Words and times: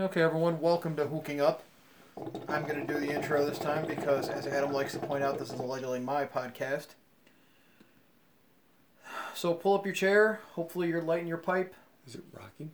Okay, 0.00 0.22
everyone, 0.22 0.58
welcome 0.62 0.96
to 0.96 1.04
Hookahing 1.04 1.42
Up. 1.42 1.62
I'm 2.48 2.62
going 2.66 2.86
to 2.86 2.90
do 2.90 2.98
the 2.98 3.12
intro 3.12 3.44
this 3.44 3.58
time 3.58 3.86
because, 3.86 4.30
as 4.30 4.46
Adam 4.46 4.72
likes 4.72 4.94
to 4.94 4.98
point 4.98 5.22
out, 5.22 5.38
this 5.38 5.52
is 5.52 5.60
allegedly 5.60 6.00
my 6.00 6.24
podcast. 6.24 6.86
So 9.34 9.52
pull 9.52 9.74
up 9.74 9.84
your 9.84 9.94
chair. 9.94 10.40
Hopefully, 10.52 10.88
you're 10.88 11.02
lighting 11.02 11.26
your 11.26 11.36
pipe. 11.36 11.74
Is 12.08 12.14
it 12.14 12.22
rocking? 12.32 12.70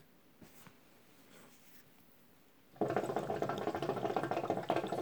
I 2.81 2.85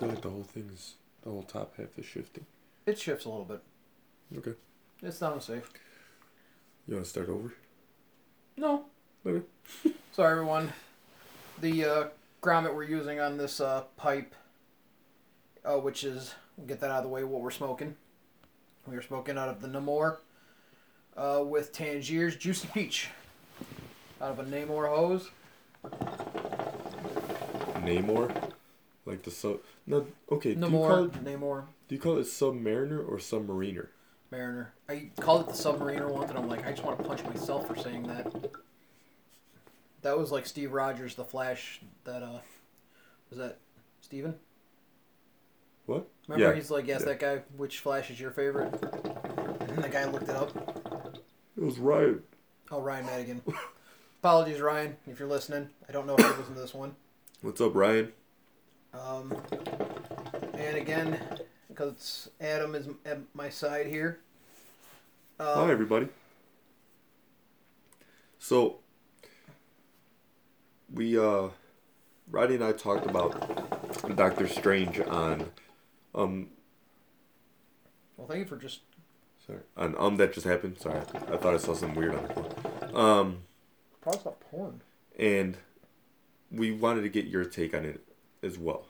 feel 0.00 0.08
like 0.08 0.22
the 0.22 0.30
whole 0.30 0.44
thing's 0.44 0.94
the 1.24 1.30
whole 1.30 1.42
top 1.42 1.76
half 1.76 1.98
is 1.98 2.06
shifting. 2.06 2.46
It 2.86 2.98
shifts 2.98 3.26
a 3.26 3.28
little 3.28 3.44
bit. 3.44 3.60
Okay. 4.38 4.54
It's 5.02 5.20
not 5.20 5.34
unsafe. 5.34 5.70
You 6.88 6.94
want 6.94 7.04
to 7.04 7.10
start 7.10 7.28
over? 7.28 7.52
No. 8.56 8.86
Okay. 9.26 9.44
Sorry, 10.12 10.32
everyone. 10.32 10.72
The 11.60 11.84
uh, 11.84 12.04
grommet 12.42 12.74
we're 12.74 12.84
using 12.84 13.20
on 13.20 13.38
this 13.38 13.60
uh, 13.60 13.84
pipe, 13.96 14.34
uh, 15.64 15.78
which 15.78 16.04
is, 16.04 16.34
we'll 16.56 16.66
get 16.66 16.80
that 16.80 16.90
out 16.90 16.98
of 16.98 17.04
the 17.04 17.08
way, 17.08 17.24
what 17.24 17.40
we're 17.40 17.50
smoking. 17.50 17.96
We 18.86 18.96
are 18.96 19.02
smoking 19.02 19.38
out 19.38 19.48
of 19.48 19.62
the 19.62 19.68
Namor 19.68 20.18
uh, 21.16 21.42
with 21.44 21.72
Tangier's 21.72 22.36
Juicy 22.36 22.68
Peach. 22.74 23.08
Out 24.20 24.32
of 24.32 24.38
a 24.38 24.44
Namor 24.44 24.94
hose. 24.94 25.30
Namor? 27.82 28.52
Like 29.06 29.22
the 29.22 29.30
sub. 29.30 29.60
No, 29.86 30.06
okay. 30.30 30.54
Do 30.54 30.60
you, 30.60 30.66
Namor, 30.66 30.88
call 30.88 31.04
it, 31.04 31.24
Namor, 31.24 31.64
do 31.88 31.94
you 31.94 32.00
call 32.00 32.18
it 32.18 32.26
Submariner 32.26 33.06
or 33.06 33.18
Submariner? 33.18 33.88
Mariner. 34.30 34.72
I 34.88 35.10
called 35.20 35.42
it 35.42 35.46
the 35.48 35.52
Submariner 35.52 36.10
once, 36.10 36.30
and 36.30 36.38
I'm 36.38 36.48
like, 36.48 36.66
I 36.66 36.70
just 36.70 36.84
want 36.84 36.98
to 36.98 37.04
punch 37.04 37.22
myself 37.24 37.68
for 37.68 37.76
saying 37.76 38.04
that. 38.04 38.26
That 40.04 40.18
was 40.18 40.30
like 40.30 40.44
Steve 40.44 40.72
Rogers, 40.74 41.14
the 41.14 41.24
Flash. 41.24 41.80
That 42.04 42.22
uh, 42.22 42.40
was 43.30 43.38
that 43.38 43.56
Steven? 44.02 44.34
What? 45.86 46.06
Remember, 46.28 46.50
Yeah. 46.50 46.54
he's 46.54 46.70
like, 46.70 46.86
yes, 46.86 47.00
Yeah. 47.00 47.06
that 47.14 47.20
guy. 47.20 47.42
Which 47.56 47.78
Flash 47.80 48.10
is 48.10 48.20
your 48.20 48.30
favorite? 48.30 48.72
And 49.60 49.82
the 49.82 49.88
guy 49.88 50.04
looked 50.04 50.28
it 50.28 50.36
up. 50.36 50.54
It 51.56 51.62
was 51.62 51.78
right. 51.78 52.16
Oh, 52.70 52.80
Ryan 52.82 53.06
Madigan. 53.06 53.42
Apologies, 54.20 54.60
Ryan, 54.60 54.94
if 55.06 55.18
you're 55.18 55.28
listening. 55.28 55.70
I 55.88 55.92
don't 55.92 56.06
know 56.06 56.16
if 56.16 56.20
you 56.20 56.32
listen 56.34 56.54
to 56.54 56.60
this 56.60 56.74
one. 56.74 56.94
What's 57.40 57.62
up, 57.62 57.74
Ryan? 57.74 58.12
Um, 58.92 59.34
and 60.52 60.76
again, 60.76 61.18
because 61.68 62.28
Adam 62.42 62.74
is 62.74 62.88
at 63.06 63.20
my 63.32 63.48
side 63.48 63.86
here. 63.86 64.20
Hi, 65.40 65.62
Um, 65.62 65.70
everybody. 65.70 66.08
So, 68.38 68.80
we, 70.92 71.18
uh, 71.18 71.48
Roddy 72.30 72.54
and 72.54 72.64
I 72.64 72.72
talked 72.72 73.06
about 73.06 74.16
Doctor 74.16 74.46
Strange 74.48 75.00
on, 75.00 75.50
um, 76.14 76.48
well, 78.16 78.26
thank 78.26 78.40
you 78.40 78.46
for 78.46 78.56
just. 78.56 78.80
sorry, 79.46 79.60
on 79.76 79.94
um 79.98 80.16
that 80.16 80.32
just 80.32 80.46
happened. 80.46 80.78
Sorry, 80.78 80.98
I 81.00 81.36
thought 81.36 81.54
I 81.54 81.58
saw 81.58 81.74
something 81.74 81.98
weird 81.98 82.14
on 82.14 82.22
the 82.28 82.34
phone. 82.34 82.96
Um, 82.96 83.38
Probably 84.00 84.20
about 84.20 84.40
porn. 84.40 84.80
and 85.18 85.56
we 86.50 86.70
wanted 86.70 87.02
to 87.02 87.08
get 87.08 87.26
your 87.26 87.44
take 87.44 87.74
on 87.74 87.84
it 87.84 88.04
as 88.42 88.56
well 88.58 88.86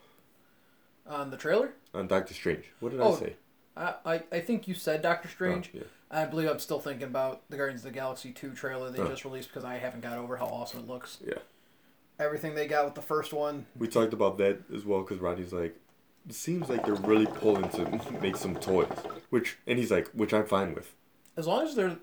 On 1.07 1.31
the 1.31 1.37
trailer? 1.37 1.73
on 1.93 2.07
Doctor 2.07 2.33
Strange. 2.33 2.65
What 2.79 2.91
did 2.91 3.01
Oh, 3.01 3.15
I 3.15 3.19
say? 3.19 3.35
I, 3.77 3.93
I, 4.05 4.23
I 4.31 4.39
think 4.41 4.67
you 4.67 4.73
said 4.75 5.01
Doctor 5.01 5.27
Strange. 5.27 5.71
Oh, 5.73 5.79
yeah. 5.79 5.83
I 6.11 6.25
believe 6.25 6.49
I'm 6.49 6.59
still 6.59 6.79
thinking 6.79 7.07
about 7.07 7.41
the 7.49 7.57
Guardians 7.57 7.81
of 7.83 7.91
the 7.91 7.97
Galaxy 7.97 8.31
2 8.31 8.51
trailer 8.51 8.91
they 8.91 8.99
Oh. 8.99 9.07
just 9.07 9.25
released 9.25 9.49
because 9.49 9.63
I 9.65 9.77
haven't 9.77 10.01
got 10.01 10.17
over 10.17 10.37
how 10.37 10.45
awesome 10.45 10.81
it 10.81 10.87
looks. 10.87 11.17
Yeah. 11.25 11.39
Everything 12.19 12.55
they 12.55 12.67
got 12.67 12.85
with 12.85 12.95
the 12.95 13.01
first 13.01 13.33
one. 13.33 13.65
We 13.77 13.87
talked 13.87 14.13
about 14.13 14.37
that 14.37 14.59
as 14.73 14.85
well 14.85 15.01
because 15.01 15.19
Roddy's 15.19 15.51
like, 15.51 15.75
it 16.27 16.33
seems 16.33 16.69
like 16.69 16.85
they're 16.85 16.95
really 16.95 17.25
pulling 17.25 17.67
to 17.71 18.01
make 18.21 18.37
some 18.37 18.55
toys, 18.55 18.87
which 19.29 19.57
and 19.67 19.77
he's 19.77 19.91
like, 19.91 20.07
which 20.13 20.33
I'm 20.33 20.45
fine 20.45 20.73
with. 20.73 20.93
As 21.37 21.45
long 21.47 21.65
as 21.67 21.75
they're. 21.75 21.97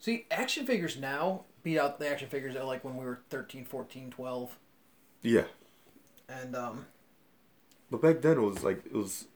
See, 0.00 0.26
action 0.30 0.64
figures 0.64 0.96
now 0.96 1.42
beat 1.62 1.78
out 1.78 1.98
the 1.98 2.08
action 2.08 2.28
figures 2.28 2.54
that 2.54 2.64
like 2.66 2.84
when 2.84 2.96
we 2.96 3.04
were 3.04 3.20
13, 3.30 3.64
14, 3.64 4.10
12. 4.10 4.56
Yeah, 5.22 5.44
And 6.28 6.54
um, 6.56 6.86
but 7.90 8.00
back 8.00 8.20
then 8.22 8.38
it 8.38 8.40
was 8.40 8.62
like 8.62 8.86
it 8.86 8.92
was. 8.94 9.26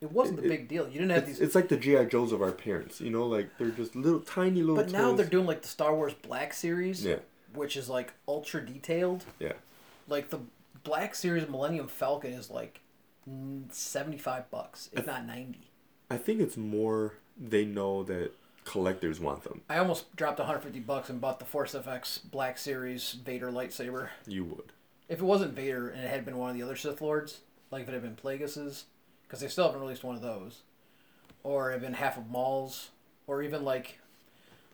it 0.00 0.12
wasn't 0.12 0.38
a 0.40 0.44
It- 0.44 0.48
big 0.48 0.68
deal. 0.68 0.86
You 0.86 1.00
didn't 1.00 1.10
have 1.10 1.18
It's, 1.20 1.26
these. 1.38 1.40
it's 1.40 1.54
like 1.54 1.68
the 1.68 1.76
GI 1.78 2.04
Joes 2.06 2.30
of 2.32 2.42
our 2.42 2.52
parents, 2.52 3.00
you 3.00 3.10
know, 3.10 3.26
like 3.26 3.48
they're 3.58 3.70
just 3.70 3.96
little 3.96 4.20
tiny 4.20 4.60
little. 4.60 4.76
But 4.76 4.92
now 4.92 5.08
toys. 5.08 5.16
they're 5.16 5.26
doing 5.26 5.46
like 5.46 5.62
the 5.62 5.68
Star 5.68 5.94
Wars 5.94 6.12
Black 6.14 6.52
Series, 6.54 7.04
Yeah, 7.04 7.16
which 7.54 7.76
is 7.76 7.88
like 7.88 8.12
ultra 8.28 8.64
detailed. 8.64 9.24
yeah. 9.40 9.54
Like 10.10 10.28
the 10.28 10.40
Black 10.84 11.14
Series 11.14 11.48
Millennium 11.48 11.88
Falcon 11.88 12.32
is 12.32 12.50
like 12.50 12.80
mm, 13.28 13.72
75 13.72 14.50
bucks, 14.50 14.90
if 14.92 15.06
not 15.06 15.26
90. 15.26 15.60
I 16.10 16.16
think 16.18 16.40
it's 16.40 16.56
more 16.56 17.14
they 17.38 17.64
know 17.64 18.02
that 18.04 18.32
collectors 18.64 19.20
want 19.20 19.44
them. 19.44 19.62
I 19.68 19.78
almost 19.78 20.14
dropped 20.16 20.38
150 20.38 20.80
bucks 20.80 21.08
and 21.08 21.20
bought 21.20 21.38
the 21.38 21.44
Force 21.44 21.74
FX 21.74 22.20
Black 22.30 22.58
Series 22.58 23.12
Vader 23.12 23.50
lightsaber. 23.50 24.08
You 24.26 24.44
would. 24.44 24.72
If 25.08 25.20
it 25.20 25.24
wasn't 25.24 25.54
Vader 25.54 25.88
and 25.88 26.04
it 26.04 26.10
had 26.10 26.24
been 26.24 26.36
one 26.36 26.50
of 26.50 26.56
the 26.56 26.62
other 26.62 26.76
Sith 26.76 27.00
Lords, 27.00 27.40
like 27.70 27.82
if 27.82 27.88
it 27.88 27.92
had 27.92 28.02
been 28.02 28.16
Plagueis's, 28.16 28.84
because 29.22 29.40
they 29.40 29.48
still 29.48 29.66
haven't 29.66 29.80
released 29.80 30.04
one 30.04 30.16
of 30.16 30.22
those, 30.22 30.62
or 31.42 31.76
been 31.78 31.94
half 31.94 32.16
of 32.16 32.28
Maul's, 32.28 32.90
or 33.26 33.42
even 33.42 33.64
like 33.64 33.98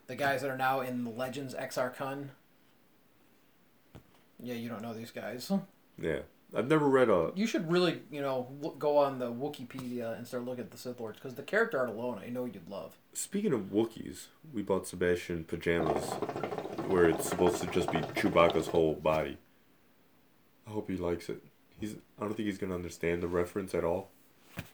the 0.07 0.15
guys 0.15 0.41
that 0.41 0.49
are 0.49 0.57
now 0.57 0.81
in 0.81 1.03
the 1.03 1.09
Legends 1.09 1.53
Exar 1.53 1.95
Kun. 1.95 2.31
Yeah, 4.41 4.55
you 4.55 4.69
don't 4.69 4.81
know 4.81 4.93
these 4.93 5.11
guys. 5.11 5.51
Yeah, 5.99 6.19
I've 6.55 6.67
never 6.67 6.87
read 6.87 7.09
a. 7.09 7.31
You 7.35 7.47
should 7.47 7.71
really, 7.71 8.01
you 8.11 8.21
know, 8.21 8.47
look, 8.61 8.79
go 8.79 8.97
on 8.97 9.19
the 9.19 9.31
Wikipedia 9.31 10.15
and 10.17 10.27
start 10.27 10.45
looking 10.45 10.63
at 10.63 10.71
the 10.71 10.77
Sith 10.77 10.99
Lords, 10.99 11.17
because 11.17 11.35
the 11.35 11.43
character 11.43 11.79
art 11.79 11.89
alone, 11.89 12.21
I 12.23 12.29
know 12.29 12.45
you'd 12.45 12.69
love. 12.69 12.97
Speaking 13.13 13.53
of 13.53 13.71
Wookiees, 13.71 14.27
we 14.53 14.61
bought 14.61 14.87
Sebastian 14.87 15.43
pajamas, 15.43 16.05
where 16.87 17.09
it's 17.09 17.27
supposed 17.27 17.61
to 17.61 17.67
just 17.67 17.91
be 17.91 17.97
Chewbacca's 17.99 18.67
whole 18.67 18.93
body. 18.93 19.37
I 20.67 20.71
hope 20.71 20.89
he 20.89 20.97
likes 20.97 21.29
it. 21.29 21.41
He's. 21.79 21.95
I 22.19 22.21
don't 22.21 22.35
think 22.35 22.47
he's 22.47 22.57
gonna 22.57 22.75
understand 22.75 23.23
the 23.23 23.27
reference 23.27 23.73
at 23.73 23.83
all, 23.83 24.11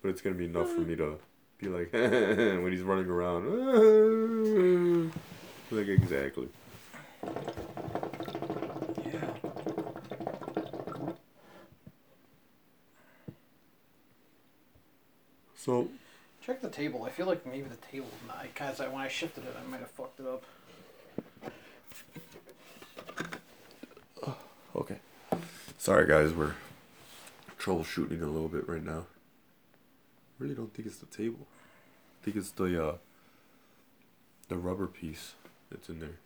but 0.01 0.09
it's 0.09 0.21
gonna 0.21 0.35
be 0.35 0.45
enough 0.45 0.69
for 0.69 0.81
me 0.81 0.95
to 0.95 1.17
be 1.59 1.67
like 1.67 1.93
when 1.93 2.71
he's 2.71 2.81
running 2.81 3.07
around. 3.07 3.45
like 5.71 5.87
exactly. 5.87 6.49
Yeah. 9.05 9.27
So 15.63 15.87
Check 16.45 16.61
the 16.61 16.69
table. 16.69 17.05
I 17.05 17.09
feel 17.09 17.25
like 17.25 17.45
maybe 17.45 17.69
the 17.69 17.77
table's 17.89 18.11
not. 18.27 18.43
Because 18.43 18.79
when 18.79 18.95
I 18.95 19.07
shifted 19.07 19.45
it, 19.45 19.55
I 19.57 19.71
might 19.71 19.79
have 19.79 19.91
fucked 19.91 20.19
it 20.19 20.25
up. 20.25 20.43
okay. 24.75 24.97
Sorry 25.77 26.05
guys, 26.05 26.33
we're 26.33 26.55
troubleshooting 27.57 28.21
a 28.21 28.25
little 28.25 28.49
bit 28.49 28.67
right 28.67 28.83
now. 28.83 29.05
Really 30.37 30.53
don't 30.53 30.73
think 30.73 30.85
it's 30.85 30.97
the 30.97 31.05
table. 31.05 31.47
I 32.21 32.25
think 32.25 32.35
it's 32.35 32.51
the 32.51 32.85
uh 32.85 32.95
the 34.49 34.57
rubber 34.57 34.87
piece 34.87 35.35
that's 35.71 35.87
in 35.87 36.01
there. 36.01 36.17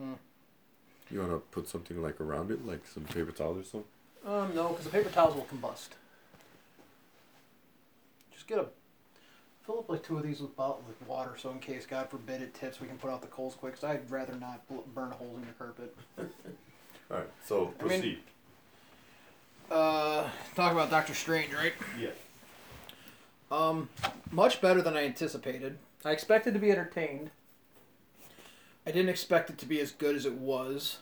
Mm. 0.00 0.18
You 1.10 1.20
wanna 1.20 1.38
put 1.38 1.68
something 1.68 2.00
like 2.00 2.20
around 2.20 2.52
it, 2.52 2.64
like 2.64 2.86
some 2.86 3.02
paper 3.04 3.32
towel 3.32 3.58
or 3.58 3.64
something? 3.64 3.84
Um, 4.24 4.54
no, 4.54 4.68
because 4.68 4.84
the 4.84 4.92
paper 4.92 5.10
towels 5.10 5.34
will 5.34 5.46
combust. 5.46 5.88
Just 8.42 8.48
get 8.48 8.58
a 8.58 8.66
fill 9.64 9.78
up 9.78 9.88
like 9.88 10.02
two 10.02 10.16
of 10.16 10.24
these 10.24 10.40
with 10.40 10.56
bottle 10.56 10.82
with 10.88 11.08
water, 11.08 11.34
so 11.36 11.50
in 11.50 11.60
case 11.60 11.86
God 11.86 12.10
forbid 12.10 12.42
it 12.42 12.52
tips, 12.54 12.80
we 12.80 12.88
can 12.88 12.98
put 12.98 13.08
out 13.08 13.20
the 13.20 13.28
coals 13.28 13.54
quick. 13.54 13.74
Cause 13.76 13.84
I'd 13.84 14.10
rather 14.10 14.34
not 14.34 14.66
bl- 14.66 14.80
burn 14.92 15.12
holes 15.12 15.36
in 15.38 15.44
your 15.44 15.52
carpet. 15.52 15.96
Alright, 17.08 17.28
so 17.46 17.72
I 17.78 17.82
mean- 17.84 17.88
proceed. 18.00 18.18
Uh, 19.70 20.28
talk 20.56 20.72
about 20.72 20.90
Doctor 20.90 21.14
Strange, 21.14 21.54
right? 21.54 21.72
yeah. 22.00 22.08
Um, 23.52 23.88
much 24.32 24.60
better 24.60 24.82
than 24.82 24.96
I 24.96 25.04
anticipated. 25.04 25.78
I 26.04 26.10
expected 26.10 26.52
to 26.54 26.58
be 26.60 26.72
entertained. 26.72 27.30
I 28.84 28.90
didn't 28.90 29.08
expect 29.08 29.50
it 29.50 29.58
to 29.58 29.66
be 29.66 29.78
as 29.80 29.92
good 29.92 30.16
as 30.16 30.26
it 30.26 30.34
was. 30.34 30.98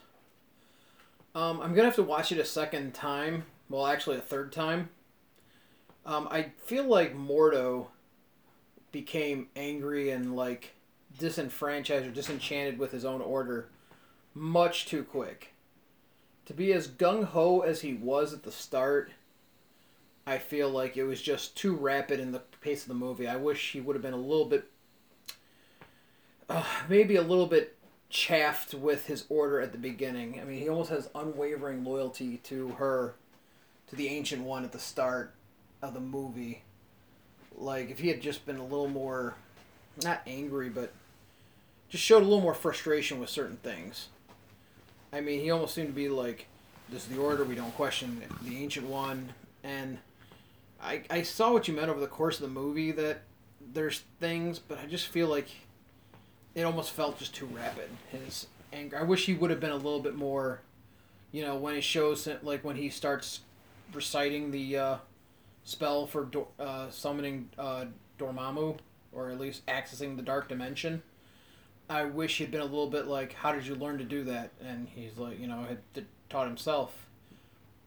Um, 1.35 1.59
I'm 1.63 1.73
gonna 1.73 1.85
have 1.89 1.97
to 1.97 2.03
watch 2.03 2.33
it 2.33 2.39
a 2.39 2.45
second 2.45 2.93
time. 2.93 3.45
Well, 3.71 3.87
actually, 3.87 4.19
a 4.19 4.21
third 4.21 4.53
time. 4.53 4.91
Um, 6.05 6.29
I 6.31 6.53
feel 6.65 6.85
like 6.85 7.17
Mordo 7.17 7.89
became 8.93 9.49
angry 9.55 10.11
and 10.11 10.35
like 10.35 10.75
disenfranchised 11.19 12.07
or 12.07 12.11
disenchanted 12.11 12.79
with 12.79 12.93
his 12.93 13.05
own 13.05 13.21
order 13.21 13.69
much 14.35 14.87
too 14.87 15.05
quick. 15.05 15.53
To 16.47 16.55
be 16.55 16.73
as 16.73 16.89
gung 16.89 17.25
ho 17.25 17.61
as 17.61 17.83
he 17.83 17.95
was 17.95 18.33
at 18.33 18.43
the 18.43 18.51
start, 18.51 19.13
I 20.27 20.39
feel 20.39 20.69
like 20.69 20.97
it 20.97 21.05
was 21.05 21.23
just 21.23 21.57
too 21.57 21.75
rapid 21.75 22.19
in 22.19 22.33
the 22.33 22.43
pace 22.61 22.83
of 22.83 22.89
the 22.89 22.95
movie. 22.95 23.29
I 23.29 23.37
wish 23.37 23.73
he 23.73 23.81
would 23.81 23.95
have 23.95 24.03
been 24.03 24.13
a 24.13 24.17
little 24.17 24.47
bit, 24.47 24.71
uh, 26.49 26.65
maybe 26.89 27.17
a 27.17 27.23
little 27.23 27.47
bit 27.47 27.77
chaffed 28.09 28.75
with 28.75 29.07
his 29.07 29.27
order 29.29 29.61
at 29.61 29.73
the 29.73 29.79
beginning. 29.79 30.41
I 30.41 30.45
mean, 30.45 30.59
he 30.59 30.69
almost 30.69 30.91
has 30.91 31.09
unwavering 31.15 31.85
loyalty 31.85 32.39
to 32.39 32.71
her, 32.71 33.15
to 33.89 33.97
the 33.97 34.09
ancient 34.09 34.43
one 34.43 34.65
at 34.65 34.73
the 34.73 34.79
start 34.79 35.35
of 35.83 35.95
the 35.95 36.01
movie. 36.01 36.63
Like 37.57 37.91
if 37.91 37.99
he 37.99 38.09
had 38.09 38.21
just 38.21 38.47
been 38.47 38.57
a 38.57 38.65
little 38.65 38.89
more, 38.89 39.35
not 40.03 40.23
angry, 40.27 40.69
but 40.69 40.93
just 41.89 42.05
showed 42.05 42.23
a 42.23 42.27
little 42.27 42.41
more 42.41 42.55
frustration 42.55 43.21
with 43.21 43.29
certain 43.29 43.59
things. 43.59 44.09
I 45.13 45.21
mean, 45.21 45.41
he 45.41 45.51
almost 45.51 45.75
seemed 45.75 45.89
to 45.89 45.95
be 45.95 46.09
like, 46.09 46.47
"This 46.89 47.03
is 47.03 47.09
the 47.09 47.19
order. 47.21 47.45
We 47.45 47.55
don't 47.55 47.75
question 47.75 48.23
the 48.43 48.57
ancient 48.57 48.87
one." 48.87 49.35
And 49.65 49.99
I 50.83 51.03
I 51.11 51.23
saw 51.23 51.53
what 51.53 51.69
you 51.69 51.75
meant 51.75 51.89
over 51.91 52.01
the 52.01 52.07
course 52.07 52.37
of 52.37 52.43
the 52.43 52.61
movie 52.61 52.93
that 52.93 53.23
there's 53.73 54.03
things, 54.21 54.59
but 54.59 54.79
I 54.79 54.87
just 54.87 55.09
feel 55.09 55.29
like 55.29 55.49
it 56.55 56.63
almost 56.63 56.93
felt 56.93 57.19
just 57.19 57.35
too 57.35 57.47
rapid. 57.47 57.89
His 58.11 58.47
anger. 58.73 58.99
I 58.99 59.03
wish 59.03 59.27
he 59.27 59.35
would 59.35 59.51
have 59.51 59.61
been 59.61 59.71
a 59.71 59.77
little 59.77 60.01
bit 60.01 60.15
more, 60.15 60.61
you 61.33 61.43
know, 61.43 61.57
when 61.57 61.75
he 61.75 61.81
shows 61.81 62.29
like 62.43 62.65
when 62.65 62.77
he 62.77 62.89
starts 62.89 63.41
reciting 63.93 64.51
the 64.51 64.77
uh, 64.77 64.97
spell 65.71 66.07
for 66.07 66.29
uh, 66.59 66.91
summoning 66.91 67.49
uh, 67.59 67.85
Dormammu, 68.19 68.79
or 69.13 69.31
at 69.31 69.39
least 69.39 69.65
accessing 69.67 70.17
the 70.17 70.23
dark 70.23 70.49
dimension. 70.49 71.03
I 71.89 72.05
wish 72.05 72.39
he'd 72.39 72.51
been 72.51 72.61
a 72.61 72.65
little 72.65 72.89
bit 72.91 73.07
like, 73.07 73.33
"How 73.33 73.53
did 73.53 73.67
you 73.67 73.75
learn 73.77 73.99
to 73.99 74.05
do 74.05 74.25
that?" 74.25 74.51
And 74.65 74.89
he's 74.89 75.17
like, 75.17 75.39
you 75.41 75.47
know, 75.47 75.65
had 75.95 76.07
taught 76.29 76.47
himself. 76.47 77.07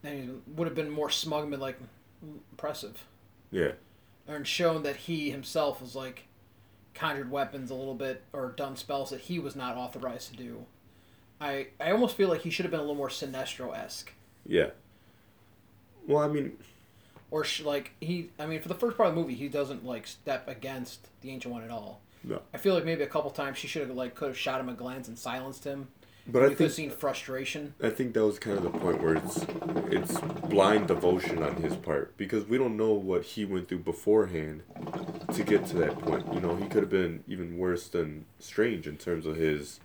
And 0.03 0.23
he 0.23 0.29
would 0.55 0.67
have 0.67 0.75
been 0.75 0.89
more 0.89 1.09
smug 1.09 1.51
and 1.51 1.61
like, 1.61 1.77
impressive, 2.21 3.05
Yeah. 3.51 3.71
and 4.27 4.45
shown 4.45 4.83
that 4.83 4.97
he 4.97 5.31
himself 5.31 5.79
was 5.81 5.95
like 5.95 6.25
conjured 6.93 7.31
weapons 7.31 7.71
a 7.71 7.75
little 7.75 7.95
bit 7.95 8.21
or 8.33 8.49
done 8.49 8.75
spells 8.75 9.09
that 9.11 9.21
he 9.21 9.39
was 9.39 9.55
not 9.55 9.77
authorized 9.77 10.31
to 10.31 10.35
do. 10.37 10.65
I 11.39 11.67
I 11.79 11.91
almost 11.91 12.15
feel 12.17 12.27
like 12.29 12.41
he 12.41 12.49
should 12.49 12.65
have 12.65 12.71
been 12.71 12.81
a 12.81 12.83
little 12.83 12.95
more 12.95 13.07
Sinestro 13.09 13.73
esque. 13.75 14.11
Yeah. 14.45 14.71
Well, 16.05 16.21
I 16.21 16.27
mean, 16.27 16.57
or 17.33 17.43
sh- 17.43 17.61
like 17.61 17.91
he 17.99 18.29
i 18.39 18.45
mean 18.45 18.61
for 18.61 18.69
the 18.69 18.75
first 18.75 18.95
part 18.95 19.09
of 19.09 19.15
the 19.15 19.19
movie 19.19 19.33
he 19.33 19.49
doesn't 19.49 19.83
like 19.83 20.05
step 20.05 20.47
against 20.47 21.07
the 21.21 21.31
ancient 21.31 21.51
one 21.53 21.63
at 21.63 21.71
all 21.71 21.99
no. 22.23 22.39
i 22.53 22.57
feel 22.57 22.75
like 22.75 22.85
maybe 22.85 23.03
a 23.03 23.07
couple 23.07 23.31
times 23.31 23.57
she 23.57 23.67
should 23.67 23.81
have 23.81 23.97
like 23.97 24.13
could 24.15 24.27
have 24.29 24.37
shot 24.37 24.61
him 24.61 24.69
a 24.69 24.73
glance 24.73 25.07
and 25.07 25.17
silenced 25.17 25.63
him 25.63 25.87
But 26.27 26.43
I 26.43 26.49
could 26.49 26.57
think 26.59 26.67
have 26.69 26.75
seen 26.75 26.91
frustration 26.91 27.73
I 27.81 27.89
think 27.89 28.13
that 28.13 28.23
was 28.23 28.37
kind 28.37 28.57
of 28.57 28.63
the 28.63 28.69
point 28.69 29.01
where 29.01 29.15
it's 29.15 29.45
it's 29.91 30.19
blind 30.47 30.87
devotion 30.87 31.41
on 31.41 31.55
his 31.55 31.75
part 31.75 32.15
because 32.17 32.45
we 32.45 32.57
don't 32.57 32.77
know 32.77 32.93
what 32.93 33.23
he 33.23 33.45
went 33.45 33.67
through 33.67 33.79
beforehand 33.79 34.61
to 35.33 35.43
get 35.43 35.65
to 35.67 35.77
that 35.77 35.99
point. 35.99 36.31
You 36.33 36.39
know, 36.39 36.55
he 36.55 36.65
could 36.67 36.83
have 36.83 36.89
been 36.89 37.23
even 37.27 37.57
worse 37.57 37.87
than 37.87 38.25
Strange 38.39 38.87
in 38.87 38.97
terms 38.97 39.25
of 39.25 39.35
his 39.35 39.79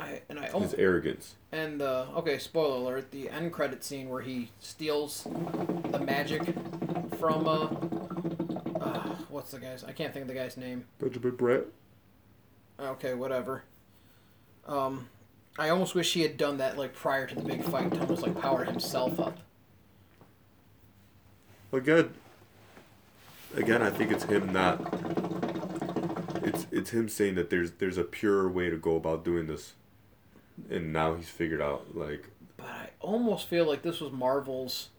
i 0.00 0.20
and 0.28 0.38
i 0.38 0.44
his 0.44 0.54
almost 0.54 0.74
arrogance. 0.78 1.34
and 1.52 1.82
uh 1.82 2.06
okay 2.16 2.38
spoiler 2.38 2.76
alert 2.76 3.10
the 3.10 3.28
end 3.28 3.52
credit 3.52 3.84
scene 3.84 4.08
where 4.08 4.22
he 4.22 4.50
steals 4.60 5.24
the 5.90 5.98
magic 5.98 6.42
from 7.18 7.46
uh, 7.46 7.66
uh 8.80 9.14
what's 9.28 9.50
the 9.50 9.58
guy's 9.58 9.84
i 9.84 9.92
can't 9.92 10.12
think 10.12 10.22
of 10.22 10.28
the 10.28 10.34
guy's 10.34 10.56
name 10.56 10.84
Benjamin 10.98 11.32
Bratt. 11.32 11.64
okay 12.80 13.14
whatever 13.14 13.64
um 14.66 15.08
i 15.58 15.68
almost 15.68 15.94
wish 15.94 16.12
he 16.14 16.22
had 16.22 16.36
done 16.36 16.56
that 16.58 16.78
like 16.78 16.94
prior 16.94 17.26
to 17.26 17.34
the 17.34 17.42
big 17.42 17.62
fight 17.64 17.92
to 17.92 18.00
almost 18.00 18.22
like 18.22 18.40
power 18.40 18.64
himself 18.64 19.18
up 19.20 19.38
Again, 21.72 22.14
again, 23.54 23.80
I 23.80 23.90
think 23.90 24.10
it's 24.10 24.24
him 24.24 24.52
not. 24.52 24.80
It's 26.42 26.66
it's 26.72 26.90
him 26.90 27.08
saying 27.08 27.36
that 27.36 27.48
there's 27.48 27.70
there's 27.72 27.96
a 27.96 28.02
purer 28.02 28.48
way 28.48 28.70
to 28.70 28.76
go 28.76 28.96
about 28.96 29.24
doing 29.24 29.46
this, 29.46 29.74
and 30.70 30.92
now 30.92 31.14
he's 31.14 31.28
figured 31.28 31.60
out 31.60 31.96
like 31.96 32.28
But 32.56 32.66
I 32.66 32.90
almost 33.00 33.48
feel 33.48 33.66
like 33.66 33.82
this 33.82 34.00
was 34.00 34.12
Marvel's 34.12 34.90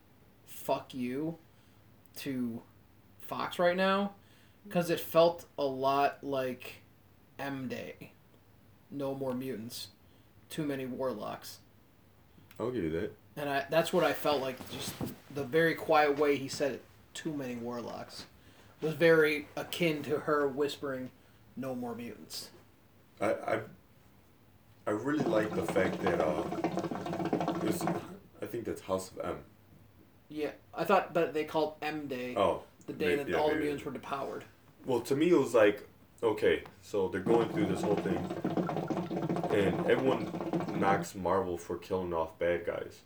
fuck 0.46 0.94
you 0.94 1.38
to 2.18 2.62
Fox 3.22 3.60
right 3.60 3.78
now 3.78 4.14
because 4.68 4.90
it 4.90 5.00
felt 5.00 5.46
a 5.58 5.64
lot 5.64 6.20
like 6.24 6.82
M 7.40 7.68
Day. 7.68 8.12
No 8.90 9.16
more 9.16 9.34
mutants. 9.34 9.88
Too 10.50 10.64
many 10.64 10.86
warlocks. 10.86 11.60
I'll 12.60 12.72
give 12.72 12.84
you 12.84 12.92
that. 12.92 13.14
And 13.38 13.50
I, 13.50 13.66
that's 13.70 13.94
what 13.94 14.04
I 14.04 14.12
felt 14.14 14.42
like. 14.42 14.58
Just 14.72 14.94
the 15.34 15.44
very 15.44 15.74
quiet 15.74 16.18
way 16.20 16.36
he 16.36 16.48
said 16.48 16.74
it. 16.74 16.84
Too 17.14 17.34
many 17.34 17.56
warlocks 17.56 18.26
was 18.82 18.94
very 18.94 19.48
akin 19.56 20.04
to 20.04 20.20
her 20.20 20.48
whispering, 20.48 21.12
"No 21.56 21.74
more 21.76 21.96
mutants." 21.96 22.50
I 23.20 23.32
I, 23.32 23.60
I 24.88 24.92
really 24.92 25.24
like 25.24 25.54
the 25.56 25.64
fact 25.64 26.02
that 26.02 26.20
uh, 26.20 26.44
I 28.42 28.46
think 28.46 28.66
that's 28.66 28.82
House 28.82 29.12
of 29.12 29.26
M. 29.26 29.38
Yeah, 30.30 30.52
I 30.74 30.84
thought 30.86 31.14
that 31.14 31.34
they 31.34 31.44
called 31.44 31.76
M 31.82 32.08
Day 32.08 32.36
Oh, 32.36 32.64
the 32.88 32.94
day 32.94 33.08
may- 33.10 33.16
that 33.18 33.28
yeah, 33.30 33.38
all 33.38 33.48
the 33.50 33.54
maybe. 33.56 33.66
mutants 33.66 33.86
were 33.86 33.92
depowered. 33.92 34.42
Well, 34.86 35.02
to 35.02 35.16
me, 35.16 35.30
it 35.30 35.38
was 35.38 35.54
like, 35.54 35.88
okay, 36.24 36.64
so 36.82 37.08
they're 37.10 37.22
going 37.22 37.50
through 37.50 37.68
this 37.68 37.82
whole 37.82 37.96
thing, 37.98 38.18
and 39.52 39.86
everyone 39.90 40.32
knocks 40.80 41.14
Marvel 41.14 41.58
for 41.58 41.78
killing 41.78 42.14
off 42.14 42.38
bad 42.40 42.66
guys. 42.66 43.02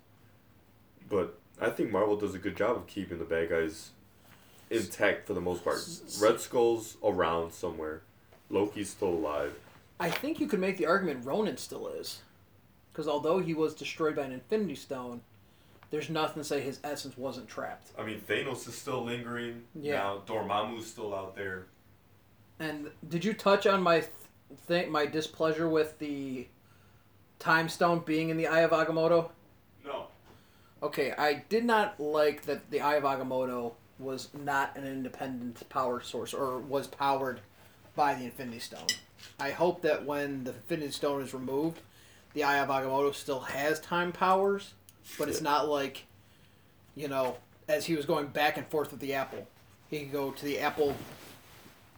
But 1.10 1.38
I 1.60 1.69
think 1.69 1.92
Marvel 1.92 2.16
does 2.16 2.33
a 2.33 2.39
good 2.39 2.56
job 2.56 2.78
of 2.78 2.88
keeping 2.88 3.19
the 3.19 3.25
bad 3.25 3.50
guys 3.50 3.89
intact 4.69 5.28
for 5.28 5.33
the 5.33 5.42
most 5.42 5.63
part. 5.63 5.80
Red 6.21 6.39
Skull's 6.39 6.95
around 7.04 7.51
somewhere. 7.54 8.01
Loki's 8.50 8.89
still 8.89 9.10
alive. 9.10 9.54
I 10.00 10.09
think 10.09 10.39
you 10.39 10.47
could 10.47 10.59
make 10.59 10.77
the 10.77 10.86
argument 10.86 11.25
Ronan 11.25 11.57
still 11.57 11.88
is. 11.88 12.21
Because 12.92 13.07
although 13.07 13.39
he 13.39 13.53
was 13.53 13.74
destroyed 13.74 14.15
by 14.15 14.24
an 14.24 14.31
Infinity 14.31 14.75
Stone, 14.75 15.21
there's 15.89 16.09
nothing 16.09 16.42
to 16.42 16.47
say 16.47 16.62
his 16.62 16.80
essence 16.83 17.18
wasn't 17.18 17.47
trapped. 17.47 17.92
I 17.97 18.03
mean, 18.03 18.21
Thanos 18.21 18.68
is 18.68 18.75
still 18.75 19.03
lingering. 19.03 19.63
Yeah. 19.74 19.97
Now 19.97 20.21
Dormammu's 20.25 20.88
still 20.88 21.13
out 21.13 21.36
there. 21.36 21.68
And 22.59 22.89
did 23.07 23.25
you 23.25 23.33
touch 23.33 23.68
on 23.68 23.81
my 23.81 24.00
th- 24.00 24.12
thing, 24.65 24.92
my 24.92 25.06
displeasure 25.06 25.68
with 25.68 26.00
the 26.00 26.47
Time 27.39 27.68
Stone 27.68 28.03
being 28.06 28.30
in 28.30 28.38
the 28.38 28.47
Eye 28.47 28.62
of 28.62 28.71
Agamotto? 28.71 29.30
No. 29.86 30.07
Okay, 30.81 31.13
I 31.18 31.44
did 31.50 31.65
not 31.65 32.00
like 32.00 32.44
that 32.44 32.71
the 32.71 32.81
Eye 32.81 32.95
of 32.95 33.03
Agamotto 33.03 33.74
was 34.00 34.30
not 34.33 34.75
an 34.77 34.86
independent 34.86 35.68
power 35.69 36.01
source 36.01 36.33
or 36.33 36.59
was 36.59 36.88
powered 36.88 37.42
by 37.95 38.13
the 38.13 38.25
Infinity 38.25 38.59
Stone. 38.59 38.88
I 39.39 39.51
hope 39.51 39.81
that 39.81 40.06
when 40.06 40.44
the 40.44 40.51
Infinity 40.51 40.92
Stone 40.92 41.22
is 41.22 41.33
removed, 41.33 41.80
the 42.33 42.44
Eye 42.44 42.60
of 42.60 42.69
Agamotto 42.69 43.13
still 43.13 43.42
has 43.42 43.80
time 43.80 44.11
powers, 44.11 44.73
but 45.18 45.30
it's 45.30 45.42
not 45.42 45.69
like, 45.69 46.06
you 46.95 47.07
know, 47.07 47.38
as 47.68 47.85
he 47.85 47.95
was 47.95 48.06
going 48.06 48.28
back 48.28 48.57
and 48.57 48.68
forth 48.68 48.92
with 48.92 49.00
the 49.00 49.14
apple, 49.14 49.47
he 49.90 50.02
could 50.02 50.11
go 50.11 50.31
to 50.31 50.45
the 50.45 50.59
apple 50.59 50.95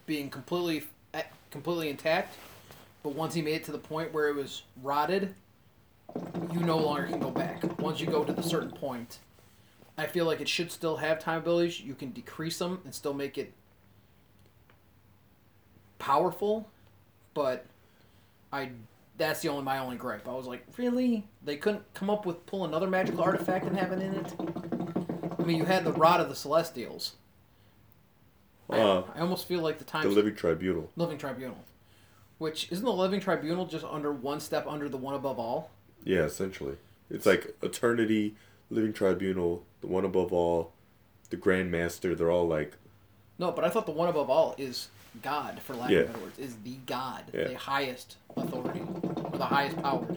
being 0.06 0.30
completely 0.30 0.84
eh, 1.14 1.24
completely 1.52 1.90
intact, 1.90 2.36
but 3.04 3.14
once 3.14 3.34
he 3.34 3.42
made 3.42 3.56
it 3.56 3.64
to 3.66 3.72
the 3.72 3.78
point 3.78 4.14
where 4.14 4.30
it 4.30 4.36
was 4.36 4.64
rotted, 4.82 5.34
you 6.52 6.60
no 6.62 6.78
longer 6.78 7.08
can 7.08 7.20
go 7.20 7.32
back. 7.32 7.80
Once 7.80 8.00
you 8.00 8.08
go 8.08 8.24
to 8.24 8.34
the 8.34 8.44
certain 8.44 8.72
point, 8.72 9.20
I 9.98 10.06
feel 10.06 10.26
like 10.26 10.42
it 10.42 10.48
should 10.48 10.72
still 10.72 10.98
have 10.98 11.20
time 11.20 11.40
abilities. 11.40 11.82
You 11.82 11.96
can 11.96 12.12
decrease 12.12 12.60
them 12.60 12.80
and 12.86 12.94
still 12.94 13.14
make 13.14 13.38
it 13.38 13.54
powerful, 16.00 16.70
but 17.38 17.68
I 18.52 18.72
that's 19.16 19.42
the 19.42 19.50
only 19.50 19.64
my 19.64 19.78
only 19.78 19.96
gripe. 19.96 20.28
I 20.28 20.34
was 20.34 20.48
like, 20.48 20.66
really? 20.76 21.28
They 21.44 21.56
couldn't 21.56 21.84
come 21.94 22.10
up 22.10 22.26
with 22.26 22.44
pull 22.48 22.66
another 22.66 22.88
magical 22.88 23.22
artifact 23.22 23.66
and 23.68 23.78
have 23.78 23.92
it 23.92 24.02
in 24.02 24.16
it. 24.16 24.34
I 25.40 25.44
mean, 25.44 25.58
you 25.58 25.66
had 25.66 25.86
the 25.86 25.94
rod 25.94 26.20
of 26.20 26.30
the 26.30 26.36
Celestials. 26.36 27.14
I, 28.72 28.80
Uh, 28.80 29.04
I 29.14 29.20
almost 29.20 29.48
feel 29.48 29.62
like 29.62 29.78
the 29.78 29.84
time 29.86 30.02
the 30.02 30.10
Living 30.10 30.34
Tribunal. 30.34 30.90
Living 30.96 31.20
Tribunal, 31.20 31.64
which 32.40 32.72
isn't 32.72 32.84
the 32.84 32.92
Living 32.92 33.20
Tribunal 33.20 33.68
just 33.68 33.86
under 33.86 34.12
one 34.12 34.40
step 34.40 34.66
under 34.68 34.90
the 34.90 34.98
one 34.98 35.14
above 35.14 35.38
all. 35.38 35.70
Yeah, 36.04 36.24
essentially. 36.24 36.78
It's 37.12 37.28
like 37.28 37.56
Eternity, 37.62 38.36
Living 38.72 38.94
Tribunal, 38.94 39.64
the 39.82 39.88
one 39.88 40.06
above 40.06 40.34
all, 40.34 40.72
the 41.30 41.38
Grand 41.38 41.70
Master, 41.70 42.16
they're 42.16 42.32
all 42.32 42.48
like 42.48 42.74
No, 43.38 43.52
but 43.52 43.64
I 43.64 43.70
thought 43.70 43.86
the 43.86 43.92
one 43.92 44.10
above 44.10 44.28
all 44.32 44.56
is 44.58 44.90
God, 45.22 45.60
for 45.62 45.76
lack 45.76 45.90
Yeah. 45.90 46.00
of 46.00 46.08
better 46.08 46.20
words, 46.20 46.40
is 46.40 46.56
the 46.64 46.76
God, 46.86 47.24
Yeah. 47.34 47.48
the 47.50 47.54
highest 47.56 48.18
authority, 48.36 48.82
or 48.82 49.38
the 49.38 49.46
highest 49.46 49.78
power. 49.78 50.08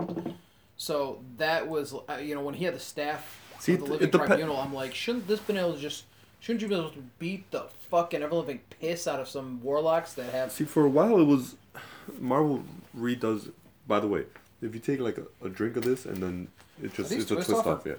So 0.76 1.20
that 1.36 1.68
was, 1.68 1.92
uh, 1.92 2.14
you 2.22 2.34
know, 2.34 2.42
when 2.42 2.54
he 2.54 2.64
had 2.64 2.74
the 2.74 2.80
staff 2.80 3.38
See, 3.58 3.74
of 3.74 3.80
the 3.80 3.84
Living 3.86 4.10
Tribunal, 4.10 4.56
I'm 4.56 4.72
like, 4.72 4.94
shouldn't 4.94 5.26
this 5.28 5.40
been 5.40 5.58
able 5.58 5.74
to 5.74 5.78
just, 5.80 6.04
shouldn't 6.40 6.62
you 6.62 6.68
be 6.68 6.74
able 6.74 6.90
to 6.90 7.02
beat 7.18 7.50
the 7.50 7.66
fucking 7.90 8.22
ever 8.22 8.34
living 8.34 8.60
piss 8.80 9.06
out 9.06 9.20
of 9.20 9.28
some 9.28 9.62
warlocks 9.62 10.14
that 10.14 10.32
have? 10.32 10.52
See, 10.52 10.64
for 10.64 10.84
a 10.86 10.88
while 10.88 11.18
it 11.18 11.24
was 11.24 11.56
Marvel 12.18 12.64
redoes. 12.96 13.52
By 13.86 14.00
the 14.00 14.06
way, 14.08 14.24
if 14.62 14.74
you 14.74 14.80
take 14.80 15.00
like 15.00 15.18
a, 15.18 15.26
a 15.44 15.48
drink 15.48 15.76
of 15.76 15.84
this 15.84 16.06
and 16.06 16.22
then 16.22 16.48
it 16.82 16.94
just 16.94 17.12
it's 17.12 17.24
a 17.30 17.34
twist 17.34 17.48
twist 17.48 17.66
off 17.66 17.66
off, 17.66 17.82
yeah. 17.86 17.94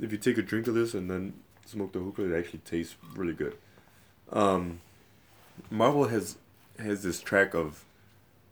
If 0.00 0.12
you 0.12 0.18
take 0.18 0.36
a 0.36 0.42
drink 0.42 0.66
of 0.66 0.74
this 0.74 0.92
and 0.94 1.10
then 1.10 1.32
smoke 1.64 1.92
the 1.92 2.00
hookah, 2.00 2.32
it 2.34 2.38
actually 2.38 2.58
tastes 2.60 2.96
really 3.14 3.32
good. 3.32 3.56
Um, 4.32 4.80
Marvel 5.70 6.08
has 6.08 6.36
has 6.78 7.02
this 7.02 7.20
track 7.20 7.54
of 7.54 7.84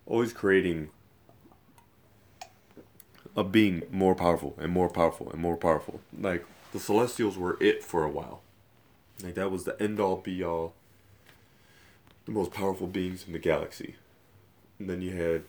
always 0.07 0.33
creating 0.33 0.91
a 3.37 3.45
being 3.45 3.83
more 3.91 4.15
powerful 4.15 4.55
and 4.59 4.73
more 4.73 4.89
powerful 4.89 5.31
and 5.31 5.41
more 5.41 5.57
powerful. 5.57 6.01
Like 6.19 6.45
the 6.73 6.81
Celestials 6.81 7.37
were 7.37 7.57
it 7.61 7.83
for 7.83 8.05
a 8.05 8.11
while. 8.11 8.43
Like 9.23 9.35
that 9.35 9.51
was 9.51 9.65
the 9.65 9.81
end 9.83 10.01
all 10.01 10.17
be 10.17 10.43
all. 10.43 10.75
The 12.27 12.33
most 12.33 12.53
powerful 12.53 12.87
beings 12.87 13.25
in 13.27 13.33
the 13.33 13.39
galaxy. 13.39 13.97
And 14.79 14.89
then 14.89 15.03
you 15.03 15.17
had 15.17 15.43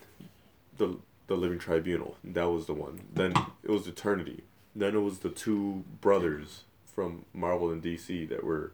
the 0.77 0.97
the 1.27 1.35
Living 1.35 1.59
Tribunal. 1.59 2.17
That 2.23 2.49
was 2.49 2.65
the 2.67 2.73
one. 2.73 3.01
Then 3.13 3.33
it 3.63 3.71
was 3.71 3.87
Eternity. 3.87 4.43
Then 4.75 4.95
it 4.95 4.99
was 4.99 5.19
the 5.19 5.29
two 5.29 5.83
brothers 6.01 6.63
from 6.85 7.25
Marvel 7.33 7.71
and 7.71 7.81
DC 7.81 8.27
that 8.29 8.43
were 8.43 8.71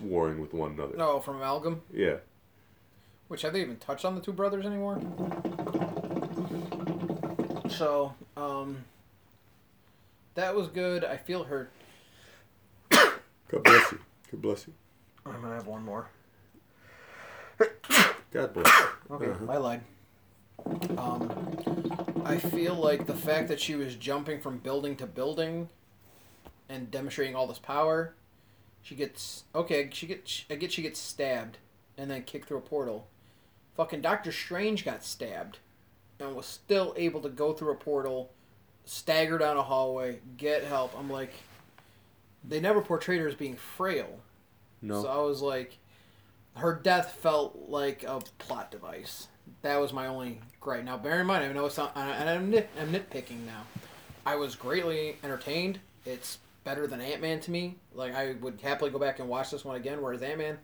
warring 0.00 0.40
with 0.40 0.52
one 0.54 0.72
another. 0.72 0.96
No, 0.96 1.20
from 1.20 1.36
Amalgam. 1.36 1.82
Yeah. 1.92 2.16
Which 3.28 3.42
have 3.42 3.52
they 3.52 3.60
even 3.62 3.76
touched 3.76 4.04
on 4.04 4.14
the 4.14 4.20
two 4.20 4.32
brothers 4.32 4.66
anymore? 4.66 5.00
So, 7.68 8.14
um, 8.36 8.84
that 10.34 10.54
was 10.54 10.68
good. 10.68 11.04
I 11.04 11.16
feel 11.16 11.44
hurt. 11.44 11.72
God 12.90 13.62
bless 13.64 13.92
you. 13.92 13.98
God 14.30 14.42
bless 14.42 14.66
you. 14.66 14.74
I'm 15.26 15.40
gonna 15.40 15.54
have 15.54 15.66
one 15.66 15.82
more. 15.84 16.08
God 17.58 18.52
bless 18.52 18.66
you. 18.66 18.86
Okay, 19.10 19.26
Uh-huh. 19.30 19.52
I 19.52 19.56
lied. 19.58 19.80
Um, 20.98 22.22
I 22.24 22.38
feel 22.38 22.74
like 22.74 23.06
the 23.06 23.14
fact 23.14 23.48
that 23.48 23.60
she 23.60 23.74
was 23.74 23.94
jumping 23.96 24.40
from 24.40 24.58
building 24.58 24.96
to 24.96 25.06
building 25.06 25.68
and 26.68 26.90
demonstrating 26.90 27.36
all 27.36 27.46
this 27.46 27.58
power, 27.58 28.14
she 28.84 28.94
gets 28.94 29.44
okay. 29.54 29.88
She 29.92 30.06
gets 30.06 30.44
I 30.48 30.54
get 30.54 30.70
she 30.70 30.82
gets 30.82 31.00
stabbed 31.00 31.56
and 31.98 32.10
then 32.10 32.22
kicked 32.22 32.46
through 32.46 32.58
a 32.58 32.60
portal. 32.60 33.08
Fucking 33.76 34.02
Doctor 34.02 34.30
Strange 34.30 34.84
got 34.84 35.02
stabbed 35.02 35.58
and 36.20 36.36
was 36.36 36.46
still 36.46 36.94
able 36.96 37.20
to 37.22 37.28
go 37.30 37.52
through 37.52 37.72
a 37.72 37.76
portal, 37.76 38.30
stagger 38.84 39.38
down 39.38 39.56
a 39.56 39.62
hallway, 39.62 40.20
get 40.36 40.62
help. 40.62 40.96
I'm 40.96 41.10
like, 41.10 41.32
they 42.46 42.60
never 42.60 42.82
portrayed 42.82 43.20
her 43.20 43.26
as 43.26 43.34
being 43.34 43.56
frail. 43.56 44.20
No. 44.82 45.02
So 45.02 45.08
I 45.08 45.16
was 45.22 45.40
like, 45.40 45.78
her 46.56 46.74
death 46.74 47.18
felt 47.20 47.68
like 47.68 48.04
a 48.04 48.20
plot 48.38 48.70
device. 48.70 49.28
That 49.62 49.80
was 49.80 49.92
my 49.92 50.06
only 50.06 50.40
gripe. 50.60 50.84
Now, 50.84 50.98
bear 50.98 51.20
in 51.20 51.26
mind, 51.26 51.42
I 51.42 51.52
know 51.52 51.66
it's 51.66 51.78
not, 51.78 51.92
and 51.96 52.28
I'm, 52.28 52.50
nit, 52.50 52.68
I'm 52.80 52.92
nitpicking 52.92 53.44
now. 53.46 53.64
I 54.26 54.36
was 54.36 54.54
greatly 54.54 55.16
entertained. 55.24 55.80
It's 56.04 56.38
better 56.64 56.86
than 56.86 57.00
Ant 57.00 57.20
Man 57.20 57.40
to 57.40 57.50
me. 57.50 57.76
Like 57.94 58.14
I 58.14 58.32
would 58.40 58.60
happily 58.62 58.90
go 58.90 58.98
back 58.98 59.20
and 59.20 59.28
watch 59.28 59.50
this 59.50 59.64
one 59.64 59.76
again. 59.76 60.02
Whereas 60.02 60.22
Ant 60.22 60.38
Man, 60.38 60.58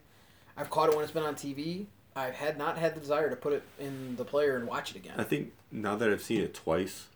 I've 0.57 0.71
caught 0.71 0.89
it 0.89 0.97
when 0.97 1.05
it's 1.05 1.13
been 1.13 1.23
on 1.23 1.35
TV. 1.35 1.87
I've 2.17 2.35
had 2.35 2.59
not 2.59 2.77
had 2.77 2.97
the 2.97 3.01
desire 3.01 3.31
to 3.31 3.37
put 3.37 3.53
it 3.53 3.63
in 3.79 4.17
the 4.17 4.25
player 4.25 4.57
and 4.57 4.67
watch 4.67 4.91
it 4.91 4.97
again. 4.97 5.15
I 5.17 5.23
think 5.23 5.53
now 5.71 5.95
that 5.97 6.11
I've 6.11 6.23
seen 6.23 6.41
it 6.41 6.55
twice, 6.55 7.07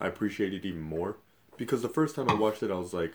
I 0.00 0.06
appreciate 0.06 0.52
it 0.52 0.64
even 0.64 0.82
more. 0.82 1.16
Because 1.56 1.82
the 1.82 1.88
first 1.88 2.16
time 2.16 2.28
I 2.28 2.34
watched 2.34 2.62
it, 2.62 2.70
I 2.70 2.74
was 2.74 2.92
like, 2.92 3.12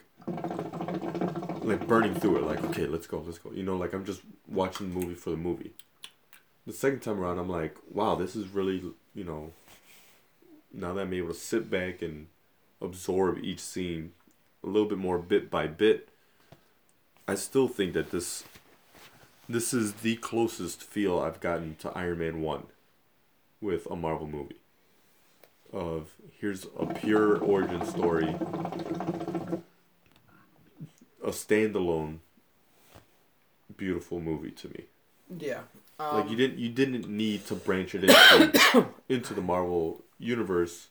like 1.62 1.88
burning 1.88 2.16
through 2.16 2.38
it. 2.38 2.44
Like, 2.44 2.64
okay, 2.66 2.88
let's 2.88 3.06
go, 3.06 3.22
let's 3.26 3.38
go. 3.38 3.52
You 3.52 3.64
know, 3.64 3.76
like 3.78 3.94
I'm 3.94 4.06
just 4.06 4.22
watching 4.48 4.90
the 4.90 5.00
movie 5.00 5.14
for 5.14 5.30
the 5.30 5.38
movie. 5.38 5.74
The 6.66 6.74
second 6.74 7.02
time 7.02 7.20
around, 7.20 7.38
I'm 7.38 7.50
like, 7.50 7.76
wow, 7.92 8.16
this 8.16 8.36
is 8.36 8.48
really, 8.48 8.82
you 9.14 9.24
know. 9.24 9.52
Now 10.72 10.94
that 10.94 11.02
I'm 11.02 11.14
able 11.14 11.30
to 11.30 11.34
sit 11.34 11.70
back 11.70 12.02
and 12.02 12.28
absorb 12.82 13.40
each 13.40 13.60
scene 13.60 14.14
a 14.64 14.68
little 14.68 14.88
bit 14.88 14.98
more 14.98 15.18
bit 15.18 15.50
by 15.50 15.68
bit, 15.68 16.10
I 17.28 17.36
still 17.36 17.68
think 17.68 17.94
that 17.94 18.12
this 18.12 18.44
this 19.48 19.74
is 19.74 19.94
the 19.94 20.16
closest 20.18 20.84
feel 20.84 21.20
I've 21.20 21.40
gotten 21.40 21.76
to 21.78 21.90
Iron 21.98 22.20
Man 22.20 22.42
1 22.42 22.64
with 23.62 23.88
a 23.90 23.96
Marvel 23.96 24.28
movie. 24.28 24.58
Of 25.72 26.10
here's 26.40 26.66
a 26.78 26.86
pure 26.88 27.38
origin 27.38 27.86
story, 27.86 28.28
a 31.24 31.30
standalone 31.30 32.20
beautiful 33.78 34.20
movie 34.20 34.52
to 34.52 34.68
me. 34.70 34.84
yeah. 35.38 35.62
Um, 36.00 36.22
Like 36.22 36.30
you 36.30 36.36
didn't 36.38 36.58
you 36.60 36.70
didn't 36.70 37.08
need 37.10 37.46
to 37.48 37.56
branch 37.56 37.94
it 37.96 38.04
into 38.06 38.88
into 39.10 39.34
the 39.34 39.42
Marvel 39.42 40.02
universe 40.18 40.88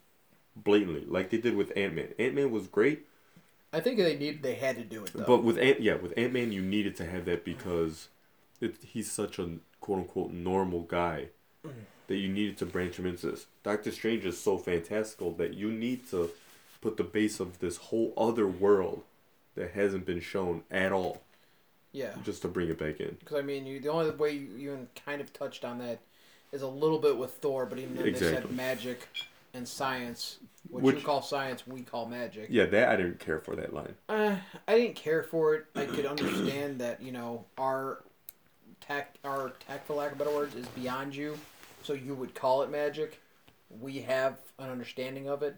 blatantly 0.57 1.05
like 1.07 1.31
they 1.31 1.39
did 1.39 1.57
with 1.57 1.73
Ant-Man. 1.77 2.09
Ant-Man 2.19 2.51
was 2.51 2.67
great, 2.67 3.07
I 3.73 3.81
think 3.81 3.99
they 3.99 4.17
need 4.17 4.43
they 4.43 4.55
had 4.55 4.77
to 4.77 4.85
do 4.85 5.05
it 5.05 5.13
though. 5.15 5.25
but 5.25 5.45
with 5.45 5.59
Ant 5.59 5.81
yeah, 5.81 5.95
with 5.97 6.15
Ant-Man 6.17 6.53
you 6.53 6.63
needed 6.63 6.97
to 6.97 7.07
have 7.07 7.25
that 7.27 7.45
because 7.45 8.09
it, 8.61 8.77
he's 8.83 9.11
such 9.11 9.39
a 9.39 9.51
quote 9.81 10.01
unquote 10.01 10.33
normal 10.33 10.83
guy 10.83 11.29
that 12.07 12.17
you 12.17 12.29
needed 12.29 12.57
to 12.59 12.67
branch 12.67 12.99
him 12.99 13.07
into 13.07 13.31
this. 13.31 13.47
Doctor 13.63 13.91
Strange 13.91 14.25
is 14.25 14.41
so 14.41 14.57
fantastical 14.57 15.33
that 15.33 15.55
you 15.55 15.71
need 15.71 16.09
to 16.11 16.31
put 16.81 16.97
the 16.97 17.05
base 17.05 17.41
of 17.41 17.59
this 17.59 17.77
whole 17.77 18.15
other 18.17 18.47
world 18.47 19.03
that 19.55 19.73
hasn't 19.73 20.07
been 20.07 20.21
shown 20.21 20.63
at 20.71 20.93
all 20.93 21.23
yeah. 21.93 22.13
just 22.25 22.43
to 22.43 22.49
bring 22.49 22.69
it 22.69 22.79
back 22.79 23.01
in. 23.01 23.17
Because 23.19 23.39
I 23.39 23.43
mean, 23.43 23.67
you 23.67 23.81
the 23.81 23.91
only 23.91 24.11
way 24.11 24.33
you 24.33 24.49
even 24.57 24.89
kind 25.05 25.21
of 25.21 25.33
touched 25.33 25.65
on 25.65 25.79
that 25.79 26.01
is 26.53 26.63
a 26.63 26.69
little 26.69 26.99
bit 26.99 27.19
with 27.19 27.33
Thor, 27.33 27.67
but 27.67 27.79
even 27.79 27.97
then 27.97 28.13
they 28.13 28.19
said 28.19 28.51
magic 28.51 29.07
and 29.59 29.69
science. 29.69 30.39
What 30.71 30.83
Which- 30.83 30.97
you 30.97 31.03
call 31.03 31.21
science, 31.23 31.67
we 31.67 31.83
call 31.83 32.07
magic. 32.07 32.47
Yeah, 32.51 32.67
that 32.67 32.89
I 32.89 32.97
didn't 32.97 33.21
care 33.21 33.41
for 33.41 33.55
that 33.57 33.75
line. 33.75 33.95
Uh, 34.09 34.37
I 34.67 34.79
didn't 34.79 34.97
care 34.97 35.23
for 35.23 35.55
it. 35.55 35.67
I 35.75 35.85
could 35.85 36.07
understand 36.07 36.81
that 36.81 37.03
you 37.03 37.13
know 37.13 37.45
our 37.59 38.05
tech, 38.81 39.17
our 39.25 39.53
tech, 39.67 39.87
for 39.87 39.95
lack 39.95 40.13
of 40.13 40.19
better 40.19 40.31
words, 40.31 40.55
is 40.55 40.67
beyond 40.69 41.15
you, 41.15 41.39
so 41.83 41.93
you 41.93 42.15
would 42.15 42.35
call 42.35 42.63
it 42.63 42.71
magic. 42.71 43.21
We 43.81 44.01
have 44.01 44.39
an 44.59 44.71
understanding 44.71 45.29
of 45.29 45.43
it, 45.43 45.57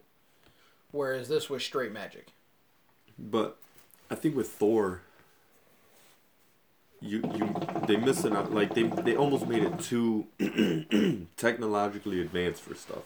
whereas 0.91 1.29
this 1.29 1.49
was 1.49 1.63
straight 1.65 1.93
magic. 1.93 2.29
But 3.19 3.57
I 4.11 4.15
think 4.15 4.37
with 4.37 4.49
Thor, 4.51 5.03
you 7.01 7.19
you 7.35 7.55
they 7.87 7.97
missed 7.97 8.25
it 8.25 8.33
out. 8.33 8.53
Like 8.53 8.75
they 8.75 8.85
they 8.85 9.17
almost 9.17 9.47
made 9.49 9.65
it 9.65 9.81
too 9.81 10.27
technologically 11.37 12.21
advanced 12.21 12.63
for 12.63 12.75
stuff. 12.77 13.03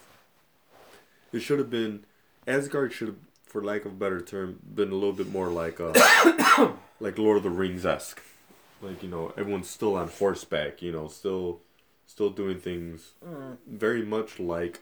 It 1.35 1.41
should 1.41 1.59
have 1.59 1.69
been 1.69 2.05
Asgard 2.47 2.93
should 2.93 3.09
have, 3.09 3.17
for 3.45 3.63
lack 3.63 3.85
of 3.85 3.91
a 3.91 3.95
better 3.95 4.21
term, 4.21 4.59
been 4.73 4.91
a 4.91 4.95
little 4.95 5.13
bit 5.13 5.31
more 5.31 5.49
like 5.49 5.79
uh 5.79 5.93
like 6.99 7.17
Lord 7.17 7.37
of 7.37 7.43
the 7.43 7.49
Rings 7.49 7.85
esque. 7.85 8.21
Like 8.81 9.03
you 9.03 9.09
know 9.09 9.33
everyone's 9.37 9.69
still 9.69 9.95
on 9.95 10.07
horseback. 10.07 10.81
You 10.81 10.91
know 10.91 11.07
still 11.07 11.61
still 12.07 12.29
doing 12.29 12.59
things 12.59 13.13
very 13.67 14.03
much 14.03 14.39
like 14.39 14.81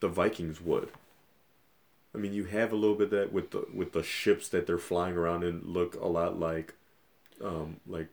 the 0.00 0.08
Vikings 0.08 0.60
would. 0.60 0.90
I 2.14 2.18
mean, 2.18 2.34
you 2.34 2.44
have 2.44 2.72
a 2.72 2.76
little 2.76 2.96
bit 2.96 3.04
of 3.04 3.10
that 3.10 3.32
with 3.32 3.52
the 3.52 3.64
with 3.72 3.92
the 3.92 4.02
ships 4.02 4.48
that 4.50 4.66
they're 4.66 4.78
flying 4.78 5.16
around 5.16 5.44
and 5.44 5.64
look 5.64 5.94
a 5.94 6.06
lot 6.06 6.38
like, 6.38 6.74
um, 7.42 7.80
like 7.86 8.08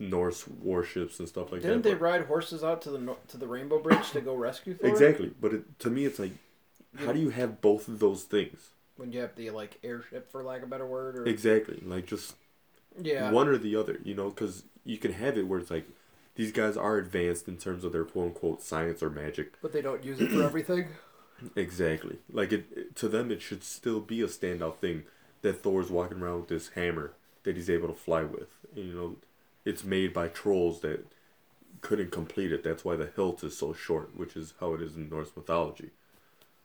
Norse 0.00 0.48
warships 0.48 1.20
and 1.20 1.28
stuff 1.28 1.52
like 1.52 1.62
that. 1.62 1.68
Didn't 1.68 1.84
they 1.84 1.94
ride 1.94 2.26
horses 2.26 2.64
out 2.64 2.82
to 2.82 2.90
the 2.90 3.16
to 3.28 3.36
the 3.36 3.46
Rainbow 3.46 3.78
Bridge 3.78 4.10
to 4.10 4.20
go 4.20 4.34
rescue 4.34 4.74
Thor? 4.74 4.90
exactly, 4.90 5.32
but 5.40 5.54
it, 5.54 5.78
to 5.80 5.90
me, 5.90 6.04
it's 6.04 6.18
like, 6.18 6.32
how 6.98 7.12
do 7.12 7.18
you 7.20 7.30
have 7.30 7.60
both 7.60 7.88
of 7.88 7.98
those 7.98 8.24
things? 8.24 8.70
When 8.96 9.12
you 9.12 9.20
have 9.20 9.34
the 9.36 9.50
like 9.50 9.78
airship, 9.84 10.30
for 10.30 10.42
lack 10.42 10.58
of 10.58 10.64
a 10.64 10.70
better 10.70 10.86
word, 10.86 11.16
or 11.16 11.26
Exactly, 11.26 11.82
like 11.84 12.06
just 12.06 12.34
yeah, 13.00 13.30
one 13.30 13.48
or 13.48 13.58
the 13.58 13.76
other, 13.76 14.00
you 14.04 14.14
know, 14.14 14.30
because 14.30 14.64
you 14.84 14.96
can 14.98 15.12
have 15.12 15.36
it 15.36 15.46
where 15.46 15.58
it's 15.58 15.70
like, 15.70 15.86
these 16.34 16.52
guys 16.52 16.76
are 16.76 16.96
advanced 16.96 17.46
in 17.48 17.56
terms 17.58 17.84
of 17.84 17.92
their 17.92 18.04
quote 18.04 18.26
unquote 18.28 18.62
science 18.62 19.02
or 19.02 19.10
magic. 19.10 19.60
but 19.60 19.72
they 19.72 19.82
don't 19.82 20.02
use 20.04 20.20
it 20.20 20.30
for 20.30 20.42
everything. 20.42 20.88
Exactly. 21.54 22.16
Like 22.32 22.50
it, 22.52 22.66
it- 22.74 22.96
to 22.96 23.08
them, 23.08 23.30
it 23.30 23.42
should 23.42 23.62
still 23.62 24.00
be 24.00 24.22
a 24.22 24.26
standout 24.26 24.76
thing 24.78 25.04
that 25.42 25.62
Thor's 25.62 25.90
walking 25.90 26.20
around 26.22 26.40
with 26.40 26.48
this 26.48 26.68
hammer 26.70 27.12
that 27.42 27.56
he's 27.56 27.68
able 27.68 27.88
to 27.88 27.94
fly 27.94 28.22
with. 28.22 28.48
And, 28.74 28.86
you 28.86 28.94
know, 28.94 29.16
it's 29.64 29.84
made 29.84 30.14
by 30.14 30.28
trolls 30.28 30.80
that 30.80 31.06
couldn't 31.82 32.10
complete 32.10 32.52
it. 32.52 32.64
That's 32.64 32.84
why 32.86 32.96
the 32.96 33.10
hilt 33.14 33.44
is 33.44 33.56
so 33.56 33.74
short, 33.74 34.16
which 34.16 34.34
is 34.34 34.54
how 34.60 34.72
it 34.74 34.80
is 34.80 34.96
in 34.96 35.10
Norse 35.10 35.30
mythology. 35.36 35.90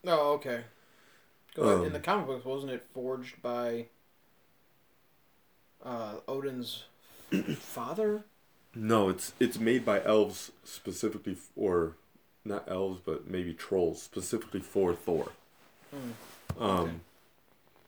Oh, 0.06 0.34
okay. 0.34 0.64
'Cause 1.56 1.80
in 1.82 1.88
Um, 1.88 1.94
the 1.94 2.00
comic 2.00 2.28
books, 2.28 2.46
wasn't 2.46 2.72
it 2.72 2.88
forged 2.94 3.42
by 3.42 3.88
uh, 5.84 6.16
Odin's 6.28 6.84
father? 7.58 8.24
No, 8.74 9.10
it's 9.10 9.34
it's 9.40 9.60
made 9.60 9.84
by 9.86 10.04
elves 10.04 10.52
specifically, 10.64 11.34
f- 11.34 11.50
or 11.56 11.96
not 12.46 12.70
elves, 12.70 13.02
but 13.04 13.30
maybe 13.30 13.54
trolls 13.54 14.02
specifically 14.02 14.62
for 14.62 14.94
Thor. 14.96 15.32
Hmm. 15.92 16.12
Um, 16.64 16.70
Okay. 16.80 16.94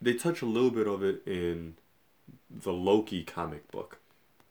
they 0.01 0.13
touch 0.15 0.41
a 0.41 0.45
little 0.45 0.71
bit 0.71 0.87
of 0.87 1.03
it 1.03 1.25
in 1.25 1.77
the 2.49 2.73
Loki 2.73 3.23
comic 3.23 3.69
book. 3.71 3.99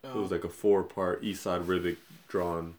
It 0.02 0.14
was 0.14 0.33
Oh. 0.33 0.35
like 0.35 0.45
a 0.45 0.49
four 0.49 0.83
part 0.83 1.23
Esad 1.23 1.66
Ribic 1.66 1.99
drawn, 2.28 2.76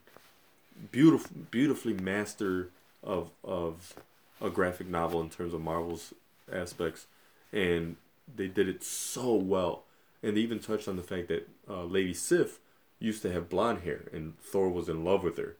beautiful, 0.91 1.31
beautifully 1.51 1.93
master 1.93 2.69
of 3.03 3.29
of 3.43 3.93
a 4.41 4.49
graphic 4.49 4.87
novel 4.87 5.21
in 5.21 5.29
terms 5.29 5.53
of 5.53 5.61
Marvel's 5.61 6.13
aspects, 6.51 7.07
and 7.51 7.95
they 8.33 8.47
did 8.47 8.67
it 8.67 8.83
so 8.83 9.33
well. 9.33 9.83
And 10.21 10.37
they 10.37 10.41
even 10.41 10.59
touched 10.59 10.87
on 10.87 10.95
the 10.95 11.03
fact 11.03 11.27
that 11.27 11.49
uh, 11.69 11.83
Lady 11.83 12.13
Sif 12.13 12.59
used 12.99 13.21
to 13.23 13.31
have 13.31 13.49
blonde 13.49 13.83
hair, 13.83 14.05
and 14.13 14.39
Thor 14.39 14.69
was 14.69 14.87
in 14.87 15.03
love 15.03 15.23
with 15.23 15.37
her. 15.37 15.57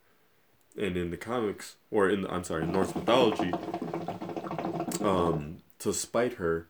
And 0.77 0.97
in 0.97 1.11
the 1.11 1.17
comics, 1.17 1.75
or 1.91 2.09
in 2.09 2.21
the, 2.21 2.33
I'm 2.33 2.43
sorry, 2.43 2.63
in 2.63 2.71
Norse 2.71 2.95
mythology, 2.95 3.51
um, 5.01 5.57
to 5.79 5.93
spite 5.93 6.33
her, 6.33 6.67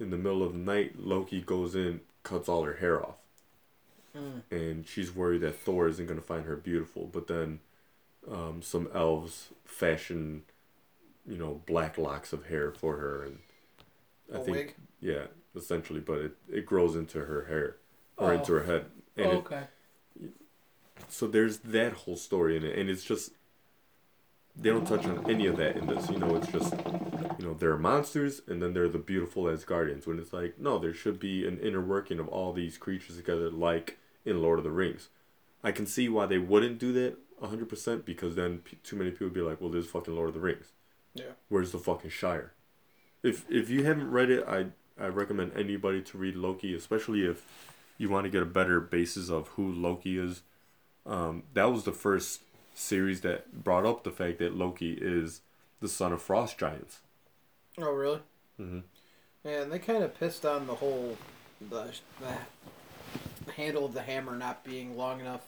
in 0.00 0.10
the 0.10 0.16
middle 0.16 0.42
of 0.42 0.52
the 0.52 0.58
night, 0.58 0.98
Loki 0.98 1.40
goes 1.40 1.74
in, 1.74 2.00
cuts 2.22 2.48
all 2.48 2.64
her 2.64 2.74
hair 2.74 3.00
off. 3.04 3.16
Mm. 4.16 4.42
And 4.50 4.88
she's 4.88 5.14
worried 5.14 5.42
that 5.42 5.58
Thor 5.58 5.86
isn't 5.88 6.06
going 6.06 6.18
to 6.18 6.24
find 6.26 6.46
her 6.46 6.56
beautiful. 6.56 7.08
But 7.12 7.26
then 7.28 7.60
um, 8.30 8.60
some 8.62 8.88
elves 8.94 9.48
fashion, 9.64 10.42
you 11.26 11.36
know, 11.38 11.62
black 11.66 11.96
locks 11.98 12.32
of 12.32 12.46
hair 12.46 12.70
for 12.72 12.96
her. 12.96 13.24
And 13.24 13.38
I 14.32 14.38
A 14.38 14.44
think, 14.44 14.56
wig? 14.56 14.74
yeah, 15.00 15.26
essentially. 15.56 16.00
But 16.00 16.18
it, 16.18 16.32
it 16.52 16.66
grows 16.66 16.96
into 16.96 17.20
her 17.24 17.44
hair 17.46 17.76
or 18.16 18.32
Oh. 18.32 18.36
into 18.36 18.52
her 18.52 18.64
head. 18.64 18.86
And 19.16 19.26
it, 19.26 19.34
okay. 19.36 19.62
so 21.08 21.26
there's 21.26 21.58
that 21.58 21.92
whole 21.92 22.16
story 22.16 22.56
in 22.56 22.64
it. 22.64 22.76
And 22.78 22.90
it's 22.90 23.04
just, 23.04 23.32
they 24.56 24.70
don't 24.70 24.86
touch 24.86 25.04
on 25.06 25.28
any 25.30 25.46
of 25.46 25.56
that 25.56 25.76
in 25.76 25.86
this. 25.86 26.08
You 26.10 26.18
know, 26.18 26.34
it's 26.36 26.48
just, 26.48 26.72
you 27.38 27.46
know, 27.46 27.54
there 27.54 27.70
are 27.72 27.78
monsters 27.78 28.42
and 28.46 28.62
then 28.62 28.72
there 28.74 28.84
are 28.84 28.88
the 28.88 28.98
beautiful 28.98 29.44
Asgardians. 29.44 30.06
When 30.06 30.18
it's 30.18 30.32
like, 30.32 30.58
no, 30.58 30.78
there 30.78 30.94
should 30.94 31.18
be 31.18 31.46
an 31.46 31.58
inner 31.60 31.80
working 31.80 32.18
of 32.20 32.28
all 32.28 32.52
these 32.52 32.78
creatures 32.78 33.16
together, 33.16 33.50
like 33.50 33.98
in 34.24 34.40
Lord 34.42 34.58
of 34.58 34.64
the 34.64 34.70
Rings. 34.70 35.08
I 35.62 35.72
can 35.72 35.86
see 35.86 36.08
why 36.08 36.26
they 36.26 36.38
wouldn't 36.38 36.78
do 36.78 36.92
that 36.92 37.16
100% 37.42 38.04
because 38.04 38.34
then 38.36 38.58
p- 38.58 38.76
too 38.84 38.96
many 38.96 39.10
people 39.10 39.26
would 39.28 39.34
be 39.34 39.40
like, 39.40 39.60
well, 39.60 39.70
there's 39.70 39.86
fucking 39.86 40.14
Lord 40.14 40.28
of 40.28 40.34
the 40.34 40.40
Rings. 40.40 40.72
Yeah. 41.14 41.32
Where's 41.48 41.72
the 41.72 41.78
fucking 41.78 42.10
Shire? 42.10 42.52
If 43.22 43.50
if 43.50 43.70
you 43.70 43.84
haven't 43.84 44.10
read 44.10 44.30
it, 44.30 44.44
I 44.46 44.66
I 45.02 45.06
recommend 45.08 45.52
anybody 45.56 46.02
to 46.02 46.18
read 46.18 46.36
Loki, 46.36 46.74
especially 46.74 47.24
if 47.24 47.46
you 47.98 48.08
want 48.08 48.24
to 48.24 48.30
get 48.30 48.42
a 48.42 48.46
better 48.46 48.80
basis 48.80 49.30
of 49.30 49.48
who 49.48 49.72
Loki 49.72 50.18
is. 50.18 50.42
Um, 51.06 51.44
that 51.54 51.70
was 51.70 51.84
the 51.84 51.92
first 51.92 52.42
series 52.74 53.20
that 53.20 53.64
brought 53.64 53.86
up 53.86 54.04
the 54.04 54.10
fact 54.10 54.38
that 54.38 54.56
Loki 54.56 54.98
is 55.00 55.42
the 55.80 55.88
son 55.88 56.12
of 56.12 56.22
frost 56.22 56.58
giants. 56.58 57.00
Oh, 57.78 57.92
really? 57.92 58.20
Mm-hmm. 58.60 58.80
Yeah, 59.44 59.62
and 59.62 59.72
they 59.72 59.78
kind 59.78 60.02
of 60.02 60.18
pissed 60.18 60.46
on 60.46 60.66
the 60.66 60.74
whole 60.76 61.16
the, 61.60 61.92
the 62.20 63.52
handle 63.52 63.84
of 63.84 63.94
the 63.94 64.02
hammer 64.02 64.36
not 64.36 64.64
being 64.64 64.96
long 64.96 65.20
enough. 65.20 65.46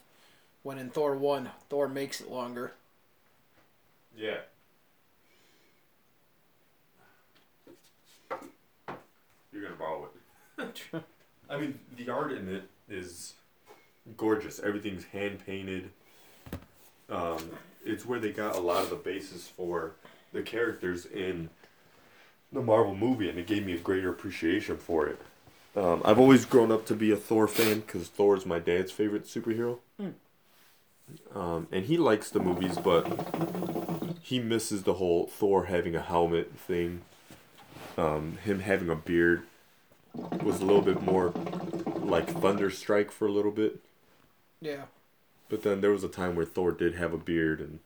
When 0.62 0.78
in 0.78 0.90
Thor 0.90 1.14
one, 1.14 1.50
Thor 1.68 1.88
makes 1.88 2.20
it 2.20 2.30
longer. 2.30 2.72
Yeah. 4.16 4.38
You're 9.56 9.70
gonna 9.70 9.76
borrow 9.76 10.08
it. 10.58 11.02
I 11.50 11.56
mean, 11.56 11.78
the 11.96 12.10
art 12.10 12.32
in 12.32 12.54
it 12.54 12.64
is 12.90 13.32
gorgeous. 14.18 14.60
Everything's 14.60 15.04
hand 15.04 15.38
painted. 15.46 15.90
Um, 17.08 17.38
it's 17.84 18.04
where 18.04 18.20
they 18.20 18.32
got 18.32 18.56
a 18.56 18.60
lot 18.60 18.82
of 18.82 18.90
the 18.90 18.96
basis 18.96 19.48
for 19.48 19.94
the 20.34 20.42
characters 20.42 21.06
in 21.06 21.48
the 22.52 22.60
Marvel 22.60 22.94
movie, 22.94 23.30
and 23.30 23.38
it 23.38 23.46
gave 23.46 23.64
me 23.64 23.72
a 23.72 23.78
greater 23.78 24.10
appreciation 24.10 24.76
for 24.76 25.06
it. 25.06 25.20
Um, 25.74 26.02
I've 26.04 26.18
always 26.18 26.44
grown 26.44 26.70
up 26.70 26.84
to 26.86 26.94
be 26.94 27.10
a 27.10 27.16
Thor 27.16 27.48
fan 27.48 27.80
because 27.80 28.08
Thor 28.08 28.36
is 28.36 28.44
my 28.44 28.58
dad's 28.58 28.92
favorite 28.92 29.24
superhero. 29.24 29.78
Um, 31.34 31.68
and 31.72 31.86
he 31.86 31.96
likes 31.96 32.28
the 32.30 32.40
movies, 32.40 32.76
but 32.76 33.06
he 34.20 34.38
misses 34.38 34.82
the 34.82 34.94
whole 34.94 35.26
Thor 35.26 35.64
having 35.64 35.94
a 35.94 36.00
helmet 36.02 36.58
thing. 36.58 37.02
Um, 37.96 38.38
him 38.44 38.60
having 38.60 38.90
a 38.90 38.96
beard 38.96 39.42
was 40.42 40.60
a 40.60 40.64
little 40.64 40.82
bit 40.82 41.02
more 41.02 41.32
like 41.86 42.26
Thunderstrike 42.26 43.10
for 43.10 43.26
a 43.26 43.32
little 43.32 43.50
bit. 43.50 43.80
Yeah. 44.60 44.84
But 45.48 45.62
then 45.62 45.80
there 45.80 45.92
was 45.92 46.04
a 46.04 46.08
time 46.08 46.34
where 46.34 46.44
Thor 46.44 46.72
did 46.72 46.94
have 46.96 47.12
a 47.12 47.18
beard, 47.18 47.60
and 47.60 47.78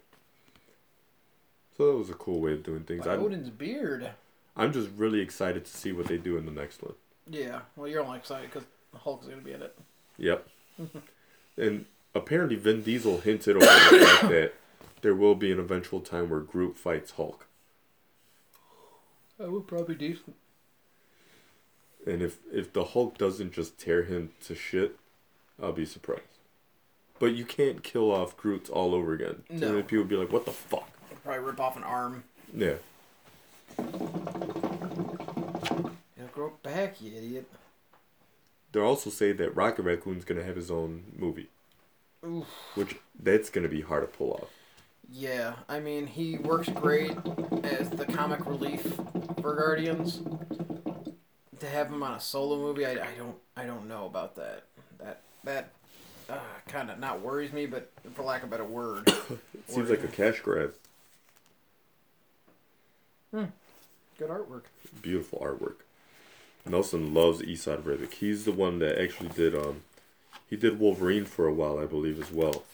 so 1.76 1.90
that 1.90 1.99
was 1.99 2.11
a 2.11 2.14
cool 2.14 2.40
way 2.40 2.52
of 2.52 2.62
doing 2.62 2.85
things. 2.85 3.07
Odin's 3.07 3.50
beard. 3.50 4.11
I'm 4.57 4.73
just 4.73 4.88
really 4.97 5.21
excited 5.21 5.64
to 5.64 5.71
see 5.71 5.93
what 5.93 6.07
they 6.07 6.17
do 6.17 6.37
in 6.37 6.47
the 6.47 6.52
next 6.52 6.83
one. 6.83 6.95
Yeah. 7.29 7.61
Well, 7.76 7.88
you're 7.88 8.02
only 8.02 8.19
excited 8.19 8.50
because 8.50 8.67
Hulk's 8.97 9.26
gonna 9.26 9.43
be 9.43 9.52
in 9.52 9.63
it. 9.63 9.78
Yep. 10.19 10.49
and 11.56 11.84
apparently 12.15 12.56
Vin 12.56 12.82
Diesel 12.82 13.21
hinted 13.21 13.56
over 13.56 13.65
the 13.65 14.06
fact 14.06 14.28
that 14.28 14.52
there 15.02 15.15
will 15.15 15.34
be 15.34 15.52
an 15.52 15.58
eventual 15.58 16.00
time 16.00 16.28
where 16.28 16.41
Groot 16.41 16.76
fights 16.76 17.13
Hulk. 17.13 17.47
That 19.41 19.50
would 19.50 19.67
probably 19.67 19.95
decent. 19.95 20.37
And 22.07 22.21
if 22.21 22.41
if 22.53 22.75
the 22.75 22.85
Hulk 22.85 23.17
doesn't 23.17 23.55
just 23.55 23.79
tear 23.79 24.03
him 24.03 24.33
to 24.45 24.55
shit, 24.55 24.99
I'll 25.61 25.73
be 25.73 25.87
surprised. 25.87 26.21
But 27.19 27.35
you 27.35 27.47
can't 27.47 27.83
kill 27.83 28.11
off 28.11 28.37
Groot 28.37 28.69
all 28.69 28.95
over 28.95 29.15
again. 29.15 29.45
Too 29.49 29.55
No. 29.57 29.69
many 29.71 29.83
people 29.83 30.05
be 30.05 30.17
like, 30.17 30.31
"What 30.31 30.45
the 30.45 30.53
fuck?" 30.53 30.91
Probably 31.25 31.43
rip 31.43 31.59
off 31.59 31.75
an 31.79 31.85
arm. 31.85 32.25
Yeah. 32.55 32.75
It'll 33.79 33.89
grow 36.35 36.53
back, 36.63 37.00
you 37.00 37.17
idiot. 37.17 37.50
They're 38.73 38.85
also 38.85 39.09
say 39.09 39.33
that 39.33 39.57
Rocket 39.57 39.85
Raccoon's 39.85 40.26
gonna 40.26 40.45
have 40.45 40.57
his 40.57 40.71
own 40.71 41.05
movie, 41.17 41.49
Oof. 42.25 42.47
which 42.75 42.97
that's 43.19 43.49
gonna 43.49 43.69
be 43.69 43.81
hard 43.81 44.03
to 44.03 44.19
pull 44.19 44.33
off. 44.35 44.50
Yeah, 45.13 45.57
I 45.69 45.81
mean 45.81 46.07
he 46.07 46.39
works 46.39 46.69
great 46.69 47.17
as 47.65 47.91
the 47.91 48.07
comic 48.07 48.47
relief 48.47 48.85
for 49.41 49.55
Guardians. 49.55 50.21
To 51.59 51.69
have 51.69 51.89
him 51.89 52.03
on 52.03 52.15
a 52.15 52.21
solo 52.21 52.57
movie, 52.57 52.87
I, 52.87 52.93
I 52.93 53.15
don't 53.17 53.37
I 53.57 53.65
don't 53.65 53.87
know 53.89 54.07
about 54.07 54.37
that. 54.37 54.65
That 54.99 55.21
that 55.45 55.73
uh, 56.29 56.39
kind 56.69 56.91
of 56.91 56.99
not 56.99 57.21
worries 57.21 57.53
me, 57.53 57.67
but 57.67 57.91
for 58.15 58.23
lack 58.23 58.43
of 58.43 58.49
a 58.49 58.50
better 58.50 58.65
word, 58.65 59.07
It 59.09 59.41
seems 59.67 59.91
like 59.91 60.05
a 60.05 60.09
cash 60.09 60.41
grab. 60.41 60.75
Hmm. 63.31 63.45
good 64.19 64.31
artwork. 64.31 64.63
Beautiful 65.03 65.39
artwork. 65.41 65.76
Nelson 66.67 67.15
loves 67.15 67.43
Esad 67.43 67.83
Ribic. 67.83 68.15
He's 68.15 68.45
the 68.45 68.53
one 68.53 68.79
that 68.81 69.00
actually 69.00 69.29
did 69.31 69.55
um 69.55 69.83
he 70.49 70.57
did 70.57 70.81
Wolverine 70.81 71.26
for 71.26 71.47
a 71.47 71.53
while, 71.53 71.79
I 71.79 71.87
believe, 71.87 72.21
as 72.21 72.33
well. 72.33 72.65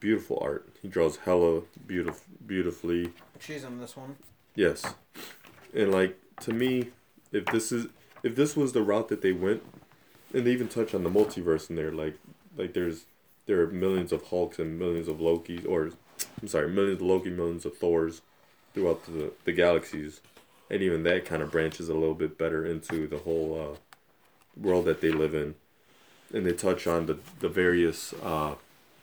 Beautiful 0.00 0.38
art. 0.40 0.66
He 0.80 0.88
draws 0.88 1.16
hella 1.18 1.62
beautiful 1.86 2.24
beautifully. 2.46 3.12
She's 3.38 3.64
in 3.64 3.80
this 3.80 3.96
one. 3.96 4.16
Yes. 4.54 4.84
And 5.74 5.90
like 5.90 6.18
to 6.40 6.52
me, 6.52 6.88
if 7.32 7.44
this 7.46 7.72
is 7.72 7.86
if 8.22 8.36
this 8.36 8.56
was 8.56 8.72
the 8.72 8.82
route 8.82 9.08
that 9.08 9.22
they 9.22 9.32
went, 9.32 9.62
and 10.32 10.46
they 10.46 10.52
even 10.52 10.68
touch 10.68 10.94
on 10.94 11.04
the 11.04 11.10
multiverse 11.10 11.70
in 11.70 11.76
there, 11.76 11.92
like 11.92 12.18
like 12.56 12.74
there's 12.74 13.06
there 13.46 13.60
are 13.62 13.66
millions 13.68 14.12
of 14.12 14.28
Hulks 14.28 14.58
and 14.58 14.78
millions 14.78 15.08
of 15.08 15.16
Lokis, 15.18 15.66
or 15.66 15.90
I'm 16.40 16.48
sorry, 16.48 16.68
millions 16.68 17.00
of 17.00 17.06
Loki, 17.06 17.30
millions 17.30 17.64
of 17.64 17.76
Thors 17.76 18.20
throughout 18.74 19.04
the 19.06 19.32
the 19.44 19.52
galaxies, 19.52 20.20
and 20.70 20.82
even 20.82 21.02
that 21.04 21.24
kind 21.24 21.42
of 21.42 21.50
branches 21.50 21.88
a 21.88 21.94
little 21.94 22.14
bit 22.14 22.38
better 22.38 22.64
into 22.64 23.06
the 23.06 23.18
whole 23.18 23.58
uh, 23.74 23.78
world 24.60 24.84
that 24.84 25.00
they 25.00 25.10
live 25.10 25.34
in, 25.34 25.54
and 26.32 26.46
they 26.46 26.52
touch 26.52 26.86
on 26.86 27.06
the 27.06 27.18
the 27.40 27.48
various 27.48 28.12
uh, 28.22 28.54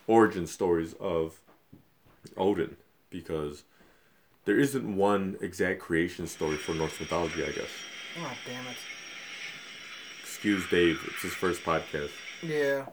origin 0.08 0.48
stories 0.48 0.94
of 1.00 1.40
Odin 2.38 2.78
because 3.10 3.64
there 4.50 4.60
isn't 4.60 4.96
one 4.96 5.38
exact 5.42 5.80
creation 5.80 6.26
story 6.26 6.58
for 6.58 6.74
Norse 6.74 7.00
mythology, 7.00 7.44
I 7.44 7.52
guess. 7.52 7.70
Oh 8.20 8.32
damn 8.48 8.66
it. 8.66 8.78
Excuse 10.24 10.68
Dave, 10.72 11.00
it's 11.06 11.22
his 11.22 11.34
first 11.34 11.62
podcast. 11.62 12.10
Yeah. 12.42 12.88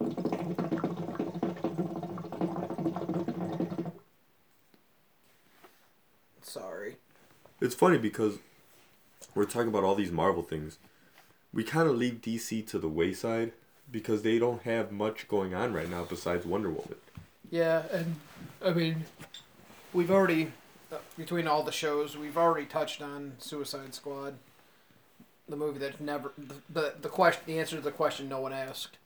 Sorry. 6.42 6.96
It's 7.62 7.74
funny 7.74 7.96
because 7.96 8.36
we're 9.34 9.46
talking 9.46 9.68
about 9.68 9.82
all 9.82 9.94
these 9.94 10.12
Marvel 10.12 10.42
things. 10.42 10.76
We 11.54 11.64
kind 11.64 11.88
of 11.88 11.96
leave 11.96 12.20
DC 12.20 12.66
to 12.66 12.78
the 12.78 12.88
wayside 12.88 13.52
because 13.90 14.20
they 14.20 14.38
don't 14.38 14.60
have 14.64 14.92
much 14.92 15.26
going 15.26 15.54
on 15.54 15.72
right 15.72 15.88
now 15.88 16.04
besides 16.04 16.44
Wonder 16.44 16.68
Woman. 16.68 16.96
Yeah, 17.50 17.84
and 17.90 18.16
I 18.62 18.74
mean, 18.74 19.06
we've 19.94 20.10
already 20.10 20.52
between 21.16 21.46
all 21.46 21.62
the 21.62 21.72
shows, 21.72 22.16
we've 22.16 22.36
already 22.36 22.66
touched 22.66 23.02
on 23.02 23.34
Suicide 23.38 23.94
Squad, 23.94 24.34
the 25.48 25.56
movie 25.56 25.78
that 25.78 26.00
never 26.00 26.32
the 26.72 26.94
the, 27.00 27.08
question 27.08 27.42
the 27.46 27.58
answer 27.58 27.76
to 27.76 27.82
the 27.82 27.90
question 27.90 28.28
no 28.28 28.40
one 28.40 28.52
asked. 28.52 28.98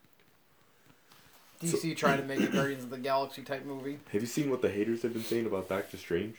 DC 1.63 1.95
trying 1.97 2.19
to 2.19 2.25
make 2.25 2.41
a 2.41 2.47
Guardians 2.53 2.85
of 2.85 2.91
the 2.91 2.99
Galaxy 2.99 3.43
type 3.43 3.65
movie. 3.67 3.99
Have 4.13 4.23
you 4.23 4.27
seen 4.27 4.51
what 4.51 4.63
the 4.63 4.71
haters 4.71 5.03
have 5.03 5.13
been 5.13 5.23
saying 5.23 5.47
about 5.47 5.69
Doctor 5.69 5.97
Strange? 5.97 6.37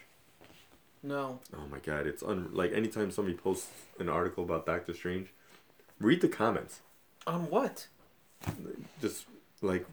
No. 1.04 1.40
Oh 1.56 1.68
my 1.70 1.80
god, 1.80 2.08
it's 2.08 2.24
un 2.24 2.50
like 2.54 2.74
anytime 2.74 3.12
somebody 3.12 3.38
posts 3.38 3.70
an 4.00 4.10
article 4.10 4.44
about 4.44 4.66
Doctor 4.66 4.94
Strange, 4.94 5.30
read 6.00 6.22
the 6.22 6.28
comments. 6.28 6.82
On 7.28 7.50
what? 7.50 7.88
Just 9.02 9.26
like 9.62 9.86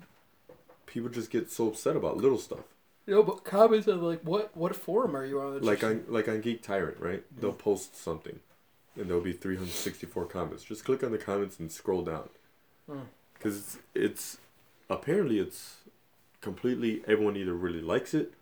people 0.87 1.11
just 1.11 1.31
get 1.31 1.51
so 1.51 1.69
upset 1.69 1.97
about 1.97 2.17
little 2.17 2.39
stuff. 2.39 2.65
No, 3.09 3.23
but 3.23 3.43
comments 3.43 3.89
are 3.89 3.95
like, 3.97 4.21
what 4.23 4.55
what 4.57 4.77
forum 4.77 5.17
are 5.17 5.25
you 5.25 5.41
on? 5.41 5.57
It's 5.57 5.65
like 5.67 5.81
just- 5.81 5.91
on 5.91 6.05
like 6.09 6.29
on 6.29 6.41
Geek 6.43 6.63
Tyrant, 6.63 7.01
right? 7.01 7.25
They'll 7.41 7.53
post 7.53 7.97
something, 7.97 8.39
and 8.97 9.07
there'll 9.09 9.23
be 9.23 9.33
three 9.33 9.57
hundred 9.57 9.73
sixty 9.73 10.07
four 10.07 10.27
comments. 10.27 10.63
Just 10.63 10.85
click 10.85 11.03
on 11.03 11.11
the 11.11 11.19
comments 11.19 11.59
and 11.59 11.73
scroll 11.73 12.03
down, 12.03 12.29
Hmm. 12.87 12.99
because 13.35 13.57
it's, 13.59 13.79
it's 13.95 14.39
apparently 14.91 15.39
it's 15.39 15.79
completely 16.43 17.03
everyone 17.09 17.37
either 17.37 17.55
really 17.55 17.81
likes 17.81 18.13
it 18.15 18.35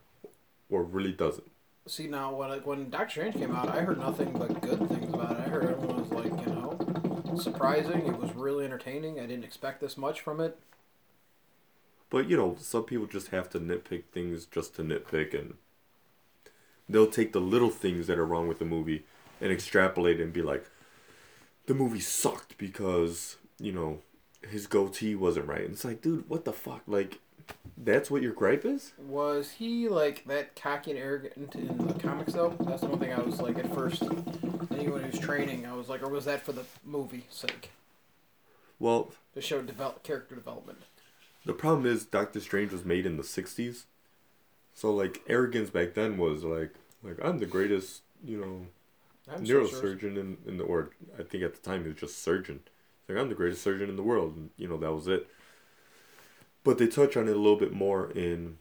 or 0.68 0.82
really 0.82 1.12
doesn't. 1.12 1.50
See 1.86 2.08
now 2.08 2.34
when 2.34 2.50
I- 2.50 2.58
when 2.58 2.90
Doctor 2.90 3.10
Strange 3.10 3.36
came 3.36 3.54
out, 3.54 3.68
I 3.68 3.82
heard 3.82 3.98
nothing 3.98 4.32
but 4.32 4.60
good 4.62 4.88
things 4.88 5.14
about 5.14 5.30
it. 5.30 5.38
I 5.38 5.48
heard 5.48 5.64
everyone 5.66 6.00
was 6.00 6.10
like, 6.10 6.32
you 6.44 6.52
know, 6.52 7.36
surprising. 7.40 8.04
It 8.08 8.18
was 8.18 8.32
really 8.34 8.64
entertaining. 8.64 9.20
I 9.20 9.26
didn't 9.26 9.44
expect 9.44 9.80
this 9.80 9.96
much 9.96 10.20
from 10.22 10.40
it. 10.40 10.58
But 12.10 12.28
you 12.28 12.36
know, 12.36 12.56
some 12.58 12.84
people 12.84 13.06
just 13.06 13.28
have 13.28 13.50
to 13.50 13.60
nitpick 13.60 14.04
things 14.12 14.46
just 14.46 14.76
to 14.76 14.82
nitpick, 14.82 15.38
and 15.38 15.54
they'll 16.88 17.10
take 17.10 17.32
the 17.32 17.40
little 17.40 17.70
things 17.70 18.06
that 18.06 18.18
are 18.18 18.26
wrong 18.26 18.48
with 18.48 18.58
the 18.58 18.64
movie 18.64 19.04
and 19.40 19.52
extrapolate 19.52 20.20
and 20.20 20.32
be 20.32 20.42
like, 20.42 20.64
the 21.66 21.74
movie 21.74 22.00
sucked 22.00 22.56
because 22.58 23.36
you 23.58 23.72
know 23.72 24.00
his 24.48 24.66
goatee 24.66 25.14
wasn't 25.14 25.46
right. 25.48 25.62
And 25.62 25.72
it's 25.72 25.84
like, 25.84 26.02
dude, 26.02 26.28
what 26.28 26.44
the 26.44 26.52
fuck? 26.52 26.82
Like, 26.86 27.18
that's 27.76 28.10
what 28.10 28.22
your 28.22 28.32
gripe 28.32 28.64
is? 28.64 28.92
Was 28.98 29.52
he 29.52 29.88
like 29.88 30.24
that 30.26 30.54
cocky 30.56 30.92
and 30.92 31.00
arrogant 31.00 31.54
in 31.54 31.86
the 31.86 31.94
comics 31.94 32.32
though? 32.32 32.54
That's 32.60 32.82
the 32.82 32.88
one 32.88 32.98
thing 32.98 33.12
I 33.12 33.20
was 33.20 33.40
like 33.40 33.58
at 33.58 33.72
first. 33.74 34.02
Anyone 34.70 35.02
who's 35.02 35.18
training, 35.18 35.66
I 35.66 35.72
was 35.74 35.88
like, 35.88 36.02
or 36.02 36.08
was 36.08 36.24
that 36.26 36.44
for 36.44 36.52
the 36.52 36.64
movie 36.84 37.26
sake 37.30 37.70
Well, 38.78 39.10
to 39.34 39.40
show 39.40 39.62
develop 39.62 40.02
character 40.02 40.34
development? 40.34 40.78
The 41.46 41.54
problem 41.54 41.86
is 41.86 42.04
Doctor 42.04 42.40
Strange 42.40 42.72
was 42.72 42.84
made 42.84 43.06
in 43.06 43.16
the 43.16 43.22
'60s, 43.22 43.84
so 44.74 44.92
like 44.92 45.22
arrogance 45.28 45.70
back 45.70 45.94
then 45.94 46.18
was 46.18 46.44
like, 46.44 46.74
like 47.02 47.18
I'm 47.22 47.38
the 47.38 47.46
greatest, 47.46 48.02
you 48.24 48.38
know, 48.38 48.66
I'm 49.32 49.46
so 49.46 49.54
neurosurgeon 49.54 50.18
in, 50.18 50.38
in 50.44 50.56
the 50.58 50.64
or 50.64 50.90
I 51.18 51.22
think 51.22 51.44
at 51.44 51.54
the 51.54 51.62
time 51.62 51.82
he 51.82 51.88
was 51.88 51.98
just 51.98 52.22
surgeon. 52.22 52.60
Like 53.08 53.16
I'm 53.16 53.28
the 53.28 53.36
greatest 53.36 53.62
surgeon 53.62 53.88
in 53.88 53.96
the 53.96 54.02
world, 54.02 54.36
and 54.36 54.50
you 54.56 54.66
know 54.68 54.76
that 54.76 54.92
was 54.92 55.06
it. 55.06 55.28
But 56.64 56.78
they 56.78 56.88
touch 56.88 57.16
on 57.16 57.28
it 57.28 57.36
a 57.36 57.40
little 57.40 57.58
bit 57.58 57.72
more 57.72 58.10
in. 58.10 58.58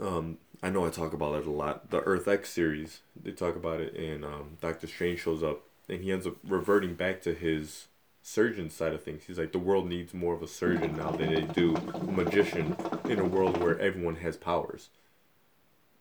Um, 0.00 0.36
I 0.62 0.68
know 0.68 0.84
I 0.84 0.90
talk 0.90 1.14
about 1.14 1.34
it 1.36 1.46
a 1.46 1.50
lot. 1.50 1.90
The 1.90 2.00
Earth 2.00 2.28
X 2.28 2.50
series, 2.50 3.00
they 3.20 3.32
talk 3.32 3.56
about 3.56 3.80
it, 3.80 3.94
and 3.94 4.22
um, 4.22 4.58
Doctor 4.60 4.86
Strange 4.86 5.20
shows 5.20 5.42
up, 5.42 5.62
and 5.88 6.02
he 6.02 6.12
ends 6.12 6.26
up 6.26 6.36
reverting 6.46 6.94
back 6.94 7.22
to 7.22 7.32
his 7.32 7.86
surgeon 8.28 8.68
side 8.68 8.92
of 8.92 9.02
things. 9.04 9.22
He's 9.24 9.38
like, 9.38 9.52
the 9.52 9.58
world 9.60 9.86
needs 9.88 10.12
more 10.12 10.34
of 10.34 10.42
a 10.42 10.48
surgeon 10.48 10.96
now 10.96 11.12
than 11.12 11.32
they 11.32 11.42
do 11.42 11.76
a 11.76 12.04
magician 12.10 12.74
in 13.04 13.20
a 13.20 13.24
world 13.24 13.56
where 13.62 13.78
everyone 13.78 14.16
has 14.16 14.36
powers 14.36 14.88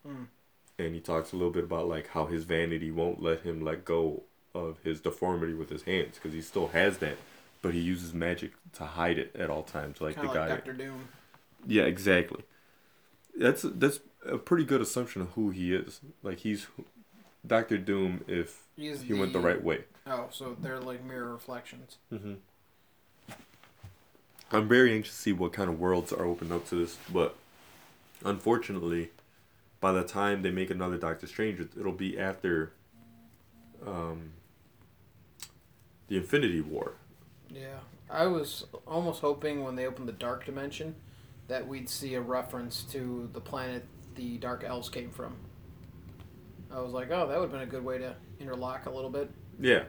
Mm. 0.07 0.27
and 0.77 0.93
he 0.93 1.01
talks 1.01 1.33
a 1.33 1.35
little 1.35 1.51
bit 1.51 1.63
about 1.63 1.87
like 1.87 2.07
how 2.09 2.25
his 2.27 2.43
vanity 2.43 2.91
won't 2.91 3.21
let 3.21 3.41
him 3.41 3.63
let 3.63 3.85
go 3.85 4.21
of 4.53 4.77
his 4.83 5.01
deformity 5.01 5.53
with 5.55 5.69
his 5.69 5.83
hands 5.83 6.15
because 6.15 6.31
he 6.33 6.41
still 6.41 6.67
has 6.67 6.99
that, 6.99 7.17
but 7.63 7.73
he 7.73 7.79
uses 7.79 8.13
magic 8.13 8.51
to 8.73 8.85
hide 8.85 9.17
it 9.17 9.35
at 9.35 9.49
all 9.49 9.63
times, 9.63 9.99
like 10.01 10.13
Kind 10.15 10.27
the 10.27 10.31
of 10.31 10.35
guy. 10.35 10.47
Doctor 10.49 10.73
Doom. 10.73 11.07
Yeah, 11.65 11.83
exactly. 11.83 12.43
That's 13.35 13.63
that's 13.63 13.99
a 14.25 14.37
pretty 14.37 14.63
good 14.63 14.79
assumption 14.81 15.21
of 15.23 15.29
who 15.29 15.49
he 15.49 15.73
is. 15.73 15.99
Like 16.21 16.39
he's 16.39 16.67
Doctor 17.47 17.77
Doom 17.77 18.23
if 18.27 18.61
He's 18.75 19.01
he 19.01 19.13
went 19.13 19.33
the 19.33 19.39
right 19.39 19.63
way. 19.63 19.83
Oh, 20.07 20.27
so 20.31 20.55
they're 20.59 20.79
like 20.79 21.03
mirror 21.03 21.31
reflections. 21.33 21.97
Mm-hmm. 22.13 22.33
I'm 24.51 24.67
very 24.67 24.93
anxious 24.93 25.15
to 25.15 25.21
see 25.21 25.33
what 25.33 25.53
kind 25.53 25.69
of 25.69 25.79
worlds 25.79 26.13
are 26.13 26.25
opened 26.25 26.51
up 26.51 26.67
to 26.69 26.75
this, 26.75 26.97
but 27.11 27.35
unfortunately, 28.23 29.09
by 29.79 29.91
the 29.91 30.03
time 30.03 30.41
they 30.43 30.51
make 30.51 30.69
another 30.69 30.97
Doctor 30.97 31.27
Strange, 31.27 31.59
it- 31.59 31.71
it'll 31.79 31.91
be 31.91 32.17
after 32.19 32.71
um, 33.85 34.31
the 36.07 36.17
Infinity 36.17 36.61
War. 36.61 36.93
Yeah, 37.49 37.79
I 38.09 38.27
was 38.27 38.65
almost 38.87 39.21
hoping 39.21 39.63
when 39.63 39.75
they 39.75 39.85
opened 39.85 40.07
the 40.07 40.11
Dark 40.13 40.45
Dimension 40.45 40.95
that 41.47 41.67
we'd 41.67 41.89
see 41.89 42.13
a 42.15 42.21
reference 42.21 42.83
to 42.83 43.29
the 43.33 43.41
planet 43.41 43.85
the 44.15 44.37
Dark 44.37 44.63
Elves 44.63 44.89
came 44.89 45.09
from. 45.11 45.35
I 46.75 46.81
was 46.81 46.91
like, 46.91 47.09
oh, 47.09 47.27
that 47.27 47.39
would 47.39 47.45
have 47.45 47.51
been 47.51 47.61
a 47.61 47.65
good 47.65 47.85
way 47.85 47.97
to 47.99 48.13
interlock 48.39 48.85
a 48.85 48.89
little 48.89 49.09
bit. 49.09 49.31
Yeah, 49.59 49.83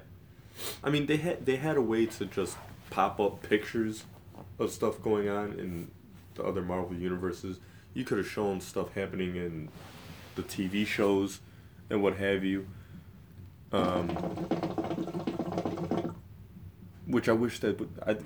I 0.85 0.91
mean 0.91 1.07
they 1.07 1.17
had 1.17 1.45
they 1.45 1.57
had 1.57 1.77
a 1.77 1.83
way 1.83 2.07
to 2.07 2.27
just 2.27 2.57
pop 2.91 3.19
up 3.19 3.43
pictures 3.43 4.05
of 4.61 4.71
stuff 4.71 5.03
going 5.03 5.29
on 5.29 5.59
in 5.59 5.91
the 6.37 6.45
other 6.45 6.63
Marvel 6.63 6.97
universes. 6.97 7.59
You 7.93 8.05
could 8.05 8.19
have 8.19 8.29
shown 8.29 8.61
stuff 8.61 8.95
happening 8.95 9.35
in 9.35 9.69
the 10.37 10.43
TV 10.43 10.87
shows 10.87 11.41
and 11.91 12.03
what 12.03 12.17
have 12.17 12.45
you. 12.45 12.69
Um, 13.73 14.09
which 17.07 17.29
I 17.29 17.33
wish 17.33 17.59
that 17.61 17.85
I, 18.07 18.17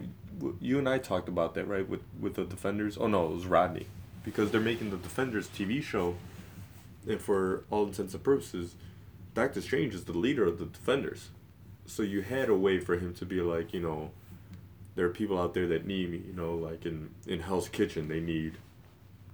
you 0.60 0.78
and 0.78 0.88
I 0.88 0.98
talked 0.98 1.28
about 1.28 1.54
that 1.54 1.66
right 1.66 1.88
with 1.88 2.02
with 2.20 2.34
the 2.34 2.44
Defenders. 2.44 2.98
Oh 2.98 3.06
no, 3.06 3.26
it 3.26 3.34
was 3.34 3.46
Rodney, 3.46 3.86
because 4.22 4.50
they're 4.50 4.60
making 4.60 4.90
the 4.90 4.98
Defenders 4.98 5.48
TV 5.48 5.82
show, 5.82 6.16
and 7.08 7.20
for 7.20 7.64
all 7.70 7.86
intents 7.86 8.14
and 8.14 8.22
purposes, 8.22 8.74
Doctor 9.34 9.60
Strange 9.60 9.94
is 9.94 10.04
the 10.04 10.16
leader 10.16 10.44
of 10.44 10.58
the 10.58 10.66
Defenders. 10.66 11.30
So 11.86 12.02
you 12.02 12.22
had 12.22 12.48
a 12.48 12.54
way 12.54 12.78
for 12.78 12.96
him 12.98 13.14
to 13.14 13.24
be 13.26 13.40
like, 13.40 13.72
you 13.72 13.80
know, 13.80 14.10
there 14.94 15.06
are 15.06 15.10
people 15.10 15.40
out 15.40 15.54
there 15.54 15.66
that 15.68 15.86
need 15.86 16.10
me, 16.10 16.22
you 16.26 16.32
know, 16.34 16.54
like 16.54 16.84
in 16.86 17.10
in 17.26 17.40
Hell's 17.40 17.68
Kitchen, 17.68 18.08
they 18.08 18.20
need 18.20 18.54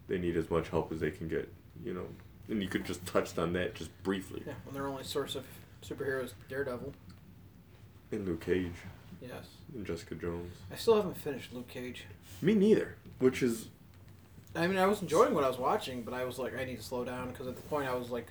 they 0.09 0.19
need 0.19 0.37
as 0.37 0.51
much 0.51 0.69
help 0.69 0.93
as 0.93 1.01
they 1.01 1.11
can 1.11 1.29
get, 1.29 1.53
you 1.85 1.93
know. 1.93 2.07
And 2.49 2.63
you 2.63 2.69
could 2.69 2.85
just 2.85 3.05
touched 3.07 3.39
on 3.39 3.53
that 3.55 3.75
just 3.75 3.91
briefly. 4.05 4.43
Yeah, 4.47 4.53
when 4.65 4.75
their 4.75 4.87
only 4.87 5.03
source 5.03 5.35
of 5.35 5.45
superheroes 5.83 6.33
Daredevil. 6.49 6.93
And 8.13 8.25
Luke 8.27 8.41
Cage 8.43 8.73
Yes. 9.21 9.47
and 9.75 9.85
Jessica 9.85 10.15
Jones. 10.15 10.55
I 10.71 10.77
still 10.77 10.95
haven't 10.97 11.17
finished 11.17 11.53
Luke 11.53 11.67
Cage. 11.69 12.05
Me 12.41 12.55
neither. 12.55 12.95
Which 13.19 13.43
is 13.43 13.69
I 14.57 14.67
mean, 14.67 14.79
I 14.79 14.87
was 14.87 15.03
enjoying 15.03 15.35
what 15.35 15.45
I 15.45 15.49
was 15.49 15.59
watching, 15.59 16.03
but 16.03 16.15
I 16.15 16.25
was 16.25 16.39
like, 16.39 16.57
I 16.59 16.65
need 16.65 16.77
to 16.79 16.83
slow 16.83 17.05
down 17.05 17.31
because 17.31 17.47
at 17.47 17.57
the 17.57 17.63
point 17.63 17.89
I 17.89 17.95
was 17.95 18.11
like 18.11 18.29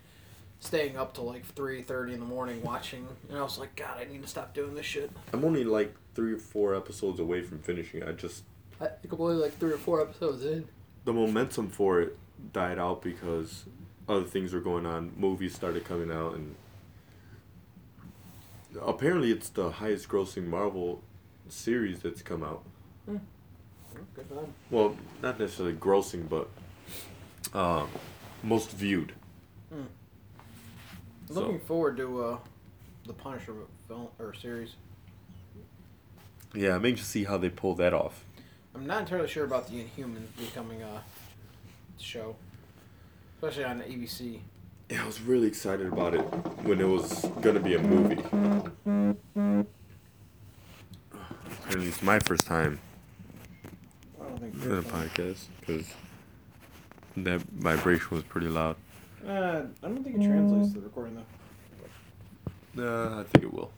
staying 0.59 0.97
up 0.97 1.13
till 1.13 1.25
like 1.25 1.45
three 1.45 1.81
thirty 1.81 2.13
in 2.13 2.19
the 2.19 2.25
morning 2.25 2.61
watching, 2.63 3.07
and 3.29 3.37
I 3.37 3.41
was 3.41 3.57
like, 3.59 3.75
God, 3.75 3.97
I 3.99 4.05
need 4.11 4.21
to 4.21 4.27
stop 4.27 4.53
doing 4.53 4.73
this 4.73 4.85
shit. 4.85 5.11
I'm 5.33 5.43
only 5.45 5.63
like 5.63 5.95
three 6.15 6.33
or 6.33 6.37
four 6.37 6.75
episodes 6.75 7.19
away 7.19 7.41
from 7.43 7.59
finishing. 7.59 8.03
I 8.03 8.11
just 8.13 8.43
I 8.81 8.87
think 8.87 9.13
I'm 9.13 9.21
only 9.21 9.35
like 9.35 9.57
three 9.59 9.71
or 9.71 9.77
four 9.77 10.01
episodes 10.01 10.43
in. 10.45 10.67
the 11.05 11.13
momentum 11.13 11.69
for 11.69 12.01
it 12.01 12.17
died 12.51 12.79
out 12.79 13.01
because 13.01 13.65
other 14.09 14.25
things 14.25 14.53
were 14.53 14.59
going 14.59 14.85
on. 14.85 15.11
Movies 15.17 15.55
started 15.55 15.85
coming 15.85 16.11
out, 16.11 16.33
and 16.35 16.55
apparently 18.81 19.31
it's 19.31 19.49
the 19.49 19.71
highest 19.71 20.09
grossing 20.09 20.47
Marvel 20.47 21.01
series 21.47 21.99
that's 22.01 22.21
come 22.21 22.43
out. 22.43 22.63
Good 24.15 24.25
for 24.27 24.33
them. 24.35 24.53
Well, 24.71 24.95
not 25.21 25.39
necessarily 25.39 25.75
grossing, 25.75 26.27
but 26.29 26.47
um, 27.57 27.87
most 28.43 28.71
viewed. 28.71 29.13
So- 31.27 31.41
Looking 31.41 31.59
forward 31.61 31.97
to 31.97 32.23
uh, 32.23 32.37
the 33.07 33.13
Punisher 33.13 33.53
film 33.87 34.07
or 34.19 34.33
series. 34.33 34.75
Yeah, 36.53 36.75
I'm 36.75 36.85
anxious 36.85 37.07
to 37.07 37.11
see 37.11 37.23
how 37.23 37.37
they 37.37 37.49
pull 37.49 37.73
that 37.75 37.93
off. 37.93 38.23
I'm 38.75 38.85
not 38.85 39.01
entirely 39.01 39.27
sure 39.27 39.43
about 39.45 39.67
the 39.69 39.83
Inhumans 39.83 40.27
becoming 40.37 40.81
a 40.83 41.01
show, 41.97 42.35
especially 43.37 43.63
on 43.63 43.79
the 43.79 43.85
ABC. 43.85 44.39
Yeah, 44.89 45.01
I 45.03 45.05
was 45.07 45.19
really 45.21 45.47
excited 45.47 45.87
about 45.87 46.13
it 46.13 46.21
when 46.63 46.79
it 46.79 46.87
was 46.87 47.25
gonna 47.41 47.59
be 47.59 47.73
a 47.75 47.79
movie. 47.81 48.15
Apparently, 51.63 51.87
it's 51.87 52.03
my 52.03 52.19
first 52.19 52.45
time 52.45 52.79
I 54.35 54.37
don't 54.37 54.51
think 54.51 54.65
in 54.65 54.77
a 54.77 54.81
podcast 54.81 55.45
because 55.59 55.87
that 57.17 57.41
vibration 57.41 58.07
was 58.11 58.23
pretty 58.23 58.47
loud. 58.47 58.75
Uh, 59.25 59.63
I 59.81 59.87
don't 59.87 60.03
think 60.03 60.17
it 60.17 60.25
translates 60.25 60.73
to 60.73 60.79
the 60.79 60.81
recording 60.81 61.23
though. 62.75 62.83
Uh, 62.83 63.21
I 63.21 63.23
think 63.23 63.45
it 63.45 63.53
will. 63.53 63.71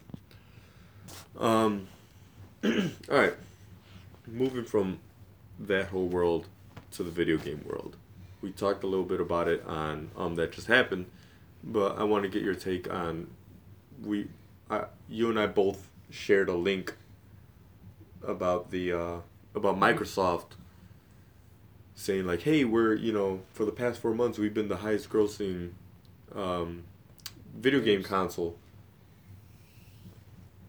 Um, 1.39 1.87
all 2.63 2.71
right. 3.09 3.35
Moving 4.25 4.65
from 4.65 4.99
that 5.59 5.87
whole 5.89 6.07
world 6.07 6.47
to 6.91 7.03
the 7.03 7.11
video 7.11 7.37
game 7.37 7.63
world, 7.65 7.95
we 8.41 8.51
talked 8.51 8.83
a 8.83 8.87
little 8.87 9.05
bit 9.05 9.21
about 9.21 9.47
it 9.47 9.63
on 9.67 10.09
um 10.17 10.35
that 10.35 10.51
just 10.51 10.67
happened, 10.67 11.05
but 11.63 11.99
I 11.99 12.03
want 12.03 12.23
to 12.23 12.29
get 12.29 12.41
your 12.41 12.55
take 12.55 12.91
on 12.91 13.27
we, 14.03 14.27
I, 14.69 14.85
you 15.09 15.29
and 15.29 15.39
I 15.39 15.47
both 15.47 15.89
shared 16.09 16.49
a 16.49 16.53
link 16.53 16.95
about 18.23 18.71
the 18.71 18.93
uh, 18.93 19.17
about 19.57 19.77
Microsoft 19.77 20.51
saying 21.95 22.25
like, 22.25 22.43
hey, 22.43 22.63
we're 22.63 22.93
you 22.93 23.11
know 23.11 23.41
for 23.53 23.65
the 23.65 23.71
past 23.71 23.99
four 23.99 24.13
months 24.13 24.37
we've 24.37 24.53
been 24.53 24.67
the 24.69 24.77
highest 24.77 25.09
grossing 25.09 25.71
um, 26.35 26.83
video 27.55 27.79
game 27.81 28.03
console 28.03 28.55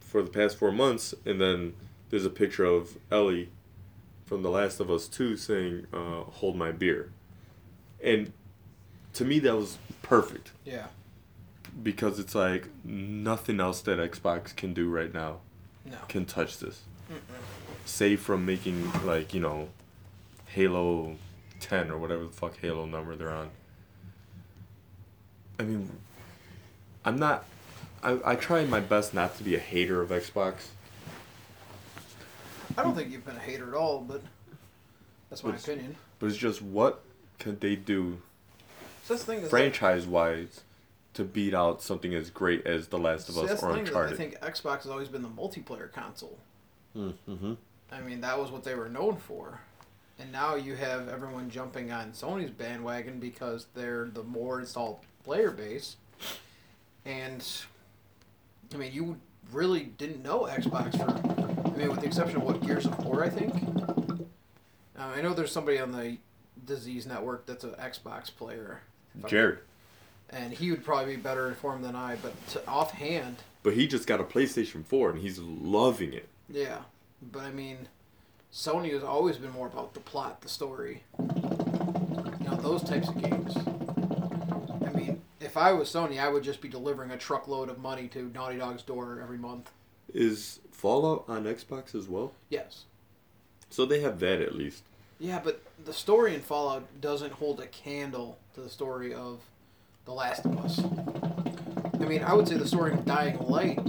for 0.01 0.23
the 0.23 0.31
past 0.31 0.57
four 0.57 0.73
months, 0.73 1.15
and 1.25 1.41
then 1.41 1.75
there's 2.11 2.25
a 2.25 2.31
picture 2.31 2.65
of 2.65 2.97
Ellie 3.11 3.51
from 4.25 4.43
The 4.43 4.51
Last 4.51 4.81
of 4.81 4.91
Us 4.91 5.07
Two 5.07 5.37
saying, 5.37 5.87
uh, 5.93 6.23
"Hold 6.23 6.57
my 6.57 6.73
beer," 6.73 7.11
and 8.03 8.33
to 9.15 9.25
me 9.25 9.39
that 9.41 9.55
was 9.57 9.79
perfect 10.03 10.53
Yeah. 10.65 10.87
because 11.83 12.19
it's 12.19 12.35
like 12.35 12.69
nothing 12.85 13.61
else 13.61 13.81
that 13.83 13.99
Xbox 13.99 14.55
can 14.57 14.73
do 14.73 14.89
right 14.89 15.13
now 15.13 15.39
No. 15.85 15.97
can 16.09 16.25
touch 16.25 16.59
this, 16.59 16.83
Mm-mm. 17.11 17.19
Save 17.89 18.21
from 18.21 18.45
making 18.47 18.91
like 19.05 19.35
you 19.35 19.41
know, 19.41 19.69
Halo, 20.47 21.17
ten 21.61 21.91
or 21.91 21.99
whatever 21.99 22.25
the 22.25 22.31
fuck 22.31 22.59
Halo 22.59 22.87
number 22.87 23.17
they're 23.17 23.33
on. 23.33 23.51
I 25.59 25.65
mean, 25.65 25.91
I'm 27.05 27.19
not. 27.19 27.45
I, 28.03 28.19
I 28.25 28.35
try 28.37 28.65
my 28.65 28.81
best 28.81 29.13
not 29.13 29.37
to 29.39 29.45
be 29.45 29.57
a 29.57 29.59
hater 29.59 30.01
of 30.01 30.11
Xbox, 30.11 30.69
I 32.77 32.85
don't 32.85 32.95
think 32.95 33.11
you've 33.11 33.27
been 33.27 33.37
a 33.37 33.41
hater 33.41 33.69
at 33.69 33.75
all, 33.75 34.01
but 34.01 34.23
that's 35.29 35.43
my 35.43 35.51
But- 35.51 35.61
opinion. 35.61 35.97
But 36.21 36.27
it's 36.27 36.37
just 36.37 36.61
what 36.63 37.03
can 37.39 37.59
they 37.61 37.77
do 37.77 38.21
So 39.05 39.15
that's 39.15 39.25
thing. 39.25 39.41
Is 39.41 39.51
franchise 39.51 40.05
wise 40.07 40.63
to 41.15 41.25
beat 41.25 41.55
out 41.55 41.81
something 41.83 42.15
as 42.15 42.31
great 42.31 42.67
as 42.67 42.89
The 42.89 42.99
Last 42.99 43.29
of 43.29 43.39
Us 43.39 43.63
or 43.63 43.77
is 43.79 43.95
I 43.95 44.15
think 44.15 44.39
Xbox 44.41 44.79
has 44.83 44.87
always 44.89 45.09
been 45.09 45.23
the 45.23 45.29
multiplayer 45.29 45.93
console. 45.93 46.39
Mm-hmm. 46.97 47.55
I 47.91 48.01
mean, 48.01 48.21
that 48.21 48.39
was 48.39 48.51
what 48.51 48.65
they 48.65 48.75
were 48.75 48.89
known 48.89 49.17
for. 49.17 49.61
And 50.19 50.33
now 50.33 50.57
you 50.57 50.75
have 50.75 51.09
everyone 51.09 51.49
jumping 51.49 51.93
on 51.93 52.13
Sony's 52.13 52.51
bandwagon 52.51 53.21
because 53.21 53.67
they're 53.75 54.07
the 54.07 54.25
more 54.25 54.61
installed 54.61 54.99
player 55.25 55.51
base. 55.51 55.97
And, 57.05 57.47
I 58.75 58.77
mean, 58.77 58.93
you 58.93 59.17
really 59.53 59.85
didn't 59.85 60.23
know 60.23 60.41
Xbox 60.41 60.97
for, 60.99 61.69
I 61.69 61.77
mean, 61.77 61.89
with 61.89 62.01
the 62.01 62.07
exception 62.07 62.39
of 62.39 62.43
what, 62.43 62.61
Gears 62.63 62.85
of 62.85 62.99
War, 63.05 63.25
I 63.25 63.31
think? 63.31 63.55
Um, 63.55 64.27
I 64.97 65.21
know 65.21 65.33
there's 65.33 65.53
somebody 65.53 65.79
on 65.79 65.93
the 65.93 66.19
Disease 66.67 67.07
Network 67.07 67.47
that's 67.47 67.65
an 67.65 67.75
Xbox 67.81 68.35
player. 68.35 68.81
Jared. 69.27 69.61
And 70.31 70.53
he 70.53 70.71
would 70.71 70.85
probably 70.85 71.17
be 71.17 71.23
better 71.23 71.49
informed 71.49 71.85
than 71.85 71.97
I, 71.97 72.17
but 72.17 72.35
to, 72.49 72.67
offhand, 72.69 73.37
But 73.63 73.75
he 73.75 73.87
just 73.87 74.07
got 74.07 74.21
a 74.21 74.25
PlayStation 74.25 74.85
4 74.85 75.11
and 75.11 75.21
he's 75.21 75.39
loving 75.39 76.13
it. 76.13 76.29
Yeah, 76.51 76.81
but 77.21 77.43
I 77.43 77.51
mean, 77.51 77.89
Sony 78.53 78.93
has 78.93 79.03
always 79.03 79.37
been 79.37 79.53
more 79.53 79.67
about 79.67 79.95
the 79.95 80.01
plot, 80.01 80.41
the 80.41 80.49
story. 80.49 81.03
You 81.19 82.49
know, 82.49 82.57
those 82.61 82.83
types 82.83 83.09
of 83.09 83.21
games. 83.21 83.57
I 84.87 84.91
mean, 84.91 85.21
if 85.41 85.57
I 85.57 85.73
was 85.73 85.89
Sony, 85.89 86.19
I 86.19 86.29
would 86.29 86.43
just 86.43 86.61
be 86.61 86.69
delivering 86.69 87.11
a 87.11 87.19
truckload 87.19 87.69
of 87.69 87.79
money 87.79 88.09
to 88.09 88.31
Naughty 88.35 88.59
Dog's 88.59 88.83
door 88.83 89.21
every 89.23 89.39
month. 89.39 89.71
Is 90.13 90.61
Fallout 90.73 91.25
on 91.29 91.45
Xbox 91.45 91.95
as 91.95 92.09
well? 92.09 92.33
Yes. 92.49 92.85
So 93.71 93.85
they 93.85 94.01
have 94.01 94.21
that 94.21 94.41
at 94.41 94.55
least. 94.55 94.85
Yeah, 95.21 95.41
but 95.43 95.63
the 95.85 95.93
story 95.93 96.35
in 96.35 96.41
Fallout 96.41 97.01
doesn't 97.01 97.33
hold 97.35 97.61
a 97.61 97.67
candle 97.67 98.39
to 98.55 98.61
the 98.61 98.71
story 98.71 99.13
of 99.13 99.41
The 100.05 100.13
Last 100.13 100.45
of 100.47 100.57
Us. 100.59 100.81
I 102.01 102.05
mean, 102.05 102.23
I 102.23 102.33
would 102.33 102.49
say 102.49 102.57
the 102.57 102.69
story 102.69 102.93
of 102.93 103.05
Dying 103.05 103.39
Light 103.41 103.81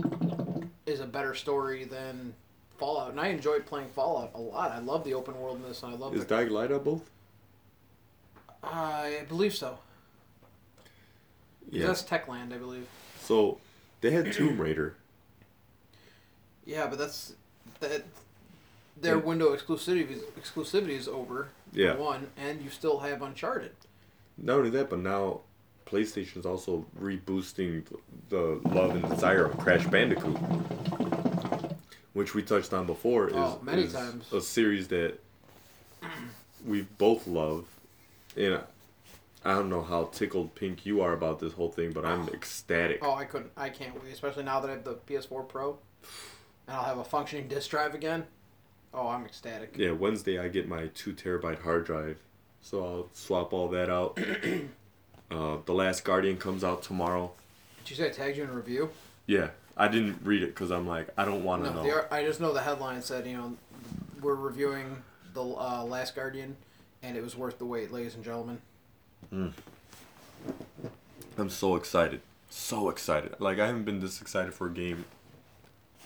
is 0.86 1.00
a 1.00 1.06
better 1.06 1.36
story 1.36 1.86
than 1.86 2.34
Fallout, 2.80 3.12
and 3.12 3.20
I 3.20 3.28
enjoyed 3.28 3.66
playing 3.66 3.90
Fallout 3.90 4.32
a 4.34 4.40
lot. 4.40 4.72
I 4.72 4.80
love 4.80 5.04
the 5.04 5.14
open 5.14 5.38
worldness, 5.40 5.84
and 5.84 5.94
I 5.94 5.98
love 5.98 6.16
Is 6.16 6.22
the 6.22 6.36
Dying 6.36 6.50
Light 6.50 6.72
on 6.72 6.82
both? 6.84 7.10
I 8.64 9.24
believe 9.28 9.54
so. 9.54 9.78
Yeah. 11.70 11.88
That's 11.88 12.02
Techland, 12.04 12.54
I 12.54 12.58
believe. 12.58 12.88
So 13.22 13.60
they 14.02 14.12
had 14.12 14.32
Tomb 14.34 14.60
Raider. 14.62 14.96
Yeah, 16.66 16.88
but 16.88 16.98
that's 16.98 17.34
that. 17.80 18.06
Their 19.02 19.16
Yeah. 19.18 19.22
window 19.24 19.56
exclusivity 19.56 20.10
is, 20.12 20.22
exclusivity 20.40 20.90
is 20.98 21.08
over. 21.08 21.50
Yeah. 21.72 21.96
One, 21.96 22.28
and 22.38 22.62
you 22.62 22.70
still 22.70 23.00
have 23.00 23.22
Uncharted. 23.22 23.72
Not 24.38 24.58
only 24.58 24.70
that, 24.72 24.90
but 24.90 25.00
now 25.00 25.42
PlayStation 25.86 26.38
is 26.38 26.46
also 26.46 26.86
reboosting 27.00 27.84
the 28.30 28.60
love 28.66 28.92
and 28.96 29.08
desire 29.10 29.46
of 29.46 29.58
Crash 29.58 29.86
Bandicoot, 29.88 30.38
which 32.14 32.34
we 32.34 32.42
touched 32.44 32.74
on 32.74 32.86
before. 32.86 33.28
Is, 33.30 33.36
Oh, 33.36 33.60
many 33.62 33.84
is 33.84 33.94
times. 33.94 34.32
a 34.34 34.42
series 34.42 34.88
that 34.90 35.20
we 36.66 36.82
both 36.98 37.28
love, 37.28 37.66
and 38.36 38.60
I 39.46 39.54
don't 39.54 39.70
know 39.70 39.82
how 39.84 40.06
tickled 40.06 40.56
pink 40.56 40.86
you 40.86 41.02
are 41.02 41.14
about 41.14 41.40
this 41.40 41.54
whole 41.54 41.70
thing, 41.72 41.92
but 41.92 42.06
I'm 42.06 42.28
ecstatic. 42.30 43.00
Oh, 43.02 43.14
I 43.14 43.26
couldn't. 43.26 43.52
I 43.56 43.70
can't 43.70 44.02
wait, 44.02 44.12
especially 44.14 44.44
now 44.44 44.60
that 44.60 44.70
I 44.70 44.74
have 44.74 44.84
the 44.84 44.96
PS4 44.96 45.48
Pro, 45.48 45.78
and 46.68 46.76
I'll 46.78 46.84
have 46.84 46.98
a 46.98 47.04
functioning 47.04 47.48
disc 47.48 47.70
drive 47.70 47.94
again. 47.94 48.26
Oh, 48.94 49.08
I'm 49.08 49.24
ecstatic. 49.26 49.76
Yeah, 49.78 49.92
Wednesday 49.92 50.40
I 50.40 50.48
get 50.48 50.68
my 50.68 50.88
two 50.88 51.14
terabyte 51.14 51.62
hard 51.62 51.86
drive, 51.86 52.18
so 52.62 52.84
I'll 52.84 53.10
swap 53.14 53.54
all 53.54 53.68
that 53.70 53.90
out. 53.90 54.20
uh, 55.32 55.58
the 55.66 55.74
Last 55.74 56.04
Guardian 56.04 56.38
comes 56.38 56.64
out 56.64 56.82
tomorrow. 56.82 57.32
Did 57.84 57.92
you 57.92 57.96
say 57.96 58.08
I 58.08 58.10
tagged 58.10 58.38
you 58.38 58.44
in 58.44 58.50
a 58.50 58.54
review? 58.54 58.90
Yeah, 59.28 59.50
I 59.80 59.88
didn't 59.88 60.20
read 60.24 60.44
it 60.44 60.48
because 60.48 60.70
I'm 60.72 60.86
like 60.86 61.08
I 61.18 61.26
don't 61.26 61.44
want 61.44 61.64
to 61.64 61.72
No, 61.72 61.84
know. 61.84 62.06
I 62.12 62.24
just 62.24 62.40
know 62.40 62.54
the 62.54 62.62
headline 62.62 63.02
said, 63.02 63.26
you 63.26 63.38
know, 63.38 63.56
we're 64.22 64.36
reviewing 64.36 65.02
the 65.34 65.42
uh, 65.42 65.84
Last 65.88 66.16
Guardian, 66.16 66.58
and 67.02 67.16
it 67.18 67.24
was 67.24 67.36
worth 67.36 67.58
the 67.58 67.66
wait, 67.66 67.92
ladies 67.92 68.14
and 68.16 68.24
gentlemen. 68.24 68.62
I'm 71.38 71.50
so 71.50 71.76
excited. 71.76 72.22
So 72.50 72.90
excited. 72.90 73.36
Like 73.40 73.60
I 73.60 73.68
haven't 73.68 73.86
been 73.86 74.00
this 74.00 74.22
excited 74.22 74.54
for 74.54 74.68
a 74.68 74.72
game 74.72 75.06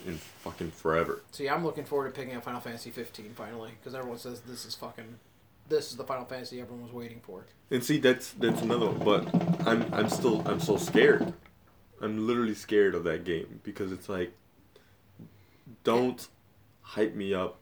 in 0.06 0.18
fucking 0.18 0.70
forever. 0.70 1.22
See, 1.32 1.48
I'm 1.48 1.64
looking 1.64 1.84
forward 1.84 2.14
to 2.14 2.20
picking 2.20 2.36
up 2.36 2.44
Final 2.44 2.60
Fantasy 2.60 2.90
15 2.90 3.32
finally, 3.34 3.72
because 3.80 3.94
everyone 3.94 4.18
says 4.18 4.40
this 4.40 4.64
is 4.66 4.74
fucking, 4.74 5.16
this 5.68 5.90
is 5.90 5.96
the 5.96 6.04
Final 6.04 6.26
Fantasy 6.26 6.60
everyone 6.60 6.84
was 6.84 6.92
waiting 6.92 7.20
for. 7.22 7.46
And 7.70 7.82
see 7.82 7.98
that's 7.98 8.32
that's 8.32 8.62
another 8.62 8.90
one. 8.90 8.98
But 9.04 9.66
I'm 9.66 9.92
I'm 9.92 10.08
still 10.08 10.46
I'm 10.46 10.60
so 10.60 10.76
scared. 10.76 11.32
I'm 12.04 12.26
literally 12.26 12.54
scared 12.54 12.94
of 12.94 13.04
that 13.04 13.24
game 13.24 13.60
because 13.64 13.90
it's 13.90 14.08
like 14.08 14.32
don't 15.82 16.28
hype 16.82 17.14
me 17.14 17.32
up 17.32 17.56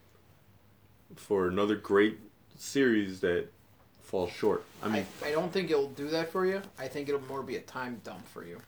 for 1.14 1.46
another 1.46 1.76
great 1.76 2.18
series 2.56 3.20
that 3.20 3.46
falls 4.00 4.32
short. 4.32 4.64
I 4.82 4.88
mean 4.88 5.06
I, 5.22 5.28
I 5.28 5.30
don't 5.32 5.52
think 5.52 5.70
it'll 5.70 5.90
do 5.90 6.08
that 6.08 6.32
for 6.32 6.44
you. 6.44 6.60
I 6.78 6.88
think 6.88 7.08
it'll 7.08 7.22
more 7.22 7.42
be 7.42 7.56
a 7.56 7.60
time 7.60 8.00
dump 8.02 8.26
for 8.28 8.44
you. 8.44 8.58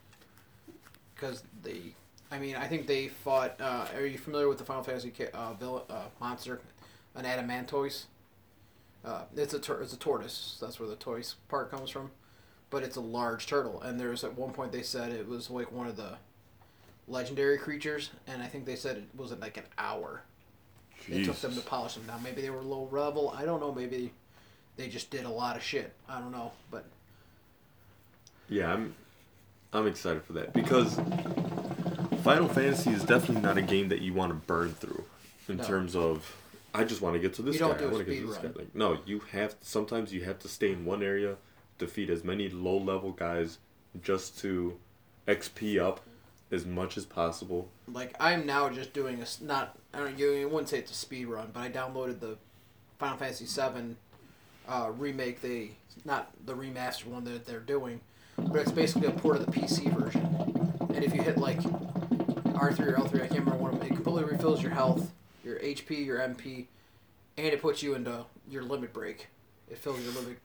Because 1.15 1.43
they, 1.63 1.79
I 2.31 2.39
mean, 2.39 2.57
I 2.57 2.67
think 2.67 2.87
they 2.87 3.09
fought. 3.09 3.61
Uh, 3.61 3.87
are 3.95 4.05
you 4.05 4.19
familiar 4.19 4.49
with 4.49 4.59
the 4.59 4.65
Final 4.65 4.83
Fantasy 4.83 5.13
uh, 5.33 5.55
villain, 5.55 5.85
uh, 5.89 6.07
monster, 6.21 6.61
an 7.15 7.25
adamantoise? 7.25 8.05
Uh, 9.05 9.23
it's 9.37 9.55
a 9.55 9.61
tur- 9.61 9.81
it's 9.81 9.93
a 9.93 9.99
tortoise. 9.99 10.59
That's 10.61 10.81
where 10.81 10.89
the 10.89 10.97
toys 10.97 11.37
part 11.49 11.71
comes 11.71 11.89
from, 11.91 12.11
but 12.71 12.83
it's 12.83 12.97
a 12.97 13.01
large 13.01 13.47
turtle. 13.47 13.81
And 13.83 13.99
there's 13.99 14.25
at 14.25 14.37
one 14.37 14.53
point 14.53 14.73
they 14.73 14.83
said 14.83 15.13
it 15.13 15.29
was 15.29 15.51
like 15.51 15.71
one 15.73 15.87
of 15.87 15.97
the 15.97 16.17
legendary 17.09 17.59
creatures, 17.59 18.11
and 18.27 18.43
I 18.43 18.47
think 18.47 18.65
they 18.65 18.77
said 18.77 18.97
it 18.97 19.05
was 19.17 19.33
like 19.33 19.57
an 19.57 19.65
hour. 19.79 20.23
It 21.09 21.25
took 21.27 21.37
them 21.41 21.55
to 21.55 21.61
polish 21.61 21.95
them 21.95 22.05
down. 22.07 22.23
Maybe 22.23 22.41
they 22.41 22.49
were 22.51 22.63
low 22.63 22.89
level. 22.91 23.35
I 23.37 23.45
don't 23.45 23.61
know. 23.61 23.73
Maybe 23.75 24.11
they 24.77 24.89
just 24.89 25.11
did 25.11 25.25
a 25.27 25.31
lot 25.31 25.55
of 25.57 25.63
shit. 25.63 25.93
I 26.09 26.19
don't 26.19 26.33
know. 26.33 26.53
But 26.71 26.85
Yeah, 28.49 28.73
I'm 28.73 28.95
I'm 29.73 29.87
excited 29.87 30.23
for 30.23 30.33
that 30.35 30.53
because 30.55 30.95
Final 32.23 32.49
Fantasy 32.49 32.91
is 32.91 33.05
definitely 33.05 33.43
not 33.43 33.59
a 33.59 33.63
game 33.63 33.89
that 33.89 34.01
you 34.01 34.15
want 34.15 34.31
to 34.31 34.35
burn 34.35 34.73
through 34.73 35.05
in 35.49 35.59
No. 35.59 35.65
terms 35.65 35.95
of 35.95 36.37
I 36.73 36.85
just 36.85 37.03
want 37.03 37.15
to 37.15 37.21
get 37.21 37.35
to 37.35 37.43
this 37.43 37.55
You 37.57 37.61
guy. 37.61 37.69
don't 37.69 37.79
do 37.79 37.85
I 37.85 37.89
a 37.89 37.91
want 37.93 38.07
to 38.07 38.13
get 38.13 38.21
to 38.21 38.27
this 38.27 38.37
speed 38.37 38.55
guy. 38.55 38.59
Like 38.61 38.75
no, 38.75 38.99
you 39.05 39.21
have 39.33 39.57
sometimes 39.61 40.13
you 40.13 40.25
have 40.25 40.39
to 40.41 40.49
stay 40.49 40.73
in 40.73 40.85
one 40.87 41.03
area, 41.03 41.37
defeat 41.79 42.11
as 42.11 42.25
many 42.25 42.49
low 42.49 42.79
level 42.79 43.13
guys 43.13 43.59
just 44.03 44.39
to 44.41 44.79
XP 45.27 45.81
up 45.81 46.01
as 46.51 46.65
much 46.65 46.97
as 46.97 47.05
possible. 47.05 47.69
like 47.91 48.15
I'm 48.21 48.47
now 48.47 48.69
just 48.69 48.93
doing 48.93 49.23
a 49.23 49.45
not. 49.45 49.77
I 49.93 49.99
don't. 49.99 50.19
You, 50.19 50.49
wouldn't 50.49 50.69
say 50.69 50.79
it's 50.79 50.91
a 50.91 50.95
speed 50.95 51.27
run, 51.27 51.51
but 51.53 51.61
I 51.61 51.71
downloaded 51.71 52.21
the 52.21 52.37
Final 52.99 53.17
Fantasy 53.17 53.47
VII 53.47 53.97
uh, 54.69 54.91
remake. 54.97 55.41
They 55.41 55.73
not 56.05 56.31
the 56.47 56.55
remastered 56.55 57.07
one 57.07 57.25
that 57.25 57.47
they're 57.47 57.61
doing, 57.61 58.01
but 58.37 58.61
it's 58.61 58.73
basically 58.73 59.09
a 59.09 59.13
port 59.13 59.37
of 59.37 59.47
the 59.47 59.53
PC 59.53 59.93
version. 59.99 60.25
And 60.95 61.05
if 61.05 61.15
you 61.15 61.23
hit 61.23 61.39
like 61.39 61.61
R 62.55 62.73
three 62.73 62.89
or 62.89 62.97
L 62.97 63.07
three, 63.07 63.23
I 63.23 63.27
can't 63.27 63.41
remember 63.41 63.63
one. 63.63 63.83
It 63.83 63.89
completely 63.89 64.25
refills 64.25 64.63
your 64.63 64.73
health, 64.73 65.11
your 65.45 65.59
HP, 65.59 66.05
your 66.05 66.19
MP, 66.19 66.67
and 67.37 67.47
it 67.47 67.61
puts 67.61 67.83
you 67.83 67.95
into 67.95 68.25
your 68.49 68.63
limit 68.63 68.93
break. 68.93 69.29
It 69.71 69.79
fills 69.79 70.01
your 70.03 70.13
limit. 70.13 70.39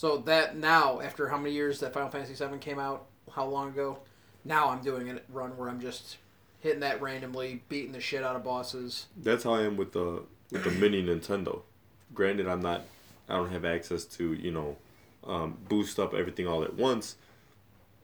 So 0.00 0.16
that 0.16 0.56
now, 0.56 1.02
after 1.02 1.28
how 1.28 1.36
many 1.36 1.54
years 1.54 1.80
that 1.80 1.92
Final 1.92 2.08
Fantasy 2.08 2.32
VII 2.32 2.56
came 2.56 2.78
out, 2.78 3.04
how 3.30 3.44
long 3.44 3.68
ago? 3.68 3.98
Now 4.46 4.70
I'm 4.70 4.80
doing 4.80 5.10
a 5.10 5.20
run 5.28 5.54
where 5.58 5.68
I'm 5.68 5.78
just 5.78 6.16
hitting 6.60 6.80
that 6.80 7.02
randomly, 7.02 7.64
beating 7.68 7.92
the 7.92 8.00
shit 8.00 8.24
out 8.24 8.34
of 8.34 8.42
bosses. 8.42 9.08
That's 9.14 9.44
how 9.44 9.52
I 9.52 9.64
am 9.64 9.76
with 9.76 9.92
the 9.92 10.22
with 10.50 10.64
the 10.64 10.70
mini 10.70 11.02
Nintendo. 11.02 11.60
Granted, 12.14 12.48
I'm 12.48 12.62
not, 12.62 12.84
I 13.28 13.34
don't 13.34 13.52
have 13.52 13.66
access 13.66 14.06
to 14.16 14.32
you 14.32 14.50
know, 14.50 14.78
um, 15.22 15.58
boost 15.68 16.00
up 16.00 16.14
everything 16.14 16.48
all 16.48 16.64
at 16.64 16.76
once. 16.76 17.16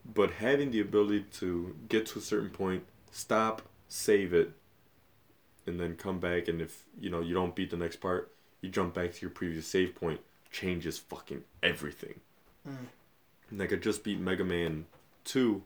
But 0.04 0.32
having 0.32 0.72
the 0.72 0.82
ability 0.82 1.24
to 1.38 1.74
get 1.88 2.04
to 2.08 2.18
a 2.18 2.22
certain 2.22 2.50
point, 2.50 2.84
stop, 3.10 3.62
save 3.88 4.34
it, 4.34 4.52
and 5.66 5.80
then 5.80 5.96
come 5.96 6.20
back, 6.20 6.46
and 6.46 6.60
if 6.60 6.84
you 7.00 7.08
know 7.08 7.22
you 7.22 7.32
don't 7.32 7.56
beat 7.56 7.70
the 7.70 7.78
next 7.78 8.02
part, 8.02 8.34
you 8.60 8.68
jump 8.68 8.92
back 8.92 9.14
to 9.14 9.22
your 9.22 9.30
previous 9.30 9.66
save 9.66 9.94
point, 9.94 10.20
changes 10.56 10.98
fucking 10.98 11.44
everything. 11.62 12.20
Mm. 12.66 12.86
Like 13.52 13.72
I 13.72 13.76
just 13.76 14.02
beat 14.02 14.18
Mega 14.18 14.42
Man 14.44 14.86
two 15.24 15.62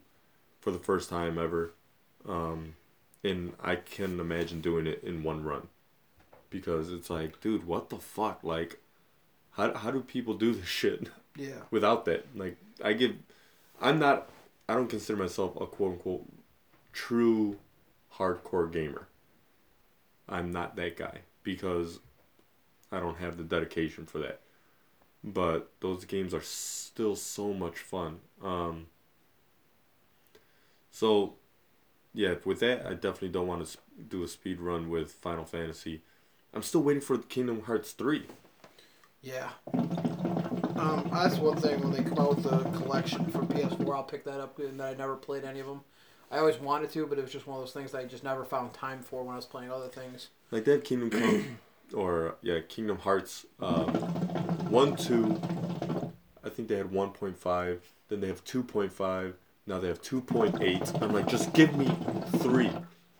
for 0.60 0.70
the 0.72 0.78
first 0.78 1.08
time 1.08 1.38
ever. 1.38 1.72
Um, 2.28 2.74
and 3.22 3.52
I 3.62 3.76
can 3.76 4.18
imagine 4.18 4.60
doing 4.60 4.86
it 4.86 5.02
in 5.04 5.22
one 5.22 5.44
run 5.44 5.68
because 6.50 6.92
it's 6.92 7.08
like, 7.08 7.40
dude, 7.40 7.66
what 7.66 7.88
the 7.88 7.98
fuck? 7.98 8.40
Like, 8.42 8.80
how 9.52 9.72
how 9.74 9.90
do 9.90 10.00
people 10.00 10.34
do 10.34 10.52
this 10.52 10.66
shit 10.66 11.08
Yeah. 11.36 11.62
without 11.70 12.04
that? 12.06 12.26
Like, 12.34 12.56
I 12.82 12.92
give, 12.94 13.14
I'm 13.80 13.98
not, 13.98 14.28
I 14.68 14.74
don't 14.74 14.90
consider 14.90 15.18
myself 15.22 15.54
a 15.60 15.66
quote 15.66 15.92
unquote 15.92 16.26
true 16.92 17.58
hardcore 18.16 18.70
gamer. 18.70 19.06
I'm 20.28 20.50
not 20.50 20.76
that 20.76 20.96
guy 20.96 21.20
because 21.42 22.00
I 22.92 22.98
don't 23.00 23.18
have 23.18 23.36
the 23.36 23.44
dedication 23.44 24.04
for 24.06 24.18
that. 24.18 24.40
But 25.22 25.70
those 25.80 26.04
games 26.04 26.32
are 26.32 26.42
still 26.42 27.14
so 27.16 27.52
much 27.52 27.78
fun. 27.78 28.20
Um, 28.42 28.86
so, 30.90 31.34
yeah, 32.14 32.34
with 32.44 32.60
that, 32.60 32.86
I 32.86 32.94
definitely 32.94 33.28
don't 33.28 33.46
want 33.46 33.66
to 33.66 33.78
do 34.08 34.22
a 34.22 34.28
speed 34.28 34.60
run 34.60 34.88
with 34.88 35.12
Final 35.12 35.44
Fantasy. 35.44 36.02
I'm 36.54 36.62
still 36.62 36.82
waiting 36.82 37.02
for 37.02 37.18
Kingdom 37.18 37.62
Hearts 37.62 37.92
3. 37.92 38.24
Yeah. 39.22 39.50
Um, 39.74 41.08
that's 41.12 41.36
one 41.36 41.58
thing 41.58 41.80
when 41.82 41.92
they 41.92 42.02
come 42.02 42.18
out 42.18 42.36
with 42.36 42.44
the 42.44 42.58
collection 42.78 43.26
for 43.26 43.40
PS4, 43.40 43.94
I'll 43.94 44.02
pick 44.02 44.24
that 44.24 44.40
up. 44.40 44.58
And 44.58 44.80
I 44.80 44.94
never 44.94 45.16
played 45.16 45.44
any 45.44 45.60
of 45.60 45.66
them. 45.66 45.82
I 46.30 46.38
always 46.38 46.58
wanted 46.58 46.90
to, 46.90 47.06
but 47.06 47.18
it 47.18 47.22
was 47.22 47.32
just 47.32 47.46
one 47.46 47.58
of 47.58 47.64
those 47.64 47.72
things 47.72 47.92
that 47.92 47.98
I 47.98 48.04
just 48.04 48.22
never 48.22 48.44
found 48.44 48.72
time 48.72 49.02
for 49.02 49.22
when 49.24 49.32
I 49.32 49.36
was 49.36 49.46
playing 49.46 49.72
other 49.72 49.88
things. 49.88 50.28
Like 50.50 50.64
that 50.64 50.84
Kingdom 50.84 51.10
Come, 51.10 51.58
or 51.94 52.36
yeah, 52.40 52.60
Kingdom 52.68 52.98
Hearts, 52.98 53.46
um, 53.60 53.90
one, 54.70 54.94
two. 54.96 55.40
I 56.44 56.48
think 56.48 56.68
they 56.68 56.76
had 56.76 56.92
one 56.92 57.10
point 57.10 57.36
five. 57.36 57.82
Then 58.08 58.20
they 58.20 58.28
have 58.28 58.44
two 58.44 58.62
point 58.62 58.92
five. 58.92 59.36
Now 59.66 59.78
they 59.78 59.88
have 59.88 60.00
two 60.00 60.20
point 60.20 60.62
eight. 60.62 60.92
I'm 61.02 61.12
like, 61.12 61.28
just 61.28 61.52
give 61.52 61.76
me 61.76 61.90
three. 62.38 62.70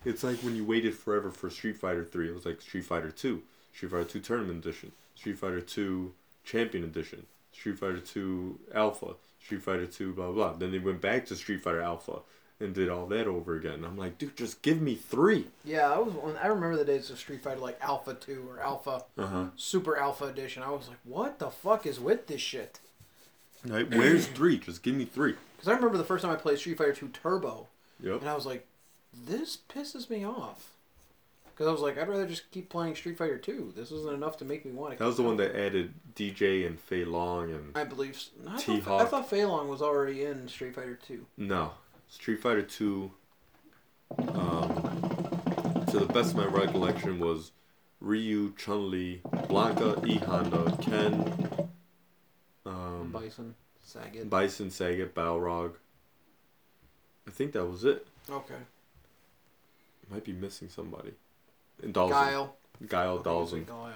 It's 0.05 0.23
like 0.23 0.37
when 0.37 0.55
you 0.55 0.65
waited 0.65 0.95
forever 0.95 1.29
for 1.29 1.49
Street 1.49 1.77
Fighter 1.77 2.03
three. 2.05 2.29
It 2.29 2.33
was 2.33 2.45
like 2.45 2.61
Street 2.61 2.85
Fighter 2.85 3.11
two, 3.11 3.43
Street 3.73 3.91
Fighter 3.91 4.05
two 4.05 4.19
Tournament 4.19 4.65
Edition, 4.65 4.91
Street 5.15 5.37
Fighter 5.37 5.61
two 5.61 6.13
Champion 6.43 6.83
Edition, 6.83 7.25
Street 7.51 7.77
Fighter 7.77 7.99
two 7.99 8.59
Alpha, 8.73 9.15
Street 9.43 9.61
Fighter 9.61 9.85
two 9.85 10.13
blah 10.13 10.31
blah. 10.31 10.53
Then 10.53 10.71
they 10.71 10.79
went 10.79 11.01
back 11.01 11.25
to 11.27 11.35
Street 11.35 11.61
Fighter 11.61 11.81
Alpha 11.81 12.19
and 12.61 12.73
did 12.73 12.89
all 12.89 13.05
that 13.07 13.27
over 13.27 13.55
again. 13.55 13.83
I'm 13.85 13.97
like, 13.97 14.17
dude, 14.17 14.35
just 14.37 14.61
give 14.61 14.81
me 14.81 14.95
three. 14.95 15.47
Yeah, 15.65 15.91
I 15.91 15.97
was. 15.99 16.13
I 16.41 16.47
remember 16.47 16.77
the 16.77 16.85
days 16.85 17.09
of 17.09 17.17
Street 17.19 17.43
Fighter 17.43 17.59
like 17.59 17.77
Alpha 17.81 18.13
Two 18.13 18.45
or 18.49 18.59
Alpha 18.61 19.03
Uh 19.17 19.25
huh. 19.27 19.45
Super 19.55 19.97
Alpha 19.97 20.25
Edition. 20.25 20.63
I 20.63 20.69
was 20.71 20.87
like, 20.87 20.97
what 21.03 21.39
the 21.39 21.49
fuck 21.49 21.85
is 21.85 21.99
with 21.99 22.27
this 22.27 22.41
shit? 22.41 22.79
Like, 23.65 23.89
where's 23.91 24.27
three? 24.27 24.57
Just 24.57 24.81
give 24.83 24.95
me 24.95 25.05
three. 25.05 25.35
Because 25.55 25.67
I 25.67 25.73
remember 25.75 25.97
the 25.97 26.03
first 26.03 26.23
time 26.23 26.31
I 26.33 26.35
played 26.37 26.57
Street 26.57 26.77
Fighter 26.77 26.93
Two 26.93 27.09
Turbo, 27.09 27.67
Yep. 28.01 28.21
and 28.21 28.29
I 28.29 28.33
was 28.35 28.45
like, 28.45 28.65
this 29.27 29.57
pisses 29.69 30.09
me 30.09 30.25
off. 30.25 30.69
Because 31.53 31.67
I 31.67 31.71
was 31.73 31.81
like, 31.81 31.99
I'd 31.99 32.07
rather 32.07 32.25
just 32.25 32.49
keep 32.49 32.69
playing 32.69 32.95
Street 32.95 33.19
Fighter 33.19 33.37
Two. 33.37 33.71
This 33.75 33.91
isn't 33.91 34.11
enough 34.15 34.37
to 34.37 34.45
make 34.45 34.65
me 34.65 34.71
want 34.71 34.93
to. 34.93 34.97
That 34.99 35.05
was 35.05 35.17
the 35.17 35.21
one 35.23 35.37
that 35.37 35.55
added 35.55 35.93
Dee 36.15 36.31
Jay 36.31 36.65
and 36.65 36.79
Fei 36.79 37.05
Long 37.05 37.51
and 37.51 37.71
I 37.77 37.83
believe. 37.83 38.17
no, 38.43 38.51
I 38.55 38.57
thought. 38.79 39.01
I 39.01 39.05
thought 39.05 39.29
Fei 39.29 39.45
Long 39.45 39.67
was 39.67 39.81
already 39.83 40.23
in 40.23 40.47
Street 40.47 40.73
Fighter 40.73 40.97
Two. 41.05 41.27
no 41.37 41.71
Street 42.11 42.39
Fighter 42.41 42.61
Two. 42.61 43.11
Um, 44.19 45.85
to 45.89 45.99
the 45.99 46.05
best 46.13 46.31
of 46.31 46.35
my 46.37 46.45
recollection, 46.45 47.17
was 47.19 47.51
Ryu, 48.01 48.53
Chun 48.57 48.91
Li, 48.91 49.21
Blanka, 49.25 50.05
E 50.05 50.17
Honda, 50.17 50.77
Ken, 50.81 51.69
um, 52.65 53.09
Bison, 53.13 53.55
Sagat. 53.87 54.29
Bison, 54.29 54.67
Sagat, 54.69 55.11
Balrog. 55.11 55.75
I 57.25 57.31
think 57.31 57.53
that 57.53 57.65
was 57.65 57.85
it. 57.85 58.05
okay. 58.29 58.55
Might 60.09 60.25
be 60.25 60.33
missing 60.33 60.67
somebody. 60.67 61.13
And 61.81 61.93
Dalton. 61.93 62.11
Guile. 62.17 62.55
Guile, 62.89 63.17
Okay. 63.25 63.61
Guile, 63.63 63.93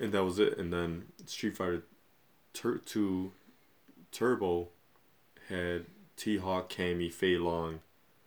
and 0.00 0.12
that 0.12 0.24
was 0.24 0.38
it. 0.38 0.56
And 0.56 0.72
then 0.72 1.04
Street 1.26 1.54
Fighter 1.56 1.82
Tur- 2.54 2.78
Two 2.78 3.32
Turbo 4.10 4.68
had 5.50 5.84
T 6.16 6.36
Hawk, 6.38 6.68
Cammy, 6.70 7.12
Fei 7.12 7.36
Long, 7.38 7.80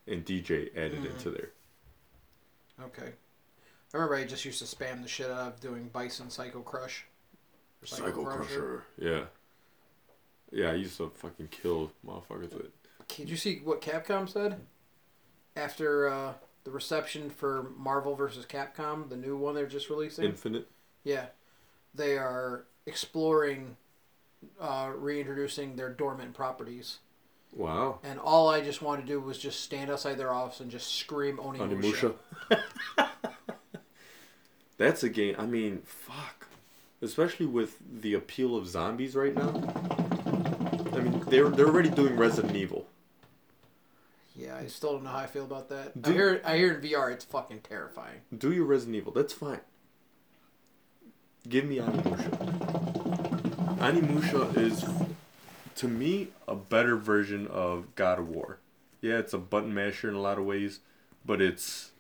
and 0.08 0.24
Dee 0.26 0.42
Jay 0.42 0.70
added 0.76 1.02
Mhm. 1.04 1.12
into 1.12 1.30
there. 1.32 1.52
Okay. 2.82 3.14
I 3.94 3.98
remember 3.98 4.16
I 4.16 4.26
just 4.26 4.46
used 4.46 4.60
to 4.60 4.66
spam 4.66 5.02
the 5.02 5.08
shit 5.08 5.32
out 5.32 5.48
of 5.54 5.60
doing 5.60 5.88
Bison 5.90 6.30
Psycho 6.30 6.62
Crush. 6.62 7.06
Or 7.82 7.86
Psycho 7.86 8.24
Crusher. 8.26 8.84
Yeah. 8.98 9.26
Yeah, 10.52 10.72
I 10.72 10.76
used 10.76 10.98
to 10.98 11.10
fucking 11.10 11.50
kill 11.50 11.92
motherfuckers 12.06 12.54
with. 12.54 12.72
Did 13.08 13.30
you 13.30 13.38
see 13.38 13.60
what 13.60 13.82
Capcom 13.82 14.28
said 14.30 14.60
after 15.56 16.08
uh, 16.10 16.34
the 16.64 16.72
reception 16.72 17.30
for 17.30 17.72
Marvel 17.78 18.16
vs. 18.16 18.46
Capcom, 18.46 19.10
the 19.10 19.16
new 19.18 19.38
one 19.38 19.56
they're 19.56 19.66
just 19.68 19.90
releasing? 19.90 20.26
Infinite. 20.26 20.70
yeah, 21.04 21.28
they 21.94 22.18
are 22.18 22.66
exploring 22.86 23.78
uh, 24.60 24.92
reintroducing 24.96 25.76
their 25.76 25.90
dormant 25.90 26.34
properties. 26.34 27.00
Wow. 27.58 28.00
And 28.04 28.20
all 28.20 28.50
I 28.50 28.62
just 28.62 28.84
wanted 28.84 29.02
to 29.02 29.08
do 29.08 29.20
was 29.20 29.40
just 29.40 29.62
stand 29.62 29.90
outside 29.90 30.16
their 30.20 30.32
office 30.32 30.60
and 30.60 30.70
just 30.70 30.94
scream 30.96 31.38
Onimusha. 31.38 32.14
Onimusha. 32.52 33.10
That's 34.78 35.02
a 35.04 35.10
game. 35.10 35.36
I 35.40 35.48
mean, 35.48 35.82
fuck. 35.84 36.48
Especially 37.02 37.48
with 37.48 37.78
the 38.02 38.14
appeal 38.14 38.56
of 38.56 38.68
zombies 38.68 39.16
right 39.16 39.34
now. 39.36 39.50
I 40.94 41.00
mean, 41.00 41.24
they're 41.28 41.50
they're 41.50 41.68
already 41.68 41.90
doing 41.90 42.16
Resident 42.16 42.56
Evil. 42.56 42.86
Yeah, 44.36 44.56
I 44.56 44.68
still 44.68 44.94
don't 44.94 45.04
know 45.04 45.10
how 45.10 45.18
I 45.18 45.26
feel 45.26 45.44
about 45.44 45.70
that. 45.70 45.94
I 45.96 46.00
Do- 46.00 46.12
hear 46.14 46.42
I 46.46 46.58
hear 46.58 46.76
in 46.76 46.82
VR 46.82 47.12
it's 47.12 47.26
fucking 47.26 47.62
terrifying. 47.62 48.20
Do 48.36 48.52
your 48.54 48.66
Resident 48.66 48.98
Evil. 48.98 49.12
That's 49.14 49.34
fine. 49.34 49.62
Give 51.50 51.66
me 51.66 51.78
Onimusha. 51.78 52.30
Onimusha 53.80 54.58
is, 54.58 54.84
to 55.78 55.88
me, 55.88 56.30
a 56.48 56.56
better 56.56 56.96
version 56.96 57.48
of 57.48 57.96
God 57.96 58.20
of 58.20 58.30
War. 58.30 58.60
Yeah, 59.02 59.18
it's 59.20 59.34
a 59.34 59.38
button 59.38 59.74
masher 59.74 60.10
in 60.10 60.16
a 60.16 60.22
lot 60.22 60.38
of 60.38 60.46
ways, 60.46 60.80
but 61.26 61.42
it's. 61.42 61.92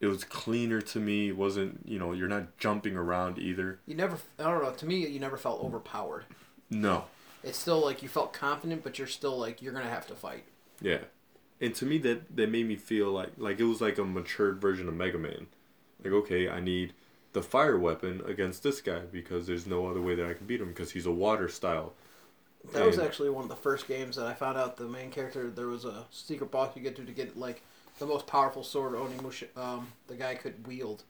It 0.00 0.06
was 0.06 0.24
cleaner 0.24 0.80
to 0.80 0.98
me. 0.98 1.28
It 1.28 1.36
wasn't, 1.36 1.80
you 1.84 1.98
know, 1.98 2.12
you're 2.12 2.28
not 2.28 2.56
jumping 2.56 2.96
around 2.96 3.38
either. 3.38 3.80
You 3.86 3.94
never 3.94 4.16
I 4.38 4.44
don't 4.44 4.62
know, 4.62 4.70
to 4.70 4.86
me 4.86 5.06
you 5.06 5.20
never 5.20 5.36
felt 5.36 5.62
overpowered. 5.62 6.24
No. 6.70 7.04
It's 7.44 7.58
still 7.58 7.84
like 7.84 8.02
you 8.02 8.08
felt 8.08 8.32
confident 8.32 8.82
but 8.82 8.98
you're 8.98 9.06
still 9.06 9.38
like 9.38 9.60
you're 9.60 9.74
going 9.74 9.84
to 9.84 9.90
have 9.90 10.06
to 10.06 10.14
fight. 10.14 10.44
Yeah. 10.80 11.00
And 11.60 11.74
to 11.74 11.84
me, 11.84 11.98
that, 11.98 12.34
that 12.34 12.50
made 12.50 12.66
me 12.66 12.76
feel 12.76 13.10
like 13.10 13.32
like 13.36 13.60
it 13.60 13.64
was 13.64 13.82
like 13.82 13.98
a 13.98 14.04
matured 14.04 14.58
version 14.58 14.88
of 14.88 14.94
Mega 14.94 15.18
Man. 15.18 15.48
Like, 16.02 16.14
okay, 16.14 16.48
I 16.48 16.60
need 16.60 16.94
the 17.32 17.42
fire 17.42 17.78
weapon 17.78 18.22
against 18.26 18.62
this 18.62 18.80
guy 18.80 19.00
because 19.10 19.46
there's 19.46 19.66
no 19.66 19.86
other 19.86 20.00
way 20.00 20.14
that 20.14 20.26
I 20.26 20.34
can 20.34 20.46
beat 20.46 20.60
him 20.60 20.68
because 20.68 20.92
he's 20.92 21.06
a 21.06 21.12
water 21.12 21.48
style. 21.48 21.92
That 22.72 22.84
was 22.84 22.98
actually 22.98 23.30
one 23.30 23.44
of 23.44 23.48
the 23.48 23.56
first 23.56 23.88
games 23.88 24.16
that 24.16 24.26
I 24.26 24.34
found 24.34 24.58
out 24.58 24.76
the 24.76 24.84
main 24.84 25.10
character 25.10 25.48
there 25.48 25.68
was 25.68 25.84
a 25.84 26.04
secret 26.10 26.50
boss 26.50 26.76
you 26.76 26.82
get 26.82 26.94
to 26.96 27.04
to 27.04 27.12
get 27.12 27.38
like 27.38 27.62
the 27.98 28.06
most 28.06 28.26
powerful 28.26 28.62
sword 28.62 28.94
Onimusha 28.94 29.56
um 29.56 29.88
the 30.08 30.14
guy 30.14 30.34
could 30.34 30.66
wield. 30.66 31.04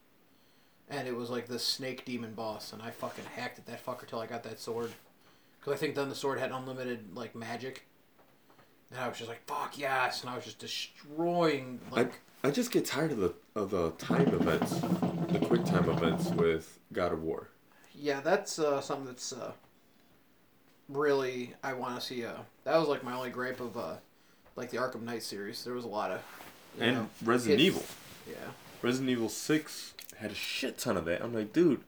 And 0.88 1.06
it 1.08 1.16
was 1.16 1.30
like 1.30 1.46
the 1.46 1.58
snake 1.58 2.04
demon 2.04 2.34
boss 2.34 2.72
and 2.72 2.80
I 2.82 2.90
fucking 2.90 3.24
hacked 3.36 3.58
at 3.58 3.66
that 3.66 3.84
fucker 3.84 4.06
till 4.06 4.20
I 4.20 4.26
got 4.26 4.42
that 4.44 4.60
sword. 4.60 4.92
Cuz 5.62 5.74
I 5.74 5.76
think 5.76 5.94
then 5.94 6.08
the 6.08 6.14
sword 6.14 6.38
had 6.38 6.52
unlimited 6.52 7.16
like 7.16 7.34
magic. 7.34 7.84
And 8.90 9.00
I 9.00 9.08
was 9.08 9.18
just 9.18 9.28
like 9.28 9.44
fuck 9.46 9.76
yes 9.76 10.20
and 10.20 10.30
I 10.30 10.36
was 10.36 10.44
just 10.44 10.58
destroying 10.60 11.80
like 11.90 12.20
I, 12.44 12.48
I 12.48 12.50
just 12.52 12.70
get 12.70 12.86
tired 12.86 13.10
of 13.10 13.18
the 13.18 13.34
of 13.56 13.70
the 13.70 13.90
time 13.92 14.28
events, 14.28 14.80
the 15.32 15.38
quick 15.46 15.64
time 15.64 15.88
events 15.88 16.28
with 16.30 16.78
God 16.92 17.12
of 17.12 17.22
War. 17.22 17.48
Yeah, 17.94 18.20
that's 18.20 18.58
uh, 18.58 18.80
something 18.80 19.06
that's 19.06 19.32
uh, 19.32 19.52
really 20.88 21.54
I 21.62 21.72
want 21.74 21.94
to 21.96 22.00
see. 22.00 22.24
Uh, 22.24 22.32
that 22.64 22.76
was 22.78 22.88
like 22.88 23.04
my 23.04 23.12
only 23.14 23.30
gripe 23.30 23.60
of 23.60 23.76
uh, 23.76 23.94
like 24.56 24.70
the 24.70 24.78
Arkham 24.78 25.02
Knight 25.02 25.22
series. 25.22 25.64
There 25.64 25.74
was 25.74 25.84
a 25.84 25.88
lot 25.88 26.10
of 26.10 26.20
And 26.80 26.96
know, 26.96 27.08
Resident 27.24 27.60
it- 27.60 27.64
Evil. 27.64 27.84
Yeah, 28.28 28.34
Resident 28.82 29.10
Evil 29.10 29.28
Six 29.28 29.94
had 30.18 30.30
a 30.30 30.34
shit 30.34 30.78
ton 30.78 30.96
of 30.96 31.04
that. 31.06 31.22
I'm 31.22 31.34
like, 31.34 31.52
dude, 31.52 31.82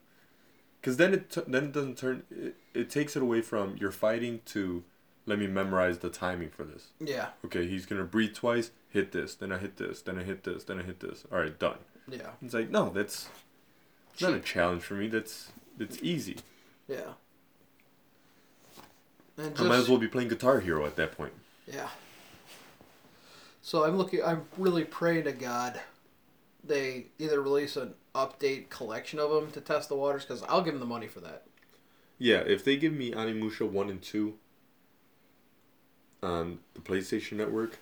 because 0.80 0.96
then 0.96 1.14
it 1.14 1.30
t- 1.30 1.42
then 1.46 1.64
it 1.64 1.72
doesn't 1.72 1.98
turn. 1.98 2.22
It, 2.30 2.54
it 2.74 2.90
takes 2.90 3.16
it 3.16 3.22
away 3.22 3.42
from 3.42 3.76
you're 3.78 3.92
fighting 3.92 4.40
to 4.46 4.82
let 5.26 5.38
me 5.38 5.46
memorize 5.46 5.98
the 5.98 6.10
timing 6.10 6.50
for 6.50 6.64
this. 6.64 6.88
yeah, 6.98 7.28
Okay, 7.44 7.68
he's 7.68 7.86
gonna 7.86 8.02
breathe 8.04 8.34
twice, 8.34 8.72
hit 8.88 9.12
this, 9.12 9.36
then 9.36 9.52
I 9.52 9.58
hit 9.58 9.76
this, 9.76 10.02
then 10.02 10.18
I 10.18 10.24
hit 10.24 10.42
this, 10.42 10.64
then 10.64 10.80
I 10.80 10.82
hit 10.82 10.98
this. 10.98 11.24
All 11.30 11.38
right, 11.38 11.56
done. 11.56 11.78
Yeah, 12.12 12.30
It's 12.42 12.54
like 12.54 12.70
no, 12.70 12.90
that's 12.90 13.28
it's 14.12 14.22
not 14.22 14.34
a 14.34 14.40
challenge 14.40 14.82
for 14.82 14.94
me. 14.94 15.08
That's 15.08 15.50
it's 15.78 15.98
easy. 16.02 16.36
yeah. 16.88 17.14
And 19.38 19.58
I 19.58 19.62
might 19.62 19.76
as 19.76 19.88
well 19.88 19.98
be 19.98 20.08
playing 20.08 20.28
Guitar 20.28 20.60
Hero 20.60 20.84
at 20.84 20.96
that 20.96 21.16
point. 21.16 21.32
Yeah. 21.66 21.88
So 23.62 23.84
I'm 23.84 23.96
looking. 23.96 24.22
I'm 24.22 24.42
really 24.58 24.84
praying 24.84 25.24
to 25.24 25.32
God 25.32 25.80
they 26.64 27.06
either 27.18 27.40
release 27.40 27.76
an 27.76 27.94
update 28.14 28.68
collection 28.68 29.18
of 29.18 29.30
them 29.30 29.50
to 29.50 29.60
test 29.60 29.88
the 29.88 29.96
waters 29.96 30.24
because 30.24 30.42
I'll 30.44 30.62
give 30.62 30.74
them 30.74 30.80
the 30.80 30.86
money 30.86 31.08
for 31.08 31.20
that. 31.20 31.44
Yeah, 32.18 32.38
if 32.38 32.64
they 32.64 32.76
give 32.76 32.92
me 32.92 33.10
Onimusha 33.10 33.68
one 33.68 33.90
and 33.90 34.00
two 34.00 34.34
on 36.22 36.60
the 36.74 36.80
PlayStation 36.80 37.32
Network, 37.32 37.78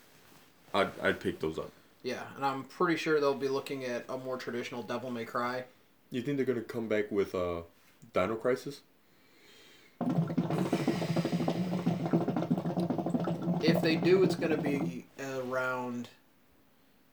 I'd 0.73 0.99
I'd 1.03 1.21
pick 1.21 1.41
those 1.41 1.59
up. 1.59 1.73
Yeah, 2.03 2.23
and 2.35 2.45
I'm 2.45 2.65
pretty 2.65 2.97
sure 2.97 3.21
they'll 3.21 3.35
be 3.35 3.49
looking 3.49 3.85
at 3.85 4.05
a 4.09 4.17
more 4.17 4.37
traditional 4.37 4.83
Devil 4.83 5.11
May 5.11 5.25
Cry. 5.25 5.65
You 6.11 6.23
think 6.23 6.37
they're 6.37 6.47
gonna 6.47 6.63
come 6.63 6.89
back 6.89 7.11
with 7.11 7.35
uh, 7.35 7.63
Dino 8.13 8.37
Crisis? 8.37 8.81
If 13.63 13.83
they 13.83 13.97
do, 13.97 14.23
it's 14.23 14.35
going 14.35 14.51
to 14.51 14.61
be 14.61 15.05
around 15.21 16.09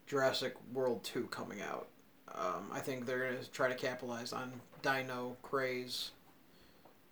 Jurassic 0.07 0.55
World 0.73 1.03
2 1.03 1.27
coming 1.27 1.61
out. 1.61 1.87
Um, 2.33 2.69
I 2.71 2.79
think 2.79 3.05
they're 3.05 3.31
gonna 3.31 3.43
try 3.51 3.67
to 3.67 3.75
capitalize 3.75 4.31
on 4.31 4.53
Dino 4.81 5.35
craze. 5.41 6.11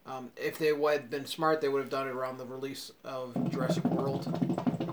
Um, 0.05 0.31
if 0.37 0.57
they 0.59 0.67
had 0.67 1.09
been 1.09 1.25
smart, 1.25 1.61
they 1.61 1.67
would 1.67 1.81
have 1.81 1.89
done 1.89 2.07
it 2.07 2.11
around 2.11 2.37
the 2.37 2.45
release 2.45 2.91
of 3.03 3.33
Jurassic 3.51 3.83
World, 3.85 4.25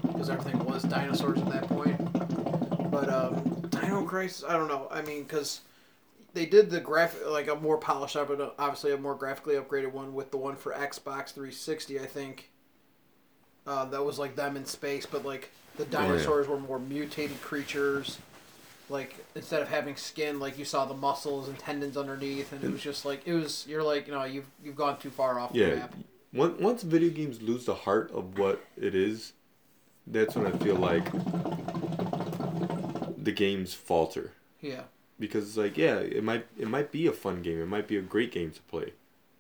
because 0.03 0.31
everything 0.31 0.65
was 0.65 0.83
dinosaurs 0.85 1.39
at 1.39 1.51
that 1.51 1.69
point. 1.69 2.22
But 2.93 3.09
um, 3.09 3.69
Dino 3.71 4.05
craze, 4.05 4.45
I 4.47 4.53
don't 4.53 4.69
know. 4.69 4.87
I 4.91 5.01
mean, 5.01 5.23
because 5.23 5.63
they 6.35 6.45
did 6.45 6.69
the 6.69 6.79
graphic 6.79 7.27
like 7.27 7.49
a 7.49 7.57
more 7.57 7.79
polished, 7.79 8.17
up 8.17 8.29
but 8.29 8.55
obviously 8.59 8.93
a 8.93 8.99
more 8.99 9.15
graphically 9.15 9.55
upgraded 9.55 9.93
one 9.93 10.13
with 10.13 10.31
the 10.31 10.37
one 10.37 10.57
for 10.57 10.73
Xbox 10.73 11.33
360. 11.33 11.99
I 11.99 12.05
think 12.05 12.51
uh, 13.67 13.87
that 13.87 14.05
was 14.05 14.19
like 14.19 14.37
them 14.37 14.59
in 14.59 14.67
space, 14.67 15.07
but 15.07 15.25
like 15.25 15.51
the 15.77 15.85
yeah. 15.85 16.03
dinosaurs 16.03 16.47
were 16.47 16.61
more 16.61 16.79
mutated 16.79 17.41
creatures. 17.41 18.19
Like 18.91 19.25
instead 19.35 19.63
of 19.63 19.69
having 19.69 19.97
skin, 19.97 20.39
like 20.39 20.59
you 20.59 20.67
saw 20.67 20.85
the 20.85 20.93
muscles 20.93 21.49
and 21.49 21.59
tendons 21.59 21.97
underneath, 21.97 22.53
and 22.53 22.63
it 22.63 22.71
was 22.71 22.83
just 22.83 23.07
like 23.07 23.27
it 23.27 23.33
was. 23.33 23.65
You're 23.67 23.83
like, 23.83 24.07
you 24.07 24.13
know, 24.13 24.25
you've 24.25 24.49
you've 24.63 24.77
gone 24.77 24.99
too 24.99 25.09
far 25.09 25.41
off 25.41 25.55
the 25.55 25.77
map. 25.77 25.95
Once 26.35 26.61
once 26.61 26.83
video 26.83 27.09
games 27.09 27.41
lose 27.41 27.65
the 27.65 27.75
heart 27.75 28.11
of 28.13 28.39
what 28.39 28.63
it 28.77 28.95
is, 28.95 29.33
that's 30.07 30.37
when 30.37 30.47
I 30.47 30.51
feel 30.59 30.77
like 30.77 31.09
the 33.23 33.33
games 33.33 33.75
falter. 33.75 34.33
Yeah, 34.61 34.83
Because 35.19 35.49
it's 35.49 35.57
like, 35.57 35.77
yeah, 35.77 35.97
it 35.97 36.23
might 36.23 36.47
it 36.57 36.69
might 36.69 36.93
be 36.93 37.07
a 37.07 37.13
fun 37.13 37.43
game, 37.43 37.61
it 37.61 37.67
might 37.67 37.89
be 37.89 37.97
a 37.97 38.03
great 38.03 38.31
game 38.31 38.51
to 38.53 38.61
play, 38.63 38.93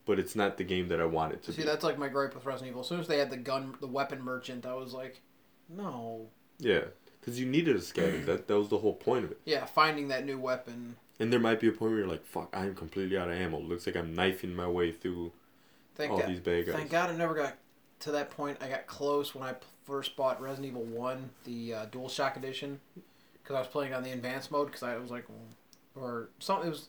but 0.04 0.18
it's 0.18 0.34
not 0.34 0.56
the 0.58 0.64
game 0.64 0.88
that 0.88 1.00
I 1.00 1.04
want 1.06 1.32
it 1.32 1.42
to 1.44 1.52
see, 1.52 1.58
be. 1.62 1.66
that's 1.66 1.84
like 1.84 1.98
my 1.98 2.08
gripe 2.08 2.34
with 2.34 2.44
Resident 2.44 2.70
Evil. 2.70 2.80
As 2.82 2.88
soon 2.88 3.00
as 3.00 3.06
they 3.06 3.18
had 3.18 3.30
the 3.30 3.36
gun, 3.36 3.74
the 3.80 3.86
weapon 3.86 4.20
merchant, 4.22 4.66
I 4.66 4.74
was 4.74 4.92
like, 4.92 5.20
no. 5.68 6.26
Yeah, 6.58 6.84
because 7.20 7.38
you 7.38 7.46
needed 7.46 7.76
a 7.76 7.80
scatter. 7.80 8.18
that 8.26 8.48
that 8.48 8.58
was 8.58 8.68
the 8.68 8.78
whole 8.78 8.94
point 8.94 9.24
of 9.24 9.30
it. 9.30 9.40
Yeah, 9.44 9.64
finding 9.64 10.08
that 10.08 10.24
new 10.26 10.38
weapon. 10.38 10.96
And 11.20 11.32
there 11.32 11.40
might 11.40 11.60
be 11.60 11.68
a 11.68 11.72
point 11.72 11.92
where 11.92 12.00
you're 12.00 12.08
like, 12.08 12.24
fuck, 12.24 12.48
I'm 12.52 12.74
completely 12.74 13.16
out 13.16 13.28
of 13.30 13.34
ammo. 13.36 13.60
Looks 13.60 13.86
like 13.86 13.96
I'm 13.96 14.12
knifing 14.14 14.56
my 14.56 14.66
way 14.66 14.90
through 14.90 15.30
Thank 15.94 16.10
all 16.10 16.18
God. 16.18 16.28
these 16.28 16.40
bad 16.40 16.66
guys. 16.66 16.74
Thank 16.74 16.90
God 16.90 17.10
I 17.10 17.16
never 17.16 17.34
got 17.34 17.58
to 18.00 18.10
that 18.12 18.30
point. 18.30 18.58
I 18.60 18.68
got 18.68 18.88
close 18.88 19.32
when 19.34 19.44
I 19.44 19.54
first 19.84 20.16
bought 20.16 20.40
Resident 20.42 20.66
Evil 20.68 20.82
One, 20.82 21.30
the 21.44 21.74
uh, 21.74 21.84
Dual 21.86 22.08
Shock 22.08 22.36
Edition, 22.36 22.80
because 23.42 23.56
I 23.56 23.58
was 23.60 23.68
playing 23.68 23.94
on 23.94 24.02
the 24.02 24.10
advanced 24.10 24.50
mode. 24.50 24.66
Because 24.66 24.82
I 24.82 24.96
was 24.96 25.10
like, 25.10 25.24
or 25.94 26.28
something. 26.38 26.66
It 26.66 26.70
was 26.70 26.88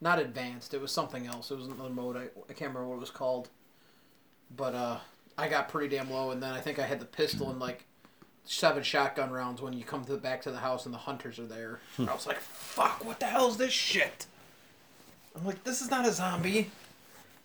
not 0.00 0.18
advanced. 0.18 0.74
It 0.74 0.80
was 0.80 0.92
something 0.92 1.26
else. 1.26 1.50
It 1.50 1.56
was 1.56 1.66
another 1.66 1.90
mode. 1.90 2.16
I, 2.16 2.24
I 2.48 2.52
can't 2.52 2.70
remember 2.70 2.88
what 2.88 2.96
it 2.96 3.00
was 3.00 3.10
called. 3.10 3.48
But 4.54 4.74
uh, 4.74 4.98
I 5.36 5.48
got 5.48 5.68
pretty 5.68 5.94
damn 5.94 6.10
low, 6.10 6.30
and 6.30 6.42
then 6.42 6.52
I 6.52 6.60
think 6.60 6.78
I 6.78 6.86
had 6.86 7.00
the 7.00 7.06
pistol 7.06 7.50
and 7.50 7.58
like 7.58 7.86
seven 8.44 8.82
shotgun 8.82 9.30
rounds 9.30 9.62
when 9.62 9.72
you 9.72 9.84
come 9.84 10.04
to 10.04 10.12
the 10.12 10.18
back 10.18 10.42
to 10.42 10.50
the 10.50 10.58
house 10.58 10.84
and 10.84 10.94
the 10.94 10.98
hunters 10.98 11.38
are 11.38 11.46
there. 11.46 11.80
I 11.98 12.12
was 12.12 12.26
like, 12.26 12.38
fuck! 12.38 13.04
What 13.04 13.20
the 13.20 13.26
hell 13.26 13.48
is 13.48 13.56
this 13.56 13.72
shit? 13.72 14.26
I'm 15.36 15.44
like, 15.44 15.64
this 15.64 15.80
is 15.80 15.90
not 15.90 16.06
a 16.06 16.12
zombie. 16.12 16.70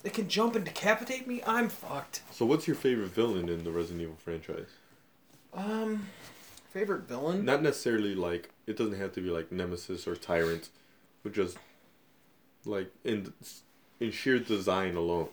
They 0.02 0.10
can 0.10 0.28
jump 0.28 0.54
and 0.56 0.64
decapitate 0.64 1.26
me. 1.26 1.42
I'm 1.46 1.68
fucked. 1.68 2.22
So, 2.32 2.46
what's 2.46 2.66
your 2.66 2.76
favorite 2.76 3.08
villain 3.08 3.48
in 3.48 3.64
the 3.64 3.70
Resident 3.70 4.02
Evil 4.02 4.16
franchise? 4.16 4.68
Um, 5.52 6.06
favorite 6.70 7.08
villain? 7.08 7.44
Not 7.44 7.62
necessarily 7.62 8.14
like 8.14 8.50
it 8.66 8.76
doesn't 8.76 8.98
have 8.98 9.12
to 9.14 9.20
be 9.20 9.30
like 9.30 9.52
Nemesis 9.52 10.06
or 10.06 10.16
Tyrant, 10.16 10.68
but 11.22 11.32
just 11.32 11.58
like 12.64 12.92
in 13.04 13.32
in 13.98 14.10
sheer 14.10 14.38
design 14.38 14.96
alone. 14.96 15.28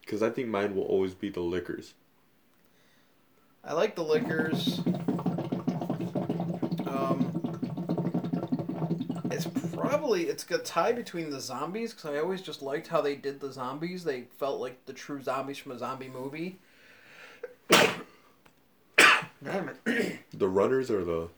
Because 0.00 0.22
I 0.22 0.30
think 0.30 0.48
mine 0.48 0.74
will 0.74 0.84
always 0.84 1.14
be 1.14 1.30
the 1.30 1.40
Lickers. 1.40 1.94
I 3.62 3.74
like 3.74 3.94
the 3.94 4.02
Lickers. 4.02 4.80
Um, 6.88 7.58
it's 9.30 9.46
probably 9.72 10.24
it's 10.24 10.50
a 10.50 10.58
tie 10.58 10.92
between 10.92 11.30
the 11.30 11.40
zombies 11.40 11.92
because 11.92 12.10
I 12.10 12.18
always 12.18 12.42
just 12.42 12.62
liked 12.62 12.88
how 12.88 13.00
they 13.00 13.14
did 13.14 13.38
the 13.38 13.52
zombies. 13.52 14.02
They 14.02 14.22
felt 14.38 14.60
like 14.60 14.84
the 14.86 14.92
true 14.92 15.22
zombies 15.22 15.58
from 15.58 15.72
a 15.72 15.78
zombie 15.78 16.08
movie. 16.08 16.58
Damn 19.42 19.70
it! 19.86 20.18
The 20.32 20.48
Runners 20.48 20.90
or 20.90 21.04
the 21.04 21.28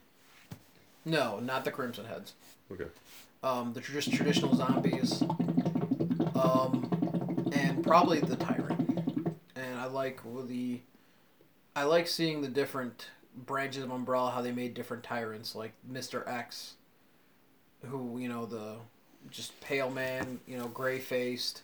no, 1.05 1.39
not 1.39 1.65
the 1.65 1.71
Crimson 1.71 2.05
Heads. 2.05 2.33
okay. 2.71 2.85
Um, 3.43 3.73
the 3.73 3.81
tr- 3.81 3.91
just 3.91 4.13
traditional 4.13 4.55
zombies. 4.55 5.21
Um, 6.35 7.49
and 7.53 7.83
probably 7.83 8.19
the 8.21 8.35
tyrant. 8.37 9.35
And 9.55 9.79
I 9.79 9.85
like 9.87 10.21
the, 10.47 10.79
I 11.75 11.83
like 11.83 12.07
seeing 12.07 12.41
the 12.41 12.47
different 12.47 13.07
branches 13.45 13.83
of 13.83 13.91
Umbrella 13.91 14.31
how 14.31 14.41
they 14.41 14.51
made 14.53 14.73
different 14.73 15.03
tyrants 15.03 15.55
like 15.55 15.73
Mister 15.87 16.27
X, 16.27 16.73
who 17.89 18.17
you 18.17 18.29
know 18.29 18.45
the, 18.45 18.75
just 19.29 19.59
pale 19.61 19.89
man 19.89 20.39
you 20.47 20.57
know 20.57 20.67
gray 20.67 20.99
faced, 20.99 21.63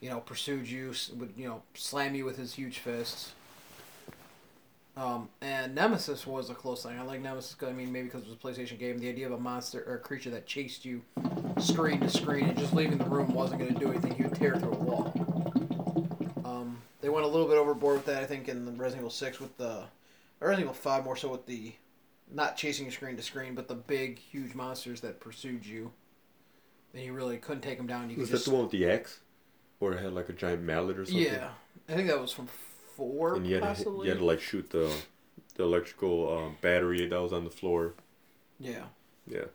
you 0.00 0.10
know 0.10 0.20
pursued 0.20 0.68
you 0.68 0.90
s- 0.90 1.10
would 1.16 1.32
you 1.36 1.48
know 1.48 1.62
slam 1.74 2.14
you 2.14 2.24
with 2.26 2.36
his 2.36 2.54
huge 2.54 2.78
fists. 2.80 3.32
Um, 4.96 5.28
and 5.42 5.74
Nemesis 5.74 6.26
was 6.26 6.48
a 6.48 6.54
close 6.54 6.82
thing. 6.82 6.98
I 6.98 7.02
like 7.02 7.20
Nemesis. 7.20 7.54
I 7.62 7.72
mean, 7.72 7.92
maybe 7.92 8.06
because 8.06 8.22
it 8.22 8.28
was 8.28 8.34
a 8.34 8.38
PlayStation 8.38 8.78
game. 8.78 8.98
The 8.98 9.08
idea 9.08 9.26
of 9.26 9.32
a 9.32 9.38
monster 9.38 9.84
or 9.86 9.96
a 9.96 9.98
creature 9.98 10.30
that 10.30 10.46
chased 10.46 10.84
you 10.86 11.02
screen 11.58 12.00
to 12.00 12.08
screen 12.08 12.48
and 12.48 12.58
just 12.58 12.72
leaving 12.72 12.96
the 12.96 13.04
room 13.04 13.34
wasn't 13.34 13.60
going 13.60 13.74
to 13.74 13.78
do 13.78 13.90
anything. 13.90 14.14
He 14.14 14.22
would 14.22 14.34
tear 14.34 14.56
through 14.56 14.72
a 14.72 14.76
wall. 14.76 15.12
Um, 16.46 16.78
they 17.02 17.10
went 17.10 17.26
a 17.26 17.28
little 17.28 17.46
bit 17.46 17.58
overboard 17.58 17.96
with 17.96 18.06
that, 18.06 18.22
I 18.22 18.26
think, 18.26 18.48
in 18.48 18.64
the 18.64 18.72
Resident 18.72 19.00
Evil 19.02 19.10
Six 19.10 19.38
with 19.38 19.56
the 19.58 19.84
or 20.40 20.48
Resident 20.48 20.62
Evil 20.70 20.74
Five 20.74 21.04
more 21.04 21.16
so 21.16 21.28
with 21.28 21.44
the 21.44 21.72
not 22.32 22.56
chasing 22.56 22.86
you 22.86 22.90
screen 22.90 23.16
to 23.16 23.22
screen, 23.22 23.54
but 23.54 23.68
the 23.68 23.74
big, 23.74 24.18
huge 24.18 24.54
monsters 24.54 25.02
that 25.02 25.20
pursued 25.20 25.64
you. 25.66 25.92
And 26.94 27.04
you 27.04 27.12
really 27.12 27.36
couldn't 27.36 27.60
take 27.62 27.76
them 27.76 27.86
down. 27.86 28.08
You 28.08 28.16
Was 28.16 28.28
could 28.28 28.32
that 28.32 28.36
just 28.38 28.46
the 28.46 28.54
one 28.54 28.62
with 28.62 28.72
the 28.72 28.88
axe, 28.90 29.20
or 29.78 29.92
it 29.92 30.02
had 30.02 30.14
like 30.14 30.30
a 30.30 30.32
giant 30.32 30.62
mallet 30.62 30.98
or 30.98 31.04
something? 31.04 31.22
yeah. 31.22 31.50
I 31.88 31.92
think 31.92 32.08
that 32.08 32.18
was 32.20 32.32
from 32.32 32.48
four, 32.96 33.34
And 33.36 33.46
you 33.46 33.60
had 33.60 33.76
to, 33.76 34.00
you 34.04 34.10
had 34.10 34.18
to 34.18 34.24
like 34.24 34.40
shoot 34.40 34.70
the 34.70 34.94
the 35.54 35.62
electrical 35.62 36.36
um, 36.36 36.56
battery 36.60 37.06
that 37.06 37.20
was 37.22 37.32
on 37.32 37.44
the 37.44 37.50
floor. 37.50 37.94
yeah. 38.58 38.84
Yeah. 39.26 39.46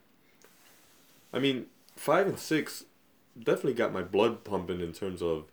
I 1.34 1.39
mean, 1.39 1.68
five 1.96 2.28
and 2.28 2.38
six 2.38 2.84
definitely 3.42 3.74
got 3.74 3.94
my 3.94 4.02
blood 4.02 4.44
pumping 4.44 4.82
in 4.82 4.92
terms 4.94 5.22
of 5.22 5.46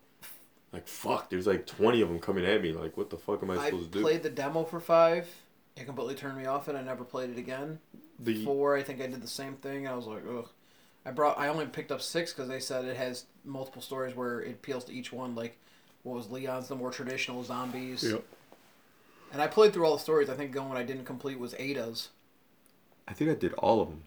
like 0.72 0.88
fuck. 0.88 1.30
There's 1.30 1.46
like 1.46 1.66
twenty 1.66 2.00
of 2.00 2.08
them 2.08 2.18
coming 2.18 2.44
at 2.44 2.60
me. 2.62 2.72
Like, 2.72 2.96
what 2.96 3.10
the 3.10 3.16
fuck 3.16 3.42
am 3.42 3.50
I 3.50 3.56
I 3.58 3.64
supposed 3.66 3.92
to 3.92 3.98
do? 3.98 4.02
played 4.02 4.22
the 4.22 4.30
demo 4.30 4.64
for 4.64 4.80
five. 4.80 5.28
It 5.76 5.86
completely 5.86 6.16
turned 6.16 6.36
me 6.36 6.46
off, 6.46 6.66
and 6.66 6.76
I 6.76 6.82
never 6.82 7.04
played 7.04 7.30
it 7.30 7.38
again. 7.38 7.78
the 8.18 8.44
Four, 8.44 8.76
I 8.76 8.82
think 8.82 9.00
I 9.00 9.06
did 9.06 9.22
the 9.22 9.28
same 9.28 9.54
thing. 9.54 9.86
I 9.86 9.94
was 9.94 10.06
like, 10.06 10.24
ugh. 10.28 10.48
I 11.06 11.12
brought. 11.12 11.38
I 11.38 11.46
only 11.48 11.66
picked 11.66 11.92
up 11.92 12.02
six 12.02 12.32
because 12.32 12.48
they 12.48 12.58
said 12.58 12.84
it 12.84 12.96
has 12.96 13.24
multiple 13.44 13.80
stories 13.80 14.16
where 14.16 14.40
it 14.40 14.50
appeals 14.50 14.84
to 14.86 14.92
each 14.92 15.12
one. 15.12 15.36
Like, 15.36 15.56
what 16.08 16.16
was 16.16 16.30
Leon's 16.30 16.68
the 16.68 16.76
more 16.76 16.90
traditional 16.90 17.44
zombies. 17.44 18.02
Yep. 18.02 18.24
And 19.32 19.42
I 19.42 19.46
played 19.46 19.72
through 19.72 19.84
all 19.84 19.94
the 19.94 20.02
stories. 20.02 20.30
I 20.30 20.34
think 20.34 20.52
the 20.52 20.62
one 20.62 20.76
I 20.76 20.82
didn't 20.82 21.04
complete 21.04 21.38
was 21.38 21.54
Ada's. 21.58 22.08
I 23.06 23.12
think 23.12 23.30
I 23.30 23.34
did 23.34 23.52
all 23.54 23.80
of 23.80 23.88
them. 23.88 24.02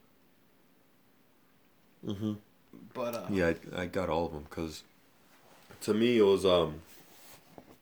Mm-hmm. 2.06 2.34
But 2.94 3.16
uh, 3.16 3.26
Yeah, 3.30 3.54
I, 3.76 3.84
I 3.84 3.86
got 3.86 4.10
all 4.10 4.26
of 4.26 4.34
them 4.34 4.46
because 4.50 4.84
to 5.82 5.94
me 5.94 6.18
it 6.18 6.24
was 6.24 6.46
um 6.46 6.82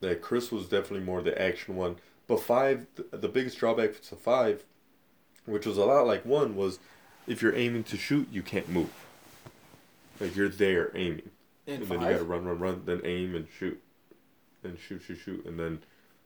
that 0.02 0.22
Chris 0.22 0.52
was 0.52 0.68
definitely 0.68 1.06
more 1.06 1.22
the 1.22 1.40
action 1.42 1.76
one, 1.76 1.98
but 2.28 2.42
five 2.42 2.88
the, 2.96 3.18
the 3.18 3.28
biggest 3.28 3.58
drawback 3.58 4.02
to 4.02 4.16
five, 4.16 4.64
which 5.46 5.66
was 5.66 5.78
a 5.78 5.86
lot 5.86 6.06
like 6.06 6.26
one, 6.26 6.56
was 6.56 6.80
if 7.28 7.42
you're 7.42 7.56
aiming 7.56 7.84
to 7.86 7.98
shoot 7.98 8.28
you 8.32 8.42
can't 8.42 8.70
move. 8.70 8.92
Like 10.20 10.36
you're 10.36 10.50
there 10.50 10.92
aiming, 10.96 11.30
in 11.66 11.76
and 11.76 11.88
five, 11.88 12.00
then 12.00 12.08
you 12.08 12.14
gotta 12.14 12.26
run, 12.26 12.46
run, 12.46 12.60
run, 12.60 12.82
then 12.86 13.02
aim 13.06 13.36
and 13.36 13.48
shoot, 13.58 13.82
and 14.64 14.78
shoot, 14.80 15.02
shoot, 15.02 15.18
shoot, 15.18 15.46
and 15.46 15.60
then 15.60 15.80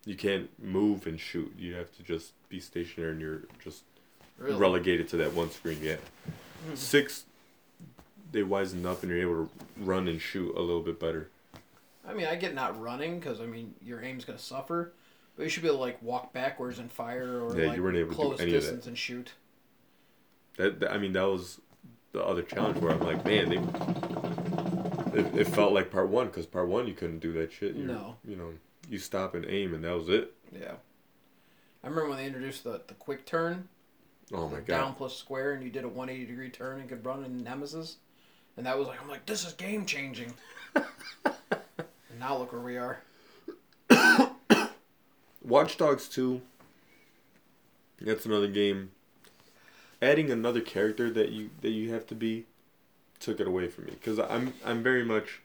you 0.06 0.16
can't 0.16 0.50
move 0.62 1.08
and 1.08 1.20
shoot. 1.20 1.54
You 1.58 1.76
have 1.76 1.96
to 1.98 2.04
just 2.04 2.34
be 2.50 2.60
stationary, 2.60 3.12
and 3.14 3.22
you're 3.22 3.42
just 3.64 3.84
really? 4.38 4.58
relegated 4.58 5.08
to 5.10 5.18
that 5.18 5.34
one 5.34 5.50
screen. 5.52 5.80
Yeah. 5.82 5.98
Mhm. 6.70 6.78
Six, 6.78 7.26
they 8.32 8.42
wisen 8.42 8.86
up 8.86 9.04
and 9.04 9.12
you're 9.12 9.22
able 9.22 9.46
to 9.46 9.50
run 9.78 10.08
and 10.08 10.20
shoot 10.22 10.56
a 10.56 10.60
little 10.62 10.82
bit 10.82 11.00
better. 11.00 11.30
I 12.06 12.14
mean, 12.14 12.26
I 12.26 12.36
get 12.36 12.54
not 12.54 12.80
running 12.82 13.20
because 13.20 13.40
I 13.40 13.46
mean 13.46 13.76
your 13.82 14.02
aim's 14.02 14.26
gonna 14.26 14.40
suffer, 14.40 14.92
but 15.38 15.44
you 15.44 15.50
should 15.50 15.62
be 15.64 15.70
able 15.70 15.78
to 15.78 15.84
like 15.84 16.02
walk 16.02 16.34
backwards 16.34 16.80
and 16.80 16.92
fire 16.92 17.42
or 17.42 17.58
Yeah, 17.58 17.68
like 17.68 17.78
you 17.78 17.84
weren't 17.84 17.98
able 17.98 18.10
to 18.10 18.16
do 18.16 18.22
close 18.22 18.32
of 18.34 18.38
that. 18.40 18.52
distance 18.52 18.88
and 18.88 18.98
shoot. 18.98 19.32
That, 20.58 20.80
that 20.82 20.92
I 20.92 20.98
mean, 20.98 21.14
that 21.14 21.24
was 21.24 21.62
the 22.12 22.24
other 22.24 22.42
challenge 22.44 22.78
where 22.80 22.92
I'm 22.92 23.00
like, 23.00 23.24
man, 23.26 23.50
they. 23.50 23.58
It, 25.14 25.36
it 25.42 25.48
felt 25.48 25.74
like 25.74 25.92
part 25.92 26.10
one 26.10 26.28
because 26.28 26.46
part 26.46 26.68
one 26.68 26.88
you 26.88 26.94
couldn't 26.94 27.20
do 27.20 27.32
that 27.34 27.52
shit. 27.52 27.76
You, 27.76 27.86
No. 27.86 28.18
You 28.28 28.36
know, 28.36 28.54
you 28.90 28.98
stop 29.00 29.36
and 29.36 29.46
aim 29.46 29.74
and 29.74 29.84
that 29.84 29.96
was 29.96 30.10
it. 30.10 30.34
Yeah. 30.52 30.74
I 31.84 31.88
remember 31.88 32.10
when 32.10 32.18
they 32.18 32.26
introduced 32.26 32.64
the, 32.64 32.82
the 32.88 32.94
quick 32.94 33.26
turn, 33.26 33.68
Oh 34.34 34.48
my 34.48 34.58
god. 34.58 34.68
down 34.68 34.94
plus 34.96 35.16
square, 35.18 35.52
and 35.54 35.64
you 35.64 35.70
did 35.70 35.84
a 35.84 35.88
180 35.90 36.26
degree 36.26 36.50
turn 36.50 36.80
and 36.80 36.88
could 36.90 37.06
run 37.06 37.24
in 37.26 37.44
Nemesis. 37.44 37.98
And 38.56 38.66
that 38.66 38.78
was 38.78 38.88
like, 38.88 39.02
I'm 39.02 39.10
like, 39.10 39.26
this 39.26 39.46
is 39.46 39.54
game 39.54 39.86
changing. 39.86 40.34
and 40.76 40.86
now 42.20 42.38
look 42.38 42.54
where 42.54 42.62
we 42.62 42.78
are. 42.78 43.00
Watch 45.44 45.78
Dogs 45.78 46.08
2. 46.08 46.42
That's 48.02 48.26
another 48.26 48.48
game. 48.48 48.92
adding 50.02 50.32
another 50.32 50.62
character 50.62 51.10
that 51.12 51.30
you 51.30 51.50
that 51.62 51.70
you 51.72 51.94
have 51.94 52.06
to 52.08 52.16
be 52.16 52.46
took 53.24 53.40
it 53.40 53.48
away 53.48 53.68
from 53.68 53.86
me 53.86 53.92
because 53.92 54.20
I'm 54.20 54.54
I'm 54.66 54.84
very 54.84 55.04
much 55.06 55.42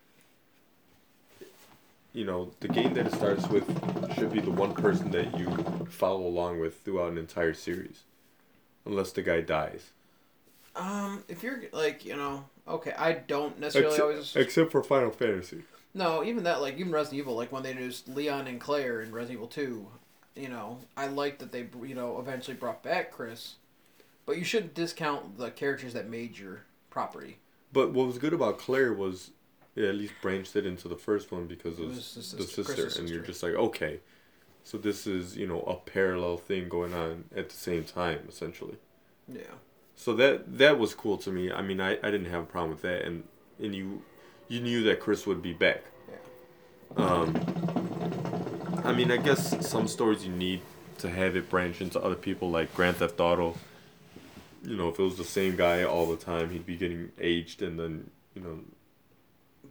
you 2.12 2.24
know 2.24 2.51
the 2.61 2.68
game 2.68 2.95
that 2.95 3.07
it 3.07 3.12
starts 3.12 3.49
with 3.49 3.64
should 4.14 4.33
be 4.33 4.41
the 4.41 4.51
one 4.51 4.74
person 4.74 5.11
that 5.12 5.35
you 5.35 5.87
follow 5.91 6.26
along 6.26 6.61
with 6.61 6.81
throughout 6.83 7.12
an 7.12 7.18
entire 7.18 7.55
series 7.55 8.05
unless 8.87 9.12
the 9.12 9.22
guy 9.22 9.41
dies 9.41 9.93
Um, 10.76 11.24
if 11.29 11.43
you're 11.43 11.62
like, 11.72 12.05
you 12.05 12.16
know, 12.16 12.45
okay, 12.66 12.93
I 12.97 13.12
don't 13.14 13.59
necessarily 13.59 13.97
except, 13.97 14.03
always. 14.03 14.37
except 14.37 14.72
for 14.72 14.83
Final 14.83 15.11
Fantasy 15.11 15.64
No, 15.95 16.22
even 16.24 16.45
that, 16.45 16.61
like 16.61 16.79
even 16.79 16.93
Resident 16.93 17.18
Evil, 17.20 17.37
like 17.37 17.51
when 17.53 17.62
they 17.62 17.70
introduced 17.70 18.09
Leon 18.09 18.47
and 18.47 18.61
Claire 18.61 19.01
in 19.03 19.12
Resident 19.12 19.39
Evil 19.39 19.49
Two, 19.49 19.89
you 20.37 20.49
know, 20.49 20.79
I 20.97 21.07
like 21.09 21.39
that 21.39 21.53
they, 21.53 21.68
you 21.83 21.95
know, 21.95 22.18
eventually 22.20 22.57
brought 22.57 22.83
back 22.83 23.11
Chris, 23.11 23.57
but 24.26 24.39
you 24.39 24.45
shouldn't 24.45 24.74
discount 24.74 25.39
the 25.39 25.51
characters 25.51 25.95
that 25.95 26.09
made 26.09 26.39
your 26.39 26.62
property. 26.91 27.39
But 27.72 27.92
what 27.92 28.06
was 28.06 28.18
good 28.18 28.32
about 28.32 28.58
Claire 28.58 28.92
was 28.92 29.30
it 29.76 29.84
at 29.84 29.94
least 29.94 30.14
branched 30.22 30.56
it 30.56 30.66
into 30.66 30.88
the 30.88 30.96
first 30.96 31.30
one 31.30 31.46
because 31.46 31.78
It 31.78 31.82
of 31.84 31.88
was 31.90 32.14
the 32.14 32.36
the 32.36 32.42
sister- 32.44 32.64
sister, 32.74 33.00
and 33.00 33.08
you're 33.08 33.22
just 33.22 33.42
like 33.42 33.54
okay. 33.54 34.00
So 34.64 34.76
this 34.76 35.06
is 35.06 35.36
you 35.36 35.46
know 35.46 35.60
a 35.62 35.74
parallel 35.76 36.36
thing 36.36 36.68
going 36.68 36.92
on 36.94 37.24
at 37.34 37.48
the 37.48 37.56
same 37.56 37.84
time 37.84 38.20
essentially. 38.28 38.76
Yeah. 39.30 39.42
so 39.96 40.14
that 40.14 40.58
that 40.58 40.78
was 40.78 40.94
cool 40.94 41.16
to 41.18 41.30
me. 41.30 41.50
I 41.52 41.62
mean 41.62 41.80
i, 41.80 41.92
I 42.02 42.10
didn't 42.10 42.26
have 42.30 42.42
a 42.42 42.46
problem 42.46 42.70
with 42.70 42.82
that 42.82 43.02
and 43.04 43.24
and 43.62 43.74
you 43.74 44.02
you 44.48 44.60
knew 44.60 44.82
that 44.84 45.00
chris 45.00 45.26
would 45.26 45.42
be 45.42 45.52
back. 45.52 45.82
Yeah. 46.96 47.04
um 47.04 47.36
i 48.84 48.92
mean 48.92 49.10
i 49.10 49.16
guess 49.18 49.66
some 49.68 49.86
stories 49.86 50.24
you 50.24 50.32
need 50.32 50.60
to 50.98 51.08
have 51.10 51.36
it 51.36 51.48
branch 51.50 51.80
into 51.82 52.00
other 52.00 52.14
people 52.14 52.50
like 52.50 52.74
grand 52.74 52.96
theft 52.96 53.20
auto 53.20 53.54
you 54.62 54.76
know 54.76 54.88
if 54.88 54.98
it 54.98 55.02
was 55.02 55.16
the 55.16 55.24
same 55.24 55.56
guy 55.56 55.84
all 55.84 56.06
the 56.06 56.16
time 56.16 56.50
he'd 56.50 56.66
be 56.66 56.76
getting 56.76 57.11
aged 57.20 57.62
and 57.62 57.78
then 57.78 58.11
you 58.34 58.42
know 58.42 58.59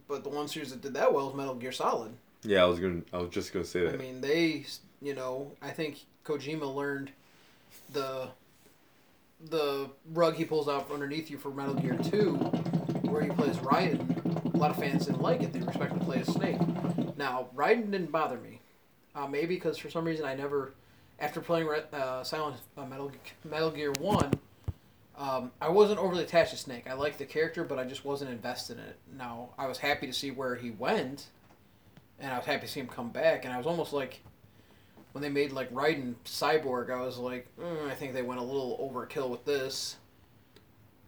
But 0.06 0.22
the 0.24 0.30
one 0.30 0.48
series 0.48 0.70
that 0.70 0.80
did 0.80 0.94
that 0.94 1.12
well 1.12 1.26
was 1.26 1.34
Metal 1.34 1.54
Gear 1.54 1.72
Solid. 1.72 2.12
yeah 2.42 2.62
i 2.62 2.66
was 2.66 2.78
gonna 2.80 3.02
i 3.12 3.18
was 3.18 3.30
just 3.30 3.52
gonna 3.52 3.64
say 3.64 3.80
that 3.84 3.94
I 3.94 3.96
mean, 3.98 4.20
they, 4.20 4.64
you 5.02 5.14
know, 5.14 5.52
I 5.62 5.70
think 5.70 5.98
Kojima 6.24 6.72
learned 6.74 7.10
the 7.92 8.28
the 9.50 9.88
rug 10.12 10.34
he 10.34 10.44
pulls 10.44 10.68
out 10.68 10.86
from 10.86 10.94
underneath 10.94 11.30
you 11.30 11.38
for 11.38 11.50
Metal 11.50 11.74
Gear 11.74 11.96
Two, 12.02 12.34
where 13.08 13.22
he 13.22 13.30
plays 13.30 13.56
Raiden. 13.58 14.52
A 14.54 14.56
lot 14.56 14.70
of 14.72 14.76
fans 14.76 15.06
didn't 15.06 15.22
like 15.22 15.42
it; 15.42 15.52
they 15.52 15.60
expected 15.60 16.00
to 16.00 16.04
play 16.04 16.18
as 16.20 16.26
Snake. 16.32 16.58
Now, 17.16 17.46
Raiden 17.54 17.90
didn't 17.92 18.10
bother 18.10 18.36
me, 18.38 18.60
uh, 19.14 19.26
maybe 19.28 19.54
because 19.54 19.78
for 19.78 19.90
some 19.90 20.04
reason 20.04 20.24
I 20.26 20.34
never, 20.34 20.72
after 21.20 21.40
playing 21.40 21.68
uh, 21.92 22.24
Silent 22.24 22.56
uh, 22.76 22.84
Metal 22.86 23.12
Metal 23.44 23.70
Gear 23.70 23.92
One. 24.00 24.32
Um, 25.18 25.50
I 25.60 25.68
wasn't 25.68 25.98
overly 25.98 26.22
attached 26.22 26.52
to 26.52 26.56
Snake. 26.56 26.88
I 26.88 26.92
liked 26.94 27.18
the 27.18 27.24
character, 27.24 27.64
but 27.64 27.78
I 27.78 27.84
just 27.84 28.04
wasn't 28.04 28.30
invested 28.30 28.78
in 28.78 28.84
it. 28.84 28.96
Now, 29.16 29.48
I 29.58 29.66
was 29.66 29.78
happy 29.78 30.06
to 30.06 30.12
see 30.12 30.30
where 30.30 30.54
he 30.54 30.70
went, 30.70 31.26
and 32.20 32.32
I 32.32 32.36
was 32.36 32.46
happy 32.46 32.66
to 32.66 32.72
see 32.72 32.78
him 32.80 32.86
come 32.86 33.10
back. 33.10 33.44
And 33.44 33.52
I 33.52 33.58
was 33.58 33.66
almost 33.66 33.92
like, 33.92 34.20
when 35.12 35.22
they 35.22 35.28
made 35.28 35.50
like 35.52 35.72
Raiden 35.74 36.14
Cyborg, 36.24 36.90
I 36.90 37.00
was 37.00 37.18
like, 37.18 37.48
mm, 37.60 37.88
I 37.90 37.94
think 37.94 38.12
they 38.12 38.22
went 38.22 38.38
a 38.40 38.44
little 38.44 38.78
overkill 38.94 39.28
with 39.28 39.44
this. 39.44 39.96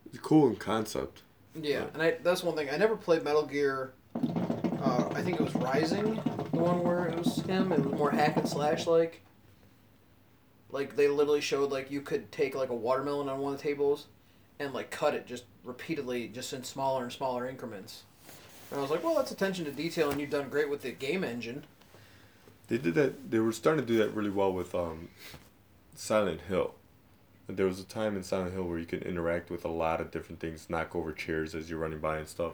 it's 0.09 0.19
cool 0.19 0.49
in 0.49 0.57
concept 0.57 1.23
Yeah, 1.55 1.81
Right. 1.81 1.91
and 1.95 2.03
I 2.03 2.11
that's 2.23 2.43
one 2.43 2.57
thing. 2.57 2.69
I 2.69 2.77
never 2.77 2.97
played 2.97 3.23
Metal 3.23 3.47
Gear. 3.47 3.93
Uh, 4.17 5.09
I 5.15 5.23
think 5.23 5.39
it 5.39 5.45
was 5.45 5.55
Rising, 5.55 6.17
the 6.51 6.59
one 6.59 6.83
where 6.83 7.07
it 7.07 7.17
was 7.17 7.37
him. 7.43 7.71
It 7.71 7.85
was 7.85 7.95
more 7.99 8.11
hack 8.11 8.37
and 8.39 8.49
slash 8.49 8.87
like. 8.89 9.21
Like 10.73 10.97
they 10.97 11.09
literally 11.09 11.41
showed 11.41 11.71
like 11.71 11.91
you 11.91 12.01
could 12.01 12.31
take 12.33 12.55
like 12.55 12.71
a 12.71 12.75
watermelon 12.75 13.29
on 13.29 13.39
one 13.41 13.55
of 13.55 13.59
the 13.59 13.63
tables, 13.63 14.07
and 14.59 14.73
like 14.73 14.91
cut 14.91 15.15
it 15.15 15.27
just 15.27 15.45
repeatedly, 15.65 16.29
just 16.29 16.53
in 16.53 16.63
smaller 16.65 17.03
and 17.03 17.13
smaller 17.13 17.49
increments. 17.49 18.05
And 18.71 18.79
I 18.79 18.83
was 18.83 18.91
like, 18.91 19.03
well, 19.03 19.17
that's 19.17 19.33
attention 19.33 19.65
to 19.65 19.73
detail, 19.73 20.11
and 20.11 20.21
you've 20.21 20.31
done 20.31 20.49
great 20.49 20.71
with 20.71 20.83
the 20.83 20.93
game 20.93 21.25
engine. 21.25 21.65
They 22.69 22.79
did 22.79 22.95
that. 22.95 23.31
They 23.31 23.41
were 23.41 23.53
starting 23.53 23.85
to 23.85 23.93
do 23.93 23.99
that 23.99 24.15
really 24.15 24.31
well 24.31 24.53
with 24.53 24.75
um, 24.75 25.09
Silent 25.97 26.43
Hill. 26.43 26.75
There 27.49 27.67
was 27.67 27.81
a 27.81 27.85
time 27.85 28.17
in 28.17 28.23
Silent 28.23 28.53
Hill 28.53 28.63
where 28.63 28.79
you 28.79 28.87
could 28.87 29.03
interact 29.03 29.51
with 29.51 29.65
a 29.65 29.69
lot 29.69 30.01
of 30.01 30.13
different 30.13 30.39
things, 30.39 30.71
knock 30.71 30.95
over 30.95 31.13
chairs 31.13 31.53
as 31.53 31.69
you're 31.69 31.81
running 31.81 31.99
by 31.99 32.19
and 32.19 32.29
stuff. 32.29 32.53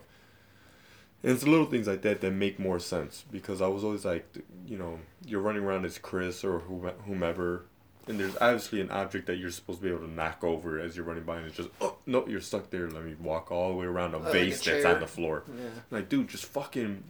And 1.23 1.33
it's 1.33 1.47
little 1.47 1.67
things 1.67 1.87
like 1.87 2.01
that 2.03 2.23
that 2.23 2.31
make 2.31 2.59
more 2.59 2.79
sense 2.79 3.25
because 3.31 3.61
I 3.61 3.67
was 3.67 3.85
always 3.85 4.07
like, 4.07 4.27
you 4.67 4.79
know, 4.79 5.01
you're 5.27 5.41
running 5.41 5.65
around 5.65 5.85
as 5.85 5.99
Chris 5.99 6.45
or 6.45 6.61
whomever, 6.61 7.65
and 8.09 8.19
there's 8.21 8.37
obviously 8.41 8.81
an 8.81 8.91
object 8.91 9.27
that 9.27 9.37
you're 9.37 9.51
supposed 9.51 9.81
to 9.81 9.85
be 9.85 9.91
able 9.91 10.07
to 10.07 10.11
knock 10.11 10.45
over 10.45 10.79
as 10.81 10.97
you're 10.97 11.05
running 11.05 11.25
by, 11.25 11.37
and 11.39 11.47
it's 11.47 11.57
just, 11.57 11.71
oh 11.81 11.97
no, 12.07 12.27
you're 12.27 12.41
stuck 12.41 12.71
there. 12.71 12.89
Let 12.89 13.05
me 13.05 13.15
walk 13.21 13.51
all 13.51 13.71
the 13.71 13.77
way 13.77 13.87
around 13.87 14.15
a 14.15 14.19
like 14.19 14.29
a 14.29 14.33
vase 14.33 14.65
that's 14.65 14.85
on 14.85 15.01
the 15.01 15.07
floor. 15.07 15.43
Yeah. 15.49 15.65
Like, 15.91 16.09
dude, 16.09 16.29
just 16.29 16.45
fucking 16.47 17.03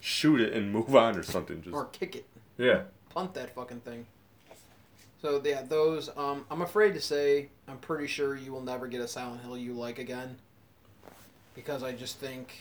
shoot 0.00 0.40
it 0.40 0.52
and 0.52 0.72
move 0.72 0.94
on 0.96 1.16
or 1.16 1.22
something. 1.22 1.62
Just 1.62 1.74
Or 1.74 1.84
kick 1.86 2.16
it. 2.16 2.26
yeah. 2.58 2.82
punt 3.10 3.34
that 3.34 3.54
fucking 3.54 3.80
thing. 3.80 4.06
So 5.22 5.40
yeah, 5.44 5.62
those. 5.62 6.08
Um, 6.16 6.46
I'm 6.50 6.62
afraid 6.62 6.94
to 6.94 7.00
say 7.00 7.48
I'm 7.68 7.76
pretty 7.78 8.06
sure 8.06 8.34
you 8.36 8.52
will 8.52 8.62
never 8.62 8.86
get 8.86 9.00
a 9.02 9.08
Silent 9.08 9.42
Hill 9.42 9.56
you 9.58 9.74
like 9.74 9.98
again, 9.98 10.36
because 11.54 11.82
I 11.82 11.92
just 11.92 12.18
think, 12.18 12.54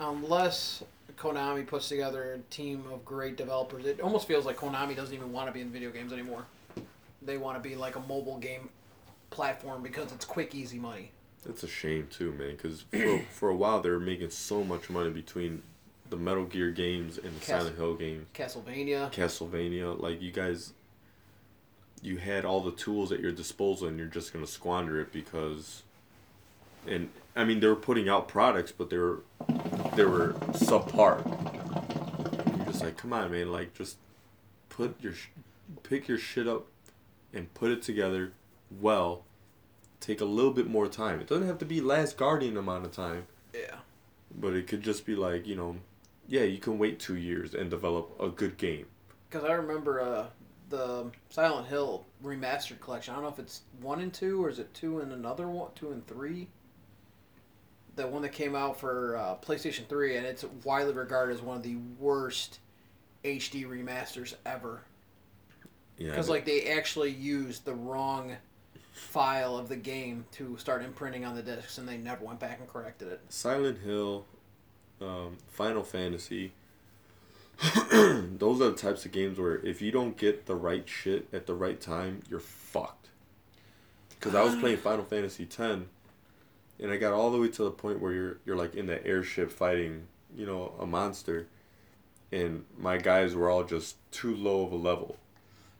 unless 0.00 0.82
Konami 1.18 1.66
puts 1.66 1.88
together 1.88 2.32
a 2.34 2.38
team 2.52 2.84
of 2.92 3.04
great 3.04 3.36
developers, 3.36 3.84
it 3.84 4.00
almost 4.00 4.26
feels 4.26 4.46
like 4.46 4.56
Konami 4.56 4.96
doesn't 4.96 5.14
even 5.14 5.32
want 5.32 5.46
to 5.48 5.52
be 5.52 5.60
in 5.60 5.70
video 5.70 5.90
games 5.90 6.12
anymore. 6.12 6.46
They 7.24 7.38
want 7.38 7.62
to 7.62 7.66
be 7.66 7.74
like 7.74 7.96
a 7.96 8.00
mobile 8.00 8.38
game 8.38 8.68
platform 9.30 9.82
because 9.82 10.12
it's 10.12 10.24
quick, 10.24 10.54
easy 10.54 10.78
money. 10.78 11.10
That's 11.44 11.62
a 11.62 11.68
shame 11.68 12.08
too, 12.10 12.32
man. 12.32 12.52
Because 12.52 12.82
for, 12.82 13.18
for 13.30 13.48
a 13.50 13.56
while 13.56 13.80
they 13.80 13.90
were 13.90 14.00
making 14.00 14.30
so 14.30 14.64
much 14.64 14.88
money 14.90 15.10
between 15.10 15.62
the 16.10 16.16
Metal 16.16 16.44
Gear 16.44 16.70
games 16.70 17.18
and 17.18 17.34
the 17.34 17.40
Cas- 17.40 17.46
Silent 17.46 17.76
Hill 17.76 17.94
games, 17.94 18.26
Castlevania. 18.34 19.12
Castlevania. 19.12 20.00
Like 20.00 20.22
you 20.22 20.30
guys, 20.30 20.72
you 22.02 22.18
had 22.18 22.44
all 22.44 22.60
the 22.60 22.72
tools 22.72 23.12
at 23.12 23.20
your 23.20 23.32
disposal, 23.32 23.88
and 23.88 23.98
you're 23.98 24.06
just 24.06 24.32
gonna 24.32 24.46
squander 24.46 25.00
it 25.00 25.12
because. 25.12 25.82
And 26.86 27.08
I 27.34 27.44
mean, 27.44 27.60
they 27.60 27.66
were 27.66 27.76
putting 27.76 28.08
out 28.10 28.28
products, 28.28 28.70
but 28.72 28.90
they 28.90 28.98
were 28.98 29.20
they 29.96 30.04
were 30.04 30.34
subpar. 30.52 31.24
You're 32.56 32.66
just 32.66 32.82
like, 32.84 32.96
come 32.98 33.12
on, 33.14 33.32
man! 33.32 33.50
Like, 33.50 33.72
just 33.74 33.96
put 34.68 34.94
your 35.02 35.14
sh- 35.14 35.28
pick 35.82 36.08
your 36.08 36.18
shit 36.18 36.46
up 36.46 36.66
and 37.34 37.52
put 37.54 37.70
it 37.70 37.82
together 37.82 38.32
well 38.80 39.24
take 40.00 40.20
a 40.20 40.24
little 40.24 40.50
bit 40.50 40.66
more 40.68 40.86
time. 40.86 41.18
It 41.20 41.26
doesn't 41.28 41.46
have 41.46 41.56
to 41.58 41.64
be 41.64 41.80
Last 41.80 42.18
Guardian 42.18 42.58
amount 42.58 42.84
of 42.84 42.92
time, 42.92 43.26
Yeah. 43.54 43.76
but 44.38 44.52
it 44.52 44.66
could 44.66 44.82
just 44.82 45.06
be 45.06 45.14
like, 45.16 45.46
you 45.46 45.56
know, 45.56 45.76
yeah, 46.28 46.42
you 46.42 46.58
can 46.58 46.78
wait 46.78 46.98
two 47.00 47.16
years 47.16 47.54
and 47.54 47.70
develop 47.70 48.14
a 48.20 48.28
good 48.28 48.58
game. 48.58 48.84
Because 49.30 49.48
I 49.48 49.52
remember 49.54 50.02
uh, 50.02 50.26
the 50.68 51.10
Silent 51.30 51.68
Hill 51.68 52.04
remastered 52.22 52.80
collection. 52.80 53.12
I 53.12 53.16
don't 53.16 53.24
know 53.24 53.30
if 53.30 53.38
it's 53.38 53.62
one 53.80 54.00
and 54.02 54.12
two 54.12 54.44
or 54.44 54.50
is 54.50 54.58
it 54.58 54.74
two 54.74 55.00
and 55.00 55.10
another 55.10 55.48
one, 55.48 55.70
two 55.74 55.90
and 55.90 56.06
three. 56.06 56.48
The 57.96 58.06
one 58.06 58.20
that 58.22 58.32
came 58.32 58.54
out 58.54 58.78
for 58.78 59.16
uh, 59.16 59.36
PlayStation 59.36 59.86
Three, 59.86 60.16
and 60.16 60.26
it's 60.26 60.44
widely 60.64 60.92
regarded 60.92 61.34
as 61.36 61.40
one 61.40 61.56
of 61.56 61.62
the 61.62 61.76
worst 61.98 62.58
HD 63.24 63.64
remasters 63.66 64.34
ever. 64.44 64.82
Yeah, 65.98 66.10
Because 66.10 66.28
like 66.28 66.44
they 66.44 66.68
actually 66.72 67.10
used 67.10 67.64
the 67.64 67.74
wrong 67.74 68.36
file 68.92 69.56
of 69.56 69.68
the 69.68 69.76
game 69.76 70.24
to 70.32 70.56
start 70.56 70.82
imprinting 70.82 71.24
on 71.24 71.34
the 71.34 71.42
discs, 71.42 71.78
and 71.78 71.88
they 71.88 71.96
never 71.96 72.24
went 72.24 72.40
back 72.40 72.58
and 72.60 72.68
corrected 72.68 73.08
it. 73.08 73.20
Silent 73.28 73.78
Hill, 73.80 74.24
um, 75.00 75.36
Final 75.48 75.82
Fantasy. 75.82 76.52
those 77.92 78.60
are 78.60 78.70
the 78.70 78.76
types 78.76 79.04
of 79.04 79.12
games 79.12 79.38
where 79.38 79.56
if 79.64 79.80
you 79.80 79.92
don't 79.92 80.16
get 80.16 80.46
the 80.46 80.54
right 80.56 80.88
shit 80.88 81.28
at 81.32 81.46
the 81.46 81.54
right 81.54 81.80
time, 81.80 82.22
you're 82.28 82.40
fucked. 82.40 83.08
Because 84.10 84.34
I 84.34 84.42
was 84.42 84.56
playing 84.56 84.76
Final 84.78 85.04
Fantasy 85.04 85.44
X, 85.44 85.58
and 85.58 86.90
I 86.90 86.96
got 86.96 87.12
all 87.12 87.30
the 87.30 87.38
way 87.38 87.48
to 87.48 87.64
the 87.64 87.70
point 87.70 88.00
where 88.00 88.12
you're 88.12 88.38
you're 88.44 88.56
like 88.56 88.74
in 88.74 88.86
the 88.86 89.04
airship 89.06 89.50
fighting, 89.50 90.06
you 90.36 90.46
know, 90.46 90.72
a 90.80 90.86
monster, 90.86 91.46
and 92.32 92.64
my 92.78 92.96
guys 92.96 93.34
were 93.34 93.48
all 93.48 93.64
just 93.64 93.96
too 94.10 94.34
low 94.34 94.64
of 94.64 94.72
a 94.72 94.76
level. 94.76 95.16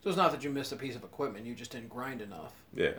So 0.04 0.10
it's 0.10 0.16
not 0.18 0.30
that 0.32 0.44
you 0.44 0.50
missed 0.50 0.70
a 0.70 0.76
piece 0.76 0.94
of 0.94 1.02
equipment; 1.02 1.46
you 1.46 1.54
just 1.54 1.72
didn't 1.72 1.88
grind 1.88 2.20
enough. 2.20 2.52
Yeah, 2.74 2.92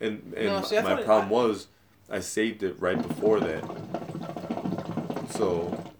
and 0.00 0.32
and 0.36 0.46
No, 0.46 0.62
see, 0.62 0.78
I 0.78 0.82
my 0.82 0.90
thought 0.90 1.00
it- 1.00 1.04
problem 1.06 1.28
was 1.30 1.66
I 2.08 2.20
saved 2.20 2.62
it 2.62 2.76
right 2.80 2.96
before 3.00 3.40
that, 3.40 3.62
so 5.30 5.92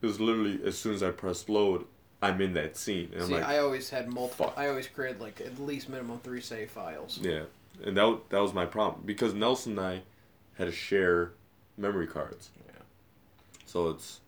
it 0.00 0.06
was 0.06 0.20
literally 0.20 0.60
as 0.64 0.78
soon 0.78 0.94
as 0.94 1.02
I 1.02 1.10
pressed 1.10 1.48
load, 1.48 1.84
I'm 2.22 2.40
in 2.40 2.54
that 2.54 2.76
scene, 2.76 3.10
and 3.12 3.22
I'm 3.22 3.28
See, 3.28 3.34
like, 3.34 3.44
I 3.44 3.58
always 3.58 3.90
had 3.90 4.12
multiple. 4.12 4.46
fuck. 4.46 4.58
I 4.58 4.68
always 4.68 4.86
created 4.86 5.20
like 5.20 5.40
at 5.40 5.58
least 5.58 5.88
minimum 5.88 6.20
three 6.20 6.40
save 6.40 6.70
files. 6.70 7.18
yeah, 7.20 7.42
and 7.84 7.96
that 7.96 8.20
that 8.30 8.38
was 8.40 8.54
my 8.54 8.66
problem 8.66 9.02
because 9.04 9.34
Nelson 9.34 9.78
and 9.78 9.80
I 9.86 10.02
had 10.58 10.66
to 10.66 10.72
share 10.72 11.32
memory 11.76 12.06
cards. 12.06 12.50
Yeah. 12.66 12.82
So 13.66 13.88
it's 13.90 14.20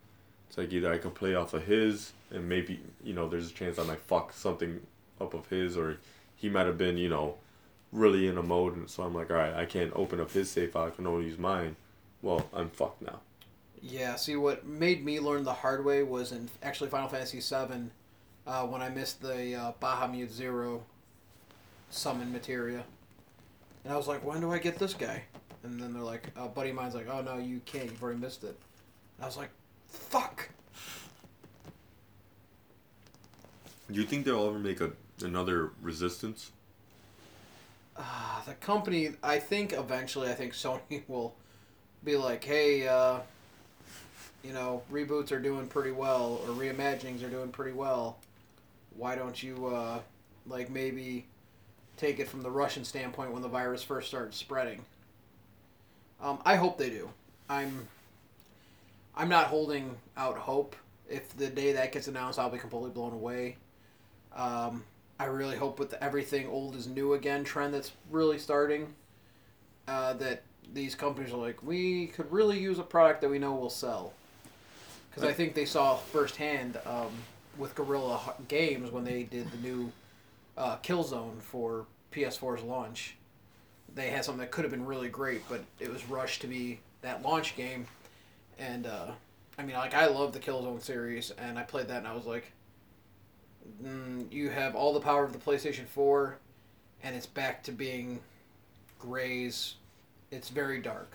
it's 0.49 0.57
like 0.57 0.73
either 0.73 0.91
I 0.91 0.97
can 0.97 1.11
play 1.11 1.33
off 1.35 1.53
of 1.53 1.63
his, 1.65 2.11
and 2.29 2.49
maybe 2.49 2.81
you 3.03 3.13
know 3.13 3.29
there's 3.29 3.49
a 3.49 3.53
chance 3.53 3.79
I 3.79 3.83
might 3.83 4.01
fuck 4.01 4.33
something 4.33 4.81
up 5.21 5.33
of 5.33 5.47
his, 5.49 5.77
or 5.77 5.97
he 6.35 6.49
might 6.49 6.65
have 6.65 6.77
been 6.77 6.97
you 6.97 7.09
know 7.09 7.35
really 7.91 8.27
in 8.27 8.37
a 8.37 8.43
mode, 8.43 8.75
and 8.75 8.89
so 8.89 9.03
I'm 9.03 9.13
like, 9.13 9.29
all 9.29 9.37
right, 9.37 9.53
I 9.53 9.65
can't 9.65 9.91
open 9.95 10.19
up 10.19 10.31
his 10.31 10.49
safe. 10.49 10.75
I 10.75 10.89
can 10.89 11.05
only 11.07 11.25
use 11.25 11.37
mine. 11.37 11.75
Well, 12.21 12.47
I'm 12.53 12.69
fucked 12.69 13.01
now. 13.01 13.19
Yeah, 13.81 14.15
see, 14.15 14.35
what 14.35 14.65
made 14.65 15.03
me 15.03 15.19
learn 15.19 15.43
the 15.43 15.53
hard 15.53 15.83
way 15.83 16.03
was 16.03 16.31
in 16.31 16.49
actually 16.61 16.89
Final 16.89 17.09
Fantasy 17.09 17.39
VII 17.39 17.89
uh, 18.45 18.65
when 18.67 18.81
I 18.81 18.89
missed 18.89 19.21
the 19.21 19.55
uh, 19.55 19.71
Bahamut 19.81 20.29
Zero 20.29 20.83
summon 21.89 22.31
materia. 22.31 22.83
And 23.83 23.93
I 23.93 23.97
was 23.97 24.07
like, 24.07 24.23
when 24.23 24.39
do 24.39 24.51
I 24.51 24.59
get 24.59 24.77
this 24.77 24.93
guy? 24.93 25.23
And 25.63 25.79
then 25.79 25.93
they're 25.93 26.03
like, 26.03 26.27
a 26.35 26.47
buddy 26.47 26.69
of 26.69 26.75
mine's 26.75 26.93
like, 26.93 27.07
oh 27.09 27.21
no, 27.21 27.37
you 27.37 27.59
can't, 27.65 27.85
you've 27.85 28.01
already 28.01 28.19
missed 28.19 28.43
it. 28.43 28.57
And 29.17 29.23
I 29.23 29.25
was 29.25 29.37
like, 29.37 29.49
fuck! 29.87 30.49
Do 33.91 33.99
you 33.99 34.05
think 34.05 34.25
they'll 34.25 34.47
ever 34.47 34.59
make 34.59 34.79
a 34.79 34.91
another 35.21 35.71
Resistance? 35.81 36.51
Uh, 37.97 38.43
the 38.45 38.53
company, 38.55 39.11
I 39.21 39.39
think 39.39 39.73
eventually, 39.73 40.29
I 40.29 40.33
think 40.33 40.53
Sony 40.53 41.03
will 41.07 41.35
be 42.03 42.15
like, 42.17 42.43
hey, 42.43 42.87
uh, 42.87 43.19
you 44.43 44.53
know, 44.53 44.81
reboots 44.91 45.31
are 45.31 45.39
doing 45.39 45.67
pretty 45.67 45.91
well, 45.91 46.41
or 46.43 46.53
reimaginings 46.53 47.23
are 47.23 47.29
doing 47.29 47.49
pretty 47.49 47.73
well. 47.73 48.17
Why 48.97 49.15
don't 49.15 49.41
you, 49.41 49.67
uh, 49.67 49.99
like, 50.47 50.69
maybe 50.69 51.25
take 51.97 52.19
it 52.19 52.27
from 52.27 52.41
the 52.41 52.49
Russian 52.49 52.83
standpoint 52.83 53.31
when 53.31 53.41
the 53.41 53.47
virus 53.47 53.83
first 53.83 54.07
started 54.07 54.33
spreading? 54.33 54.83
Um, 56.21 56.39
I 56.45 56.55
hope 56.55 56.77
they 56.77 56.89
do. 56.89 57.09
I'm, 57.49 57.87
I'm 59.15 59.29
not 59.29 59.47
holding 59.47 59.95
out 60.17 60.37
hope. 60.37 60.75
If 61.09 61.35
the 61.37 61.47
day 61.47 61.73
that 61.73 61.91
gets 61.91 62.07
announced, 62.07 62.39
I'll 62.39 62.49
be 62.49 62.57
completely 62.57 62.91
blown 62.91 63.13
away. 63.13 63.57
Um, 64.35 64.83
I 65.21 65.25
really 65.25 65.55
hope 65.55 65.77
with 65.77 65.91
the 65.91 66.03
everything 66.03 66.47
old 66.47 66.75
is 66.75 66.87
new 66.87 67.13
again 67.13 67.43
trend 67.43 67.75
that's 67.75 67.91
really 68.09 68.39
starting, 68.39 68.95
uh, 69.87 70.13
that 70.13 70.41
these 70.73 70.95
companies 70.95 71.31
are 71.31 71.37
like, 71.37 71.61
we 71.61 72.07
could 72.07 72.31
really 72.31 72.57
use 72.57 72.79
a 72.79 72.83
product 72.83 73.21
that 73.21 73.29
we 73.29 73.37
know 73.37 73.53
will 73.53 73.69
sell. 73.69 74.13
Because 75.11 75.29
I 75.29 75.31
think 75.31 75.53
they 75.53 75.65
saw 75.65 75.95
firsthand 75.95 76.79
um, 76.87 77.11
with 77.59 77.75
Guerrilla 77.75 78.33
Games 78.47 78.89
when 78.89 79.03
they 79.03 79.21
did 79.21 79.51
the 79.51 79.57
new 79.57 79.91
uh, 80.57 80.77
Killzone 80.77 81.39
for 81.39 81.85
PS4's 82.11 82.63
launch. 82.63 83.15
They 83.93 84.09
had 84.09 84.25
something 84.25 84.39
that 84.39 84.49
could 84.49 84.63
have 84.63 84.71
been 84.71 84.87
really 84.87 85.09
great, 85.09 85.43
but 85.47 85.63
it 85.79 85.91
was 85.91 86.03
rushed 86.09 86.41
to 86.41 86.47
be 86.47 86.79
that 87.03 87.21
launch 87.21 87.55
game. 87.55 87.85
And 88.57 88.87
uh, 88.87 89.11
I 89.59 89.61
mean, 89.61 89.75
like 89.75 89.93
I 89.93 90.07
love 90.07 90.33
the 90.33 90.39
Killzone 90.39 90.81
series, 90.81 91.29
and 91.29 91.59
I 91.59 91.63
played 91.63 91.89
that, 91.89 91.97
and 91.97 92.07
I 92.07 92.15
was 92.15 92.25
like, 92.25 92.53
mm, 93.83 94.31
you 94.31 94.49
have 94.49 94.75
all 94.75 94.93
the 94.93 94.99
power 94.99 95.23
of 95.23 95.33
the 95.33 95.39
PlayStation 95.39 95.85
Four, 95.85 96.37
and 97.03 97.15
it's 97.15 97.25
back 97.25 97.63
to 97.63 97.71
being 97.71 98.19
grays. 98.99 99.75
It's 100.31 100.49
very 100.49 100.79
dark. 100.79 101.11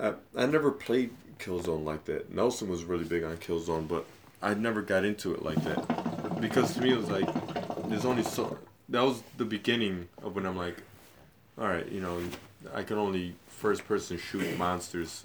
I, 0.00 0.14
I 0.36 0.46
never 0.46 0.70
played 0.70 1.10
Killzone 1.38 1.84
like 1.84 2.04
that. 2.06 2.32
Nelson 2.32 2.68
was 2.68 2.84
really 2.84 3.04
big 3.04 3.24
on 3.24 3.36
Killzone, 3.36 3.86
but 3.88 4.04
I 4.42 4.54
never 4.54 4.82
got 4.82 5.04
into 5.04 5.34
it 5.34 5.42
like 5.42 5.62
that 5.64 6.40
because 6.40 6.74
to 6.74 6.80
me 6.80 6.92
it 6.92 6.96
was 6.96 7.10
like 7.10 7.28
there's 7.88 8.04
only 8.04 8.22
so 8.22 8.56
that 8.88 9.02
was 9.02 9.22
the 9.36 9.44
beginning 9.44 10.08
of 10.22 10.34
when 10.34 10.46
I'm 10.46 10.56
like, 10.56 10.82
all 11.58 11.68
right, 11.68 11.90
you 11.90 12.00
know, 12.00 12.20
I 12.74 12.82
can 12.82 12.96
only 12.96 13.34
first 13.48 13.86
person 13.86 14.18
shoot 14.18 14.56
monsters 14.56 15.24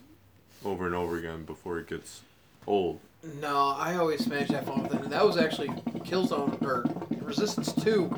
over 0.65 0.85
and 0.85 0.95
over 0.95 1.17
again 1.17 1.43
before 1.43 1.79
it 1.79 1.87
gets 1.87 2.21
old. 2.67 2.99
No, 3.23 3.73
I 3.77 3.95
always 3.95 4.23
smashed 4.23 4.51
that 4.51 4.65
phone 4.65 4.83
with 4.83 4.93
it. 4.93 5.09
That 5.09 5.25
was 5.25 5.37
actually 5.37 5.69
Killzone 5.99 6.61
or 6.61 6.85
Resistance 7.21 7.71
Two 7.73 8.13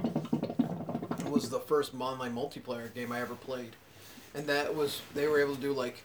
was 1.29 1.49
the 1.49 1.59
first 1.59 1.93
online 1.99 2.33
multiplayer 2.33 2.93
game 2.93 3.11
I 3.11 3.19
ever 3.19 3.35
played, 3.35 3.75
and 4.33 4.47
that 4.47 4.73
was 4.73 5.01
they 5.13 5.27
were 5.27 5.39
able 5.39 5.55
to 5.55 5.61
do 5.61 5.73
like 5.73 6.03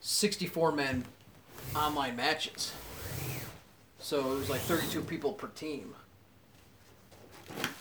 sixty 0.00 0.46
four 0.46 0.72
man 0.72 1.04
online 1.74 2.16
matches. 2.16 2.72
So 3.98 4.32
it 4.32 4.38
was 4.38 4.50
like 4.50 4.60
thirty 4.62 4.86
two 4.88 5.02
people 5.02 5.32
per 5.32 5.48
team. 5.48 5.94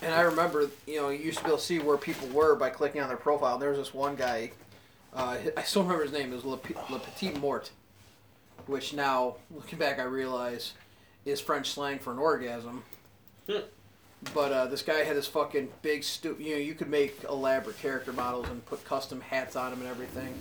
And 0.02 0.14
I 0.14 0.22
remember, 0.22 0.70
you 0.86 1.02
know, 1.02 1.10
you 1.10 1.24
used 1.26 1.40
to 1.40 1.44
be 1.44 1.50
able 1.50 1.58
to 1.58 1.64
see 1.64 1.80
where 1.80 1.98
people 1.98 2.28
were 2.28 2.56
by 2.56 2.70
clicking 2.70 3.02
on 3.02 3.08
their 3.08 3.18
profile. 3.18 3.58
There 3.58 3.70
was 3.70 3.80
this 3.80 3.94
one 3.94 4.16
guy, 4.16 4.52
uh, 5.14 5.38
I 5.58 5.64
still 5.64 5.82
remember 5.82 6.04
his 6.04 6.12
name. 6.14 6.32
It 6.32 6.36
was 6.36 6.46
Le, 6.46 6.60
Le 6.92 7.00
Petit 7.00 7.32
Mort, 7.40 7.72
which 8.68 8.94
now, 8.94 9.36
looking 9.52 9.80
back, 9.80 10.00
I 10.00 10.04
realize 10.04 10.74
is 11.26 11.42
French 11.42 11.70
slang 11.72 12.00
for 12.00 12.12
an 12.12 12.20
orgasm. 12.20 12.84
but 14.34 14.52
uh, 14.52 14.66
this 14.68 14.82
guy 14.82 15.04
had 15.04 15.16
this 15.16 15.28
fucking 15.28 15.70
big 15.82 16.04
stupid. 16.04 16.46
You 16.46 16.54
know, 16.56 16.62
you 16.62 16.74
could 16.76 16.90
make 16.90 17.24
elaborate 17.24 17.78
character 17.80 18.14
models 18.14 18.48
and 18.50 18.66
put 18.66 18.84
custom 18.86 19.22
hats 19.22 19.56
on 19.56 19.74
him 19.74 19.80
and 19.80 19.90
everything. 19.90 20.34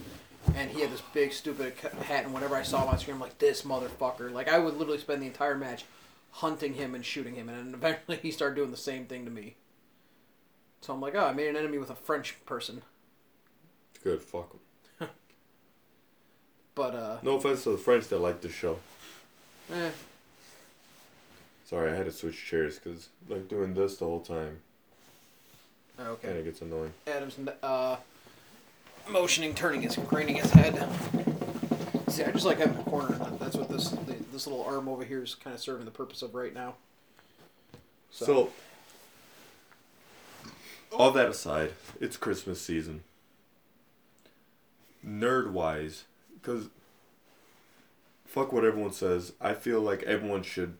And 0.54 0.70
he 0.70 0.82
had 0.82 0.92
this 0.92 1.02
big 1.14 1.32
stupid 1.32 1.72
hat, 2.02 2.24
and 2.24 2.34
whenever 2.34 2.54
I 2.54 2.62
saw 2.62 2.82
him 2.82 2.88
on 2.88 2.98
screen, 2.98 3.14
I'm 3.14 3.20
like, 3.20 3.38
this 3.38 3.62
motherfucker. 3.62 4.30
Like, 4.30 4.48
I 4.48 4.58
would 4.58 4.76
literally 4.76 4.98
spend 5.00 5.22
the 5.22 5.26
entire 5.26 5.56
match 5.56 5.84
hunting 6.32 6.74
him 6.74 6.94
and 6.94 7.02
shooting 7.04 7.34
him, 7.34 7.48
and 7.48 7.58
then 7.58 7.74
eventually 7.74 8.18
he 8.22 8.30
started 8.30 8.56
doing 8.56 8.70
the 8.70 8.76
same 8.76 9.06
thing 9.06 9.24
to 9.24 9.30
me. 9.30 9.56
So 10.82 10.92
I'm 10.92 11.00
like, 11.00 11.14
oh, 11.14 11.24
I 11.26 11.32
made 11.32 11.48
an 11.48 11.56
enemy 11.56 11.78
with 11.78 11.88
a 11.88 11.94
French 11.94 12.36
person. 12.44 12.82
Good, 14.02 14.20
fuck 14.20 14.50
'em. 14.52 14.60
But, 16.74 16.94
uh, 16.94 17.18
No 17.22 17.36
offense 17.36 17.62
to 17.64 17.70
the 17.70 17.78
French 17.78 18.08
that 18.08 18.18
like 18.18 18.40
the 18.40 18.48
show. 18.48 18.78
eh, 19.72 19.90
Sorry, 21.64 21.90
I 21.92 21.94
had 21.94 22.06
to 22.06 22.12
switch 22.12 22.44
chairs 22.44 22.78
because 22.78 23.08
like 23.28 23.48
doing 23.48 23.74
this 23.74 23.96
the 23.96 24.04
whole 24.04 24.20
time 24.20 24.58
okay. 25.98 26.28
kind 26.28 26.38
of 26.38 26.44
gets 26.44 26.60
annoying. 26.60 26.92
Adam's 27.06 27.38
uh, 27.62 27.96
motioning, 29.08 29.54
turning 29.54 29.82
his, 29.82 29.96
craning 29.96 30.36
his 30.36 30.50
head. 30.50 30.74
See, 32.08 32.22
I 32.22 32.30
just 32.32 32.44
like 32.44 32.58
having 32.58 32.78
a 32.78 32.84
corner. 32.84 33.18
That's 33.40 33.56
what 33.56 33.68
this 33.68 33.94
this 34.32 34.46
little 34.46 34.64
arm 34.64 34.88
over 34.88 35.04
here 35.04 35.22
is 35.22 35.34
kind 35.34 35.54
of 35.54 35.60
serving 35.60 35.84
the 35.84 35.90
purpose 35.90 36.22
of 36.22 36.34
right 36.34 36.52
now. 36.52 36.74
So, 38.10 38.50
all 40.92 41.10
that 41.12 41.28
aside, 41.28 41.72
it's 42.00 42.16
Christmas 42.16 42.60
season. 42.60 43.02
Nerd 45.04 45.50
wise, 45.50 46.04
because 46.44 46.68
fuck 48.26 48.52
what 48.52 48.64
everyone 48.64 48.92
says, 48.92 49.32
I 49.40 49.54
feel 49.54 49.80
like 49.80 50.02
everyone 50.02 50.42
should 50.42 50.76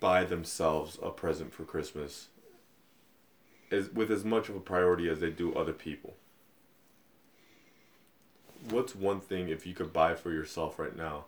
buy 0.00 0.24
themselves 0.24 0.98
a 1.02 1.10
present 1.10 1.52
for 1.52 1.64
Christmas 1.64 2.28
as, 3.70 3.90
with 3.90 4.10
as 4.10 4.24
much 4.24 4.48
of 4.48 4.56
a 4.56 4.60
priority 4.60 5.08
as 5.08 5.20
they 5.20 5.30
do 5.30 5.54
other 5.54 5.72
people. 5.72 6.14
What's 8.70 8.94
one 8.94 9.20
thing 9.20 9.48
if 9.48 9.66
you 9.66 9.74
could 9.74 9.92
buy 9.92 10.14
for 10.14 10.30
yourself 10.30 10.78
right 10.78 10.96
now 10.96 11.24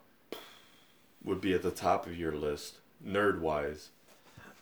would 1.23 1.41
be 1.41 1.53
at 1.53 1.63
the 1.63 1.71
top 1.71 2.07
of 2.07 2.17
your 2.17 2.31
list, 2.31 2.75
nerd 3.05 3.39
wise, 3.39 3.89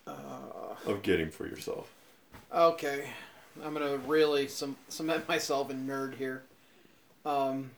Uh, 0.06 0.74
of 0.86 1.02
getting 1.02 1.30
for 1.30 1.46
yourself? 1.46 1.90
okay, 2.52 3.08
I'm 3.64 3.72
gonna 3.74 3.96
really 3.98 4.48
cement 4.48 5.28
myself 5.28 5.70
in 5.70 5.86
nerd 5.86 6.16
here. 6.16 6.42
Um, 7.24 7.70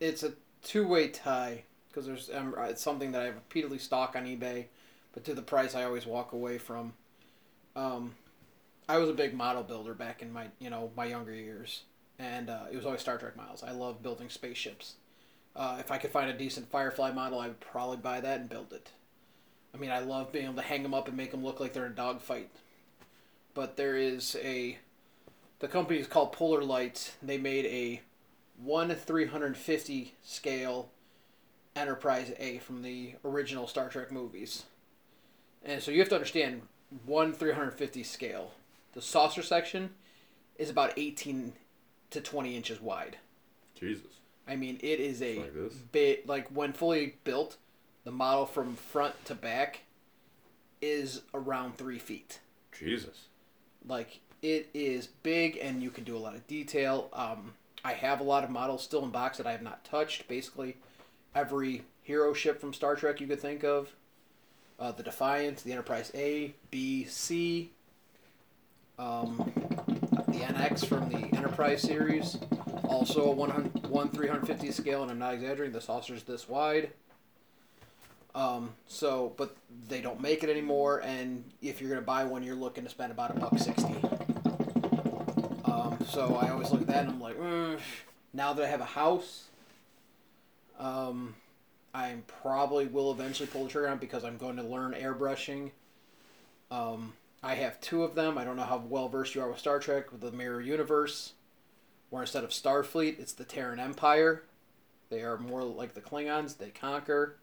it's 0.00 0.22
a 0.22 0.32
two-way 0.66 1.08
tie 1.08 1.62
because 1.88 2.06
there's 2.06 2.28
um, 2.34 2.54
it's 2.58 2.82
something 2.82 3.12
that 3.12 3.22
I 3.22 3.28
repeatedly 3.28 3.78
stock 3.78 4.14
on 4.16 4.24
eBay, 4.24 4.66
but 5.14 5.24
to 5.24 5.34
the 5.34 5.42
price 5.42 5.74
I 5.74 5.84
always 5.84 6.04
walk 6.04 6.32
away 6.32 6.58
from. 6.58 6.92
Um, 7.74 8.16
I 8.88 8.98
was 8.98 9.08
a 9.08 9.14
big 9.14 9.32
model 9.32 9.62
builder 9.62 9.94
back 9.94 10.20
in 10.20 10.32
my 10.32 10.48
you 10.58 10.68
know 10.68 10.90
my 10.96 11.06
younger 11.06 11.32
years, 11.32 11.84
and 12.18 12.50
uh, 12.50 12.64
it 12.70 12.76
was 12.76 12.84
always 12.84 13.00
Star 13.00 13.16
Trek 13.16 13.36
models. 13.36 13.62
I 13.62 13.70
love 13.70 14.02
building 14.02 14.28
spaceships. 14.28 14.94
Uh, 15.54 15.76
if 15.80 15.90
I 15.90 15.98
could 15.98 16.10
find 16.10 16.28
a 16.28 16.36
decent 16.36 16.70
Firefly 16.70 17.12
model, 17.12 17.38
I 17.38 17.48
would 17.48 17.60
probably 17.60 17.96
buy 17.96 18.20
that 18.20 18.40
and 18.40 18.48
build 18.48 18.72
it. 18.72 18.90
I 19.72 19.78
mean, 19.78 19.90
I 19.90 20.00
love 20.00 20.32
being 20.32 20.44
able 20.44 20.56
to 20.56 20.62
hang 20.62 20.82
them 20.82 20.92
up 20.92 21.08
and 21.08 21.16
make 21.16 21.30
them 21.30 21.44
look 21.44 21.60
like 21.60 21.72
they're 21.72 21.86
in 21.86 21.92
a 21.92 21.94
dogfight. 21.94 22.50
But 23.54 23.78
there 23.78 23.96
is 23.96 24.36
a, 24.42 24.76
the 25.60 25.68
company 25.68 25.98
is 25.98 26.06
called 26.06 26.32
Polar 26.32 26.62
Lights. 26.62 27.12
They 27.22 27.38
made 27.38 27.64
a 27.66 28.02
one 28.62 28.94
three 28.94 29.26
hundred 29.26 29.56
fifty 29.56 30.14
scale 30.22 30.90
Enterprise 31.76 32.32
A 32.38 32.58
from 32.58 32.82
the 32.82 33.14
original 33.24 33.66
Star 33.66 33.88
Trek 33.88 34.10
movies. 34.10 34.64
And 35.62 35.82
so 35.82 35.90
you 35.90 35.98
have 36.00 36.08
to 36.08 36.14
understand 36.14 36.62
one 37.04 37.32
350 37.32 38.02
scale. 38.02 38.52
The 38.94 39.02
saucer 39.02 39.42
section 39.42 39.90
is 40.56 40.70
about 40.70 40.94
18 40.96 41.52
to 42.10 42.20
20 42.20 42.56
inches 42.56 42.80
wide. 42.80 43.18
Jesus. 43.78 44.06
I 44.48 44.56
mean, 44.56 44.78
it 44.82 45.00
is 45.00 45.20
a 45.20 45.40
Like 45.40 45.92
bit 45.92 46.26
like 46.26 46.48
when 46.48 46.72
fully 46.72 47.16
built, 47.24 47.56
the 48.04 48.12
model 48.12 48.46
from 48.46 48.76
front 48.76 49.22
to 49.26 49.34
back 49.34 49.80
is 50.80 51.22
around 51.34 51.76
three 51.76 51.98
feet. 51.98 52.38
Jesus. 52.72 53.26
Like 53.86 54.20
it 54.40 54.70
is 54.72 55.08
big, 55.22 55.58
and 55.60 55.82
you 55.82 55.90
can 55.90 56.04
do 56.04 56.16
a 56.16 56.18
lot 56.18 56.36
of 56.36 56.46
detail. 56.46 57.10
Um, 57.12 57.54
I 57.86 57.92
have 57.92 58.18
a 58.18 58.24
lot 58.24 58.42
of 58.42 58.50
models 58.50 58.82
still 58.82 59.04
in 59.04 59.10
box 59.10 59.38
that 59.38 59.46
I 59.46 59.52
have 59.52 59.62
not 59.62 59.84
touched. 59.84 60.26
Basically, 60.26 60.76
every 61.36 61.82
hero 62.02 62.34
ship 62.34 62.60
from 62.60 62.74
Star 62.74 62.96
Trek 62.96 63.20
you 63.20 63.28
could 63.28 63.38
think 63.38 63.62
of. 63.62 63.94
Uh, 64.80 64.90
the 64.90 65.04
Defiant, 65.04 65.62
the 65.62 65.70
Enterprise 65.70 66.10
A, 66.16 66.52
B, 66.72 67.04
C, 67.04 67.70
um, 68.98 69.52
the 70.26 70.40
NX 70.40 70.84
from 70.84 71.08
the 71.08 71.36
Enterprise 71.36 71.80
series. 71.80 72.38
Also 72.88 73.30
a 73.30 73.30
100, 73.30 73.86
1 73.86 74.08
350 74.10 74.72
scale, 74.72 75.02
and 75.02 75.12
I'm 75.12 75.20
not 75.20 75.34
exaggerating. 75.34 75.72
The 75.72 75.80
saucer's 75.80 76.24
this 76.24 76.48
wide. 76.48 76.90
Um, 78.34 78.70
so, 78.88 79.32
but 79.36 79.56
they 79.86 80.00
don't 80.00 80.20
make 80.20 80.42
it 80.42 80.50
anymore, 80.50 81.02
and 81.04 81.44
if 81.62 81.80
you're 81.80 81.90
gonna 81.90 82.02
buy 82.02 82.24
one, 82.24 82.42
you're 82.42 82.56
looking 82.56 82.82
to 82.82 82.90
spend 82.90 83.12
about 83.12 83.30
a 83.30 83.38
buck 83.38 83.56
sixty. 83.60 83.94
So 86.08 86.36
I 86.36 86.50
always 86.50 86.70
look 86.70 86.82
at 86.82 86.86
that 86.86 87.00
and 87.04 87.10
I'm 87.10 87.20
like, 87.20 87.38
mm. 87.38 87.78
now 88.32 88.52
that 88.52 88.64
I 88.64 88.68
have 88.68 88.80
a 88.80 88.84
house, 88.84 89.44
um, 90.78 91.34
I 91.92 92.14
probably 92.42 92.86
will 92.86 93.10
eventually 93.10 93.48
pull 93.48 93.64
the 93.64 93.70
trigger 93.70 93.88
on 93.88 93.98
because 93.98 94.24
I'm 94.24 94.36
going 94.36 94.56
to 94.56 94.62
learn 94.62 94.92
airbrushing. 94.92 95.72
Um, 96.70 97.14
I 97.42 97.54
have 97.54 97.80
two 97.80 98.02
of 98.02 98.14
them. 98.14 98.38
I 98.38 98.44
don't 98.44 98.56
know 98.56 98.62
how 98.62 98.78
well 98.78 99.08
versed 99.08 99.34
you 99.34 99.40
are 99.42 99.48
with 99.48 99.58
Star 99.58 99.78
Trek 99.78 100.12
with 100.12 100.20
the 100.20 100.32
Mirror 100.32 100.62
Universe, 100.62 101.32
where 102.10 102.22
instead 102.22 102.44
of 102.44 102.50
Starfleet, 102.50 103.18
it's 103.18 103.32
the 103.32 103.44
Terran 103.44 103.80
Empire. 103.80 104.44
They 105.10 105.22
are 105.22 105.38
more 105.38 105.62
like 105.64 105.94
the 105.94 106.00
Klingons. 106.00 106.56
They 106.56 106.70
conquer. 106.70 107.36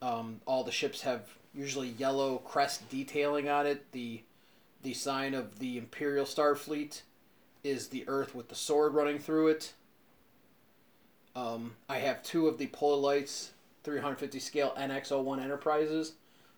Um, 0.00 0.40
all 0.46 0.64
the 0.64 0.72
ships 0.72 1.02
have 1.02 1.28
usually 1.54 1.88
yellow 1.88 2.38
crest 2.38 2.88
detailing 2.88 3.48
on 3.48 3.66
it. 3.66 3.90
The 3.92 4.22
the 4.82 4.94
sign 4.94 5.32
of 5.32 5.58
the 5.60 5.78
Imperial 5.78 6.26
Starfleet 6.26 7.02
is 7.64 7.88
the 7.88 8.04
Earth 8.06 8.34
with 8.34 8.48
the 8.48 8.54
sword 8.54 8.94
running 8.94 9.18
through 9.18 9.48
it. 9.48 9.72
Um, 11.34 11.72
I 11.88 11.98
have 11.98 12.22
two 12.22 12.46
of 12.46 12.58
the 12.58 12.68
Polar 12.68 13.00
Lights 13.00 13.50
350 13.82 14.38
scale 14.38 14.74
NX01 14.78 15.42
Enterprises. 15.42 16.12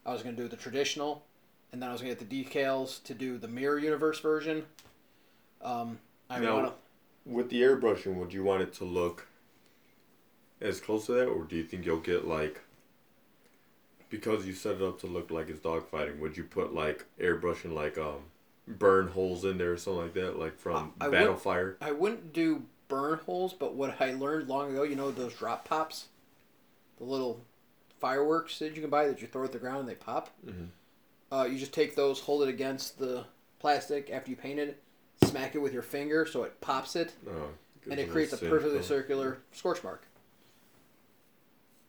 I 0.04 0.12
was 0.12 0.22
going 0.22 0.36
to 0.36 0.42
do 0.42 0.48
the 0.48 0.56
traditional, 0.56 1.24
and 1.72 1.80
then 1.80 1.88
I 1.88 1.92
was 1.92 2.02
going 2.02 2.14
to 2.14 2.24
get 2.24 2.28
the 2.30 2.44
decals 2.44 3.02
to 3.04 3.14
do 3.14 3.38
the 3.38 3.48
Mirror 3.48 3.78
Universe 3.78 4.20
version. 4.20 4.64
Um, 5.62 5.98
I 6.28 6.40
Now- 6.40 6.54
want 6.54 6.66
to. 6.68 6.74
With 7.24 7.50
the 7.50 7.60
airbrushing, 7.62 8.14
would 8.14 8.32
you 8.32 8.44
want 8.44 8.62
it 8.62 8.72
to 8.74 8.84
look 8.84 9.26
as 10.60 10.80
close 10.80 11.06
to 11.06 11.12
that, 11.12 11.26
or 11.26 11.42
do 11.42 11.56
you 11.56 11.64
think 11.64 11.84
you'll 11.84 11.98
get 11.98 12.24
like 12.24 12.60
because 14.08 14.46
you 14.46 14.52
set 14.52 14.76
it 14.76 14.82
up 14.82 15.00
to 15.00 15.08
look 15.08 15.32
like 15.32 15.48
it's 15.48 15.58
dogfighting? 15.58 16.20
Would 16.20 16.36
you 16.36 16.44
put 16.44 16.72
like 16.72 17.04
airbrushing 17.18 17.72
like 17.74 17.98
um 17.98 18.26
burn 18.66 19.08
holes 19.08 19.44
in 19.44 19.58
there 19.58 19.72
or 19.72 19.76
something 19.76 20.02
like 20.02 20.14
that, 20.14 20.38
like 20.38 20.58
from 20.58 20.92
I- 21.00 21.06
I 21.06 21.08
Battle 21.08 21.34
would- 21.34 21.42
Fire? 21.42 21.76
I 21.80 21.92
wouldn't 21.92 22.32
do 22.32 22.64
burn 22.88 23.18
holes, 23.20 23.52
but 23.54 23.74
what 23.74 24.00
I 24.00 24.12
learned 24.12 24.48
long 24.48 24.70
ago, 24.72 24.82
you 24.82 24.96
know 24.96 25.10
those 25.10 25.34
drop 25.34 25.64
pops, 25.66 26.08
the 26.98 27.04
little 27.04 27.40
fireworks 28.00 28.58
that 28.58 28.74
you 28.74 28.80
can 28.80 28.90
buy 28.90 29.06
that 29.06 29.20
you 29.20 29.26
throw 29.28 29.44
at 29.44 29.52
the 29.52 29.58
ground 29.58 29.80
and 29.80 29.88
they 29.88 29.94
pop. 29.94 30.30
Mhm. 30.46 30.68
Uh, 31.32 31.48
you 31.50 31.58
just 31.58 31.72
take 31.72 31.94
those, 31.96 32.20
hold 32.20 32.42
it 32.42 32.48
against 32.48 32.98
the 32.98 33.24
plastic 33.58 34.10
after 34.10 34.30
you 34.30 34.36
paint 34.36 34.58
it, 34.60 34.82
smack 35.24 35.54
it 35.54 35.58
with 35.58 35.72
your 35.72 35.82
finger 35.82 36.24
so 36.26 36.42
it 36.44 36.60
pops 36.60 36.94
it, 36.94 37.14
Oh, 37.28 37.50
and 37.90 37.98
it 37.98 38.10
creates 38.10 38.32
a 38.32 38.36
perfectly 38.38 38.82
circular 38.82 39.38
scorch 39.52 39.82
mark. 39.82 40.02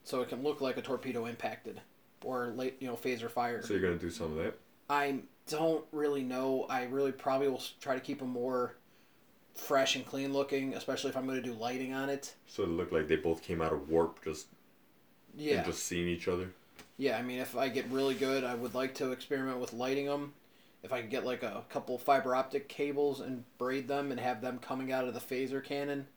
So 0.03 0.21
it 0.21 0.29
can 0.29 0.41
look 0.43 0.61
like 0.61 0.77
a 0.77 0.81
torpedo 0.81 1.25
impacted, 1.25 1.81
or 2.23 2.47
late, 2.47 2.77
you 2.79 2.87
know, 2.87 2.95
phaser 2.95 3.29
fire. 3.29 3.61
So 3.61 3.73
you're 3.73 3.81
gonna 3.81 3.95
do 3.99 4.09
some 4.09 4.37
of 4.37 4.43
that. 4.43 4.57
I 4.89 5.19
don't 5.49 5.85
really 5.91 6.23
know. 6.23 6.65
I 6.69 6.83
really 6.83 7.11
probably 7.11 7.47
will 7.47 7.61
try 7.81 7.95
to 7.95 8.01
keep 8.01 8.19
them 8.19 8.29
more 8.29 8.75
fresh 9.55 9.95
and 9.95 10.05
clean 10.05 10.33
looking, 10.33 10.73
especially 10.75 11.09
if 11.09 11.17
I'm 11.17 11.25
going 11.25 11.41
to 11.41 11.47
do 11.47 11.53
lighting 11.53 11.93
on 11.93 12.09
it. 12.09 12.35
So 12.45 12.63
it 12.63 12.69
looked 12.69 12.93
like 12.93 13.07
they 13.07 13.15
both 13.15 13.41
came 13.41 13.61
out 13.61 13.73
of 13.73 13.89
warp, 13.89 14.23
just 14.23 14.47
Yeah, 15.35 15.57
and 15.57 15.65
just 15.65 15.83
seeing 15.83 16.07
each 16.07 16.27
other. 16.27 16.49
yeah. 16.97 17.17
I 17.17 17.21
mean, 17.21 17.39
if 17.39 17.55
I 17.55 17.69
get 17.69 17.89
really 17.89 18.15
good, 18.15 18.43
I 18.43 18.55
would 18.55 18.73
like 18.75 18.93
to 18.95 19.11
experiment 19.11 19.59
with 19.59 19.73
lighting 19.73 20.05
them. 20.05 20.33
If 20.83 20.93
I 20.93 21.01
could 21.01 21.09
get 21.09 21.25
like 21.25 21.43
a 21.43 21.63
couple 21.69 21.97
fiber 21.97 22.35
optic 22.35 22.69
cables 22.69 23.19
and 23.19 23.43
braid 23.57 23.87
them 23.87 24.11
and 24.11 24.19
have 24.19 24.41
them 24.41 24.59
coming 24.59 24.91
out 24.91 25.07
of 25.07 25.13
the 25.13 25.19
phaser 25.19 25.63
cannon, 25.63 26.07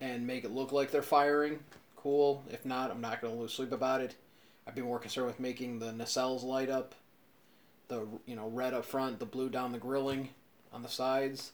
and 0.00 0.26
make 0.26 0.44
it 0.44 0.50
look 0.52 0.72
like 0.72 0.90
they're 0.90 1.02
firing, 1.02 1.60
cool. 1.96 2.44
If 2.50 2.64
not, 2.64 2.90
I'm 2.90 3.00
not 3.00 3.20
going 3.20 3.32
to 3.34 3.40
lose 3.40 3.52
sleep 3.52 3.72
about 3.72 4.00
it. 4.00 4.16
I'd 4.66 4.74
be 4.74 4.82
more 4.82 4.98
concerned 4.98 5.26
with 5.26 5.38
making 5.38 5.78
the 5.78 5.92
nacelles 5.92 6.42
light 6.42 6.70
up, 6.70 6.94
the 7.88 8.06
you 8.26 8.36
know 8.36 8.48
red 8.48 8.74
up 8.74 8.84
front, 8.84 9.18
the 9.18 9.26
blue 9.26 9.48
down 9.48 9.72
the 9.72 9.78
grilling, 9.78 10.30
on 10.72 10.82
the 10.82 10.88
sides. 10.88 11.52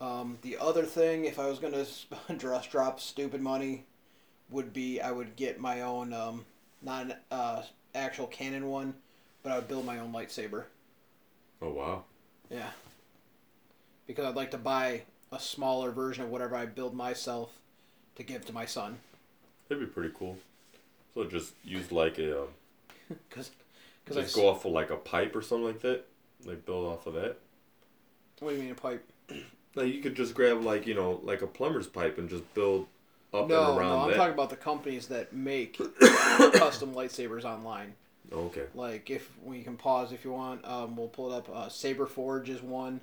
Um, 0.00 0.38
the 0.42 0.56
other 0.58 0.84
thing, 0.84 1.26
if 1.26 1.38
I 1.38 1.46
was 1.46 1.58
gonna 1.58 1.84
just 1.84 2.06
drop 2.70 3.00
stupid 3.00 3.40
money, 3.40 3.84
would 4.50 4.72
be 4.72 5.00
I 5.00 5.12
would 5.12 5.36
get 5.36 5.60
my 5.60 5.82
own, 5.82 6.12
um, 6.12 6.44
not 6.82 7.06
an 7.06 7.14
uh, 7.30 7.62
actual 7.94 8.26
Canon 8.26 8.66
one, 8.68 8.94
but 9.42 9.52
I 9.52 9.56
would 9.56 9.68
build 9.68 9.84
my 9.84 9.98
own 9.98 10.12
lightsaber. 10.12 10.64
Oh 11.62 11.70
wow. 11.70 12.04
Yeah. 12.50 12.70
Because 14.06 14.24
I'd 14.24 14.34
like 14.34 14.50
to 14.52 14.58
buy 14.58 15.02
a 15.30 15.38
smaller 15.38 15.90
version 15.92 16.24
of 16.24 16.30
whatever 16.30 16.56
I 16.56 16.66
build 16.66 16.94
myself 16.94 17.52
to 18.16 18.22
give 18.22 18.44
to 18.46 18.52
my 18.52 18.64
son. 18.64 18.98
That'd 19.68 19.86
be 19.86 19.92
pretty 19.92 20.12
cool. 20.18 20.36
So 21.14 21.24
just 21.24 21.52
use 21.64 21.92
like 21.92 22.18
a 22.18 22.42
um, 22.42 22.48
Because, 23.28 23.50
because 24.04 24.16
I 24.16 24.22
just 24.22 24.36
s- 24.36 24.40
go 24.40 24.48
off 24.48 24.64
of 24.64 24.72
like 24.72 24.90
a 24.90 24.96
pipe 24.96 25.34
or 25.36 25.42
something 25.42 25.66
like 25.66 25.80
that. 25.80 26.04
Like 26.44 26.64
build 26.64 26.86
off 26.86 27.06
of 27.06 27.14
that. 27.14 27.36
what 28.40 28.50
do 28.50 28.56
you 28.56 28.62
mean 28.62 28.72
a 28.72 28.74
pipe? 28.74 29.04
Like 29.76 29.94
you 29.94 30.00
could 30.02 30.16
just 30.16 30.34
grab 30.34 30.64
like 30.64 30.84
you 30.88 30.94
know 30.94 31.20
like 31.22 31.42
a 31.42 31.46
plumber's 31.46 31.86
pipe 31.86 32.18
and 32.18 32.28
just 32.28 32.42
build 32.54 32.88
up 33.32 33.48
no, 33.48 33.70
and 33.70 33.78
around 33.78 33.88
no, 33.88 33.98
I'm 34.00 34.10
that. 34.10 34.16
talking 34.16 34.34
about 34.34 34.50
the 34.50 34.56
companies 34.56 35.06
that 35.06 35.32
make 35.32 35.78
custom 36.00 36.92
lightsabers 36.92 37.44
online. 37.44 37.94
Oh, 38.32 38.46
okay. 38.46 38.64
Like 38.74 39.10
if 39.10 39.30
we 39.44 39.62
can 39.62 39.76
pause 39.76 40.10
if 40.10 40.24
you 40.24 40.32
want, 40.32 40.64
um, 40.66 40.96
we'll 40.96 41.06
pull 41.06 41.32
it 41.32 41.36
up. 41.36 41.48
Uh, 41.54 41.68
Saber 41.68 42.06
Forge 42.06 42.50
is 42.50 42.60
one. 42.60 43.00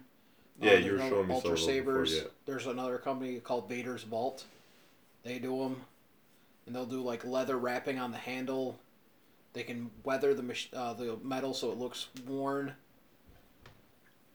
Yeah, 0.59 0.73
you 0.73 0.91
were 0.91 0.97
there's 0.97 1.09
showing 1.09 1.27
me 1.29 1.35
some 1.35 1.35
Ultra 1.35 1.49
those 1.51 1.65
before, 1.65 2.05
yeah. 2.05 2.21
There's 2.45 2.67
another 2.67 2.97
company 2.97 3.39
called 3.39 3.69
Vader's 3.69 4.03
Vault. 4.03 4.43
They 5.23 5.39
do 5.39 5.57
them, 5.59 5.81
and 6.65 6.75
they'll 6.75 6.85
do 6.85 7.01
like 7.01 7.23
leather 7.23 7.57
wrapping 7.57 7.97
on 7.97 8.11
the 8.11 8.17
handle. 8.17 8.77
They 9.57 9.63
can 9.63 9.89
weather 10.03 10.35
the 10.35 10.67
uh, 10.71 10.93
the 10.93 11.17
metal 11.23 11.51
so 11.51 11.71
it 11.71 11.79
looks 11.79 12.09
worn. 12.27 12.75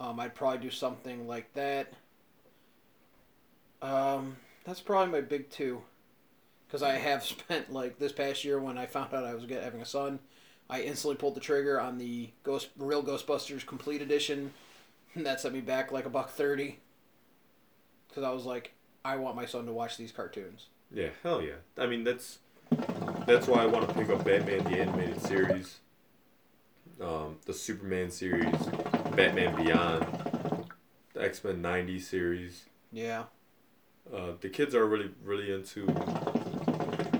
Um, 0.00 0.18
I'd 0.18 0.34
probably 0.34 0.58
do 0.58 0.68
something 0.68 1.28
like 1.28 1.54
that. 1.54 1.92
Um, 3.80 4.36
that's 4.64 4.80
probably 4.80 5.12
my 5.12 5.20
big 5.20 5.48
two, 5.48 5.80
because 6.66 6.82
I 6.82 6.94
have 6.94 7.22
spent 7.22 7.72
like 7.72 8.00
this 8.00 8.10
past 8.10 8.44
year 8.44 8.58
when 8.58 8.76
I 8.76 8.86
found 8.86 9.14
out 9.14 9.24
I 9.24 9.32
was 9.32 9.46
getting, 9.46 9.62
having 9.62 9.80
a 9.80 9.86
son, 9.86 10.18
I 10.68 10.82
instantly 10.82 11.14
pulled 11.14 11.36
the 11.36 11.40
trigger 11.40 11.80
on 11.80 11.98
the 11.98 12.30
Ghost 12.42 12.70
Real 12.76 13.04
Ghostbusters 13.04 13.64
Complete 13.64 14.02
Edition. 14.02 14.52
And 15.14 15.24
that 15.26 15.40
set 15.40 15.52
me 15.52 15.60
back 15.60 15.92
like 15.92 16.04
a 16.04 16.10
buck 16.10 16.30
thirty. 16.30 16.80
Because 18.08 18.24
I 18.24 18.30
was 18.30 18.44
like, 18.44 18.72
I 19.04 19.14
want 19.14 19.36
my 19.36 19.46
son 19.46 19.66
to 19.66 19.72
watch 19.72 19.96
these 19.96 20.10
cartoons. 20.10 20.66
Yeah, 20.92 21.10
hell 21.22 21.40
yeah. 21.40 21.62
I 21.78 21.86
mean 21.86 22.02
that's 22.02 22.40
that's 23.26 23.46
why 23.46 23.62
I 23.62 23.66
want 23.66 23.88
to 23.88 23.94
pick 23.94 24.08
up 24.10 24.24
Batman 24.24 24.64
the 24.64 24.78
animated 24.80 25.20
series, 25.20 25.78
um, 27.00 27.36
the 27.46 27.54
Superman 27.54 28.10
series, 28.10 28.54
Batman 29.14 29.54
Beyond, 29.56 30.66
the 31.14 31.22
X 31.22 31.44
Men 31.44 31.62
'90s 31.62 32.02
series. 32.02 32.64
Yeah. 32.92 33.24
Uh, 34.12 34.32
the 34.40 34.48
kids 34.48 34.74
are 34.74 34.86
really 34.86 35.10
really 35.24 35.52
into 35.52 35.86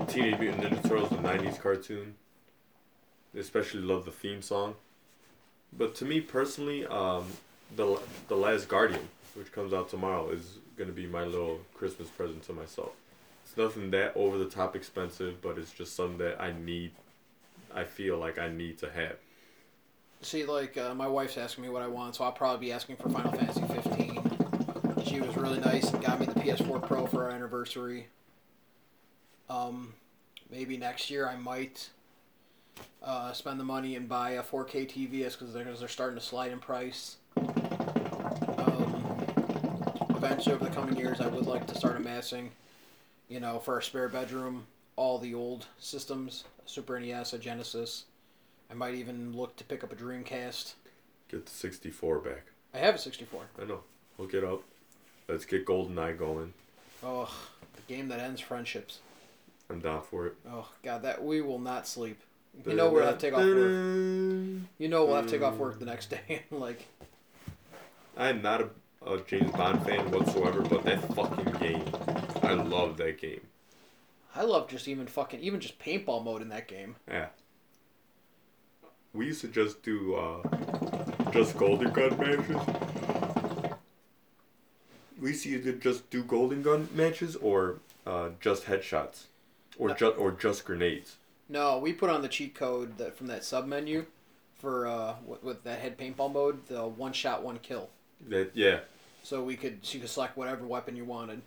Teenage 0.07 0.39
Mutant 0.39 0.63
Ninja 0.63 0.83
Turtles, 0.83 1.09
the 1.09 1.17
'90s 1.17 1.59
cartoon. 1.59 2.15
They 3.33 3.39
especially 3.39 3.81
love 3.81 4.05
the 4.05 4.11
theme 4.11 4.41
song. 4.41 4.75
But 5.75 5.95
to 5.95 6.05
me 6.05 6.21
personally, 6.21 6.85
um, 6.85 7.25
the 7.75 7.99
the 8.27 8.35
Last 8.35 8.67
Guardian, 8.67 9.07
which 9.35 9.51
comes 9.51 9.73
out 9.73 9.89
tomorrow, 9.89 10.29
is 10.29 10.59
gonna 10.77 10.91
be 10.91 11.07
my 11.07 11.23
little 11.23 11.61
Christmas 11.73 12.09
present 12.09 12.43
to 12.43 12.53
myself. 12.53 12.91
It's 13.53 13.59
nothing 13.59 13.91
that 13.91 14.13
over 14.15 14.39
the 14.39 14.49
top 14.49 14.75
expensive, 14.75 15.39
but 15.39 15.59
it's 15.59 15.71
just 15.71 15.95
something 15.95 16.17
that 16.17 16.41
I 16.41 16.53
need. 16.53 16.89
I 17.71 17.83
feel 17.83 18.17
like 18.17 18.39
I 18.39 18.49
need 18.49 18.79
to 18.79 18.89
have. 18.89 19.17
See, 20.23 20.43
like 20.43 20.75
uh, 20.75 20.95
my 20.95 21.07
wife's 21.07 21.37
asking 21.37 21.63
me 21.63 21.69
what 21.69 21.83
I 21.83 21.87
want, 21.87 22.15
so 22.15 22.23
I'll 22.23 22.31
probably 22.31 22.65
be 22.65 22.73
asking 22.73 22.95
for 22.95 23.09
Final 23.09 23.31
Fantasy 23.31 23.61
15. 23.61 25.05
She 25.05 25.21
was 25.21 25.37
really 25.37 25.59
nice 25.59 25.93
and 25.93 26.03
got 26.03 26.19
me 26.19 26.25
the 26.25 26.33
PS4 26.33 26.81
Pro 26.87 27.05
for 27.05 27.25
our 27.25 27.29
anniversary. 27.29 28.07
Um, 29.51 29.93
maybe 30.49 30.75
next 30.75 31.11
year 31.11 31.29
I 31.29 31.35
might 31.35 31.91
uh, 33.03 33.33
spend 33.33 33.59
the 33.59 33.63
money 33.63 33.95
and 33.95 34.09
buy 34.09 34.31
a 34.31 34.41
4K 34.41 34.89
TV 34.89 35.31
because 35.31 35.53
they're, 35.53 35.63
they're 35.63 35.87
starting 35.87 36.17
to 36.17 36.25
slide 36.25 36.51
in 36.51 36.57
price. 36.57 37.17
Um, 37.37 39.15
eventually, 40.09 40.55
over 40.55 40.65
the 40.65 40.71
coming 40.71 40.97
years, 40.97 41.21
I 41.21 41.27
would 41.27 41.45
like 41.45 41.67
to 41.67 41.75
start 41.75 41.97
amassing, 41.97 42.49
you 43.29 43.39
know, 43.39 43.59
for 43.59 43.75
our 43.75 43.81
spare 43.81 44.09
bedroom, 44.09 44.67
all 44.95 45.17
the 45.17 45.33
old 45.33 45.65
systems 45.79 46.43
Super 46.65 46.99
NES, 46.99 47.33
a 47.33 47.37
Genesis. 47.37 48.05
I 48.71 48.73
might 48.73 48.95
even 48.95 49.35
look 49.35 49.55
to 49.57 49.63
pick 49.63 49.83
up 49.83 49.91
a 49.91 49.95
Dreamcast. 49.95 50.73
Get 51.29 51.45
the 51.45 51.51
64 51.51 52.19
back. 52.19 52.45
I 52.73 52.77
have 52.77 52.95
a 52.95 52.97
64. 52.97 53.43
I 53.61 53.65
know. 53.65 53.81
Hook 54.17 54.33
it 54.33 54.43
up. 54.43 54.63
Let's 55.27 55.45
get 55.45 55.65
GoldenEye 55.65 56.17
going. 56.17 56.53
Oh, 57.03 57.33
the 57.75 57.93
game 57.93 58.07
that 58.09 58.19
ends 58.19 58.41
friendships. 58.41 58.99
I'm 59.69 59.79
down 59.79 60.03
for 60.03 60.27
it. 60.27 60.35
Oh 60.49 60.69
God, 60.83 61.03
that 61.03 61.23
we 61.23 61.41
will 61.41 61.59
not 61.59 61.87
sleep. 61.87 62.19
You 62.65 62.75
know 62.75 62.91
we'll 62.91 63.05
have 63.05 63.17
to 63.17 63.21
take 63.25 63.33
off 63.33 63.43
work. 63.43 63.71
You 64.77 64.87
know 64.87 65.05
we'll 65.05 65.15
have 65.15 65.25
to 65.25 65.31
take 65.31 65.41
off 65.41 65.55
work 65.57 65.79
the 65.79 65.85
next 65.85 66.11
day. 66.11 66.43
like, 66.51 66.85
I'm 68.15 68.41
not 68.41 68.61
a 68.61 68.69
a 69.05 69.17
James 69.27 69.51
Bond 69.51 69.83
fan 69.85 70.11
whatsoever, 70.11 70.61
but 70.61 70.83
that 70.85 71.01
fucking 71.13 71.51
game, 71.59 71.83
I 72.59 72.63
love 72.63 72.97
that 72.97 73.19
game. 73.19 73.41
I 74.35 74.43
love 74.43 74.67
just 74.67 74.87
even 74.87 75.07
fucking 75.07 75.39
even 75.41 75.59
just 75.59 75.79
paintball 75.79 76.23
mode 76.23 76.41
in 76.41 76.49
that 76.49 76.67
game. 76.67 76.95
Yeah. 77.07 77.27
We 79.13 79.27
used 79.27 79.41
to 79.41 79.47
just 79.47 79.83
do 79.83 80.15
uh, 80.15 81.31
just 81.31 81.55
golden 81.57 81.91
gun 81.91 82.17
matches. 82.17 82.57
We 85.21 85.29
used 85.29 85.43
to 85.43 85.49
either 85.49 85.71
just 85.73 86.09
do 86.09 86.23
golden 86.23 86.63
gun 86.63 86.89
matches 86.93 87.35
or 87.35 87.79
uh, 88.07 88.29
just 88.41 88.65
headshots, 88.65 89.25
or 89.77 89.91
Uh, 89.91 89.93
just 89.93 90.17
or 90.17 90.31
just 90.31 90.65
grenades. 90.65 91.17
No, 91.47 91.77
we 91.77 91.93
put 91.93 92.09
on 92.09 92.21
the 92.23 92.27
cheat 92.27 92.55
code 92.55 92.97
that 92.97 93.15
from 93.15 93.27
that 93.27 93.43
sub 93.43 93.67
menu 93.67 94.05
for 94.57 94.87
uh 94.87 95.15
with, 95.25 95.43
with 95.43 95.63
that 95.63 95.79
head 95.79 95.97
paintball 95.97 96.33
mode, 96.33 96.67
the 96.67 96.85
one 96.87 97.13
shot 97.13 97.43
one 97.43 97.59
kill. 97.59 97.89
That 98.29 98.51
yeah, 98.55 98.79
So 99.21 99.43
we 99.43 99.55
could 99.55 99.85
so 99.85 99.93
you 99.95 99.99
could 99.99 100.09
select 100.09 100.35
whatever 100.37 100.65
weapon 100.65 100.95
you 100.95 101.05
wanted. 101.05 101.41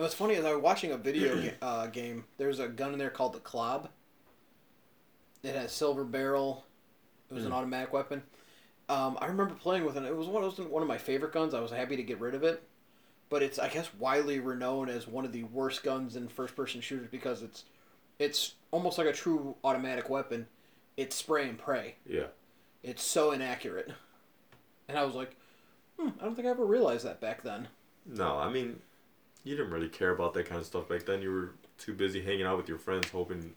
And 0.00 0.04
what's 0.04 0.14
funny 0.14 0.32
is 0.32 0.46
I 0.46 0.54
was 0.54 0.62
watching 0.62 0.92
a 0.92 0.96
video 0.96 1.36
ga- 1.42 1.52
uh, 1.60 1.86
game. 1.88 2.24
There's 2.38 2.58
a 2.58 2.68
gun 2.68 2.94
in 2.94 2.98
there 2.98 3.10
called 3.10 3.34
the 3.34 3.38
Klobb. 3.38 3.90
It 5.42 5.54
has 5.54 5.72
silver 5.72 6.04
barrel. 6.04 6.64
It 7.30 7.34
was 7.34 7.44
an 7.44 7.50
Mm. 7.52 7.56
automatic 7.56 7.92
weapon. 7.92 8.22
Um, 8.88 9.18
I 9.20 9.26
remember 9.26 9.54
playing 9.54 9.84
with 9.84 9.98
it. 9.98 10.04
It 10.04 10.16
was 10.16 10.26
one, 10.26 10.42
it 10.42 10.46
was 10.46 10.58
one 10.58 10.80
of 10.80 10.88
my 10.88 10.96
favorite 10.96 11.34
guns. 11.34 11.52
I 11.52 11.60
was 11.60 11.70
happy 11.70 11.96
to 11.96 12.02
get 12.02 12.18
rid 12.18 12.34
of 12.34 12.42
it. 12.44 12.62
But 13.28 13.42
it's 13.42 13.58
I 13.58 13.68
guess 13.68 13.92
widely 13.98 14.40
renowned 14.40 14.88
as 14.88 15.06
one 15.06 15.26
of 15.26 15.32
the 15.32 15.44
worst 15.44 15.82
guns 15.82 16.16
in 16.16 16.28
first 16.28 16.56
person 16.56 16.80
shooters 16.80 17.08
because 17.10 17.42
it's 17.42 17.64
it's 18.18 18.54
almost 18.70 18.96
like 18.96 19.06
a 19.06 19.12
true 19.12 19.54
automatic 19.62 20.08
weapon. 20.08 20.46
It's 20.96 21.14
spray 21.14 21.46
and 21.46 21.58
pray. 21.58 21.96
yeah. 22.06 22.28
It's 22.82 23.02
so 23.02 23.32
inaccurate. 23.32 23.92
And 24.88 24.96
I 24.96 25.04
was 25.04 25.14
like, 25.14 25.36
hmm, 25.98 26.08
I 26.18 26.24
don't 26.24 26.34
think 26.34 26.48
I 26.48 26.50
ever 26.52 26.64
realized 26.64 27.04
that 27.04 27.20
back 27.20 27.42
then. 27.42 27.68
No, 28.06 28.38
I 28.38 28.48
mean, 28.48 28.80
you 29.44 29.56
didn't 29.56 29.72
really 29.72 29.88
care 29.88 30.10
about 30.10 30.34
that 30.34 30.46
kind 30.46 30.60
of 30.60 30.66
stuff 30.66 30.88
back 30.88 31.06
then. 31.06 31.22
You 31.22 31.32
were 31.32 31.54
too 31.78 31.94
busy 31.94 32.22
hanging 32.22 32.44
out 32.44 32.56
with 32.56 32.68
your 32.68 32.78
friends, 32.78 33.08
hoping. 33.10 33.54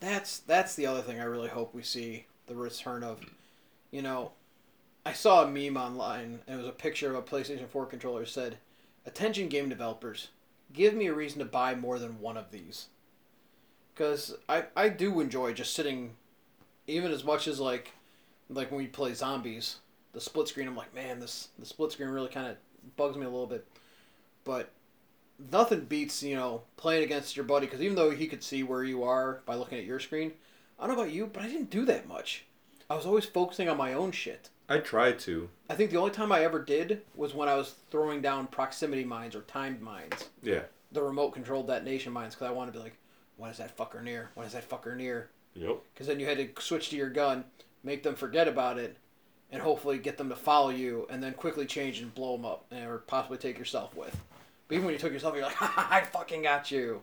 That's 0.00 0.38
that's 0.40 0.74
the 0.74 0.86
other 0.86 1.02
thing 1.02 1.20
I 1.20 1.24
really 1.24 1.48
hope 1.48 1.74
we 1.74 1.82
see 1.82 2.26
the 2.46 2.54
return 2.54 3.02
of. 3.02 3.20
You 3.90 4.02
know, 4.02 4.32
I 5.04 5.12
saw 5.12 5.44
a 5.44 5.50
meme 5.50 5.76
online 5.76 6.40
and 6.46 6.54
it 6.54 6.58
was 6.58 6.68
a 6.68 6.72
picture 6.72 7.10
of 7.10 7.16
a 7.16 7.22
PlayStation 7.22 7.68
4 7.68 7.86
controller 7.86 8.26
said, 8.26 8.58
"Attention 9.06 9.48
game 9.48 9.68
developers, 9.68 10.28
give 10.72 10.94
me 10.94 11.06
a 11.06 11.14
reason 11.14 11.38
to 11.38 11.44
buy 11.44 11.74
more 11.74 11.98
than 11.98 12.20
one 12.20 12.36
of 12.36 12.50
these." 12.50 12.88
Cuz 13.94 14.34
I 14.48 14.66
I 14.74 14.88
do 14.88 15.20
enjoy 15.20 15.52
just 15.52 15.74
sitting 15.74 16.16
even 16.86 17.12
as 17.12 17.24
much 17.24 17.46
as 17.46 17.60
like 17.60 17.92
like 18.48 18.70
when 18.70 18.78
we 18.78 18.88
play 18.88 19.14
zombies, 19.14 19.76
the 20.12 20.20
split 20.20 20.48
screen 20.48 20.66
I'm 20.66 20.76
like, 20.76 20.94
"Man, 20.94 21.20
this 21.20 21.48
the 21.58 21.66
split 21.66 21.92
screen 21.92 22.08
really 22.08 22.28
kind 22.30 22.48
of 22.48 22.56
bugs 22.96 23.16
me 23.16 23.26
a 23.26 23.30
little 23.30 23.46
bit." 23.46 23.66
But 24.44 24.70
nothing 25.52 25.80
beats 25.80 26.22
you 26.22 26.34
know 26.36 26.62
playing 26.76 27.02
against 27.04 27.36
your 27.36 27.44
buddy 27.44 27.66
because 27.66 27.80
even 27.82 27.96
though 27.96 28.10
he 28.10 28.26
could 28.26 28.42
see 28.42 28.62
where 28.62 28.84
you 28.84 29.02
are 29.02 29.40
by 29.46 29.54
looking 29.54 29.78
at 29.78 29.84
your 29.84 30.00
screen 30.00 30.32
i 30.78 30.86
don't 30.86 30.96
know 30.96 31.02
about 31.02 31.12
you 31.14 31.26
but 31.32 31.42
i 31.42 31.46
didn't 31.46 31.70
do 31.70 31.84
that 31.84 32.06
much 32.08 32.44
i 32.88 32.94
was 32.94 33.06
always 33.06 33.24
focusing 33.24 33.68
on 33.68 33.76
my 33.76 33.92
own 33.92 34.10
shit 34.12 34.48
I 34.68 34.78
tried 34.78 35.18
to. 35.20 35.48
i 35.68 35.74
think 35.74 35.90
the 35.90 35.96
only 35.96 36.10
time 36.12 36.30
i 36.32 36.42
ever 36.44 36.58
did 36.58 37.02
was 37.14 37.34
when 37.34 37.48
i 37.48 37.54
was 37.54 37.74
throwing 37.90 38.20
down 38.20 38.46
proximity 38.48 39.04
mines 39.04 39.34
or 39.34 39.42
timed 39.42 39.80
mines 39.80 40.28
Yeah. 40.42 40.62
the 40.92 41.02
remote 41.02 41.30
controlled 41.32 41.66
detonation 41.68 42.12
mines 42.12 42.34
because 42.34 42.48
i 42.48 42.52
wanted 42.52 42.72
to 42.72 42.78
be 42.78 42.84
like 42.84 42.96
when 43.36 43.50
is 43.50 43.58
that 43.58 43.76
fucker 43.76 44.02
near 44.02 44.30
when 44.34 44.46
is 44.46 44.52
that 44.52 44.68
fucker 44.68 44.96
near 44.96 45.30
Yep. 45.54 45.78
because 45.94 46.06
then 46.06 46.20
you 46.20 46.26
had 46.26 46.38
to 46.38 46.62
switch 46.62 46.90
to 46.90 46.96
your 46.96 47.10
gun 47.10 47.44
make 47.82 48.02
them 48.02 48.14
forget 48.14 48.46
about 48.46 48.78
it 48.78 48.96
and 49.50 49.60
hopefully 49.60 49.98
get 49.98 50.16
them 50.16 50.28
to 50.28 50.36
follow 50.36 50.68
you 50.70 51.06
and 51.10 51.20
then 51.22 51.32
quickly 51.32 51.66
change 51.66 52.00
and 52.00 52.14
blow 52.14 52.36
them 52.36 52.44
up 52.44 52.66
or 52.72 52.98
possibly 53.08 53.36
take 53.38 53.58
yourself 53.58 53.96
with 53.96 54.16
but 54.70 54.76
even 54.76 54.86
when 54.86 54.94
you 54.94 54.98
took 55.00 55.12
yourself 55.12 55.34
you're 55.34 55.44
like 55.44 55.60
i 55.60 56.00
fucking 56.12 56.42
got 56.42 56.70
you 56.70 57.02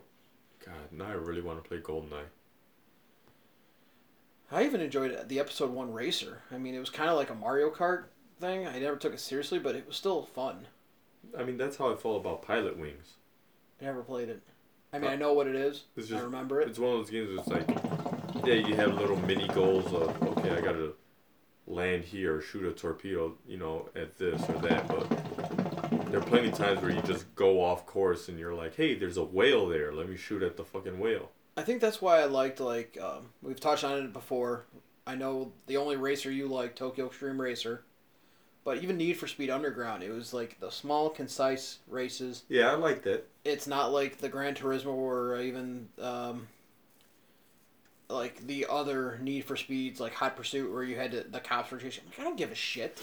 God, 0.64 0.92
now 0.92 1.06
I 1.06 1.12
really 1.12 1.40
want 1.40 1.62
to 1.62 1.68
play 1.68 1.78
GoldenEye. 1.78 2.24
I 4.50 4.64
even 4.64 4.80
enjoyed 4.80 5.28
the 5.28 5.40
episode 5.40 5.70
one 5.70 5.92
racer. 5.92 6.42
I 6.52 6.58
mean, 6.58 6.74
it 6.74 6.78
was 6.78 6.90
kind 6.90 7.10
of 7.10 7.16
like 7.16 7.30
a 7.30 7.34
Mario 7.34 7.70
Kart 7.70 8.04
thing. 8.40 8.66
I 8.66 8.78
never 8.78 8.96
took 8.96 9.12
it 9.12 9.20
seriously, 9.20 9.58
but 9.58 9.74
it 9.76 9.86
was 9.86 9.96
still 9.96 10.24
fun. 10.24 10.66
I 11.38 11.44
mean, 11.44 11.58
that's 11.58 11.76
how 11.76 11.92
I 11.92 11.96
felt 11.96 12.20
about 12.20 12.42
Pilot 12.42 12.78
Wings. 12.78 13.14
I 13.80 13.84
never 13.84 14.02
played 14.02 14.28
it. 14.30 14.42
I 14.92 14.98
mean, 14.98 15.10
uh, 15.10 15.12
I 15.12 15.16
know 15.16 15.34
what 15.34 15.46
it 15.46 15.54
is. 15.54 15.84
It's 15.96 16.08
I 16.08 16.14
just- 16.14 16.24
remember 16.24 16.60
it. 16.60 16.68
It's 16.68 16.78
one 16.78 16.92
of 16.92 16.98
those 16.98 17.10
games 17.10 17.30
that's 17.36 17.48
like, 17.48 18.46
yeah, 18.46 18.54
you 18.54 18.74
have 18.74 18.94
little 18.94 19.16
mini 19.16 19.46
goals 19.48 19.86
of, 19.92 20.22
okay, 20.22 20.50
I 20.50 20.60
gotta 20.60 20.92
land 21.66 22.04
here 22.04 22.40
shoot 22.40 22.64
a 22.64 22.72
torpedo, 22.72 23.36
you 23.46 23.58
know, 23.58 23.90
at 23.94 24.16
this 24.16 24.42
or 24.48 24.58
that, 24.60 24.88
but 24.88 25.06
there 25.90 26.20
are 26.20 26.24
plenty 26.24 26.48
of 26.48 26.54
times 26.54 26.80
where 26.80 26.90
you 26.90 27.00
just 27.02 27.32
go 27.34 27.62
off 27.62 27.86
course 27.86 28.28
and 28.28 28.38
you're 28.38 28.54
like, 28.54 28.76
hey, 28.76 28.94
there's 28.94 29.16
a 29.16 29.24
whale 29.24 29.66
there, 29.66 29.92
let 29.92 30.08
me 30.08 30.16
shoot 30.16 30.42
at 30.42 30.56
the 30.56 30.64
fucking 30.64 30.98
whale. 30.98 31.30
I 31.56 31.62
think 31.62 31.80
that's 31.80 32.00
why 32.00 32.20
I 32.20 32.26
liked 32.26 32.60
like 32.60 32.98
um, 33.00 33.30
we've 33.42 33.60
touched 33.60 33.84
on 33.84 33.98
it 33.98 34.12
before. 34.12 34.64
I 35.06 35.14
know 35.14 35.52
the 35.66 35.78
only 35.78 35.96
racer 35.96 36.30
you 36.30 36.46
like, 36.48 36.76
Tokyo 36.76 37.06
Extreme 37.06 37.40
Racer, 37.40 37.82
but 38.64 38.82
even 38.82 38.98
Need 38.98 39.14
for 39.14 39.26
Speed 39.26 39.48
Underground, 39.48 40.02
it 40.02 40.10
was 40.10 40.34
like 40.34 40.60
the 40.60 40.70
small, 40.70 41.08
concise 41.08 41.78
races. 41.88 42.44
Yeah, 42.48 42.70
I 42.70 42.74
liked 42.74 43.06
it. 43.06 43.26
It's 43.44 43.66
not 43.66 43.92
like 43.92 44.18
the 44.18 44.28
Gran 44.28 44.54
Turismo 44.54 44.88
or 44.88 45.40
even 45.40 45.88
um, 46.00 46.46
like 48.10 48.46
the 48.46 48.66
other 48.68 49.18
Need 49.22 49.46
for 49.46 49.56
Speeds, 49.56 50.00
like 50.00 50.12
Hot 50.12 50.36
Pursuit, 50.36 50.70
where 50.70 50.82
you 50.82 50.96
had 50.96 51.12
to, 51.12 51.22
the 51.22 51.40
cops 51.40 51.70
were 51.70 51.78
chasing. 51.78 52.04
Like, 52.06 52.20
I 52.20 52.24
don't 52.24 52.36
give 52.36 52.52
a 52.52 52.54
shit. 52.54 53.00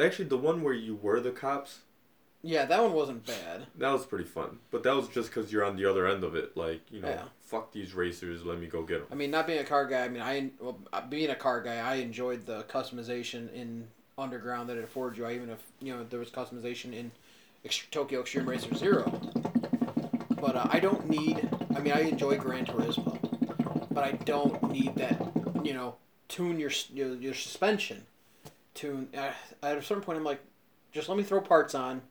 Actually, 0.00 0.26
the 0.26 0.36
one 0.38 0.62
where 0.62 0.74
you 0.74 0.96
were 0.96 1.20
the 1.20 1.30
cops, 1.30 1.80
Yeah, 2.42 2.64
that 2.66 2.82
one 2.82 2.92
wasn't 2.92 3.26
bad. 3.26 3.66
that 3.78 3.90
was 3.92 4.04
pretty 4.06 4.24
fun. 4.24 4.58
But 4.70 4.82
that 4.84 4.94
was 4.94 5.08
just 5.08 5.30
because 5.30 5.50
you're 5.52 5.64
on 5.64 5.76
the 5.76 5.84
other 5.86 6.06
end 6.06 6.22
of 6.24 6.34
it. 6.34 6.56
Like, 6.56 6.80
you 6.90 7.00
know, 7.00 7.08
Yeah. 7.08 7.24
fuck 7.40 7.72
these 7.72 7.94
racers, 7.94 8.44
let 8.44 8.58
me 8.58 8.66
go 8.66 8.82
get 8.82 8.98
them. 9.00 9.08
I 9.10 9.14
mean, 9.14 9.30
not 9.30 9.46
being 9.46 9.58
a 9.58 9.64
car 9.64 9.86
guy, 9.86 10.04
I 10.04 10.08
mean, 10.08 10.22
I 10.22 10.50
well, 10.60 10.78
uh, 10.92 11.00
being 11.02 11.30
a 11.30 11.34
car 11.34 11.60
guy, 11.62 11.76
I 11.78 11.96
enjoyed 11.96 12.46
the 12.46 12.62
customization 12.64 13.52
in 13.52 13.88
Underground 14.18 14.68
that 14.70 14.78
it 14.78 14.84
afforded 14.84 15.18
you. 15.18 15.26
I 15.26 15.34
even 15.34 15.50
if 15.50 15.62
you 15.80 15.94
know 15.94 16.02
there 16.08 16.18
was 16.18 16.30
customization 16.30 16.94
in 16.94 17.10
Tokyo 17.90 18.20
Extreme 18.20 18.48
Racer 18.48 18.74
Zero. 18.74 19.10
But 20.40 20.56
uh, 20.56 20.66
I 20.70 20.80
don't 20.80 21.08
need. 21.08 21.48
I 21.74 21.80
mean, 21.80 21.92
I 21.92 22.00
enjoy 22.00 22.36
Gran 22.38 22.64
Turismo, 22.64 23.18
but 23.90 24.04
I 24.04 24.12
don't 24.12 24.70
need 24.70 24.94
that. 24.96 25.20
You 25.64 25.74
know, 25.74 25.96
tune 26.28 26.58
your 26.58 26.70
your, 26.94 27.14
your 27.16 27.34
suspension. 27.34 28.06
Tune. 28.76 29.08
Uh, 29.16 29.32
at 29.62 29.78
a 29.78 29.82
certain 29.82 30.02
point, 30.02 30.18
I'm 30.18 30.24
like, 30.24 30.40
just 30.92 31.08
let 31.08 31.18
me 31.18 31.24
throw 31.24 31.40
parts 31.40 31.74
on, 31.74 32.02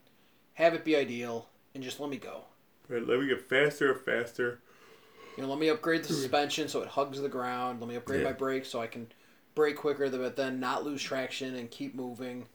have 0.53 0.73
it 0.73 0.83
be 0.83 0.95
ideal, 0.95 1.47
and 1.73 1.83
just 1.83 1.99
let 1.99 2.09
me 2.09 2.17
go. 2.17 2.41
Right, 2.89 3.05
let 3.07 3.19
me 3.19 3.27
get 3.27 3.41
faster 3.41 3.91
and 3.93 4.01
faster. 4.01 4.59
You 5.37 5.43
know, 5.43 5.49
let 5.49 5.59
me 5.59 5.69
upgrade 5.69 6.03
the 6.03 6.13
suspension 6.13 6.67
so 6.67 6.81
it 6.81 6.87
hugs 6.89 7.21
the 7.21 7.29
ground. 7.29 7.79
Let 7.79 7.89
me 7.89 7.95
upgrade 7.95 8.21
Yeah. 8.21 8.27
my 8.27 8.33
brakes 8.33 8.69
so 8.69 8.79
I 8.81 8.87
can 8.87 9.07
brake 9.53 9.75
quicker, 9.77 10.09
but 10.09 10.35
then 10.35 10.59
not 10.59 10.83
lose 10.85 11.01
traction 11.01 11.55
and 11.55 11.69
keep 11.69 11.95
moving. 11.95 12.47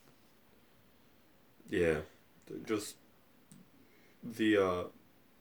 Yeah, 1.69 1.99
just 2.67 2.97
the 4.23 4.57
uh, 4.57 4.83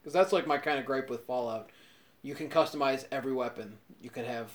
Because 0.01 0.13
that's 0.13 0.31
like 0.33 0.47
my 0.47 0.57
kind 0.57 0.79
of 0.79 0.85
gripe 0.85 1.09
with 1.09 1.21
Fallout. 1.25 1.69
You 2.21 2.35
can 2.35 2.49
customize 2.49 3.05
every 3.11 3.33
weapon. 3.33 3.77
You 4.01 4.09
can 4.09 4.25
have 4.25 4.51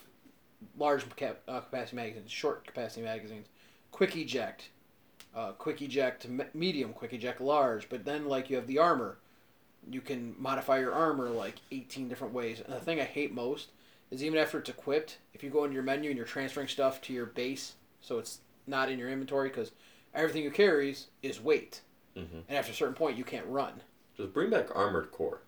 large 0.78 1.04
cap- 1.16 1.40
uh, 1.48 1.60
capacity 1.60 1.96
magazines, 1.96 2.30
short 2.30 2.66
capacity 2.66 3.02
magazines, 3.02 3.46
quick 3.94 4.16
eject, 4.16 4.70
uh, 5.36 5.52
quick 5.52 5.80
eject 5.80 6.28
me- 6.28 6.44
medium, 6.52 6.92
quick 6.92 7.12
eject 7.12 7.40
large. 7.40 7.88
But 7.88 8.04
then 8.04 8.26
like 8.26 8.50
you 8.50 8.56
have 8.56 8.66
the 8.66 8.78
armor. 8.78 9.18
You 9.88 10.00
can 10.00 10.34
modify 10.36 10.80
your 10.80 10.92
armor 10.92 11.28
like 11.30 11.54
18 11.70 12.08
different 12.08 12.34
ways. 12.34 12.60
And 12.60 12.74
the 12.74 12.80
thing 12.80 13.00
I 13.00 13.04
hate 13.04 13.32
most 13.32 13.68
is 14.10 14.24
even 14.24 14.36
after 14.36 14.58
it's 14.58 14.68
equipped, 14.68 15.18
if 15.32 15.44
you 15.44 15.50
go 15.50 15.62
into 15.62 15.74
your 15.74 15.84
menu 15.84 16.10
and 16.10 16.16
you're 16.16 16.26
transferring 16.26 16.66
stuff 16.66 17.00
to 17.02 17.12
your 17.12 17.26
base, 17.26 17.74
so 18.00 18.18
it's 18.18 18.40
not 18.66 18.90
in 18.90 18.98
your 18.98 19.08
inventory 19.10 19.48
because 19.48 19.70
everything 20.12 20.42
you 20.42 20.50
carries 20.50 21.06
is 21.22 21.40
weight. 21.40 21.80
Mhm. 22.16 22.42
And 22.48 22.58
after 22.58 22.72
a 22.72 22.74
certain 22.74 22.94
point, 22.94 23.16
you 23.16 23.24
can't 23.24 23.46
run. 23.46 23.80
just 24.16 24.32
bring 24.32 24.50
back 24.50 24.74
Armored 24.74 25.10
Core. 25.12 25.40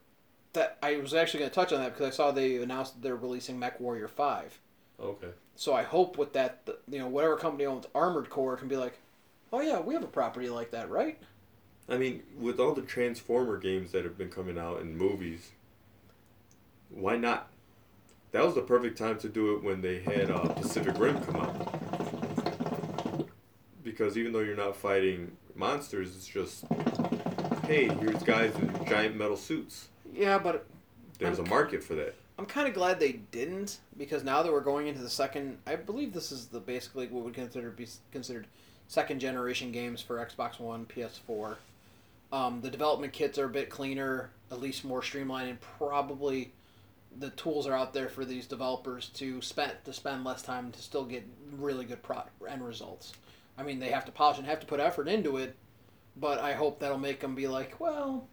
that 0.53 0.79
I 0.83 0.97
was 0.97 1.15
actually 1.15 1.41
going 1.41 1.51
to 1.51 1.55
touch 1.55 1.73
on 1.73 1.81
that 1.81 1.93
because 1.95 2.07
I 2.07 2.11
saw 2.11 2.31
they 2.31 2.57
announced 2.57 3.01
they're 3.03 3.15
releasing 3.17 3.59
Mech 3.59 3.79
Warrior 3.81 4.09
Five. 4.09 4.59
Okay. 5.01 5.29
So 5.57 5.75
I 5.75 5.83
hope 5.83 6.19
with 6.19 6.33
that, 6.35 6.63
you 6.89 6.99
know, 6.99 7.07
whatever 7.09 7.37
company 7.37 7.67
owns 7.67 7.87
Armored 7.95 8.29
Core 8.31 8.57
can 8.57 8.69
be 8.69 8.77
like, 8.77 8.99
oh 9.53 9.61
yeah, 9.61 9.81
we 9.81 9.95
have 9.95 10.03
a 10.03 10.09
property 10.09 10.49
like 10.49 10.71
that, 10.73 10.91
right? 10.91 11.19
I 11.89 11.97
mean, 11.97 12.23
with 12.39 12.59
all 12.59 12.73
the 12.75 12.83
Transformer 12.83 13.59
games 13.59 13.93
that 13.93 14.05
have 14.05 14.19
been 14.19 14.31
coming 14.31 14.59
out 14.59 14.81
in 14.81 14.97
movies, 14.97 15.51
why 16.91 17.17
not? 17.17 17.49
That 18.33 18.45
was 18.45 18.55
the 18.55 18.63
perfect 18.63 18.99
time 18.99 19.19
to 19.21 19.29
do 19.29 19.55
it 19.55 19.63
when 19.63 19.81
they 19.81 20.01
had 20.01 20.31
uh, 20.31 20.49
Pacific 20.49 20.99
Rim 20.99 21.23
come 21.23 21.37
out. 21.37 23.27
Because 23.83 24.19
even 24.19 24.33
though 24.33 24.41
you're 24.41 24.57
not 24.57 24.77
fighting 24.77 25.37
monsters, 25.55 26.15
it's 26.17 26.27
just, 26.27 26.65
hey, 27.65 27.89
here's 28.01 28.23
guys 28.25 28.55
in 28.57 28.85
giant 28.87 29.17
metal 29.17 29.37
suits. 29.37 29.89
Yeah, 30.13 30.39
but 30.39 30.67
There's 31.19 31.39
a 31.39 31.43
I'm- 31.43 31.51
market 31.51 31.83
for 31.85 31.95
that. 31.95 32.15
I'm 32.39 32.47
kind 32.47 32.69
of 32.69 32.75
glad 32.75 33.01
they 33.01 33.13
didn't 33.13 33.79
because 33.97 34.23
now 34.23 34.43
that 34.43 34.53
we're 34.53 34.61
going 34.61 34.89
into 34.89 35.01
the 35.01 35.09
second, 35.09 35.59
I 35.67 35.77
believe 35.77 36.13
this 36.13 36.31
is 36.31 36.47
the 36.47 36.61
basically 36.61 37.07
what 37.07 37.25
would 37.25 37.35
consider 37.35 37.71
be 37.71 37.89
considered 38.13 38.47
second 38.89 39.21
generation 39.21 39.73
games 39.73 40.03
for 40.03 40.25
Xbox 40.25 40.61
One, 40.61 40.87
PS4. 40.87 41.57
Um, 42.33 42.61
the 42.61 42.71
development 42.71 43.13
kits 43.13 43.39
are 43.39 43.47
a 43.47 43.51
bit 43.51 43.71
cleaner, 43.71 44.31
at 44.51 44.61
least 44.61 44.85
more 44.85 45.03
streamlined, 45.03 45.49
and 45.49 45.61
probably 45.61 46.53
the 47.19 47.31
tools 47.31 47.67
are 47.67 47.75
out 47.75 47.95
there 47.95 48.09
for 48.09 48.25
these 48.25 48.47
developers 48.47 49.09
to 49.11 49.41
spend 49.41 49.73
to 49.85 49.93
spend 49.93 50.25
less 50.25 50.43
time 50.43 50.71
to 50.73 50.83
still 50.83 51.05
get 51.05 51.27
really 51.57 51.87
good 51.87 52.03
pro- 52.03 52.25
end 52.49 52.67
results. 52.67 53.13
I 53.57 53.63
mean, 53.63 53.79
they 53.79 53.89
have 53.89 54.05
to 54.05 54.13
polish 54.13 54.37
and 54.37 54.47
have 54.47 54.61
to 54.61 54.67
put 54.67 54.81
effort 54.81 55.09
into 55.09 55.39
it, 55.39 55.57
but 56.17 56.39
I 56.39 56.53
hope 56.53 56.81
that'll 56.81 56.99
make 56.99 57.21
them 57.21 57.35
be 57.35 57.49
like, 57.49 57.81
well, 57.81 58.29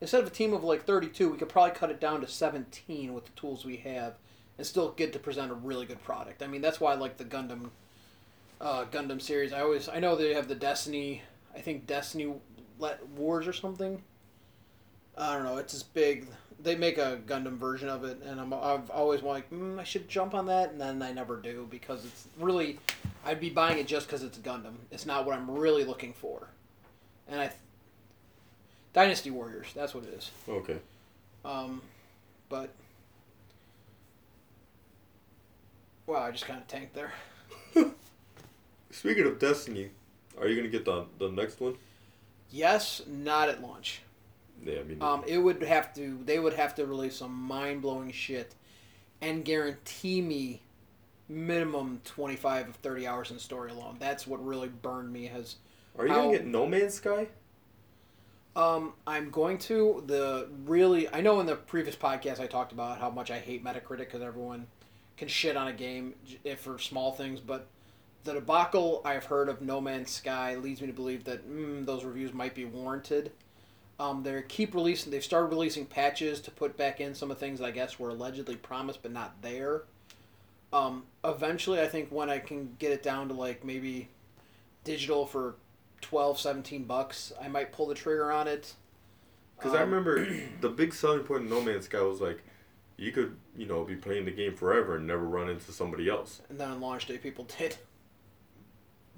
instead 0.00 0.20
of 0.20 0.26
a 0.26 0.30
team 0.30 0.52
of 0.52 0.64
like 0.64 0.84
32, 0.84 1.30
we 1.30 1.38
could 1.38 1.48
probably 1.48 1.74
cut 1.74 1.90
it 1.90 2.00
down 2.00 2.20
to 2.20 2.26
17 2.26 3.12
with 3.12 3.24
the 3.24 3.32
tools 3.32 3.64
we 3.64 3.76
have 3.78 4.14
and 4.58 4.66
still 4.66 4.90
get 4.92 5.12
to 5.12 5.18
present 5.18 5.50
a 5.50 5.54
really 5.54 5.86
good 5.86 6.02
product. 6.02 6.42
I 6.42 6.46
mean, 6.46 6.60
that's 6.60 6.80
why 6.80 6.92
I 6.92 6.96
like 6.96 7.16
the 7.16 7.24
Gundam 7.24 7.70
uh, 8.60 8.84
Gundam 8.90 9.20
series. 9.20 9.52
I 9.52 9.60
always 9.60 9.88
I 9.88 10.00
know 10.00 10.16
they 10.16 10.34
have 10.34 10.48
the 10.48 10.54
Destiny, 10.54 11.22
I 11.54 11.60
think 11.60 11.86
Destiny 11.86 12.34
Let 12.78 13.06
Wars 13.10 13.46
or 13.46 13.52
something. 13.52 14.02
I 15.16 15.34
don't 15.34 15.44
know. 15.44 15.56
It's 15.56 15.72
this 15.72 15.82
big. 15.82 16.26
They 16.62 16.76
make 16.76 16.98
a 16.98 17.20
Gundam 17.26 17.56
version 17.56 17.88
of 17.88 18.04
it, 18.04 18.20
and 18.22 18.38
I'm 18.38 18.52
I've 18.52 18.90
always 18.90 19.22
like 19.22 19.50
mm, 19.50 19.78
I 19.78 19.84
should 19.84 20.08
jump 20.08 20.34
on 20.34 20.46
that, 20.46 20.72
and 20.72 20.80
then 20.80 21.02
I 21.02 21.12
never 21.12 21.36
do 21.36 21.66
because 21.70 22.04
it's 22.04 22.28
really 22.38 22.78
I'd 23.24 23.40
be 23.40 23.50
buying 23.50 23.78
it 23.78 23.86
just 23.86 24.06
because 24.06 24.22
it's 24.22 24.38
Gundam. 24.38 24.74
It's 24.90 25.06
not 25.06 25.24
what 25.24 25.36
I'm 25.36 25.50
really 25.50 25.84
looking 25.84 26.12
for, 26.12 26.48
and 27.28 27.40
I. 27.40 27.52
Dynasty 28.92 29.30
Warriors. 29.30 29.68
That's 29.74 29.94
what 29.94 30.04
it 30.04 30.14
is. 30.14 30.30
Okay. 30.48 30.78
Um, 31.44 31.80
but 32.48 32.70
wow, 36.06 36.22
I 36.22 36.30
just 36.30 36.46
kind 36.46 36.60
of 36.60 36.66
tanked 36.66 36.94
there. 36.94 37.12
Speaking 38.90 39.26
of 39.26 39.38
Destiny, 39.38 39.90
are 40.38 40.48
you 40.48 40.56
gonna 40.56 40.68
get 40.68 40.84
the 40.84 41.06
the 41.18 41.30
next 41.30 41.60
one? 41.60 41.76
Yes, 42.50 43.02
not 43.06 43.48
at 43.48 43.62
launch. 43.62 44.02
Yeah, 44.64 44.80
I 44.80 44.82
mean, 44.82 45.00
Um, 45.00 45.22
it 45.26 45.38
would 45.38 45.62
have 45.62 45.94
to. 45.94 46.18
They 46.24 46.38
would 46.38 46.54
have 46.54 46.74
to 46.74 46.84
release 46.86 47.16
some 47.16 47.32
mind 47.32 47.80
blowing 47.82 48.10
shit, 48.12 48.54
and 49.20 49.44
guarantee 49.44 50.20
me 50.20 50.60
minimum 51.28 52.00
twenty 52.04 52.36
five 52.36 52.68
of 52.68 52.74
thirty 52.76 53.06
hours 53.06 53.30
in 53.30 53.38
story 53.38 53.70
alone. 53.70 53.96
That's 54.00 54.26
what 54.26 54.44
really 54.44 54.68
burned 54.68 55.12
me. 55.12 55.26
Has 55.26 55.56
are 55.98 56.06
you 56.06 56.12
how- 56.12 56.22
gonna 56.24 56.32
get 56.38 56.46
No 56.46 56.66
Man's 56.66 56.94
Sky? 56.94 57.28
Um, 58.60 58.92
I'm 59.06 59.30
going 59.30 59.56
to 59.58 60.04
the 60.06 60.48
really. 60.66 61.12
I 61.12 61.22
know 61.22 61.40
in 61.40 61.46
the 61.46 61.56
previous 61.56 61.96
podcast 61.96 62.40
I 62.40 62.46
talked 62.46 62.72
about 62.72 62.98
how 62.98 63.08
much 63.08 63.30
I 63.30 63.38
hate 63.38 63.64
Metacritic 63.64 63.98
because 63.98 64.20
everyone 64.20 64.66
can 65.16 65.28
shit 65.28 65.56
on 65.56 65.68
a 65.68 65.72
game 65.72 66.14
if 66.44 66.60
for 66.60 66.78
small 66.78 67.12
things, 67.12 67.40
but 67.40 67.68
the 68.24 68.34
debacle 68.34 69.00
I've 69.02 69.24
heard 69.24 69.48
of 69.48 69.62
No 69.62 69.80
Man's 69.80 70.10
Sky 70.10 70.56
leads 70.56 70.82
me 70.82 70.88
to 70.88 70.92
believe 70.92 71.24
that 71.24 71.50
mm, 71.50 71.86
those 71.86 72.04
reviews 72.04 72.34
might 72.34 72.54
be 72.54 72.66
warranted. 72.66 73.32
Um, 73.98 74.22
they 74.22 74.42
keep 74.46 74.74
releasing. 74.74 75.10
They've 75.10 75.24
started 75.24 75.46
releasing 75.46 75.86
patches 75.86 76.40
to 76.42 76.50
put 76.50 76.76
back 76.76 77.00
in 77.00 77.14
some 77.14 77.30
of 77.30 77.38
the 77.38 77.46
things 77.46 77.60
that 77.60 77.66
I 77.66 77.70
guess 77.70 77.98
were 77.98 78.10
allegedly 78.10 78.56
promised 78.56 79.02
but 79.02 79.12
not 79.12 79.40
there. 79.40 79.84
Um, 80.70 81.04
eventually, 81.24 81.80
I 81.80 81.88
think 81.88 82.10
when 82.10 82.28
I 82.28 82.38
can 82.38 82.76
get 82.78 82.92
it 82.92 83.02
down 83.02 83.28
to 83.28 83.34
like 83.34 83.64
maybe 83.64 84.08
digital 84.84 85.24
for 85.24 85.54
12, 86.00 86.38
17 86.40 86.84
bucks, 86.84 87.32
I 87.40 87.48
might 87.48 87.72
pull 87.72 87.86
the 87.86 87.94
trigger 87.94 88.30
on 88.32 88.48
it. 88.48 88.74
Because 89.56 89.74
I 89.74 89.82
Um, 89.82 89.90
remember 89.90 90.26
the 90.60 90.68
big 90.68 90.94
selling 90.94 91.24
point 91.24 91.42
in 91.44 91.50
No 91.50 91.60
Man's 91.60 91.84
Sky 91.86 92.00
was 92.02 92.20
like, 92.20 92.42
you 92.96 93.12
could 93.12 93.36
you 93.56 93.66
know 93.66 93.84
be 93.84 93.96
playing 93.96 94.24
the 94.26 94.30
game 94.30 94.54
forever 94.54 94.96
and 94.96 95.06
never 95.06 95.24
run 95.24 95.48
into 95.48 95.72
somebody 95.72 96.08
else. 96.08 96.42
And 96.50 96.58
then 96.60 96.70
on 96.70 96.80
launch 96.80 97.06
day, 97.06 97.18
people 97.18 97.44
did. 97.58 97.76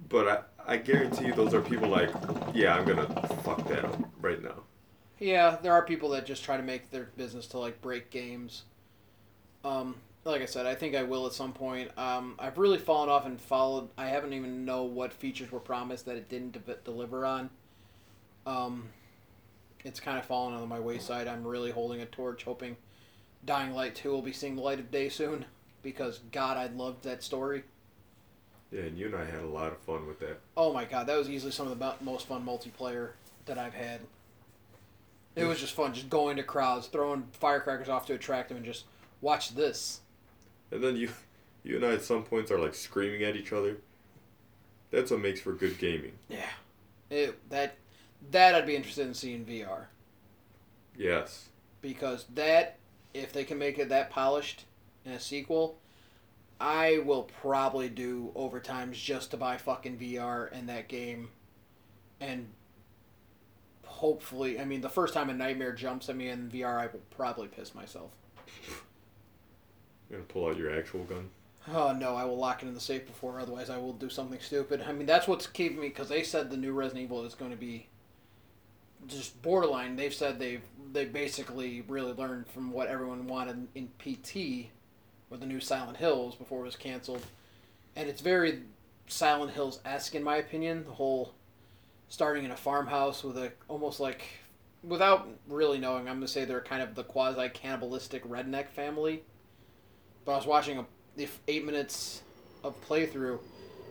But 0.09 0.28
I 0.28 0.74
I 0.74 0.76
guarantee 0.76 1.26
you 1.26 1.35
those 1.35 1.55
are 1.55 1.61
people 1.62 1.89
like, 1.89 2.11
yeah, 2.55 2.74
I'm 2.74 2.85
gonna 2.87 3.07
fuck 3.43 3.66
that 3.68 3.85
up 3.85 3.99
right 4.20 4.43
now. 4.43 4.62
Yeah, 5.18 5.57
there 5.62 5.72
are 5.72 5.85
people 5.85 6.11
that 6.11 6.26
just 6.26 6.45
try 6.45 6.57
to 6.57 6.62
make 6.62 6.91
their 6.91 7.11
business 7.16 7.47
to 7.49 7.59
like 7.59 7.80
break 7.80 8.11
games. 8.11 8.64
Um, 9.64 9.97
like 10.25 10.43
I 10.43 10.47
said, 10.47 10.66
I 10.66 10.75
think 10.75 10.95
I 10.95 11.03
will 11.03 11.27
at 11.27 11.33
some 11.33 11.53
point. 11.53 11.91
Um, 11.99 12.37
I've 12.39 12.59
really 12.59 12.79
fallen 12.79 13.09
off 13.09 13.27
and 13.27 13.41
followed. 13.41 13.89
I 13.99 14.07
haven't 14.07 14.33
even 14.33 14.64
know 14.64 14.85
what 14.85 15.12
features 15.12 15.51
were 15.51 15.61
promised 15.61 16.07
that 16.07 16.16
it 16.16 16.29
didn't 16.29 16.64
de- 16.64 16.75
deliver 16.85 17.27
on. 17.27 17.51
Um, 18.47 18.89
it's 19.85 19.99
kind 20.01 20.18
of 20.18 20.25
fallen 20.25 20.55
on 20.55 20.68
my 20.68 20.79
wayside. 20.79 21.27
I'm 21.27 21.45
really 21.45 21.73
holding 21.73 22.01
a 22.01 22.07
torch, 22.07 22.45
hoping 22.45 22.77
Dying 23.45 23.73
Light 23.73 23.97
Two 23.97 24.11
will 24.11 24.23
be 24.23 24.33
seeing 24.33 24.55
the 24.55 24.62
light 24.62 24.79
of 24.79 24.91
day 24.91 25.09
soon. 25.09 25.45
Because 25.83 26.20
God, 26.31 26.57
I 26.57 26.66
loved 26.66 27.03
that 27.03 27.25
story. 27.25 27.64
Yeah, 28.70 28.83
and 28.83 28.97
you 28.97 29.07
and 29.07 29.16
I 29.16 29.25
had 29.25 29.43
a 29.43 29.49
lot 29.49 29.73
of 29.73 29.79
fun 29.79 30.07
with 30.07 30.20
that. 30.20 30.39
Oh 30.57 30.73
my 30.73 30.85
god, 30.85 31.09
that 31.09 31.18
was 31.18 31.29
easily 31.29 31.51
some 31.51 31.66
of 31.66 31.77
the 31.77 31.95
most 32.01 32.29
fun 32.29 32.47
multiplayer 32.47 33.11
that 33.47 33.59
I've 33.59 33.75
had. 33.75 34.01
It 35.35 35.45
was 35.45 35.59
just 35.59 35.75
fun, 35.75 35.95
just 35.95 36.09
going 36.11 36.37
to 36.37 36.43
crowds, 36.43 36.87
throwing 36.87 37.25
firecrackers 37.33 37.89
off 37.89 38.07
to 38.07 38.14
attract 38.14 38.49
them, 38.49 38.59
and 38.59 38.66
just 38.66 38.85
watch 39.20 39.55
this. 39.55 40.01
And 40.73 40.83
then 40.83 40.97
you, 40.97 41.11
you 41.62 41.77
and 41.77 41.85
I 41.85 41.93
at 41.93 42.03
some 42.03 42.25
points 42.25 42.51
are 42.51 42.59
like 42.59 42.75
screaming 42.75 43.23
at 43.23 43.37
each 43.37 43.53
other. 43.53 43.77
That's 44.91 45.11
what 45.11 45.20
makes 45.20 45.41
for 45.41 45.53
good 45.53 45.79
gaming. 45.79 46.12
Yeah, 46.29 46.51
it 47.11 47.49
that 47.51 47.77
that 48.31 48.55
I'd 48.55 48.66
be 48.66 48.77
interested 48.77 49.07
in 49.07 49.14
seeing 49.14 49.45
VR 49.45 49.87
Yes. 50.97 51.49
because 51.81 52.27
that 52.35 52.79
if 53.14 53.33
they 53.33 53.45
can 53.45 53.59
make 53.59 53.79
it 53.79 53.89
that 53.89 54.11
polished 54.11 54.64
in 55.05 55.12
a 55.12 55.20
sequel, 55.20 55.79
I 56.61 56.99
will 57.05 57.25
probably 57.25 57.89
do 57.89 58.33
overtimes 58.37 58.93
just 58.93 59.31
to 59.33 59.37
buy 59.37 59.57
fucking 59.57 59.99
VR 59.99 60.53
in 60.53 60.66
that 60.66 60.89
game, 60.89 61.31
and 62.20 62.49
hopefully, 63.85 64.61
I 64.61 64.64
mean, 64.64 64.81
the 64.81 64.89
first 64.89 65.14
time 65.14 65.31
a 65.31 65.35
nightmare 65.35 65.73
jumps 65.73 66.09
at 66.09 66.16
me 66.16 66.29
in 66.29 66.51
VR, 66.51 66.79
I 66.79 66.87
will 66.87 67.01
probably 67.11 67.49
piss 67.49 67.75
myself. 67.75 68.11
Gonna 70.13 70.25
pull 70.25 70.47
out 70.47 70.59
your 70.59 70.79
actual 70.79 71.05
gun. 71.05 71.31
Oh 71.67 71.93
no, 71.93 72.15
I 72.15 72.25
will 72.27 72.37
lock 72.37 72.63
it 72.63 72.67
in 72.67 72.75
the 72.75 72.81
safe 72.81 73.07
before. 73.07 73.41
Otherwise, 73.41 73.71
I 73.71 73.79
will 73.79 73.95
do 73.95 74.11
something 74.11 74.39
stupid. 74.41 74.85
I 74.87 74.93
mean, 74.93 75.07
that's 75.07 75.27
what's 75.27 75.47
keeping 75.47 75.81
me 75.81 75.89
because 75.89 76.11
they 76.11 76.23
said 76.23 76.51
the 76.51 76.57
new 76.59 76.73
Resident 76.73 77.05
Evil 77.05 77.25
is 77.25 77.35
going 77.35 77.51
to 77.51 77.57
be 77.57 77.87
just 79.07 79.41
borderline. 79.41 79.97
They've 79.97 80.13
said 80.13 80.39
they've 80.39 80.63
they 80.93 81.07
basically 81.07 81.83
really 81.89 82.13
learned 82.13 82.47
from 82.49 82.73
what 82.73 82.89
everyone 82.89 83.27
wanted 83.27 83.69
in 83.75 83.89
PT 83.99 84.71
with 85.31 85.41
the 85.41 85.47
new 85.47 85.61
Silent 85.61 85.97
Hills 85.97 86.35
before 86.35 86.61
it 86.61 86.67
was 86.67 86.77
canceled, 86.77 87.25
and 87.97 88.07
it's 88.07 88.21
very 88.21 88.65
Silent 89.07 89.53
Hills 89.53 89.81
esque 89.87 90.15
in 90.15 90.23
my 90.23 90.37
opinion. 90.37 90.85
The 90.85 90.93
whole 90.93 91.33
starting 92.11 92.45
in 92.45 92.51
a 92.51 92.57
farmhouse 92.57 93.25
with 93.25 93.39
a 93.39 93.51
almost 93.67 93.99
like 93.99 94.25
without 94.83 95.27
really 95.49 95.79
knowing, 95.79 96.07
I'm 96.07 96.17
gonna 96.17 96.29
say 96.29 96.45
they're 96.45 96.61
kind 96.61 96.83
of 96.83 96.95
the 96.95 97.05
quasi 97.05 97.49
cannibalistic 97.49 98.29
redneck 98.29 98.69
family. 98.69 99.23
But 100.25 100.33
I 100.33 100.37
was 100.37 100.47
watching 100.47 100.79
a 100.79 100.87
if 101.16 101.41
eight 101.49 101.64
minutes 101.64 102.23
of 102.64 102.75
playthrough, 102.89 103.39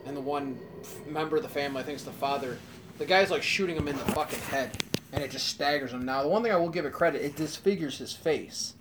and 0.06 0.16
the 0.18 0.22
one 0.22 0.60
member 1.08 1.38
of 1.38 1.44
the 1.44 1.50
family, 1.50 1.82
I 1.82 1.84
think 1.84 1.96
it's 1.96 2.04
the 2.04 2.12
father, 2.12 2.58
the 2.98 3.06
guy's 3.06 3.30
like 3.32 3.44
shooting 3.44 3.76
him 3.76 3.88
in 3.88 3.98
the 3.98 4.06
fucking 4.06 4.40
head, 4.40 4.78
and 5.12 5.24
it 5.24 5.32
just 5.32 5.48
staggers 5.48 5.92
him. 5.92 6.06
Now, 6.06 6.24
the 6.24 6.30
one 6.30 6.42
thing 6.42 6.52
I 6.52 6.58
will 6.58 6.70
give 6.70 6.86
it 6.86 6.94
credit, 6.94 7.22
it 7.22 7.36
disfigures 7.36 7.98
his 7.98 8.14
face. 8.14 8.74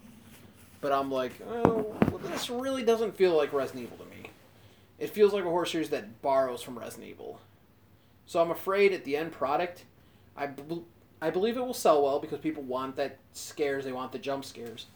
But 0.81 0.93
I'm 0.93 1.11
like, 1.11 1.33
oh, 1.47 1.95
this 2.23 2.49
really 2.49 2.83
doesn't 2.83 3.17
feel 3.17 3.37
like 3.37 3.53
Resident 3.53 3.85
Evil 3.85 3.99
to 3.99 4.11
me. 4.11 4.31
It 4.99 5.11
feels 5.11 5.33
like 5.33 5.45
a 5.45 5.49
horror 5.49 5.67
series 5.67 5.91
that 5.91 6.23
borrows 6.23 6.63
from 6.63 6.79
Resident 6.79 7.11
Evil. 7.11 7.41
So 8.27 8.41
I'm 8.41 8.51
afraid 8.51 8.93
at 8.93 9.05
the 9.05 9.17
end 9.17 9.33
product, 9.33 9.85
I, 10.37 10.47
bel 10.47 10.85
I 11.21 11.29
believe 11.29 11.59
it 11.59 11.61
will 11.61 11.75
sell 11.75 12.03
well 12.03 12.19
because 12.19 12.39
people 12.39 12.63
want 12.63 12.97
that 12.97 13.19
scares, 13.35 13.85
they 13.85 13.93
want 13.93 14.13
the 14.13 14.19
jump 14.19 14.45
scares 14.47 14.87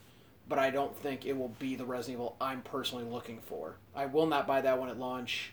but 0.49 0.59
I 0.59 0.71
don't 0.71 0.97
think 0.97 1.27
it 1.27 1.37
will 1.37 1.55
be 1.59 1.75
the 1.77 1.85
Resident 1.85 2.21
Evil 2.21 2.37
I'm 2.41 2.63
personally 2.63 3.05
looking 3.05 3.41
for. 3.41 3.77
I 3.95 4.07
will 4.07 4.27
not 4.27 4.47
buy 4.47 4.61
that 4.61 4.79
one 4.79 4.89
at 4.89 4.99
launch. 4.99 5.53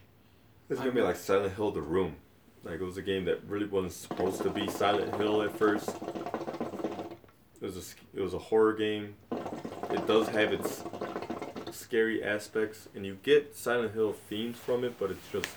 It's 0.70 0.80
gonna 0.80 0.92
be 0.92 1.02
like 1.02 1.16
Silent 1.16 1.54
Hill: 1.56 1.72
The 1.72 1.82
Room. 1.82 2.16
Like 2.64 2.80
it 2.80 2.84
was 2.84 2.98
a 2.98 3.02
game 3.02 3.26
that 3.26 3.44
really 3.46 3.66
wasn't 3.66 3.94
supposed 3.94 4.42
to 4.44 4.50
be 4.50 4.68
Silent 4.70 5.16
Hill 5.16 5.42
at 5.42 5.58
first. 5.58 5.90
It 5.90 7.66
was 7.66 7.78
a 7.78 8.18
it 8.18 8.22
was 8.22 8.34
a 8.34 8.40
horror 8.40 8.74
game. 8.74 9.16
It 9.90 10.08
does 10.08 10.28
have 10.30 10.54
its 10.54 10.84
scary 11.72 12.24
aspects, 12.24 12.88
and 12.96 13.06
you 13.06 13.18
get 13.24 13.56
Silent 13.56 13.94
Hill 13.94 14.14
themes 14.14 14.58
from 14.58 14.84
it, 14.84 14.98
but 15.00 15.12
it's 15.12 15.28
just 15.32 15.48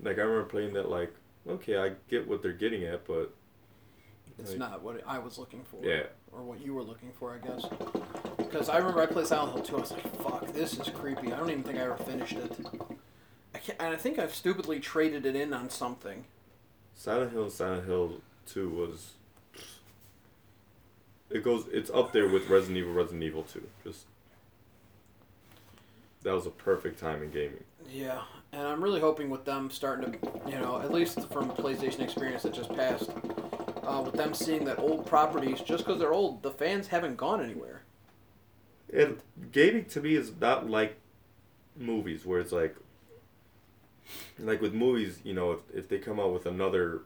like 0.00 0.18
I 0.18 0.22
remember 0.22 0.44
playing 0.48 0.74
that. 0.74 0.88
Like, 0.90 1.12
okay, 1.48 1.76
I 1.78 1.92
get 2.08 2.26
what 2.28 2.42
they're 2.42 2.52
getting 2.52 2.84
at, 2.84 3.06
but 3.06 3.34
It's 4.38 4.50
Like- 4.50 4.58
not 4.58 4.82
what 4.82 5.02
I 5.06 5.18
was 5.18 5.36
looking 5.38 5.64
for. 5.64 5.84
yeah, 5.84 6.04
Or 6.32 6.42
what 6.42 6.60
you 6.64 6.74
were 6.74 6.82
looking 6.82 7.10
for, 7.18 7.34
I 7.34 7.46
guess. 7.46 7.64
Because 8.36 8.68
I 8.68 8.78
remember 8.78 9.02
I 9.02 9.06
played 9.06 9.26
Silent 9.26 9.54
Hill 9.54 9.62
2. 9.64 9.76
I 9.76 9.80
was 9.80 9.90
like, 9.92 10.22
fuck, 10.22 10.52
this 10.52 10.78
is 10.78 10.88
creepy. 10.90 11.32
I 11.32 11.36
don't 11.36 11.50
even 11.50 11.64
think 11.64 11.78
I 11.78 11.82
ever 11.82 11.96
finished 11.96 12.34
it. 12.34 12.52
I 13.54 13.58
can't, 13.58 13.80
and 13.80 13.94
I 13.94 13.96
think 13.96 14.18
I've 14.18 14.34
stupidly 14.34 14.78
traded 14.78 15.26
it 15.26 15.34
in 15.34 15.52
on 15.52 15.70
something. 15.70 16.24
Silent 16.94 17.32
Hill 17.32 17.50
Silent 17.50 17.86
Hill 17.86 18.20
Two 18.46 18.68
was. 18.68 19.12
It 21.30 21.44
goes. 21.44 21.66
It's 21.72 21.90
up 21.90 22.12
there 22.12 22.28
with 22.28 22.48
Resident 22.48 22.78
Evil, 22.78 22.92
Resident 22.92 23.22
Evil 23.22 23.42
Two. 23.42 23.66
Just 23.84 24.04
that 26.22 26.34
was 26.34 26.46
a 26.46 26.50
perfect 26.50 26.98
time 26.98 27.22
in 27.22 27.30
gaming. 27.30 27.64
Yeah, 27.90 28.22
and 28.52 28.62
I'm 28.62 28.82
really 28.82 29.00
hoping 29.00 29.30
with 29.30 29.44
them 29.44 29.70
starting 29.70 30.12
to, 30.12 30.18
you 30.46 30.58
know, 30.58 30.80
at 30.80 30.92
least 30.92 31.28
from 31.30 31.48
the 31.48 31.54
PlayStation 31.54 32.00
experience 32.00 32.42
that 32.42 32.52
just 32.52 32.74
passed, 32.74 33.10
uh, 33.88 34.02
with 34.02 34.14
them 34.14 34.34
seeing 34.34 34.64
that 34.66 34.78
old 34.78 35.06
properties, 35.06 35.60
just 35.60 35.84
because 35.84 35.98
they're 35.98 36.12
old, 36.12 36.42
the 36.42 36.50
fans 36.50 36.88
haven't 36.88 37.16
gone 37.16 37.42
anywhere. 37.42 37.82
And 38.92 39.18
gaming 39.50 39.86
to 39.86 40.00
me 40.00 40.14
is 40.14 40.32
not 40.40 40.68
like 40.68 40.96
movies 41.76 42.26
where 42.26 42.40
it's 42.40 42.52
like 42.52 42.76
like 44.38 44.60
with 44.60 44.72
movies, 44.72 45.18
you 45.24 45.34
know, 45.34 45.52
if, 45.52 45.58
if 45.74 45.88
they 45.88 45.98
come 45.98 46.18
out 46.18 46.32
with 46.32 46.46
another 46.46 47.02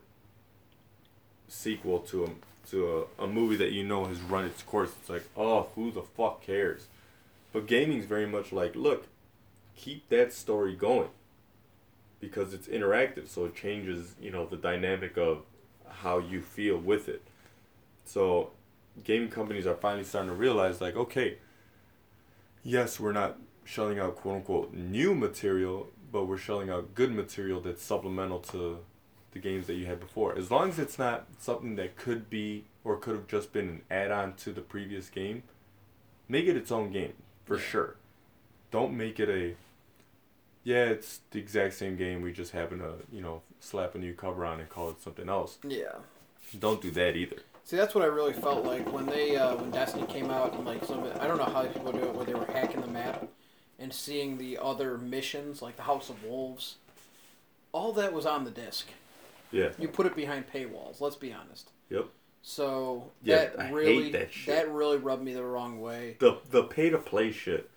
sequel 1.47 1.99
to 1.99 2.25
a 2.25 2.29
to 2.69 3.07
a, 3.19 3.23
a 3.23 3.27
movie 3.27 3.57
that 3.57 3.71
you 3.71 3.83
know 3.83 4.05
has 4.05 4.21
run 4.21 4.45
its 4.45 4.61
course, 4.63 4.91
it's 4.99 5.09
like, 5.09 5.23
oh, 5.35 5.67
who 5.75 5.91
the 5.91 6.01
fuck 6.01 6.41
cares? 6.41 6.87
But 7.51 7.67
gaming's 7.67 8.05
very 8.05 8.25
much 8.25 8.51
like, 8.51 8.75
look, 8.75 9.07
keep 9.75 10.09
that 10.09 10.33
story 10.33 10.75
going. 10.75 11.09
Because 12.19 12.53
it's 12.53 12.67
interactive, 12.67 13.27
so 13.27 13.43
it 13.45 13.53
changes, 13.55 14.15
you 14.21 14.31
know, 14.31 14.45
the 14.45 14.55
dynamic 14.55 15.17
of 15.17 15.43
how 16.01 16.17
you 16.17 16.41
feel 16.41 16.77
with 16.77 17.07
it. 17.07 17.21
So 18.05 18.51
gaming 19.03 19.29
companies 19.29 19.65
are 19.65 19.75
finally 19.75 20.03
starting 20.03 20.29
to 20.29 20.35
realize 20.35 20.81
like, 20.81 20.95
okay, 20.95 21.37
yes, 22.63 22.99
we're 22.99 23.11
not 23.11 23.37
shelling 23.65 23.99
out 23.99 24.15
quote 24.15 24.35
unquote 24.35 24.73
new 24.73 25.15
material, 25.15 25.87
but 26.11 26.25
we're 26.25 26.37
shelling 26.37 26.69
out 26.69 26.93
good 26.95 27.11
material 27.11 27.61
that's 27.61 27.83
supplemental 27.83 28.39
to 28.39 28.79
the 29.31 29.39
games 29.39 29.67
that 29.67 29.75
you 29.75 29.85
had 29.85 29.99
before. 29.99 30.37
As 30.37 30.51
long 30.51 30.69
as 30.69 30.79
it's 30.79 30.99
not 30.99 31.25
something 31.39 31.75
that 31.75 31.95
could 31.95 32.29
be 32.29 32.65
or 32.83 32.97
could 32.97 33.15
have 33.15 33.27
just 33.27 33.51
been 33.51 33.67
an 33.67 33.81
add 33.89 34.11
on 34.11 34.33
to 34.35 34.51
the 34.51 34.61
previous 34.61 35.09
game, 35.09 35.43
make 36.27 36.45
it 36.45 36.55
its 36.55 36.71
own 36.71 36.91
game 36.91 37.13
for 37.45 37.57
sure. 37.57 37.95
Don't 38.71 38.95
make 38.95 39.19
it 39.19 39.29
a 39.29 39.55
yeah, 40.63 40.85
it's 40.85 41.19
the 41.31 41.39
exact 41.39 41.73
same 41.75 41.95
game. 41.95 42.21
We 42.21 42.31
just 42.31 42.51
happen 42.51 42.79
to, 42.79 42.93
you 43.11 43.21
know, 43.21 43.41
slap 43.59 43.95
a 43.95 43.97
new 43.97 44.13
cover 44.13 44.45
on 44.45 44.59
and 44.59 44.69
call 44.69 44.89
it 44.89 45.01
something 45.01 45.29
else. 45.29 45.57
Yeah. 45.67 45.93
Don't 46.59 46.81
do 46.81 46.91
that 46.91 47.15
either. 47.15 47.37
See, 47.65 47.77
that's 47.77 47.95
what 47.95 48.03
I 48.03 48.07
really 48.07 48.33
felt 48.33 48.65
like 48.65 48.91
when 48.91 49.05
they 49.05 49.35
uh, 49.37 49.55
when 49.55 49.71
Destiny 49.71 50.05
came 50.07 50.29
out 50.29 50.53
and 50.53 50.65
like 50.65 50.83
some 50.83 51.03
I 51.19 51.27
don't 51.27 51.37
know 51.37 51.45
how 51.45 51.63
people 51.65 51.91
do 51.91 51.99
it 51.99 52.13
where 52.13 52.25
they 52.25 52.33
were 52.33 52.45
hacking 52.45 52.81
the 52.81 52.87
map 52.87 53.27
and 53.79 53.93
seeing 53.93 54.37
the 54.37 54.57
other 54.61 54.97
missions 54.97 55.61
like 55.61 55.77
the 55.77 55.83
House 55.83 56.09
of 56.09 56.23
Wolves. 56.25 56.75
All 57.71 57.93
that 57.93 58.13
was 58.13 58.25
on 58.25 58.43
the 58.43 58.51
disc. 58.51 58.87
Yeah. 59.51 59.69
You 59.79 59.87
put 59.87 60.05
it 60.05 60.15
behind 60.15 60.45
paywalls. 60.51 60.99
Let's 61.01 61.15
be 61.15 61.31
honest. 61.33 61.69
Yep. 61.89 62.07
So 62.41 63.11
Yeah, 63.23 63.35
that 63.45 63.59
I 63.59 63.65
hate 63.67 63.73
really 63.73 64.11
that 64.11 64.33
shit. 64.33 64.67
really 64.67 64.97
rubbed 64.97 65.23
me 65.23 65.33
the 65.33 65.43
wrong 65.43 65.79
way. 65.79 66.17
The 66.19 66.39
the 66.51 66.63
pay 66.63 66.89
to 66.89 66.97
play 66.97 67.31
shit. 67.31 67.69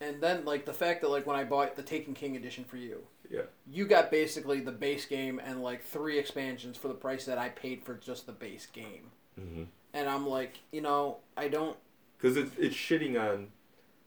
And 0.00 0.20
then 0.20 0.44
like 0.44 0.64
the 0.64 0.72
fact 0.72 1.02
that 1.02 1.08
like 1.10 1.26
when 1.26 1.36
I 1.36 1.44
bought 1.44 1.76
the 1.76 1.82
Taken 1.82 2.14
King 2.14 2.36
edition 2.36 2.64
for 2.64 2.76
you, 2.76 3.02
Yeah. 3.30 3.42
you 3.70 3.86
got 3.86 4.10
basically 4.10 4.60
the 4.60 4.72
base 4.72 5.04
game 5.04 5.40
and 5.44 5.62
like 5.62 5.82
three 5.82 6.18
expansions 6.18 6.76
for 6.76 6.88
the 6.88 6.94
price 6.94 7.26
that 7.26 7.38
I 7.38 7.50
paid 7.50 7.84
for 7.84 7.94
just 7.94 8.26
the 8.26 8.32
base 8.32 8.66
game. 8.66 9.10
Mm-hmm. 9.38 9.64
And 9.92 10.08
I'm 10.08 10.26
like, 10.26 10.60
you 10.72 10.80
know, 10.80 11.18
I 11.36 11.48
don't. 11.48 11.76
Because 12.16 12.36
it's, 12.36 12.52
it's 12.58 12.74
shitting 12.76 13.20
on 13.20 13.48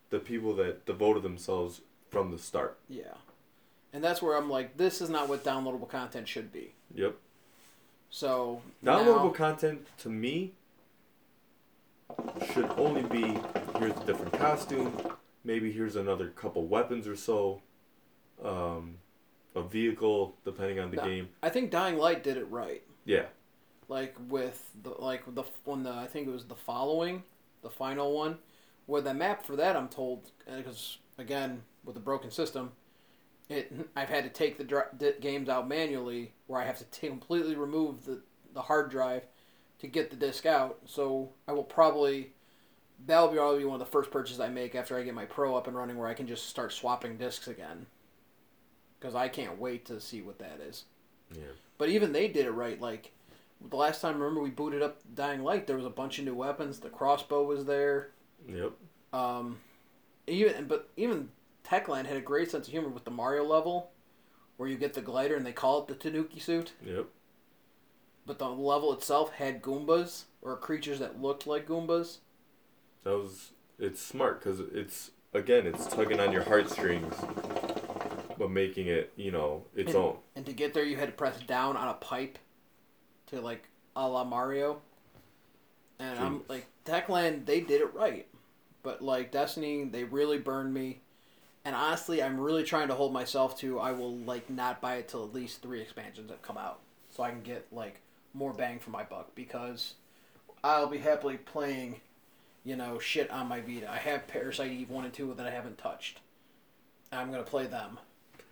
the 0.10 0.20
people 0.20 0.56
that 0.56 0.86
devoted 0.86 1.24
themselves 1.24 1.82
from 2.10 2.32
the 2.32 2.38
start. 2.38 2.78
Yeah. 2.90 3.16
And 3.92 4.04
that's 4.04 4.22
where 4.22 4.36
I'm 4.38 4.50
like, 4.50 4.78
this 4.78 5.02
is 5.02 5.10
not 5.10 5.30
what 5.30 5.44
downloadable 5.44 5.90
content 5.90 6.28
should 6.28 6.52
be. 6.52 6.74
Yep. 6.96 7.16
So 8.10 8.62
Downloadable 8.84 9.26
now, 9.26 9.30
content 9.30 9.88
to 10.00 10.10
me 10.10 10.54
should 12.54 12.70
only 12.78 13.04
be 13.04 13.40
here's 13.80 13.96
a 13.98 14.06
different 14.06 14.34
costume, 14.34 14.92
maybe 15.44 15.72
here's 15.72 15.96
another 15.96 16.30
couple 16.30 16.66
weapons 16.66 17.08
or 17.08 17.16
so, 17.16 17.62
um, 18.44 18.98
a 19.56 19.62
vehicle 19.62 20.36
depending 20.46 20.80
on 20.80 20.90
the 20.92 20.98
No. 20.98 21.04
game. 21.06 21.30
I 21.42 21.50
think 21.50 21.72
Dying 21.72 21.98
Light 21.98 22.24
did 22.24 22.38
it 22.38 22.50
right. 22.50 22.84
Yeah. 23.06 23.26
Like 23.88 24.16
with 24.30 24.70
the 24.82 24.92
like 24.92 25.24
the 25.36 25.44
when 25.66 25.84
the 25.84 25.92
I 25.92 26.08
think 26.08 26.28
it 26.28 26.32
was 26.32 26.46
the 26.46 26.56
following, 26.56 27.24
the 27.62 27.70
final 27.70 28.14
one, 28.16 28.40
where 28.86 29.02
the 29.02 29.14
map 29.14 29.46
for 29.46 29.56
that 29.58 29.76
I'm 29.76 29.90
told 29.90 30.32
because 30.46 30.98
again 31.18 31.64
with 31.84 31.96
the 31.96 32.02
broken 32.02 32.32
system, 32.32 32.72
it 33.50 33.72
I've 33.96 34.10
had 34.10 34.24
to 34.24 34.30
take 34.30 34.58
the 34.58 34.64
dri- 34.64 35.14
games 35.20 35.50
out 35.50 35.68
manually 35.68 36.34
where 36.48 36.62
I 36.62 36.66
have 36.66 36.78
to 36.80 36.86
t- 36.86 37.08
completely 37.08 37.56
remove 37.56 38.06
the 38.06 38.22
the 38.54 38.62
hard 38.62 38.90
drive 38.90 39.24
to 39.80 39.88
get 39.88 40.10
the 40.10 40.16
disc 40.16 40.46
out. 40.46 40.80
So 40.86 41.32
I 41.48 41.52
will 41.52 41.64
probably 41.66 42.32
that'll 43.06 43.30
be 43.30 43.38
probably 43.38 43.66
one 43.66 43.76
of 43.76 43.86
the 43.86 43.92
first 43.92 44.12
purchases 44.12 44.40
I 44.40 44.50
make 44.50 44.76
after 44.76 44.98
I 44.98 45.04
get 45.04 45.14
my 45.14 45.26
pro 45.26 45.56
up 45.56 45.68
and 45.68 45.76
running 45.76 45.98
where 45.98 46.08
I 46.08 46.14
can 46.14 46.28
just 46.28 46.48
start 46.48 46.74
swapping 46.74 47.18
discs 47.18 47.48
again. 47.48 47.86
Because 49.00 49.16
I 49.16 49.28
can't 49.28 49.60
wait 49.60 49.86
to 49.86 50.00
see 50.00 50.22
what 50.22 50.40
that 50.40 50.60
is. 50.62 50.86
Yeah. 51.34 51.52
But 51.78 51.90
even 51.90 52.14
they 52.14 52.28
did 52.28 52.46
it 52.46 52.52
right. 52.52 52.80
Like 52.80 53.12
the 53.70 53.76
last 53.76 54.02
time, 54.02 54.20
remember 54.20 54.42
we 54.42 54.50
booted 54.50 54.82
up 54.82 55.02
Dying 55.14 55.44
Light, 55.44 55.68
there 55.68 55.76
was 55.76 55.86
a 55.86 55.90
bunch 55.90 56.20
of 56.20 56.26
new 56.26 56.36
weapons. 56.36 56.80
The 56.80 56.90
crossbow 56.90 57.44
was 57.44 57.66
there. 57.66 58.12
Yep. 58.48 58.72
Um, 59.12 59.60
even 60.28 60.66
but 60.66 60.90
even 60.98 61.30
Techland 61.66 62.06
had 62.06 62.18
a 62.18 62.22
great 62.22 62.52
sense 62.52 62.68
of 62.68 62.72
humor 62.72 62.90
with 62.90 63.04
the 63.04 63.12
Mario 63.12 63.44
level, 63.44 63.92
where 64.58 64.70
you 64.70 64.78
get 64.78 64.94
the 64.94 65.02
glider 65.02 65.36
and 65.36 65.46
they 65.46 65.52
call 65.52 65.82
it 65.82 65.88
the 65.88 65.96
Tanuki 65.96 66.40
suit. 66.40 66.74
Yep. 66.86 67.08
But 68.26 68.40
the 68.40 68.50
level 68.50 68.94
itself 68.94 69.34
had 69.34 69.62
Goombas 69.62 70.24
or 70.42 70.56
creatures 70.56 71.00
that 71.00 71.22
looked 71.22 71.46
like 71.46 71.68
Goombas. 71.68 72.20
That 73.04 73.18
was 73.18 73.52
it's 73.80 74.02
smart 74.02 74.42
because 74.42 74.60
it's 74.60 75.12
again 75.34 75.66
it's 75.68 75.88
tugging 75.88 76.20
on 76.20 76.32
your 76.32 76.44
heartstrings, 76.44 77.16
but 78.38 78.50
making 78.50 78.88
it 78.88 79.12
you 79.16 79.32
know 79.32 79.66
its 79.76 79.90
And- 79.94 79.98
own. 79.98 80.18
And 80.36 80.46
to 80.46 80.54
get 80.54 80.74
there, 80.74 80.84
you 80.84 80.98
had 80.98 81.10
to 81.10 81.14
press 81.16 81.40
down 81.42 81.78
on 81.78 81.88
a 81.88 81.94
pipe, 81.94 82.38
to 83.28 83.42
like 83.42 83.68
a 83.96 84.08
la 84.08 84.24
Mario. 84.24 84.82
And 86.00 86.20
I'm 86.20 86.42
like, 86.50 86.66
Techland, 86.86 87.46
they 87.46 87.62
did 87.62 87.80
it 87.82 87.94
right, 87.94 88.28
but 88.82 89.02
like 89.02 89.32
Destiny, 89.32 89.84
they 89.86 90.04
really 90.04 90.38
burned 90.38 90.74
me. 90.74 91.00
And 91.64 91.76
honestly, 91.76 92.22
I'm 92.22 92.40
really 92.40 92.64
trying 92.64 92.90
to 92.90 92.94
hold 92.96 93.14
myself 93.14 93.58
to 93.60 93.80
I 93.80 93.92
will 93.94 94.18
like 94.18 94.50
not 94.50 94.82
buy 94.82 94.96
it 94.96 95.08
till 95.08 95.24
at 95.24 95.34
least 95.34 95.62
three 95.62 95.82
expansions 95.82 96.30
have 96.30 96.42
come 96.42 96.58
out, 96.58 96.80
so 97.16 97.24
I 97.24 97.30
can 97.30 97.42
get 97.42 97.68
like 97.72 98.02
more 98.34 98.52
bang 98.54 98.80
for 98.80 98.90
my 98.90 99.04
buck 99.04 99.34
because 99.36 99.94
I'll 100.64 100.88
be 100.88 100.98
happily 100.98 101.38
playing, 101.38 102.02
you 102.64 102.76
know, 102.76 103.00
shit 103.00 103.30
on 103.30 103.48
my 103.48 103.62
Vita. 103.62 103.90
I 103.92 103.98
have 103.98 104.28
Parasite 104.28 104.72
Eve 104.72 104.90
one 104.90 105.06
and 105.06 105.14
two 105.14 105.34
that 105.34 105.46
I 105.46 105.52
haven't 105.52 105.78
touched. 105.78 106.20
I'm 107.12 107.32
gonna 107.32 107.44
play 107.44 107.68
them. 107.68 108.00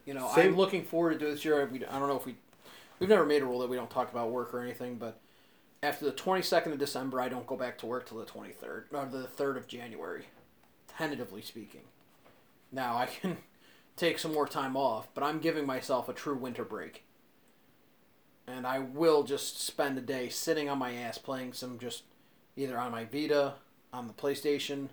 You 0.06 0.14
know, 0.14 0.32
Same- 0.36 0.50
I'm 0.50 0.58
looking 0.58 0.84
forward 0.84 1.20
to 1.20 1.26
this 1.26 1.46
year. 1.46 1.68
We, 1.72 1.86
I 1.86 2.00
don't 2.00 2.08
know 2.08 2.18
if 2.18 2.26
we, 2.26 2.36
we've 3.00 3.10
never 3.10 3.26
made 3.26 3.42
a 3.42 3.46
rule 3.46 3.60
that 3.60 3.70
we 3.70 3.76
don't 3.76 3.90
talk 3.90 4.12
about 4.12 4.32
work 4.32 4.54
or 4.54 4.62
anything, 4.62 4.96
but 4.96 5.20
after 5.84 6.06
the 6.06 6.12
22nd 6.12 6.74
of 6.74 6.80
December, 6.80 7.20
I 7.20 7.30
don't 7.30 7.48
go 7.48 7.56
back 7.56 7.78
to 7.80 7.86
work 7.86 8.08
till 8.08 8.20
the 8.20 8.26
23rd 8.26 8.84
or 8.92 9.06
the 9.06 9.28
3rd 9.28 9.58
of 9.58 9.68
January, 9.68 10.26
tentatively 10.88 11.42
speaking. 11.42 11.82
Now 12.72 12.98
I 12.98 13.06
can 13.08 13.38
take 13.96 14.20
some 14.20 14.34
more 14.34 14.48
time 14.48 14.76
off, 14.76 15.08
but 15.14 15.24
I'm 15.24 15.40
giving 15.40 15.66
myself 15.66 16.10
a 16.10 16.14
true 16.14 16.36
winter 16.36 16.64
break. 16.64 17.04
And 18.48 18.66
I 18.68 18.80
will 18.80 19.24
just 19.24 19.62
spend 19.62 19.98
a 19.98 20.02
day 20.02 20.28
sitting 20.30 20.68
on 20.68 20.78
my 20.80 20.94
ass 20.94 21.18
playing 21.18 21.54
some 21.54 21.80
just 21.80 22.04
either 22.58 22.78
on 22.78 22.92
my 22.92 23.06
Vita, 23.06 23.54
on 23.94 24.08
the 24.08 24.14
PlayStation. 24.14 24.90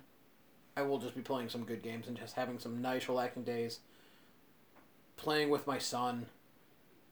I 0.77 0.81
will 0.83 0.99
just 0.99 1.15
be 1.15 1.21
playing 1.21 1.49
some 1.49 1.63
good 1.63 1.81
games 1.83 2.07
and 2.07 2.17
just 2.17 2.35
having 2.35 2.59
some 2.59 2.81
nice 2.81 3.07
relaxing 3.09 3.43
days. 3.43 3.79
Playing 5.17 5.49
with 5.49 5.67
my 5.67 5.77
son. 5.77 6.27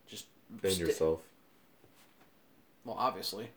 Just 0.08 0.26
And 0.64 0.72
sti- 0.72 0.86
yourself. 0.86 1.22
well, 2.86 2.96
obviously. 2.98 3.50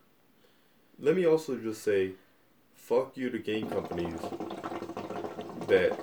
Let 0.99 1.17
me 1.17 1.27
also 1.27 1.57
just 1.57 1.83
say, 1.83 2.13
fuck 2.75 3.17
you 3.17 3.31
to 3.31 3.39
game 3.39 3.69
companies 3.71 4.19
that 5.69 5.97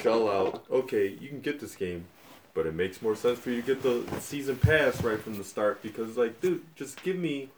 shell 0.00 0.28
out. 0.30 0.64
Okay, 0.70 1.08
you 1.20 1.28
can 1.28 1.40
get 1.40 1.60
this 1.60 1.76
game, 1.76 2.06
but 2.54 2.66
it 2.66 2.74
makes 2.74 3.02
more 3.02 3.14
sense 3.14 3.38
for 3.38 3.50
you 3.50 3.60
to 3.62 3.74
get 3.74 3.82
the 3.82 4.20
season 4.20 4.56
pass 4.56 5.02
right 5.02 5.20
from 5.20 5.36
the 5.36 5.44
start 5.44 5.82
because, 5.82 6.16
like, 6.16 6.40
dude, 6.40 6.64
just 6.74 7.02
give 7.02 7.16
me 7.16 7.50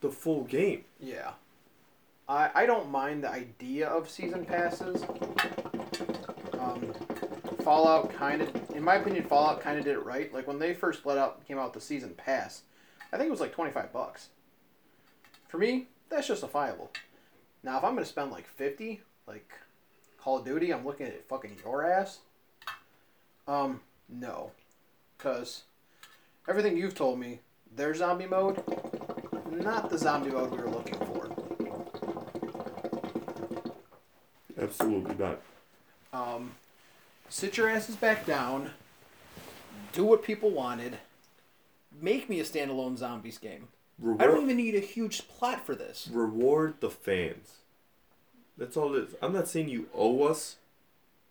the 0.00 0.10
full 0.10 0.44
game. 0.44 0.84
Yeah. 1.00 1.32
I, 2.32 2.50
I 2.54 2.66
don't 2.66 2.90
mind 2.90 3.24
the 3.24 3.30
idea 3.30 3.88
of 3.88 4.08
season 4.08 4.46
passes. 4.46 5.02
Um, 6.58 6.94
Fallout 7.62 8.10
kind 8.14 8.40
of, 8.40 8.70
in 8.74 8.82
my 8.82 8.94
opinion, 8.94 9.24
Fallout 9.24 9.60
kind 9.60 9.78
of 9.78 9.84
did 9.84 9.96
it 9.96 10.04
right. 10.06 10.32
Like 10.32 10.48
when 10.48 10.58
they 10.58 10.72
first 10.72 11.04
let 11.04 11.18
out 11.18 11.46
came 11.46 11.58
out 11.58 11.74
the 11.74 11.80
season 11.80 12.14
pass, 12.16 12.62
I 13.12 13.18
think 13.18 13.28
it 13.28 13.30
was 13.30 13.40
like 13.40 13.52
twenty 13.52 13.70
five 13.70 13.92
bucks. 13.92 14.30
For 15.48 15.58
me, 15.58 15.88
that's 16.08 16.26
justifiable. 16.26 16.90
Now, 17.62 17.76
if 17.76 17.84
I'm 17.84 17.92
gonna 17.92 18.06
spend 18.06 18.30
like 18.30 18.48
fifty, 18.48 19.02
like 19.26 19.52
Call 20.16 20.38
of 20.38 20.46
Duty, 20.46 20.72
I'm 20.72 20.86
looking 20.86 21.08
at 21.08 21.28
fucking 21.28 21.58
your 21.62 21.84
ass. 21.84 22.20
Um, 23.46 23.82
no, 24.08 24.52
because 25.18 25.64
everything 26.48 26.78
you've 26.78 26.94
told 26.94 27.18
me, 27.18 27.40
their 27.76 27.94
zombie 27.94 28.26
mode, 28.26 28.62
not 29.50 29.90
the 29.90 29.98
zombie 29.98 30.30
mode 30.30 30.50
we 30.50 30.56
were 30.56 30.70
looking 30.70 30.94
for. 30.94 31.12
Absolutely 34.62 35.14
not. 35.16 35.40
Um, 36.12 36.52
sit 37.28 37.56
your 37.56 37.68
asses 37.68 37.96
back 37.96 38.26
down, 38.26 38.70
do 39.92 40.04
what 40.04 40.22
people 40.22 40.50
wanted, 40.50 40.98
make 42.00 42.28
me 42.28 42.40
a 42.40 42.44
standalone 42.44 42.96
zombies 42.96 43.38
game. 43.38 43.68
Reward, 43.98 44.22
I 44.22 44.26
don't 44.26 44.42
even 44.42 44.56
need 44.56 44.74
a 44.74 44.80
huge 44.80 45.28
plot 45.28 45.64
for 45.64 45.74
this. 45.74 46.08
reward 46.12 46.74
the 46.80 46.90
fans. 46.90 47.58
That's 48.58 48.76
all 48.76 48.94
it 48.94 49.04
is. 49.04 49.14
I'm 49.22 49.32
not 49.32 49.48
saying 49.48 49.68
you 49.68 49.86
owe 49.94 50.24
us, 50.24 50.56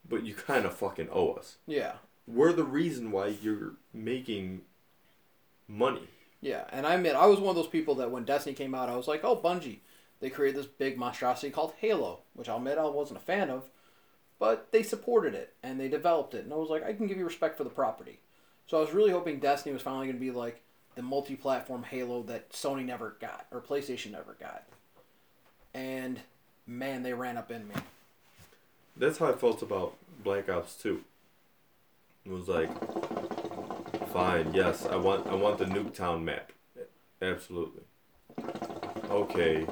but 0.07 0.23
you 0.23 0.33
kind 0.33 0.65
of 0.65 0.73
fucking 0.73 1.09
owe 1.11 1.33
us. 1.33 1.57
Yeah. 1.67 1.93
We're 2.27 2.53
the 2.53 2.63
reason 2.63 3.11
why 3.11 3.27
you're 3.41 3.73
making 3.93 4.61
money. 5.67 6.07
Yeah, 6.41 6.63
and 6.71 6.87
I 6.87 6.95
admit 6.95 7.15
I 7.15 7.27
was 7.27 7.39
one 7.39 7.49
of 7.51 7.55
those 7.55 7.67
people 7.67 7.95
that 7.95 8.09
when 8.09 8.23
Destiny 8.23 8.55
came 8.55 8.73
out, 8.73 8.89
I 8.89 8.95
was 8.95 9.07
like, 9.07 9.23
"Oh, 9.23 9.35
Bungie, 9.35 9.77
they 10.21 10.29
created 10.29 10.57
this 10.57 10.67
big 10.67 10.97
monstrosity 10.97 11.51
called 11.51 11.73
Halo," 11.79 12.19
which 12.33 12.47
I'll 12.47 12.57
admit 12.57 12.77
I 12.77 12.85
wasn't 12.85 13.19
a 13.19 13.23
fan 13.23 13.49
of, 13.49 13.69
but 14.39 14.71
they 14.71 14.83
supported 14.83 15.33
it 15.33 15.53
and 15.61 15.77
they 15.79 15.89
developed 15.89 16.33
it, 16.33 16.45
and 16.45 16.53
I 16.53 16.55
was 16.55 16.69
like, 16.69 16.83
I 16.83 16.93
can 16.93 17.07
give 17.07 17.17
you 17.17 17.25
respect 17.25 17.57
for 17.57 17.65
the 17.65 17.69
property. 17.69 18.19
So 18.67 18.77
I 18.77 18.81
was 18.81 18.93
really 18.93 19.11
hoping 19.11 19.39
Destiny 19.39 19.73
was 19.73 19.81
finally 19.81 20.05
going 20.05 20.15
to 20.15 20.21
be 20.21 20.31
like 20.31 20.61
the 20.95 21.01
multi-platform 21.01 21.83
Halo 21.83 22.23
that 22.23 22.51
Sony 22.51 22.85
never 22.85 23.17
got 23.19 23.45
or 23.51 23.59
PlayStation 23.59 24.11
never 24.11 24.37
got, 24.39 24.63
and 25.73 26.21
man, 26.65 27.03
they 27.03 27.13
ran 27.13 27.37
up 27.37 27.51
in 27.51 27.67
me. 27.67 27.75
That's 28.95 29.17
how 29.17 29.27
I 29.27 29.33
felt 29.33 29.61
about 29.61 29.95
Black 30.23 30.49
Ops 30.49 30.75
2. 30.75 31.03
It 32.25 32.31
was 32.31 32.47
like, 32.47 32.69
fine, 34.11 34.53
yes, 34.53 34.85
I 34.85 34.95
want 34.95 35.27
I 35.27 35.33
want 35.33 35.57
the 35.57 35.65
Nuketown 35.65 36.23
map. 36.23 36.51
Absolutely. 37.21 37.83
Okay, 39.09 39.65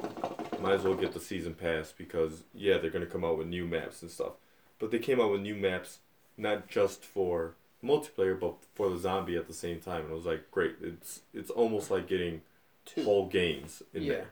might 0.60 0.74
as 0.74 0.82
well 0.82 0.94
get 0.94 1.12
the 1.12 1.20
season 1.20 1.54
pass 1.54 1.92
because 1.96 2.42
yeah, 2.54 2.78
they're 2.78 2.90
gonna 2.90 3.06
come 3.06 3.24
out 3.24 3.38
with 3.38 3.46
new 3.46 3.66
maps 3.66 4.02
and 4.02 4.10
stuff. 4.10 4.32
But 4.78 4.90
they 4.90 4.98
came 4.98 5.20
out 5.20 5.30
with 5.30 5.40
new 5.40 5.54
maps 5.56 5.98
not 6.36 6.68
just 6.68 7.04
for 7.04 7.54
multiplayer 7.84 8.38
but 8.38 8.54
for 8.74 8.88
the 8.90 8.98
zombie 8.98 9.36
at 9.36 9.46
the 9.46 9.54
same 9.54 9.80
time. 9.80 10.02
And 10.04 10.10
I 10.12 10.14
was 10.14 10.26
like, 10.26 10.50
great. 10.50 10.76
It's 10.82 11.20
it's 11.34 11.50
almost 11.50 11.90
like 11.90 12.06
getting 12.08 12.42
Two. 12.86 13.04
whole 13.04 13.26
games 13.28 13.82
in 13.94 14.02
Yeah. 14.04 14.12
there. 14.12 14.30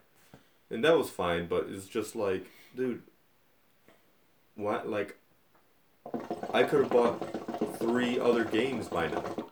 And 0.71 0.85
that 0.85 0.97
was 0.99 1.09
fine, 1.11 1.47
but 1.47 1.67
it's 1.71 1.87
just 1.87 2.15
like, 2.17 2.47
dude, 2.77 3.03
what 4.55 4.89
like 4.89 5.17
I 6.53 6.63
could 6.65 6.81
have 6.83 6.91
bought 6.91 7.79
three 7.79 8.19
other 8.19 8.45
games 8.45 8.89
by 8.89 9.09
now 9.09 9.51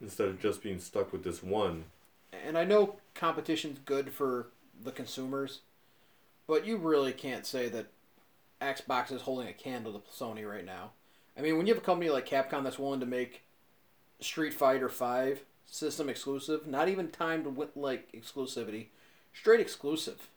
instead 0.00 0.28
of 0.28 0.40
just 0.40 0.62
being 0.62 0.78
stuck 0.78 1.12
with 1.12 1.24
this 1.24 1.42
one. 1.42 1.84
and 2.32 2.56
I 2.56 2.64
know 2.64 2.96
competition's 3.14 3.78
good 3.84 4.12
for 4.12 4.48
the 4.82 4.92
consumers, 4.92 5.60
but 6.50 6.66
you 6.66 6.76
really 6.76 7.12
can't 7.12 7.46
say 7.46 7.68
that 7.68 7.86
Xbox 8.60 9.12
is 9.12 9.22
holding 9.22 9.46
a 9.46 9.52
candle 9.52 9.92
to 9.92 10.00
Sony 10.10 10.44
right 10.44 10.64
now. 10.64 10.90
I 11.38 11.42
mean, 11.42 11.56
when 11.56 11.68
you 11.68 11.72
have 11.72 11.80
a 11.80 11.86
company 11.86 12.10
like 12.10 12.28
Capcom 12.28 12.64
that's 12.64 12.78
willing 12.78 12.98
to 12.98 13.06
make 13.06 13.44
Street 14.18 14.52
Fighter 14.52 14.88
Five 14.88 15.44
system 15.64 16.08
exclusive, 16.08 16.66
not 16.66 16.88
even 16.88 17.08
timed 17.08 17.56
with 17.56 17.76
like 17.76 18.10
exclusivity, 18.12 18.86
straight 19.32 19.60
exclusive. 19.60 20.28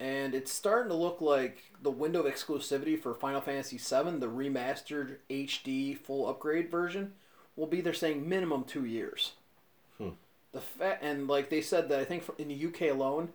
And 0.00 0.34
it's 0.34 0.50
starting 0.50 0.88
to 0.88 0.96
look 0.96 1.20
like 1.20 1.64
the 1.82 1.90
window 1.90 2.22
of 2.22 2.32
exclusivity 2.32 2.98
for 2.98 3.12
Final 3.12 3.42
Fantasy 3.42 3.76
VII, 3.76 4.18
the 4.20 4.26
remastered 4.26 5.16
HD 5.28 5.98
full 5.98 6.26
upgrade 6.26 6.70
version, 6.70 7.12
will 7.56 7.66
be 7.66 7.82
they're 7.82 7.92
saying 7.92 8.26
minimum 8.26 8.64
two 8.64 8.86
years. 8.86 9.32
Hmm. 9.98 10.10
The 10.52 10.62
fa- 10.62 10.98
and 11.02 11.28
like 11.28 11.50
they 11.50 11.60
said 11.60 11.90
that 11.90 12.00
I 12.00 12.04
think 12.04 12.24
in 12.38 12.48
the 12.48 12.66
UK 12.66 12.90
alone, 12.90 13.28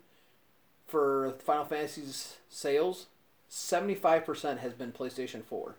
for 0.90 1.34
Final 1.38 1.64
Fantasy's 1.64 2.36
sales, 2.48 3.06
seventy 3.48 3.94
five 3.94 4.24
percent 4.24 4.60
has 4.60 4.72
been 4.72 4.92
PlayStation 4.92 5.44
Four. 5.44 5.76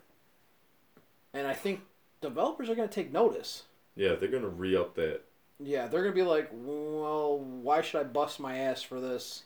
And 1.34 1.46
I 1.46 1.54
think 1.54 1.80
developers 2.20 2.68
are 2.68 2.74
going 2.74 2.88
to 2.88 2.94
take 2.94 3.12
notice. 3.12 3.64
Yeah, 3.96 4.14
they're 4.14 4.28
gonna 4.28 4.48
re 4.48 4.76
up 4.76 4.94
that. 4.96 5.22
Yeah, 5.64 5.86
they're 5.86 6.02
going 6.02 6.14
to 6.14 6.20
be 6.20 6.28
like, 6.28 6.50
well, 6.52 7.38
why 7.38 7.82
should 7.82 8.00
I 8.00 8.04
bust 8.04 8.40
my 8.40 8.58
ass 8.58 8.82
for 8.82 9.00
this? 9.00 9.44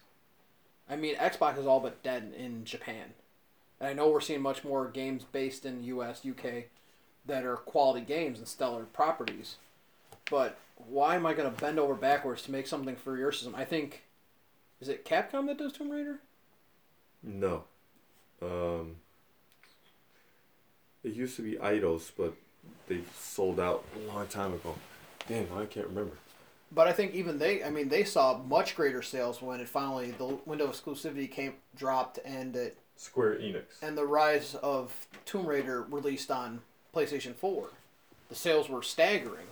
I 0.89 0.97
mean, 0.97 1.17
Xbox 1.17 1.59
is 1.59 1.67
all 1.67 1.81
but 1.81 2.03
dead 2.03 2.33
in 2.37 2.65
Japan. 2.65 3.15
And 3.81 3.89
I 3.89 3.93
know 3.93 4.09
we're 4.09 4.21
seeing 4.21 4.41
much 4.41 4.65
more 4.65 4.89
games 4.89 5.25
based 5.25 5.67
in 5.67 5.79
the 5.79 5.85
US, 5.87 6.25
UK 6.25 6.65
that 7.27 7.45
are 7.45 7.57
quality 7.57 8.01
games 8.05 8.39
and 8.39 8.49
stellar 8.49 8.85
properties. 8.85 9.57
But 10.31 10.57
why 10.77 11.17
am 11.17 11.27
I 11.27 11.35
going 11.35 11.53
to 11.53 11.61
bend 11.61 11.79
over 11.79 11.95
backwards 11.95 12.43
to 12.43 12.53
make 12.53 12.67
something 12.67 12.97
for 12.97 13.17
your 13.17 13.33
system? 13.33 13.55
I 13.55 13.65
think 13.65 14.05
is 14.81 14.89
it 14.89 15.05
Capcom 15.05 15.47
that 15.47 15.59
does 15.59 15.73
Tomb 15.73 15.91
Raider? 15.91 16.21
No. 17.23 17.65
Um 18.43 18.97
it 21.05 21.15
used 21.15 21.37
to 21.37 21.43
be 21.43 21.53
Eidos, 21.57 22.11
but 22.17 22.35
they 22.89 23.01
sold 23.17 23.61
out 23.61 23.85
a 23.95 24.13
long 24.13 24.27
time 24.27 24.53
ago. 24.55 24.75
Damn, 25.29 25.47
I 25.57 25.65
can't 25.67 25.87
remember. 25.87 26.17
But 26.73 26.89
I 26.89 26.93
think 26.93 27.15
even 27.15 27.39
they, 27.39 27.63
I 27.63 27.71
mean, 27.71 27.89
they 27.89 28.03
saw 28.03 28.39
much 28.39 28.75
greater 28.75 29.03
sales 29.03 29.41
when 29.41 29.61
it 29.61 29.69
finally 29.69 30.11
the 30.11 30.39
window 30.47 30.67
exclusivity 30.67 31.31
came 31.31 31.55
dropped 31.77 32.19
and 32.25 32.57
it 32.57 32.79
Square 32.97 33.37
Enix. 33.37 33.65
and 33.83 33.97
the 33.97 34.05
rise 34.05 34.57
of 34.57 35.07
Tomb 35.25 35.47
Raider 35.47 35.83
released 35.83 36.31
on 36.31 36.61
PlayStation 36.95 37.35
4. 37.35 37.69
The 38.31 38.35
sales 38.35 38.69
were 38.69 38.83
staggering, 38.83 39.47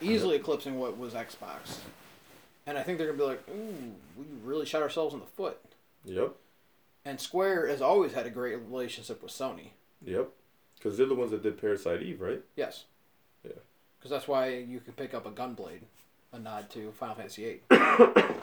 easily 0.00 0.36
eclipsing 0.36 0.78
what 0.78 0.96
was 0.96 1.12
Xbox. 1.14 1.78
And 2.66 2.76
I 2.76 2.82
think 2.82 2.98
they're 2.98 3.06
going 3.12 3.18
to 3.18 3.24
be 3.24 3.30
like, 3.30 3.48
ooh, 3.48 3.94
we 4.16 4.24
really 4.42 4.66
shot 4.66 4.82
ourselves 4.82 5.14
in 5.14 5.20
the 5.20 5.26
foot. 5.26 5.58
Yep. 6.04 6.34
And 7.04 7.20
Square 7.20 7.68
has 7.68 7.80
always 7.80 8.12
had 8.12 8.26
a 8.26 8.30
great 8.30 8.56
relationship 8.56 9.22
with 9.22 9.32
Sony. 9.32 9.68
Yep. 10.04 10.28
Because 10.76 10.98
they're 10.98 11.06
the 11.06 11.14
ones 11.14 11.30
that 11.30 11.42
did 11.42 11.60
Parasite 11.60 12.02
Eve, 12.02 12.20
right? 12.20 12.42
Yes. 12.56 12.84
Yeah. 13.44 13.52
Because 13.98 14.10
that's 14.10 14.28
why 14.28 14.48
you 14.48 14.80
can 14.80 14.92
pick 14.94 15.14
up 15.14 15.26
a 15.26 15.30
Gunblade, 15.30 15.82
a 16.32 16.38
nod 16.38 16.68
to 16.70 16.90
Final 16.92 17.14
Fantasy 17.14 17.44
VIII. 17.44 17.60
I 17.70 18.34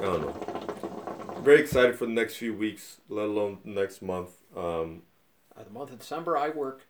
don't 0.00 0.20
know. 0.22 1.40
Very 1.42 1.60
excited 1.60 1.96
for 1.96 2.06
the 2.06 2.12
next 2.12 2.36
few 2.36 2.54
weeks, 2.54 2.98
let 3.08 3.26
alone 3.26 3.58
next 3.64 4.02
month. 4.02 4.30
Um, 4.56 5.02
Uh, 5.56 5.64
the 5.64 5.70
month 5.70 5.90
of 5.90 5.98
December, 5.98 6.36
I 6.36 6.50
work 6.50 6.82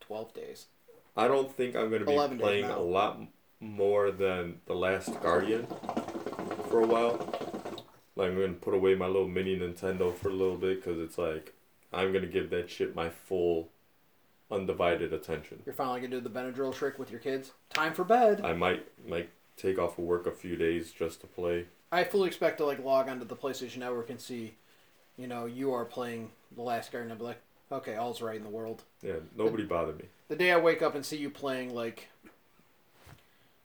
12 0.00 0.34
days. 0.34 0.66
I 1.16 1.28
don't 1.28 1.54
think 1.54 1.76
I'm 1.76 1.88
going 1.88 2.00
to 2.00 2.06
be 2.06 2.12
11 2.12 2.36
days 2.38 2.42
playing 2.42 2.64
a 2.66 2.80
lot 2.80 3.20
more 3.60 4.10
than 4.10 4.60
The 4.66 4.74
Last 4.74 5.20
Guardian 5.22 5.66
for 6.68 6.80
a 6.82 6.86
while. 6.86 7.18
Like, 8.16 8.30
I'm 8.30 8.36
to 8.36 8.48
put 8.60 8.74
away 8.74 8.94
my 8.94 9.06
little 9.06 9.28
mini 9.28 9.58
Nintendo 9.58 10.14
for 10.14 10.28
a 10.28 10.32
little 10.32 10.56
bit 10.56 10.82
because 10.82 10.98
it's 10.98 11.18
like, 11.18 11.54
I'm 11.92 12.12
to 12.12 12.26
give 12.26 12.50
that 12.50 12.70
shit 12.70 12.94
my 12.94 13.08
full, 13.10 13.68
undivided 14.50 15.12
attention. 15.12 15.62
You're 15.64 15.74
finally 15.74 16.00
to 16.02 16.08
do 16.08 16.20
the 16.20 16.30
Benadryl 16.30 16.74
trick 16.74 16.98
with 16.98 17.10
your 17.10 17.20
kids. 17.20 17.52
Time 17.70 17.94
for 17.94 18.04
bed. 18.04 18.40
I 18.44 18.52
might, 18.52 18.86
like 19.06 19.30
take 19.56 19.78
off 19.78 19.98
of 19.98 20.04
work 20.04 20.26
a 20.26 20.32
few 20.32 20.56
days 20.56 20.92
just 20.92 21.20
to 21.20 21.26
play. 21.26 21.66
I 21.92 22.04
fully 22.04 22.28
expect 22.28 22.58
to 22.58 22.64
like 22.64 22.82
log 22.84 23.08
onto 23.08 23.24
the 23.24 23.36
PlayStation 23.36 23.78
Network 23.78 24.10
and 24.10 24.20
see, 24.20 24.54
you 25.16 25.26
know, 25.26 25.46
you 25.46 25.72
are 25.72 25.84
playing 25.84 26.30
The 26.54 26.62
Last 26.62 26.92
Guardian. 26.92 27.12
I'll 27.12 27.18
be 27.18 27.24
like, 27.24 27.40
okay, 27.72 27.96
all's 27.96 28.22
right 28.22 28.36
in 28.36 28.42
the 28.42 28.48
world. 28.48 28.82
Yeah, 29.02 29.16
nobody 29.36 29.64
bothered 29.64 29.98
me. 29.98 30.06
The 30.28 30.36
day 30.36 30.52
I 30.52 30.56
wake 30.56 30.82
up 30.82 30.94
and 30.94 31.04
see 31.04 31.16
you 31.16 31.30
playing 31.30 31.74
like, 31.74 32.08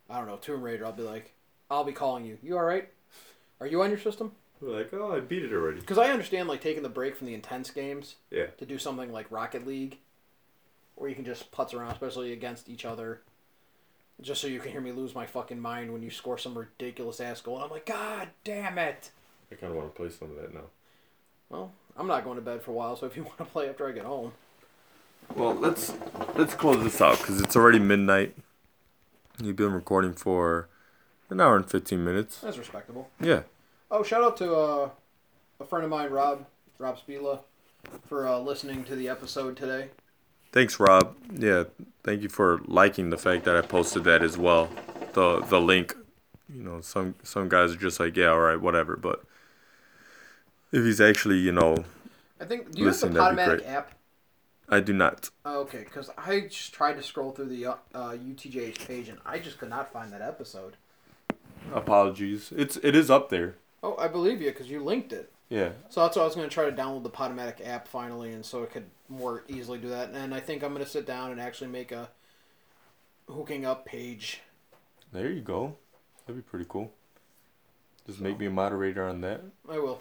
I 0.09 0.17
don't 0.17 0.27
know, 0.27 0.37
Tomb 0.37 0.61
Raider, 0.61 0.85
I'll 0.85 0.91
be 0.91 1.03
like, 1.03 1.33
I'll 1.69 1.83
be 1.83 1.91
calling 1.91 2.25
you. 2.25 2.37
You 2.43 2.57
all 2.57 2.63
right? 2.63 2.89
Are 3.59 3.67
you 3.67 3.81
on 3.81 3.89
your 3.89 3.99
system? 3.99 4.31
Like, 4.61 4.93
oh, 4.93 5.11
I 5.15 5.19
beat 5.19 5.43
it 5.43 5.51
already. 5.53 5.79
Because 5.79 5.97
I 5.97 6.11
understand 6.11 6.47
like 6.47 6.61
taking 6.61 6.83
the 6.83 6.89
break 6.89 7.15
from 7.15 7.27
the 7.27 7.33
intense 7.33 7.69
games 7.71 8.15
Yeah. 8.31 8.47
to 8.57 8.65
do 8.65 8.77
something 8.77 9.11
like 9.11 9.31
Rocket 9.31 9.65
League, 9.67 9.97
where 10.95 11.09
you 11.09 11.15
can 11.15 11.25
just 11.25 11.51
putz 11.51 11.73
around, 11.73 11.91
especially 11.91 12.33
against 12.33 12.69
each 12.69 12.85
other. 12.85 13.21
Just 14.21 14.39
so 14.41 14.47
you 14.47 14.59
can 14.61 14.71
hear 14.71 14.79
me 14.79 14.93
lose 14.93 15.13
my 15.13 15.25
fucking 15.25 15.59
mind 15.59 15.91
when 15.91 16.01
you 16.01 16.09
score 16.09 16.37
some 16.37 16.57
ridiculous 16.57 17.19
ass 17.19 17.41
goal, 17.41 17.55
and 17.55 17.65
I'm 17.65 17.69
like, 17.69 17.85
God 17.85 18.29
damn 18.45 18.77
it! 18.77 19.11
I 19.51 19.55
kind 19.55 19.71
of 19.71 19.77
want 19.77 19.93
to 19.93 19.97
play 19.97 20.09
some 20.09 20.29
of 20.31 20.37
that 20.37 20.53
now. 20.53 20.61
Well, 21.49 21.73
I'm 21.97 22.07
not 22.07 22.23
going 22.23 22.37
to 22.37 22.41
bed 22.41 22.61
for 22.61 22.71
a 22.71 22.75
while, 22.75 22.95
so 22.95 23.05
if 23.07 23.17
you 23.17 23.23
want 23.25 23.37
to 23.39 23.45
play 23.45 23.67
after 23.67 23.87
I 23.87 23.91
get 23.91 24.05
home, 24.05 24.31
Well, 25.35 25.53
let's 25.53 25.93
let's 26.35 26.53
close 26.53 26.81
this 26.81 27.01
out 27.01 27.17
because 27.17 27.41
it's 27.41 27.57
already 27.57 27.79
midnight. 27.79 28.35
You've 29.41 29.55
been 29.55 29.73
recording 29.73 30.13
for 30.13 30.69
an 31.29 31.41
hour 31.41 31.55
and 31.55 31.69
fifteen 31.69 32.03
minutes. 32.03 32.39
that's 32.39 32.57
respectable. 32.57 33.09
Yeah. 33.19 33.43
Oh, 33.91 34.03
shout 34.03 34.23
out 34.23 34.37
to 34.37 34.55
uh, 34.55 34.89
a 35.59 35.65
friend 35.65 35.83
of 35.83 35.89
mine, 35.89 36.09
Rob, 36.09 36.45
Rob 36.79 36.97
Spila, 36.97 37.39
for 38.07 38.27
uh, 38.27 38.39
listening 38.39 38.83
to 38.85 38.95
the 38.95 39.09
episode 39.09 39.57
today. 39.57 39.89
Thanks, 40.51 40.79
Rob. 40.79 41.15
Yeah, 41.33 41.65
thank 42.03 42.21
you 42.21 42.29
for 42.29 42.61
liking 42.65 43.09
the 43.09 43.17
fact 43.17 43.43
that 43.45 43.55
I 43.57 43.61
posted 43.61 44.05
that 44.05 44.23
as 44.23 44.37
well. 44.37 44.69
The 45.13 45.41
the 45.41 45.59
link. 45.59 45.95
You 46.47 46.63
know, 46.63 46.81
some 46.81 47.15
some 47.23 47.49
guys 47.49 47.73
are 47.73 47.77
just 47.77 47.99
like, 47.99 48.15
yeah, 48.15 48.27
all 48.27 48.39
right, 48.39 48.59
whatever. 48.59 48.95
But 48.95 49.23
if 50.71 50.83
he's 50.85 51.01
actually, 51.01 51.39
you 51.39 51.51
know, 51.51 51.83
I 52.39 52.45
think, 52.45 52.71
do 52.71 52.79
you 52.79 52.85
Listen, 52.85 53.15
have 53.15 53.35
the 53.35 53.41
Podomatic 53.41 53.67
app? 53.67 53.91
I 54.67 54.79
do 54.79 54.93
not. 54.93 55.29
Okay, 55.45 55.79
because 55.79 56.09
I 56.17 56.41
just 56.41 56.73
tried 56.73 56.93
to 56.93 57.03
scroll 57.03 57.31
through 57.31 57.49
the 57.49 57.67
uh, 57.67 57.75
UTJH 57.93 58.87
page 58.87 59.09
and 59.09 59.19
I 59.25 59.39
just 59.39 59.57
could 59.57 59.69
not 59.69 59.91
find 59.93 60.11
that 60.11 60.21
episode. 60.21 60.77
Apologies. 61.73 62.51
It's 62.55 62.77
it 62.77 62.95
is 62.95 63.09
up 63.09 63.29
there. 63.29 63.55
Oh, 63.83 63.95
I 63.97 64.07
believe 64.07 64.41
you 64.41 64.49
because 64.49 64.69
you 64.69 64.83
linked 64.83 65.13
it. 65.13 65.31
Yeah. 65.49 65.69
So 65.89 66.01
that's 66.01 66.15
why 66.15 66.23
I 66.23 66.25
was 66.25 66.35
going 66.35 66.49
to 66.49 66.53
try 66.53 66.69
to 66.69 66.75
download 66.75 67.03
the 67.03 67.09
Podomatic 67.09 67.65
app 67.65 67.87
finally, 67.87 68.33
and 68.33 68.45
so 68.45 68.63
it 68.63 68.71
could 68.71 68.85
more 69.09 69.43
easily 69.47 69.77
do 69.77 69.89
that. 69.89 70.09
And 70.09 70.33
I 70.33 70.39
think 70.39 70.63
I'm 70.63 70.73
going 70.73 70.83
to 70.83 70.89
sit 70.89 71.05
down 71.05 71.31
and 71.31 71.39
actually 71.39 71.69
make 71.69 71.91
a 71.91 72.09
Hookahing 73.29 73.65
Up 73.65 73.85
page. 73.85 74.41
There 75.13 75.31
you 75.31 75.41
go. 75.41 75.75
That'd 76.25 76.43
be 76.43 76.49
pretty 76.49 76.65
cool. 76.67 76.91
Just 78.07 78.19
make 78.19 78.39
me 78.39 78.47
a 78.47 78.51
moderator 78.51 79.07
on 79.07 79.21
that. 79.21 79.41
I 79.69 79.77
will. 79.79 79.99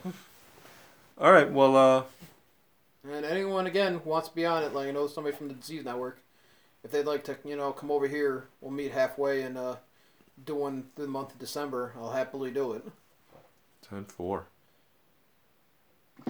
All 1.19 1.32
right. 1.32 1.51
Well, 1.51 1.77
uh, 1.77 2.03
And 3.05 3.24
anyone 3.24 3.66
again 3.66 4.01
who 4.02 4.10
wants 4.10 4.28
to 4.28 4.35
be 4.35 4.47
on 4.47 4.62
it, 4.62 4.72
like 4.72 4.89
I 4.89 4.90
know 4.90 5.06
somebody 5.06 5.36
from 5.36 5.48
the 5.48 5.55
Disease 5.55 5.85
Network, 5.85 6.20
if 6.82 6.90
they'd 6.90 7.06
like 7.06 7.24
to, 7.24 7.36
you 7.44 7.56
know, 7.56 7.72
come 7.72 7.90
over 7.90 8.09
here, 8.09 8.44
we'll 8.60 8.70
meet 8.70 8.93
halfway 8.93 9.43
and 9.43 9.59
uh, 9.59 9.76
do 10.44 10.55
one 10.55 10.86
through 10.97 11.06
the 11.06 11.10
month 11.10 11.32
of 11.32 11.39
December. 11.39 11.93
I'll 11.97 12.12
happily 12.12 12.51
do 12.51 12.72
it. 12.72 12.85
10 13.89 14.06
4. 14.06 14.47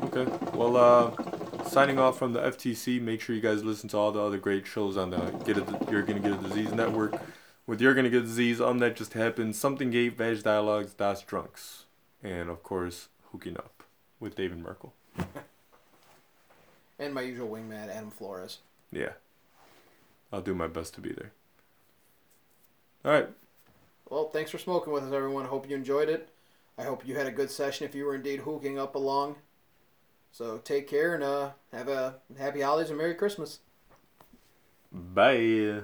Okay. 0.03 0.27
Well, 0.55 0.77
uh, 0.77 1.65
signing 1.69 1.99
off 1.99 2.19
from 2.19 2.33
the 2.33 2.41
FTC. 2.41 3.01
Make 3.01 3.21
sure 3.21 3.37
you 3.37 3.43
guys 3.43 3.63
listen 3.63 3.89
to 3.91 3.97
all 3.97 4.11
the 4.11 4.21
other 4.21 4.39
great 4.39 4.67
shows 4.67 4.97
on 4.97 5.11
the 5.11 5.19
Get 5.45 5.59
a, 5.59 5.87
You're 5.91 6.03
Gonna 6.03 6.21
Get 6.21 6.33
a 6.33 6.37
Disease 6.37 6.73
Network. 6.73 7.21
With 7.67 7.81
You're 7.81 7.95
Gonna 7.95 8.11
Get 8.11 8.23
a 8.23 8.27
Disease, 8.27 8.61
Um 8.61 8.79
That 8.81 8.97
Just 8.97 9.13
Happened, 9.13 9.55
Something 9.55 9.91
Gate, 9.91 10.17
Vag 10.17 10.43
Dialogues, 10.43 10.95
Das 10.95 11.23
Drunks. 11.23 11.85
And 12.23 12.49
of 12.51 12.63
course, 12.63 13.09
Hookahing 13.33 13.59
Up 13.59 13.85
with 14.19 14.35
David 14.35 14.59
Merkle. 14.59 14.93
And 16.99 17.13
my 17.15 17.23
usual 17.23 17.49
wingman, 17.49 17.89
Adam 17.89 18.11
Flores. 18.11 18.59
Yeah. 18.93 19.13
I'll 20.33 20.43
do 20.43 20.55
my 20.55 20.67
best 20.67 20.95
to 20.95 21.01
be 21.01 21.13
there. 21.13 21.33
All 23.05 23.13
right. 23.13 23.29
Well, 24.09 24.31
thanks 24.31 24.51
for 24.51 24.59
smoking 24.59 24.93
with 24.93 25.05
us, 25.05 25.13
everyone. 25.13 25.47
Hope 25.47 25.69
you 25.69 25.77
enjoyed 25.77 26.09
it. 26.09 26.29
I 26.79 26.85
hope 26.85 27.07
you 27.07 27.15
had 27.17 27.27
a 27.27 27.33
good 27.33 27.51
session 27.51 27.87
if 27.87 27.95
you 27.95 28.05
were 28.05 28.15
indeed 28.15 28.41
hooking 28.41 28.79
up 28.79 28.95
along. 28.95 29.37
So 30.33 30.59
take 30.59 30.89
care 30.89 31.15
and 31.15 31.23
uh, 31.23 31.51
have 31.73 31.89
a 31.89 32.17
happy 32.37 32.61
holidays 32.61 32.91
and 32.91 32.99
Merry 32.99 33.15
Christmas. 33.15 33.61
Bye. 34.93 35.83